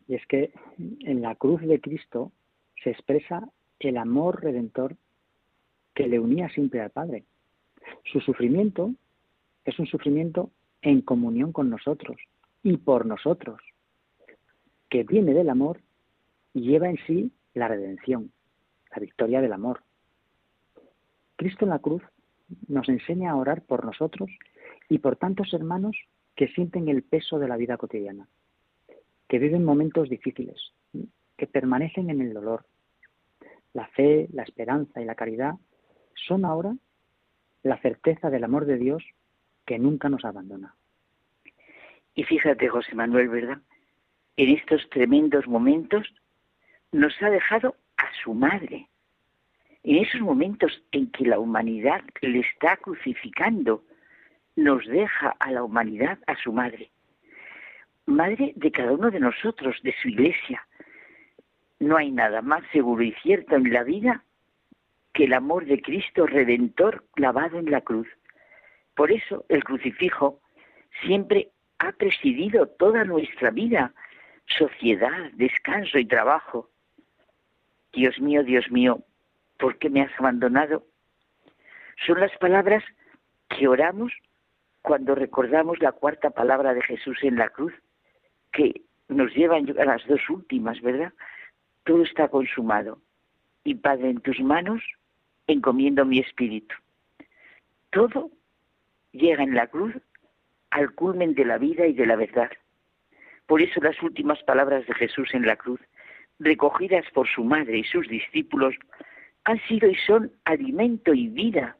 Y 0.08 0.14
es 0.14 0.24
que 0.28 0.50
en 0.78 1.20
la 1.20 1.34
cruz 1.34 1.60
de 1.60 1.78
Cristo 1.78 2.32
se 2.82 2.88
expresa 2.88 3.46
el 3.80 3.98
amor 3.98 4.42
redentor 4.42 4.96
que 5.92 6.06
le 6.06 6.20
unía 6.20 6.48
siempre 6.48 6.80
al 6.80 6.88
Padre. 6.88 7.24
Su 8.10 8.20
sufrimiento 8.20 8.94
es 9.66 9.78
un 9.78 9.88
sufrimiento 9.88 10.50
en 10.80 11.02
comunión 11.02 11.52
con 11.52 11.68
nosotros 11.68 12.16
y 12.62 12.78
por 12.78 13.04
nosotros, 13.04 13.60
que 14.88 15.02
viene 15.02 15.34
del 15.34 15.50
amor 15.50 15.82
y 16.54 16.62
lleva 16.62 16.88
en 16.88 16.96
sí 17.06 17.30
la 17.52 17.68
redención, 17.68 18.32
la 18.90 19.00
victoria 19.00 19.42
del 19.42 19.52
amor. 19.52 19.82
Cristo 21.36 21.66
en 21.66 21.72
la 21.72 21.80
cruz 21.80 22.02
nos 22.68 22.88
enseña 22.88 23.30
a 23.30 23.36
orar 23.36 23.62
por 23.62 23.84
nosotros 23.84 24.30
y 24.88 24.98
por 24.98 25.16
tantos 25.16 25.52
hermanos 25.52 25.96
que 26.36 26.48
sienten 26.48 26.88
el 26.88 27.02
peso 27.02 27.38
de 27.38 27.48
la 27.48 27.56
vida 27.56 27.76
cotidiana, 27.76 28.28
que 29.28 29.38
viven 29.38 29.64
momentos 29.64 30.08
difíciles, 30.08 30.72
que 31.36 31.46
permanecen 31.46 32.10
en 32.10 32.20
el 32.20 32.34
dolor. 32.34 32.66
La 33.72 33.86
fe, 33.88 34.28
la 34.32 34.42
esperanza 34.42 35.00
y 35.00 35.04
la 35.04 35.14
caridad 35.14 35.54
son 36.14 36.44
ahora 36.44 36.74
la 37.62 37.80
certeza 37.80 38.30
del 38.30 38.44
amor 38.44 38.66
de 38.66 38.76
Dios 38.76 39.02
que 39.66 39.78
nunca 39.78 40.08
nos 40.08 40.24
abandona. 40.24 40.74
Y 42.14 42.24
fíjate, 42.24 42.68
José 42.68 42.94
Manuel, 42.94 43.28
¿verdad? 43.28 43.58
En 44.36 44.50
estos 44.50 44.88
tremendos 44.90 45.46
momentos 45.48 46.06
nos 46.92 47.12
ha 47.22 47.30
dejado 47.30 47.76
a 47.96 48.04
su 48.22 48.34
madre, 48.34 48.88
en 49.84 49.96
esos 49.96 50.20
momentos 50.22 50.82
en 50.92 51.10
que 51.10 51.26
la 51.26 51.38
humanidad 51.38 52.02
le 52.22 52.40
está 52.40 52.76
crucificando, 52.78 53.84
nos 54.56 54.86
deja 54.86 55.36
a 55.38 55.50
la 55.50 55.62
humanidad 55.62 56.18
a 56.26 56.36
su 56.36 56.52
madre. 56.52 56.90
Madre 58.06 58.52
de 58.56 58.70
cada 58.70 58.92
uno 58.92 59.10
de 59.10 59.20
nosotros, 59.20 59.76
de 59.82 59.94
su 60.00 60.08
iglesia. 60.08 60.66
No 61.80 61.98
hay 61.98 62.10
nada 62.10 62.40
más 62.40 62.62
seguro 62.72 63.02
y 63.02 63.12
cierto 63.22 63.56
en 63.56 63.72
la 63.72 63.82
vida 63.82 64.24
que 65.12 65.24
el 65.24 65.34
amor 65.34 65.66
de 65.66 65.80
Cristo 65.80 66.26
Redentor 66.26 67.04
clavado 67.14 67.58
en 67.58 67.70
la 67.70 67.82
cruz. 67.82 68.08
Por 68.94 69.12
eso 69.12 69.44
el 69.48 69.62
crucifijo 69.64 70.40
siempre 71.02 71.50
ha 71.78 71.92
presidido 71.92 72.66
toda 72.66 73.04
nuestra 73.04 73.50
vida, 73.50 73.92
sociedad, 74.46 75.30
descanso 75.34 75.98
y 75.98 76.06
trabajo. 76.06 76.70
Dios 77.92 78.18
mío, 78.20 78.42
Dios 78.42 78.70
mío, 78.70 79.04
¿por 79.58 79.78
qué 79.78 79.90
me 79.90 80.02
has 80.02 80.12
abandonado? 80.18 80.84
Son 82.06 82.20
las 82.20 82.36
palabras 82.38 82.82
que 83.48 83.68
oramos 83.68 84.12
cuando 84.82 85.14
recordamos 85.14 85.80
la 85.80 85.92
cuarta 85.92 86.30
palabra 86.30 86.74
de 86.74 86.82
Jesús 86.82 87.18
en 87.22 87.36
la 87.36 87.48
cruz, 87.48 87.72
que 88.52 88.82
nos 89.08 89.32
llevan 89.34 89.66
a 89.78 89.84
las 89.84 90.06
dos 90.06 90.20
últimas, 90.28 90.80
¿verdad? 90.82 91.12
Todo 91.84 92.02
está 92.02 92.28
consumado. 92.28 92.98
Y 93.64 93.76
Padre, 93.76 94.10
en 94.10 94.20
tus 94.20 94.40
manos 94.40 94.82
encomiendo 95.46 96.04
mi 96.04 96.18
espíritu. 96.18 96.74
Todo 97.90 98.30
llega 99.12 99.42
en 99.42 99.54
la 99.54 99.66
cruz 99.68 99.94
al 100.70 100.92
culmen 100.94 101.34
de 101.34 101.44
la 101.44 101.58
vida 101.58 101.86
y 101.86 101.92
de 101.92 102.06
la 102.06 102.16
verdad. 102.16 102.50
Por 103.46 103.62
eso 103.62 103.80
las 103.80 104.02
últimas 104.02 104.42
palabras 104.42 104.86
de 104.86 104.94
Jesús 104.94 105.32
en 105.34 105.46
la 105.46 105.56
cruz, 105.56 105.80
recogidas 106.38 107.04
por 107.12 107.28
su 107.28 107.44
madre 107.44 107.78
y 107.78 107.84
sus 107.84 108.08
discípulos, 108.08 108.74
han 109.44 109.60
sido 109.68 109.88
y 109.88 109.94
son 110.06 110.32
alimento 110.44 111.14
y 111.14 111.28
vida 111.28 111.76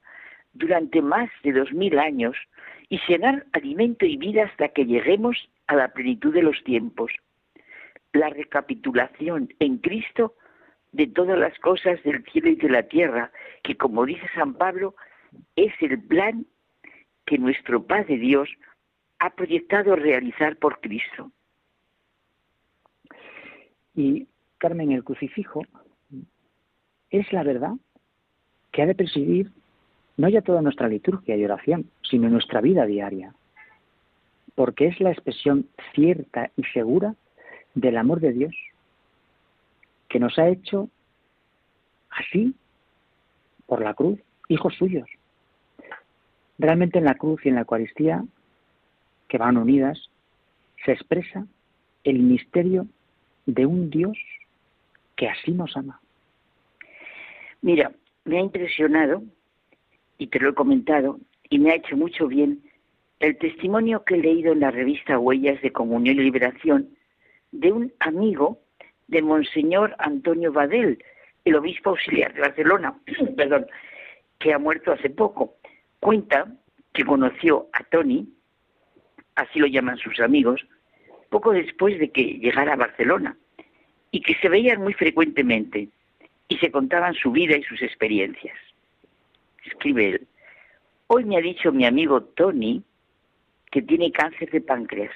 durante 0.53 1.03
más 1.03 1.31
de 1.43 1.53
dos 1.53 1.73
mil 1.73 1.99
años 1.99 2.36
y 2.89 2.99
serán 2.99 3.45
alimento 3.53 4.07
y 4.07 4.16
vida 4.16 4.45
hasta 4.45 4.69
que 4.69 4.85
lleguemos 4.85 5.49
a 5.66 5.77
la 5.77 5.89
plenitud 5.89 6.32
de 6.32 6.43
los 6.43 6.62
tiempos. 6.65 7.12
La 8.12 8.28
recapitulación 8.28 9.53
en 9.59 9.78
Cristo 9.78 10.35
de 10.93 11.09
todas 11.09 11.39
las 11.39 11.59
cosas 11.59 12.01
del 12.05 12.23
cielo 12.24 12.51
y 12.51 12.55
de 12.57 12.69
la 12.69 12.85
tierra, 12.85 13.32
que 13.62 13.77
como 13.77 14.07
dice 14.07 14.27
San 14.35 14.55
Pablo, 14.55 14.95
es 15.57 15.73
el 15.81 16.01
plan 16.01 16.47
que 17.27 17.39
nuestro 17.39 17.85
Padre 17.85 18.19
Dios 18.19 18.49
ha 19.19 19.31
proyectado 19.31 19.97
realizar 19.97 20.57
por 20.57 20.81
Cristo. 20.81 21.32
Y 23.97 24.28
Carmen, 24.59 24.93
el 24.93 25.03
crucifijo 25.03 25.62
es 27.19 27.32
la 27.32 27.45
verdad 27.45 27.73
que 28.73 28.82
ha 28.82 28.86
de 28.86 28.95
presidir 28.95 29.53
no 30.16 30.28
ya 30.28 30.43
toda 30.43 30.62
nuestra 30.62 30.89
liturgia 30.89 31.36
y 31.36 31.45
oración, 31.45 31.91
sino 32.03 32.28
nuestra 32.28 32.61
vida 32.61 32.86
diaria, 32.86 33.35
porque 34.55 34.86
es 34.86 35.01
la 35.01 35.12
expresión 35.12 35.69
cierta 35.95 36.51
y 36.57 36.65
segura 36.65 37.15
del 37.74 37.97
amor 37.97 38.20
de 38.20 38.32
Dios, 38.32 38.55
que 40.09 40.19
nos 40.19 40.39
ha 40.39 40.49
hecho 40.49 40.89
así 42.11 42.55
por 43.66 43.82
la 43.82 43.95
cruz, 43.95 44.20
hijos 44.49 44.74
suyos. 44.74 45.09
Realmente 46.59 46.99
en 46.99 47.05
la 47.05 47.16
cruz 47.16 47.45
y 47.45 47.49
en 47.49 47.57
la 47.57 47.62
Eucaristía, 47.62 48.24
que 49.28 49.39
van 49.39 49.57
unidas, 49.57 50.11
se 50.85 50.93
expresa 50.93 51.47
el 52.05 52.20
misterio 52.20 52.86
de 53.47 53.66
un 53.66 53.91
Dios 53.91 54.19
que 55.16 55.28
así 55.28 55.53
nos 55.53 55.77
ama. 55.77 56.01
Mira, 57.65 57.93
me 58.27 58.36
ha 58.36 58.41
impresionado, 58.43 59.23
y 60.19 60.27
te 60.27 60.39
lo 60.39 60.51
he 60.51 60.55
comentado, 60.55 61.19
y 61.49 61.59
me 61.59 61.70
ha 61.70 61.77
hecho 61.77 61.97
mucho 61.97 62.28
bien 62.28 62.62
el 63.20 63.39
testimonio 63.39 64.05
que 64.05 64.16
he 64.16 64.19
leído 64.19 64.53
en 64.53 64.61
la 64.61 64.70
revista 64.70 65.19
Huellas 65.19 65.62
de 65.62 65.73
Comunión 65.73 66.16
y 66.16 66.24
Liberación 66.24 66.91
de 67.53 67.73
un 67.73 67.91
amigo 68.01 68.59
de 69.09 69.23
Monseñor 69.23 69.97
Antonio 69.99 70.53
Badel, 70.53 71.03
el 71.47 71.55
obispo 71.55 71.89
auxiliar 71.89 72.35
de 72.35 72.43
Barcelona, 72.43 73.01
perdón, 73.39 73.65
que 74.41 74.53
ha 74.53 74.59
muerto 74.59 74.93
hace 74.93 75.09
poco. 75.09 75.55
Cuenta 76.01 76.47
que 76.93 77.07
conoció 77.07 77.69
a 77.73 77.82
Tony, 77.85 78.28
así 79.36 79.59
lo 79.59 79.69
llaman 79.69 79.97
sus 79.97 80.20
amigos, 80.20 80.66
poco 81.31 81.53
después 81.53 81.99
de 81.99 82.11
que 82.11 82.24
llegara 82.41 82.74
a 82.74 82.77
Barcelona, 82.85 83.39
y 84.11 84.20
que 84.20 84.35
se 84.35 84.51
veían 84.51 84.82
muy 84.82 84.93
frecuentemente 84.93 85.89
y 86.49 86.57
se 86.59 86.71
contaban 86.71 87.15
su 87.15 87.31
vida 87.31 87.57
y 87.57 87.62
sus 87.62 87.83
experiencias. 87.83 88.57
Escribe 89.65 90.09
él, 90.11 90.27
hoy 91.07 91.25
me 91.25 91.37
ha 91.37 91.41
dicho 91.41 91.73
mi 91.73 91.87
amigo 91.87 92.23
Tony 92.23 92.83
que 93.71 93.83
tiene 93.83 94.12
cáncer 94.12 94.51
de 94.51 94.61
páncreas. 94.61 95.12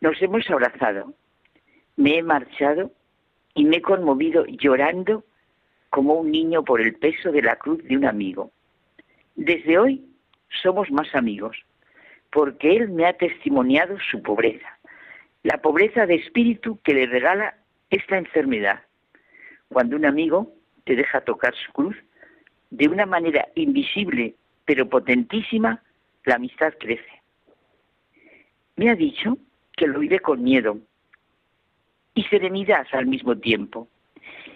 Nos 0.00 0.20
hemos 0.20 0.48
abrazado, 0.50 1.14
me 1.96 2.18
he 2.18 2.22
marchado 2.22 2.92
y 3.54 3.64
me 3.64 3.76
he 3.76 3.82
conmovido 3.82 4.44
llorando 4.46 5.24
como 5.90 6.14
un 6.14 6.30
niño 6.30 6.64
por 6.64 6.80
el 6.80 6.94
peso 6.94 7.32
de 7.32 7.42
la 7.42 7.56
cruz 7.56 7.82
de 7.84 7.96
un 7.96 8.04
amigo. 8.04 8.50
Desde 9.34 9.78
hoy 9.78 10.04
somos 10.62 10.90
más 10.90 11.14
amigos, 11.14 11.56
porque 12.30 12.76
él 12.76 12.88
me 12.88 13.06
ha 13.06 13.12
testimoniado 13.12 13.98
su 14.10 14.22
pobreza, 14.22 14.78
la 15.42 15.58
pobreza 15.58 16.06
de 16.06 16.14
espíritu 16.14 16.78
que 16.82 16.94
le 16.94 17.06
regala 17.06 17.56
esta 17.90 18.16
enfermedad. 18.16 18.82
Cuando 19.72 19.96
un 19.96 20.04
amigo 20.04 20.52
te 20.84 20.96
deja 20.96 21.22
tocar 21.22 21.54
su 21.54 21.72
cruz, 21.72 21.96
de 22.70 22.88
una 22.88 23.06
manera 23.06 23.48
invisible 23.54 24.34
pero 24.64 24.88
potentísima, 24.88 25.82
la 26.24 26.36
amistad 26.36 26.72
crece. 26.78 27.22
Me 28.76 28.90
ha 28.90 28.94
dicho 28.94 29.36
que 29.76 29.86
lo 29.86 29.98
vive 29.98 30.20
con 30.20 30.42
miedo, 30.42 30.78
y 32.14 32.22
serenidad 32.24 32.86
al 32.92 33.06
mismo 33.06 33.36
tiempo. 33.36 33.88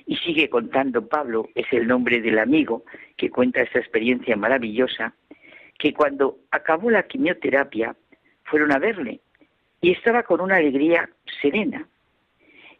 Y 0.06 0.16
sigue 0.16 0.48
contando 0.48 1.08
Pablo, 1.08 1.48
es 1.54 1.66
el 1.72 1.86
nombre 1.86 2.20
del 2.20 2.38
amigo 2.38 2.84
que 3.16 3.30
cuenta 3.30 3.62
esa 3.62 3.78
experiencia 3.78 4.36
maravillosa, 4.36 5.14
que 5.78 5.92
cuando 5.92 6.38
acabó 6.50 6.90
la 6.90 7.02
quimioterapia 7.04 7.96
fueron 8.44 8.72
a 8.72 8.78
verle 8.78 9.20
y 9.80 9.92
estaba 9.92 10.22
con 10.22 10.40
una 10.40 10.56
alegría 10.56 11.10
serena. 11.40 11.86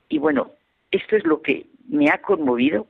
Y 0.09 0.19
bueno, 0.19 0.53
esto 0.91 1.17
es 1.17 1.25
lo 1.25 1.43
que 1.43 1.67
me 1.89 2.11
ha 2.11 2.19
conmovido 2.19 2.87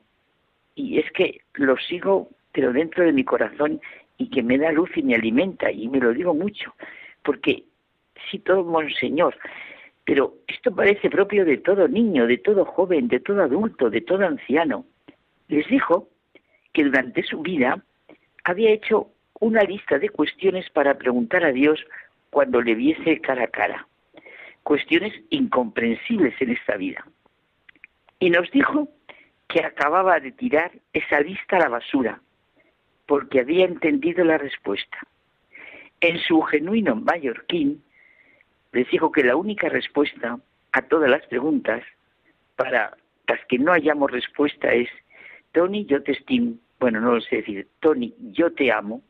y 0.74 0.98
es 0.98 1.10
que 1.12 1.40
lo 1.54 1.76
sigo, 1.76 2.30
pero 2.52 2.72
dentro 2.72 3.04
de 3.04 3.12
mi 3.12 3.24
corazón 3.24 3.80
y 4.18 4.30
que 4.30 4.42
me 4.42 4.58
da 4.58 4.72
luz 4.72 4.90
y 4.96 5.02
me 5.02 5.14
alimenta 5.14 5.70
y 5.70 5.88
me 5.88 6.00
lo 6.00 6.12
digo 6.12 6.34
mucho, 6.34 6.74
porque 7.22 7.64
si 8.30 8.38
todo 8.38 8.64
monseñor 8.64 9.36
pero 10.06 10.34
esto 10.46 10.72
parece 10.72 11.10
propio 11.10 11.44
de 11.44 11.58
todo 11.58 11.88
niño, 11.88 12.28
de 12.28 12.38
todo 12.38 12.64
joven, 12.64 13.08
de 13.08 13.18
todo 13.18 13.42
adulto, 13.42 13.90
de 13.90 14.00
todo 14.00 14.24
anciano. 14.24 14.86
Les 15.48 15.66
dijo 15.66 16.08
que 16.72 16.84
durante 16.84 17.24
su 17.24 17.42
vida 17.42 17.82
había 18.44 18.70
hecho 18.70 19.08
una 19.40 19.64
lista 19.64 19.98
de 19.98 20.08
cuestiones 20.08 20.70
para 20.70 20.96
preguntar 20.96 21.44
a 21.44 21.50
Dios 21.50 21.84
cuando 22.30 22.62
le 22.62 22.76
viese 22.76 23.20
cara 23.20 23.44
a 23.44 23.48
cara. 23.48 23.88
Cuestiones 24.62 25.12
incomprensibles 25.30 26.40
en 26.40 26.50
esta 26.50 26.76
vida. 26.76 27.04
Y 28.26 28.30
nos 28.30 28.50
dijo 28.50 28.88
que 29.46 29.64
acababa 29.64 30.18
de 30.18 30.32
tirar 30.32 30.72
esa 30.92 31.20
lista 31.20 31.58
a 31.58 31.60
la 31.60 31.68
basura, 31.68 32.20
porque 33.06 33.38
había 33.38 33.64
entendido 33.66 34.24
la 34.24 34.36
respuesta. 34.36 34.98
En 36.00 36.18
su 36.18 36.42
genuino 36.42 36.96
mallorquín 36.96 37.84
les 38.72 38.90
dijo 38.90 39.12
que 39.12 39.22
la 39.22 39.36
única 39.36 39.68
respuesta 39.68 40.40
a 40.72 40.82
todas 40.82 41.08
las 41.08 41.24
preguntas, 41.28 41.84
para 42.56 42.96
las 43.28 43.46
que 43.46 43.60
no 43.60 43.70
hayamos 43.70 44.10
respuesta, 44.10 44.72
es, 44.72 44.88
Tony, 45.52 45.84
yo 45.84 46.02
te 46.02 46.10
estimo, 46.10 46.54
bueno, 46.80 47.00
no 47.00 47.14
lo 47.14 47.20
sé 47.20 47.36
decir, 47.36 47.68
Tony, 47.78 48.12
yo 48.32 48.52
te 48.52 48.72
amo. 48.72 49.02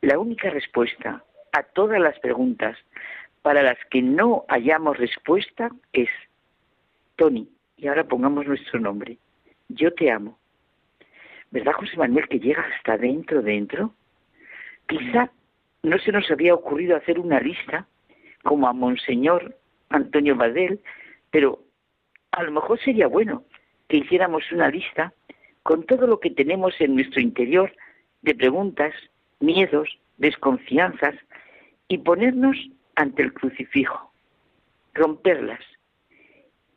La 0.00 0.18
única 0.18 0.48
respuesta 0.48 1.22
a 1.52 1.62
todas 1.62 2.00
las 2.00 2.18
preguntas 2.20 2.78
para 3.42 3.62
las 3.62 3.76
que 3.90 4.00
no 4.00 4.46
hayamos 4.48 4.96
respuesta 4.96 5.70
es, 5.92 6.08
Tony, 7.16 7.50
y 7.76 7.88
ahora 7.88 8.04
pongamos 8.04 8.46
nuestro 8.46 8.80
nombre, 8.80 9.18
yo 9.68 9.92
te 9.92 10.10
amo. 10.10 10.38
¿Verdad, 11.50 11.72
José 11.72 11.96
Manuel, 11.96 12.28
que 12.28 12.40
llega 12.40 12.62
hasta 12.62 12.96
dentro, 12.98 13.42
dentro? 13.42 13.94
Quizá 14.86 15.30
no 15.82 15.98
se 15.98 16.12
nos 16.12 16.30
había 16.30 16.54
ocurrido 16.54 16.96
hacer 16.96 17.18
una 17.18 17.40
lista 17.40 17.86
como 18.42 18.68
a 18.68 18.72
Monseñor 18.72 19.56
Antonio 19.88 20.36
Badel, 20.36 20.80
pero 21.30 21.60
a 22.32 22.42
lo 22.42 22.52
mejor 22.52 22.80
sería 22.80 23.06
bueno 23.06 23.44
que 23.88 23.98
hiciéramos 23.98 24.50
una 24.52 24.68
lista 24.68 25.12
con 25.62 25.84
todo 25.84 26.06
lo 26.06 26.20
que 26.20 26.30
tenemos 26.30 26.74
en 26.80 26.94
nuestro 26.94 27.20
interior 27.20 27.72
de 28.22 28.34
preguntas, 28.34 28.94
miedos, 29.40 29.88
desconfianzas 30.18 31.14
y 31.88 31.98
ponernos 31.98 32.56
ante 32.96 33.22
el 33.22 33.32
crucifijo, 33.32 34.12
romperlas 34.94 35.60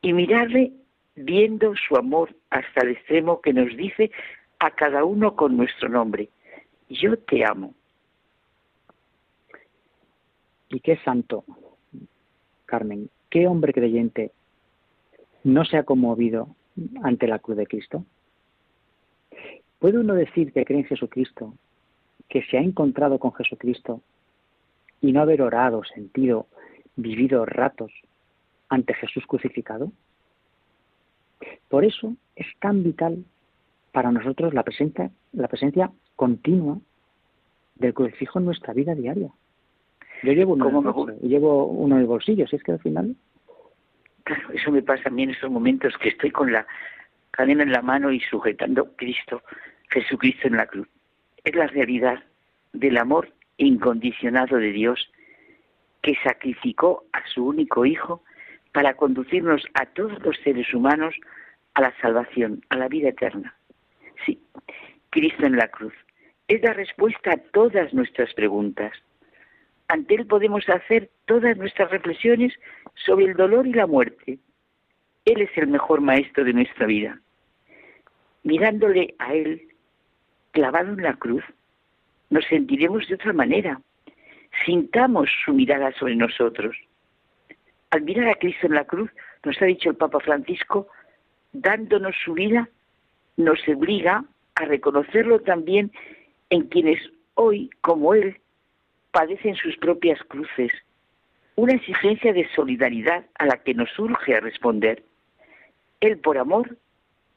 y 0.02 0.14
mirarle 0.14 0.74
viendo 1.18 1.74
su 1.76 1.96
amor 1.98 2.34
hasta 2.52 2.82
el 2.82 2.92
extremo 2.92 3.42
que 3.42 3.52
nos 3.52 3.76
dice 3.76 4.12
a 4.60 4.72
cada 4.72 5.04
uno 5.04 5.36
con 5.36 5.58
nuestro 5.58 5.90
nombre, 5.90 6.30
yo 6.90 7.18
te 7.18 7.44
amo. 7.44 7.74
¿Y 10.70 10.80
qué 10.80 10.98
santo, 10.98 11.44
Carmen? 12.66 13.10
¿Qué 13.30 13.48
hombre 13.48 13.74
creyente 13.74 14.32
no 15.44 15.66
se 15.66 15.78
ha 15.78 15.84
conmovido 15.84 16.56
ante 17.04 17.28
la 17.28 17.40
cruz 17.40 17.58
de 17.58 17.68
Cristo? 17.68 18.06
¿Puede 19.80 19.98
uno 19.98 20.14
decir 20.14 20.54
que 20.54 20.66
cree 20.66 20.80
en 20.80 20.86
Jesucristo, 20.86 21.54
que 22.30 22.44
se 22.44 22.58
ha 22.58 22.62
encontrado 22.62 23.20
con 23.20 23.34
Jesucristo 23.34 24.02
y 25.02 25.12
no 25.12 25.22
haber 25.22 25.42
orado, 25.42 25.84
sentido, 25.84 26.48
vivido 26.96 27.46
ratos 27.46 27.92
ante 28.70 28.94
Jesús 28.94 29.26
crucificado? 29.26 29.92
Por 31.70 31.86
eso 31.86 32.16
es 32.36 32.48
tan 32.60 32.84
vital 32.84 33.26
para 33.92 34.12
nosotros 34.12 34.54
la 34.54 34.64
presencia, 34.64 35.12
la 35.34 35.48
presencia 35.48 35.92
continua 36.16 36.78
del 37.76 37.94
crucifijo 37.94 38.40
en 38.40 38.46
nuestra 38.46 38.74
vida 38.74 38.96
diaria. 38.96 39.30
Yo 40.24 40.34
llevo 40.34 40.54
uno, 40.54 41.10
en 41.10 41.30
llevo 41.30 41.66
uno 41.66 41.96
en 41.96 42.02
el 42.02 42.08
bolsillo, 42.08 42.48
si 42.48 42.56
es 42.56 42.64
que 42.64 42.72
al 42.72 42.80
final... 42.80 43.16
Claro, 44.24 44.50
eso 44.52 44.72
me 44.72 44.82
pasa 44.82 45.04
a 45.06 45.12
mí 45.12 45.24
en 45.24 45.30
estos 45.30 45.50
momentos 45.50 45.98
que 45.98 46.10
estoy 46.10 46.32
con 46.32 46.52
la 46.52 46.68
cadena 47.32 47.64
en 47.64 47.72
la 47.72 47.82
mano 47.82 48.12
y 48.12 48.20
sujetando 48.20 48.94
Cristo, 48.96 49.42
Jesucristo 49.90 50.48
en 50.48 50.58
la 50.58 50.66
cruz. 50.66 50.88
Es 51.46 51.56
la 51.56 51.68
realidad 51.68 52.24
del 52.74 52.98
amor 52.98 53.32
incondicionado 53.58 54.58
de 54.58 54.72
Dios 54.72 55.10
que 56.02 56.16
sacrificó 56.24 57.06
a 57.14 57.26
su 57.34 57.46
único 57.46 57.86
Hijo 57.86 58.24
para 58.78 58.94
conducirnos 58.94 59.66
a 59.74 59.88
todos 59.88 60.22
los 60.24 60.38
seres 60.44 60.72
humanos 60.72 61.16
a 61.74 61.82
la 61.82 61.96
salvación, 62.00 62.64
a 62.70 62.78
la 62.78 62.88
vida 62.88 63.10
eterna. 63.10 63.56
Sí, 64.24 64.40
Cristo 65.10 65.48
en 65.48 65.58
la 65.58 65.68
cruz. 65.68 65.96
Es 66.48 66.62
la 66.62 66.74
respuesta 66.74 67.32
a 67.32 67.38
todas 67.38 67.92
nuestras 67.96 68.32
preguntas. 68.36 68.92
Ante 69.88 70.14
Él 70.14 70.28
podemos 70.28 70.70
hacer 70.70 71.10
todas 71.26 71.58
nuestras 71.58 71.90
reflexiones 71.90 72.54
sobre 72.94 73.26
el 73.26 73.34
dolor 73.34 73.66
y 73.66 73.74
la 73.74 73.88
muerte. 73.88 74.38
Él 75.26 75.42
es 75.42 75.50
el 75.58 75.70
mejor 75.70 76.02
maestro 76.02 76.44
de 76.44 76.54
nuestra 76.54 76.86
vida. 76.86 77.20
Mirándole 78.44 79.16
a 79.18 79.34
Él 79.34 79.70
clavado 80.52 80.94
en 80.94 81.02
la 81.02 81.16
cruz, 81.16 81.44
nos 82.30 82.46
sentiremos 82.46 83.08
de 83.08 83.16
otra 83.16 83.34
manera. 83.34 83.82
Sintamos 84.68 85.32
su 85.44 85.52
mirada 85.52 85.92
sobre 85.94 86.16
nosotros. 86.16 86.78
Al 87.92 88.02
mirar 88.02 88.30
a 88.30 88.36
Cristo 88.36 88.68
en 88.68 88.76
la 88.76 88.86
cruz, 88.86 89.10
nos 89.44 89.62
ha 89.62 89.66
dicho 89.66 89.90
el 89.90 89.96
Papa 89.96 90.20
Francisco, 90.20 90.88
dándonos 91.54 92.16
su 92.24 92.34
vida, 92.34 92.70
nos 93.38 93.60
obliga 93.68 94.26
a 94.56 94.66
reconocerlo 94.66 95.40
también 95.42 95.92
en 96.50 96.64
quienes 96.64 97.00
hoy, 97.36 97.70
como 97.82 98.14
Él, 98.14 98.38
padecen 99.12 99.56
sus 99.56 99.78
propias 99.78 100.20
cruces, 100.28 100.72
una 101.56 101.74
exigencia 101.74 102.34
de 102.34 102.48
solidaridad 102.56 103.26
a 103.40 103.46
la 103.46 103.58
que 103.58 103.74
nos 103.74 103.98
urge 103.98 104.36
a 104.36 104.42
responder. 104.42 105.04
Él 106.02 106.20
por 106.20 106.38
amor, 106.38 106.78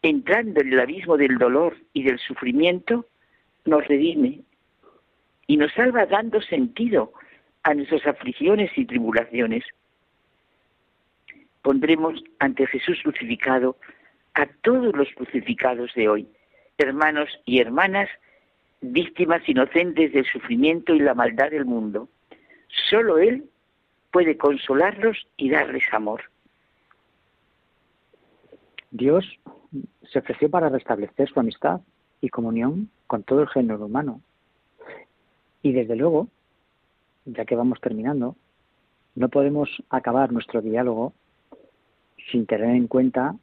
entrando 0.03 0.61
en 0.61 0.73
el 0.73 0.81
abismo 0.81 1.17
del 1.17 1.39
dolor 1.39 1.77
y 1.93 2.03
del 2.03 2.19
sufrimiento, 2.19 3.07
nos 3.65 3.87
redime 3.87 4.41
y 5.47 5.57
nos 5.57 5.73
salva 5.73 6.07
dando 6.07 6.41
sentido 6.43 7.13
a 7.63 7.75
nuestras 7.75 8.07
aflicciones 8.07 8.71
y 8.77 8.85
tribulaciones. 8.85 9.65
Pondremos 11.63 12.23
ante 12.39 12.67
Jesús 12.67 12.99
crucificado 13.03 13.77
a 14.35 14.47
todos 14.47 14.95
los 14.97 15.09
crucificados 15.15 15.93
de 15.95 16.09
hoy, 16.09 16.29
hermanos 16.79 17.29
y 17.45 17.61
hermanas, 17.61 18.09
víctimas 18.81 19.47
inocentes 19.49 20.13
del 20.13 20.25
sufrimiento 20.25 20.95
y 20.95 21.01
la 21.01 21.15
maldad 21.15 21.51
del 21.51 21.67
mundo. 21.67 22.09
Solo 22.89 23.19
Él 23.19 23.45
puede 24.11 24.37
consolarlos 24.37 25.27
y 25.37 25.51
darles 25.51 25.85
amor. 25.93 26.23
Dios 28.91 29.25
se 30.11 30.19
ofreció 30.19 30.51
para 30.51 30.69
restablecer 30.69 31.29
su 31.29 31.39
amistad 31.39 31.81
y 32.21 32.29
comunión 32.29 32.91
con 33.07 33.23
todo 33.23 33.43
el 33.43 33.49
género 33.49 33.85
humano. 33.85 34.21
Y 35.63 35.73
desde 35.73 35.97
luego, 35.97 36.29
ya 37.25 37.45
que 37.45 37.55
vamos 37.55 37.81
terminando, 37.81 38.37
no 39.15 39.29
podemos 39.29 39.69
acabar 39.91 40.33
nuestro 40.33 40.63
diálogo 40.63 41.13
sin 42.31 42.47
tener 42.47 42.75
en 42.75 42.87
cuenta 42.87 43.35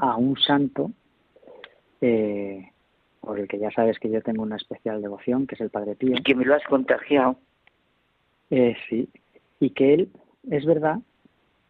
a 0.00 0.16
un 0.16 0.36
santo 0.36 0.90
eh, 2.00 2.70
por 3.20 3.38
el 3.38 3.48
que 3.48 3.58
ya 3.58 3.70
sabes 3.70 3.98
que 3.98 4.10
yo 4.10 4.20
tengo 4.22 4.42
una 4.42 4.56
especial 4.56 5.00
devoción, 5.00 5.46
que 5.46 5.54
es 5.54 5.60
el 5.60 5.70
Padre 5.70 5.94
Pío. 5.94 6.14
Y 6.16 6.22
que 6.22 6.34
me 6.34 6.44
lo 6.44 6.54
has 6.54 6.64
contagiado. 6.64 7.36
Eh, 8.50 8.76
sí, 8.88 9.08
y 9.60 9.70
que 9.70 9.94
él, 9.94 10.10
es 10.50 10.66
verdad, 10.66 10.98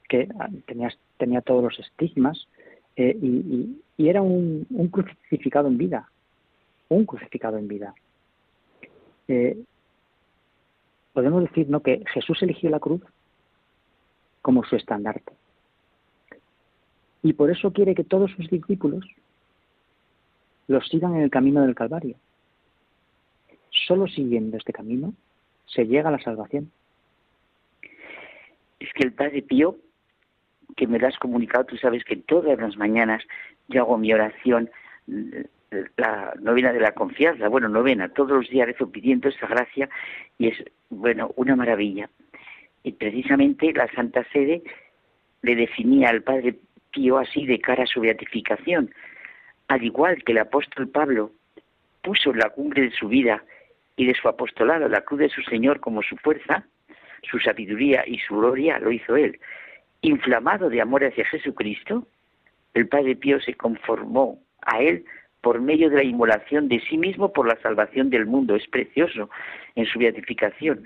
que 0.08 0.28
ah, 0.40 0.48
tenía, 0.66 0.92
tenía 1.16 1.40
todos 1.40 1.62
los 1.62 1.78
estigmas 1.78 2.48
eh, 2.96 3.16
y, 3.20 3.80
era 3.96 4.22
un, 4.22 4.66
crucificado 4.90 5.68
en 5.68 5.78
vida, 5.78 6.10
un 6.88 7.06
crucificado 7.06 7.56
en 7.58 7.68
vida. 7.68 7.94
Podemos 11.14 11.44
decir 11.44 11.70
¿no? 11.70 11.80
que 11.80 12.02
Jesús 12.12 12.42
eligió 12.42 12.68
la 12.70 12.80
cruz 12.80 13.00
como 14.42 14.64
su 14.64 14.74
estandarte. 14.76 15.32
Y 17.24 17.32
por 17.32 17.50
eso 17.50 17.72
quiere 17.72 17.94
que 17.94 18.04
todos 18.04 18.30
sus 18.32 18.50
discípulos 18.50 19.02
los 20.68 20.86
sigan 20.88 21.16
en 21.16 21.22
el 21.22 21.30
camino 21.30 21.62
del 21.62 21.74
Calvario. 21.74 22.16
Solo 23.70 24.06
siguiendo 24.06 24.58
este 24.58 24.74
camino 24.74 25.14
se 25.64 25.86
llega 25.86 26.10
a 26.10 26.12
la 26.12 26.22
salvación. 26.22 26.70
Es 28.78 28.92
que 28.92 29.04
el 29.04 29.14
Padre 29.14 29.40
Pío, 29.40 29.78
que 30.76 30.86
me 30.86 30.98
lo 30.98 31.08
has 31.08 31.18
comunicado, 31.18 31.64
tú 31.64 31.78
sabes 31.78 32.04
que 32.04 32.16
todas 32.16 32.58
las 32.58 32.76
mañanas 32.76 33.22
yo 33.68 33.80
hago 33.80 33.96
mi 33.96 34.12
oración, 34.12 34.70
la 35.96 36.34
novena 36.42 36.74
de 36.74 36.80
la 36.80 36.92
confianza, 36.92 37.48
bueno, 37.48 37.70
novena, 37.70 38.10
todos 38.10 38.32
los 38.32 38.50
días 38.50 38.66
rezo 38.66 38.90
pidiendo 38.90 39.30
esa 39.30 39.46
gracia 39.46 39.88
y 40.36 40.48
es, 40.48 40.62
bueno, 40.90 41.32
una 41.36 41.56
maravilla. 41.56 42.10
Y 42.82 42.92
precisamente 42.92 43.72
la 43.72 43.90
Santa 43.94 44.26
Sede 44.30 44.62
le 45.40 45.56
definía 45.56 46.10
al 46.10 46.22
Padre 46.22 46.58
Así 47.20 47.44
de 47.44 47.58
cara 47.60 47.82
a 47.82 47.86
su 47.86 48.00
beatificación, 48.00 48.94
al 49.66 49.82
igual 49.82 50.22
que 50.22 50.32
el 50.32 50.38
apóstol 50.38 50.88
Pablo 50.88 51.32
puso 52.02 52.32
la 52.32 52.50
cumbre 52.50 52.82
de 52.82 52.90
su 52.92 53.08
vida 53.08 53.42
y 53.96 54.06
de 54.06 54.14
su 54.14 54.28
apostolado 54.28 54.88
la 54.88 55.00
cruz 55.00 55.20
de 55.20 55.28
su 55.28 55.42
Señor 55.42 55.80
como 55.80 56.02
su 56.02 56.16
fuerza, 56.18 56.64
su 57.22 57.40
sabiduría 57.40 58.04
y 58.06 58.18
su 58.18 58.36
gloria 58.36 58.78
lo 58.78 58.92
hizo 58.92 59.16
él. 59.16 59.40
Inflamado 60.02 60.68
de 60.68 60.80
amor 60.80 61.04
hacia 61.04 61.24
Jesucristo, 61.24 62.06
el 62.74 62.86
Padre 62.86 63.16
Pío 63.16 63.40
se 63.40 63.54
conformó 63.54 64.38
a 64.62 64.80
él 64.80 65.04
por 65.40 65.60
medio 65.60 65.90
de 65.90 65.96
la 65.96 66.04
inmolación 66.04 66.68
de 66.68 66.80
sí 66.88 66.96
mismo 66.96 67.32
por 67.32 67.48
la 67.48 67.60
salvación 67.60 68.08
del 68.08 68.26
mundo. 68.26 68.54
Es 68.54 68.68
precioso 68.68 69.30
en 69.74 69.86
su 69.86 69.98
beatificación. 69.98 70.84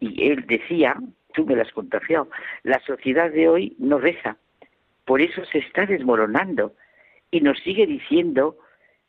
Y 0.00 0.30
él 0.30 0.44
decía, 0.46 0.94
tú 1.32 1.46
me 1.46 1.56
lo 1.56 1.62
has 1.62 1.72
contagiado, 1.72 2.28
la 2.64 2.80
sociedad 2.80 3.30
de 3.30 3.48
hoy 3.48 3.76
no 3.78 3.98
reza, 3.98 4.36
por 5.08 5.22
eso 5.22 5.42
se 5.46 5.60
está 5.60 5.86
desmoronando 5.86 6.74
y 7.30 7.40
nos 7.40 7.58
sigue 7.60 7.86
diciendo 7.86 8.58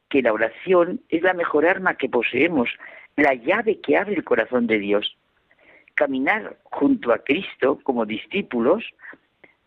que 0.08 0.22
la 0.22 0.32
oración 0.32 1.02
es 1.10 1.22
la 1.24 1.34
mejor 1.34 1.66
arma 1.66 1.96
que 1.96 2.08
poseemos, 2.08 2.70
la 3.18 3.34
llave 3.34 3.82
que 3.82 3.98
abre 3.98 4.16
el 4.16 4.24
corazón 4.24 4.66
de 4.66 4.80
Dios. 4.80 5.18
Caminar 5.96 6.56
junto 6.64 7.12
a 7.12 7.18
Cristo 7.18 7.82
como 7.84 8.06
discípulos 8.06 8.86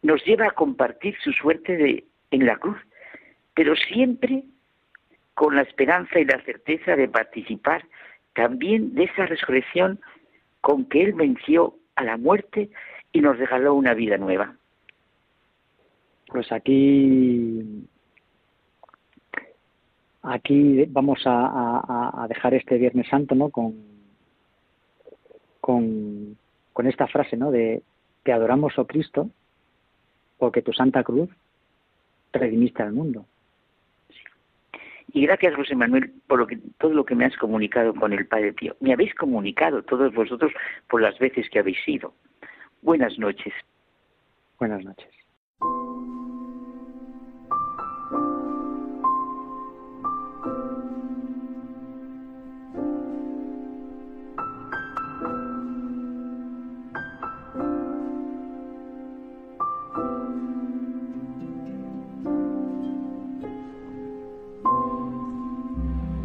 nos 0.01 0.25
lleva 0.25 0.47
a 0.47 0.53
compartir 0.53 1.15
su 1.23 1.33
suerte 1.33 2.07
en 2.31 2.47
la 2.47 2.57
cruz, 2.57 2.79
pero 3.53 3.77
siempre 3.77 4.43
con 5.35 5.55
la 5.55 5.63
esperanza 5.63 6.19
y 6.19 6.25
la 6.25 6.43
certeza 6.45 6.97
de 6.97 7.09
participar 7.09 7.85
también 8.33 8.95
de 8.95 9.05
esa 9.05 9.27
resurrección 9.27 10.01
con 10.63 10.87
que 10.87 11.03
Él 11.03 11.13
venció 11.13 11.77
a 11.95 12.05
la 12.05 12.17
muerte 12.17 12.71
y 13.13 13.21
nos 13.21 13.39
regaló 13.39 13.75
una 13.75 13.93
vida 13.93 14.17
nueva. 14.17 14.57
Pues 16.33 16.51
aquí 16.51 17.87
aquí 20.23 20.87
vamos 20.89 21.21
a, 21.27 22.27
dejar 22.27 22.55
este 22.55 22.79
Viernes 22.79 23.07
Santo 23.09 23.35
¿no? 23.35 23.51
con, 23.51 23.75
con, 25.61 26.39
con, 26.73 26.87
esta 26.87 27.07
frase 27.07 27.37
¿no? 27.37 27.51
de 27.51 27.83
te 28.23 28.33
adoramos, 28.33 28.79
oh 28.79 28.87
Cristo, 28.87 29.29
porque 30.39 30.63
tu 30.63 30.73
Santa 30.73 31.03
Cruz 31.03 31.29
redimiste 32.33 32.83
al 32.83 32.93
mundo. 32.93 33.27
Y 35.13 35.27
gracias, 35.27 35.55
José 35.55 35.75
Manuel, 35.75 36.15
por 36.27 36.39
lo 36.39 36.47
que, 36.47 36.59
todo 36.79 36.95
lo 36.95 37.05
que 37.05 37.15
me 37.15 37.27
has 37.27 37.37
comunicado 37.37 37.95
con 37.95 38.15
el 38.15 38.27
Padre 38.27 38.55
Pío. 38.55 38.75
Me 38.81 38.95
habéis 38.95 39.15
comunicado 39.15 39.83
todos 39.83 40.15
vosotros 40.15 40.53
por 40.89 41.03
las 41.03 41.19
veces 41.19 41.51
que 41.51 41.59
habéis 41.59 41.87
ido. 41.87 42.15
Buenas 42.81 43.19
noches. 43.19 43.53
Buenas 44.59 44.83
noches. 44.83 45.22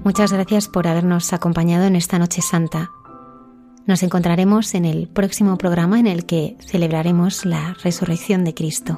Muchas 0.07 0.31
gracias 0.31 0.67
por 0.69 0.87
habernos 0.87 1.31
acompañado 1.31 1.85
en 1.85 1.97
esta 1.97 2.17
Noche 2.17 2.41
Santa. 2.41 2.91
Nos 3.85 4.03
encontraremos 4.03 4.73
en 4.73 4.85
el 4.85 5.09
próximo 5.09 5.57
programa 5.57 5.99
en 5.99 6.07
el 6.07 6.25
que 6.25 6.55
celebraremos 6.65 7.45
la 7.45 7.75
resurrección 7.83 8.43
de 8.43 8.53
Cristo. 8.53 8.97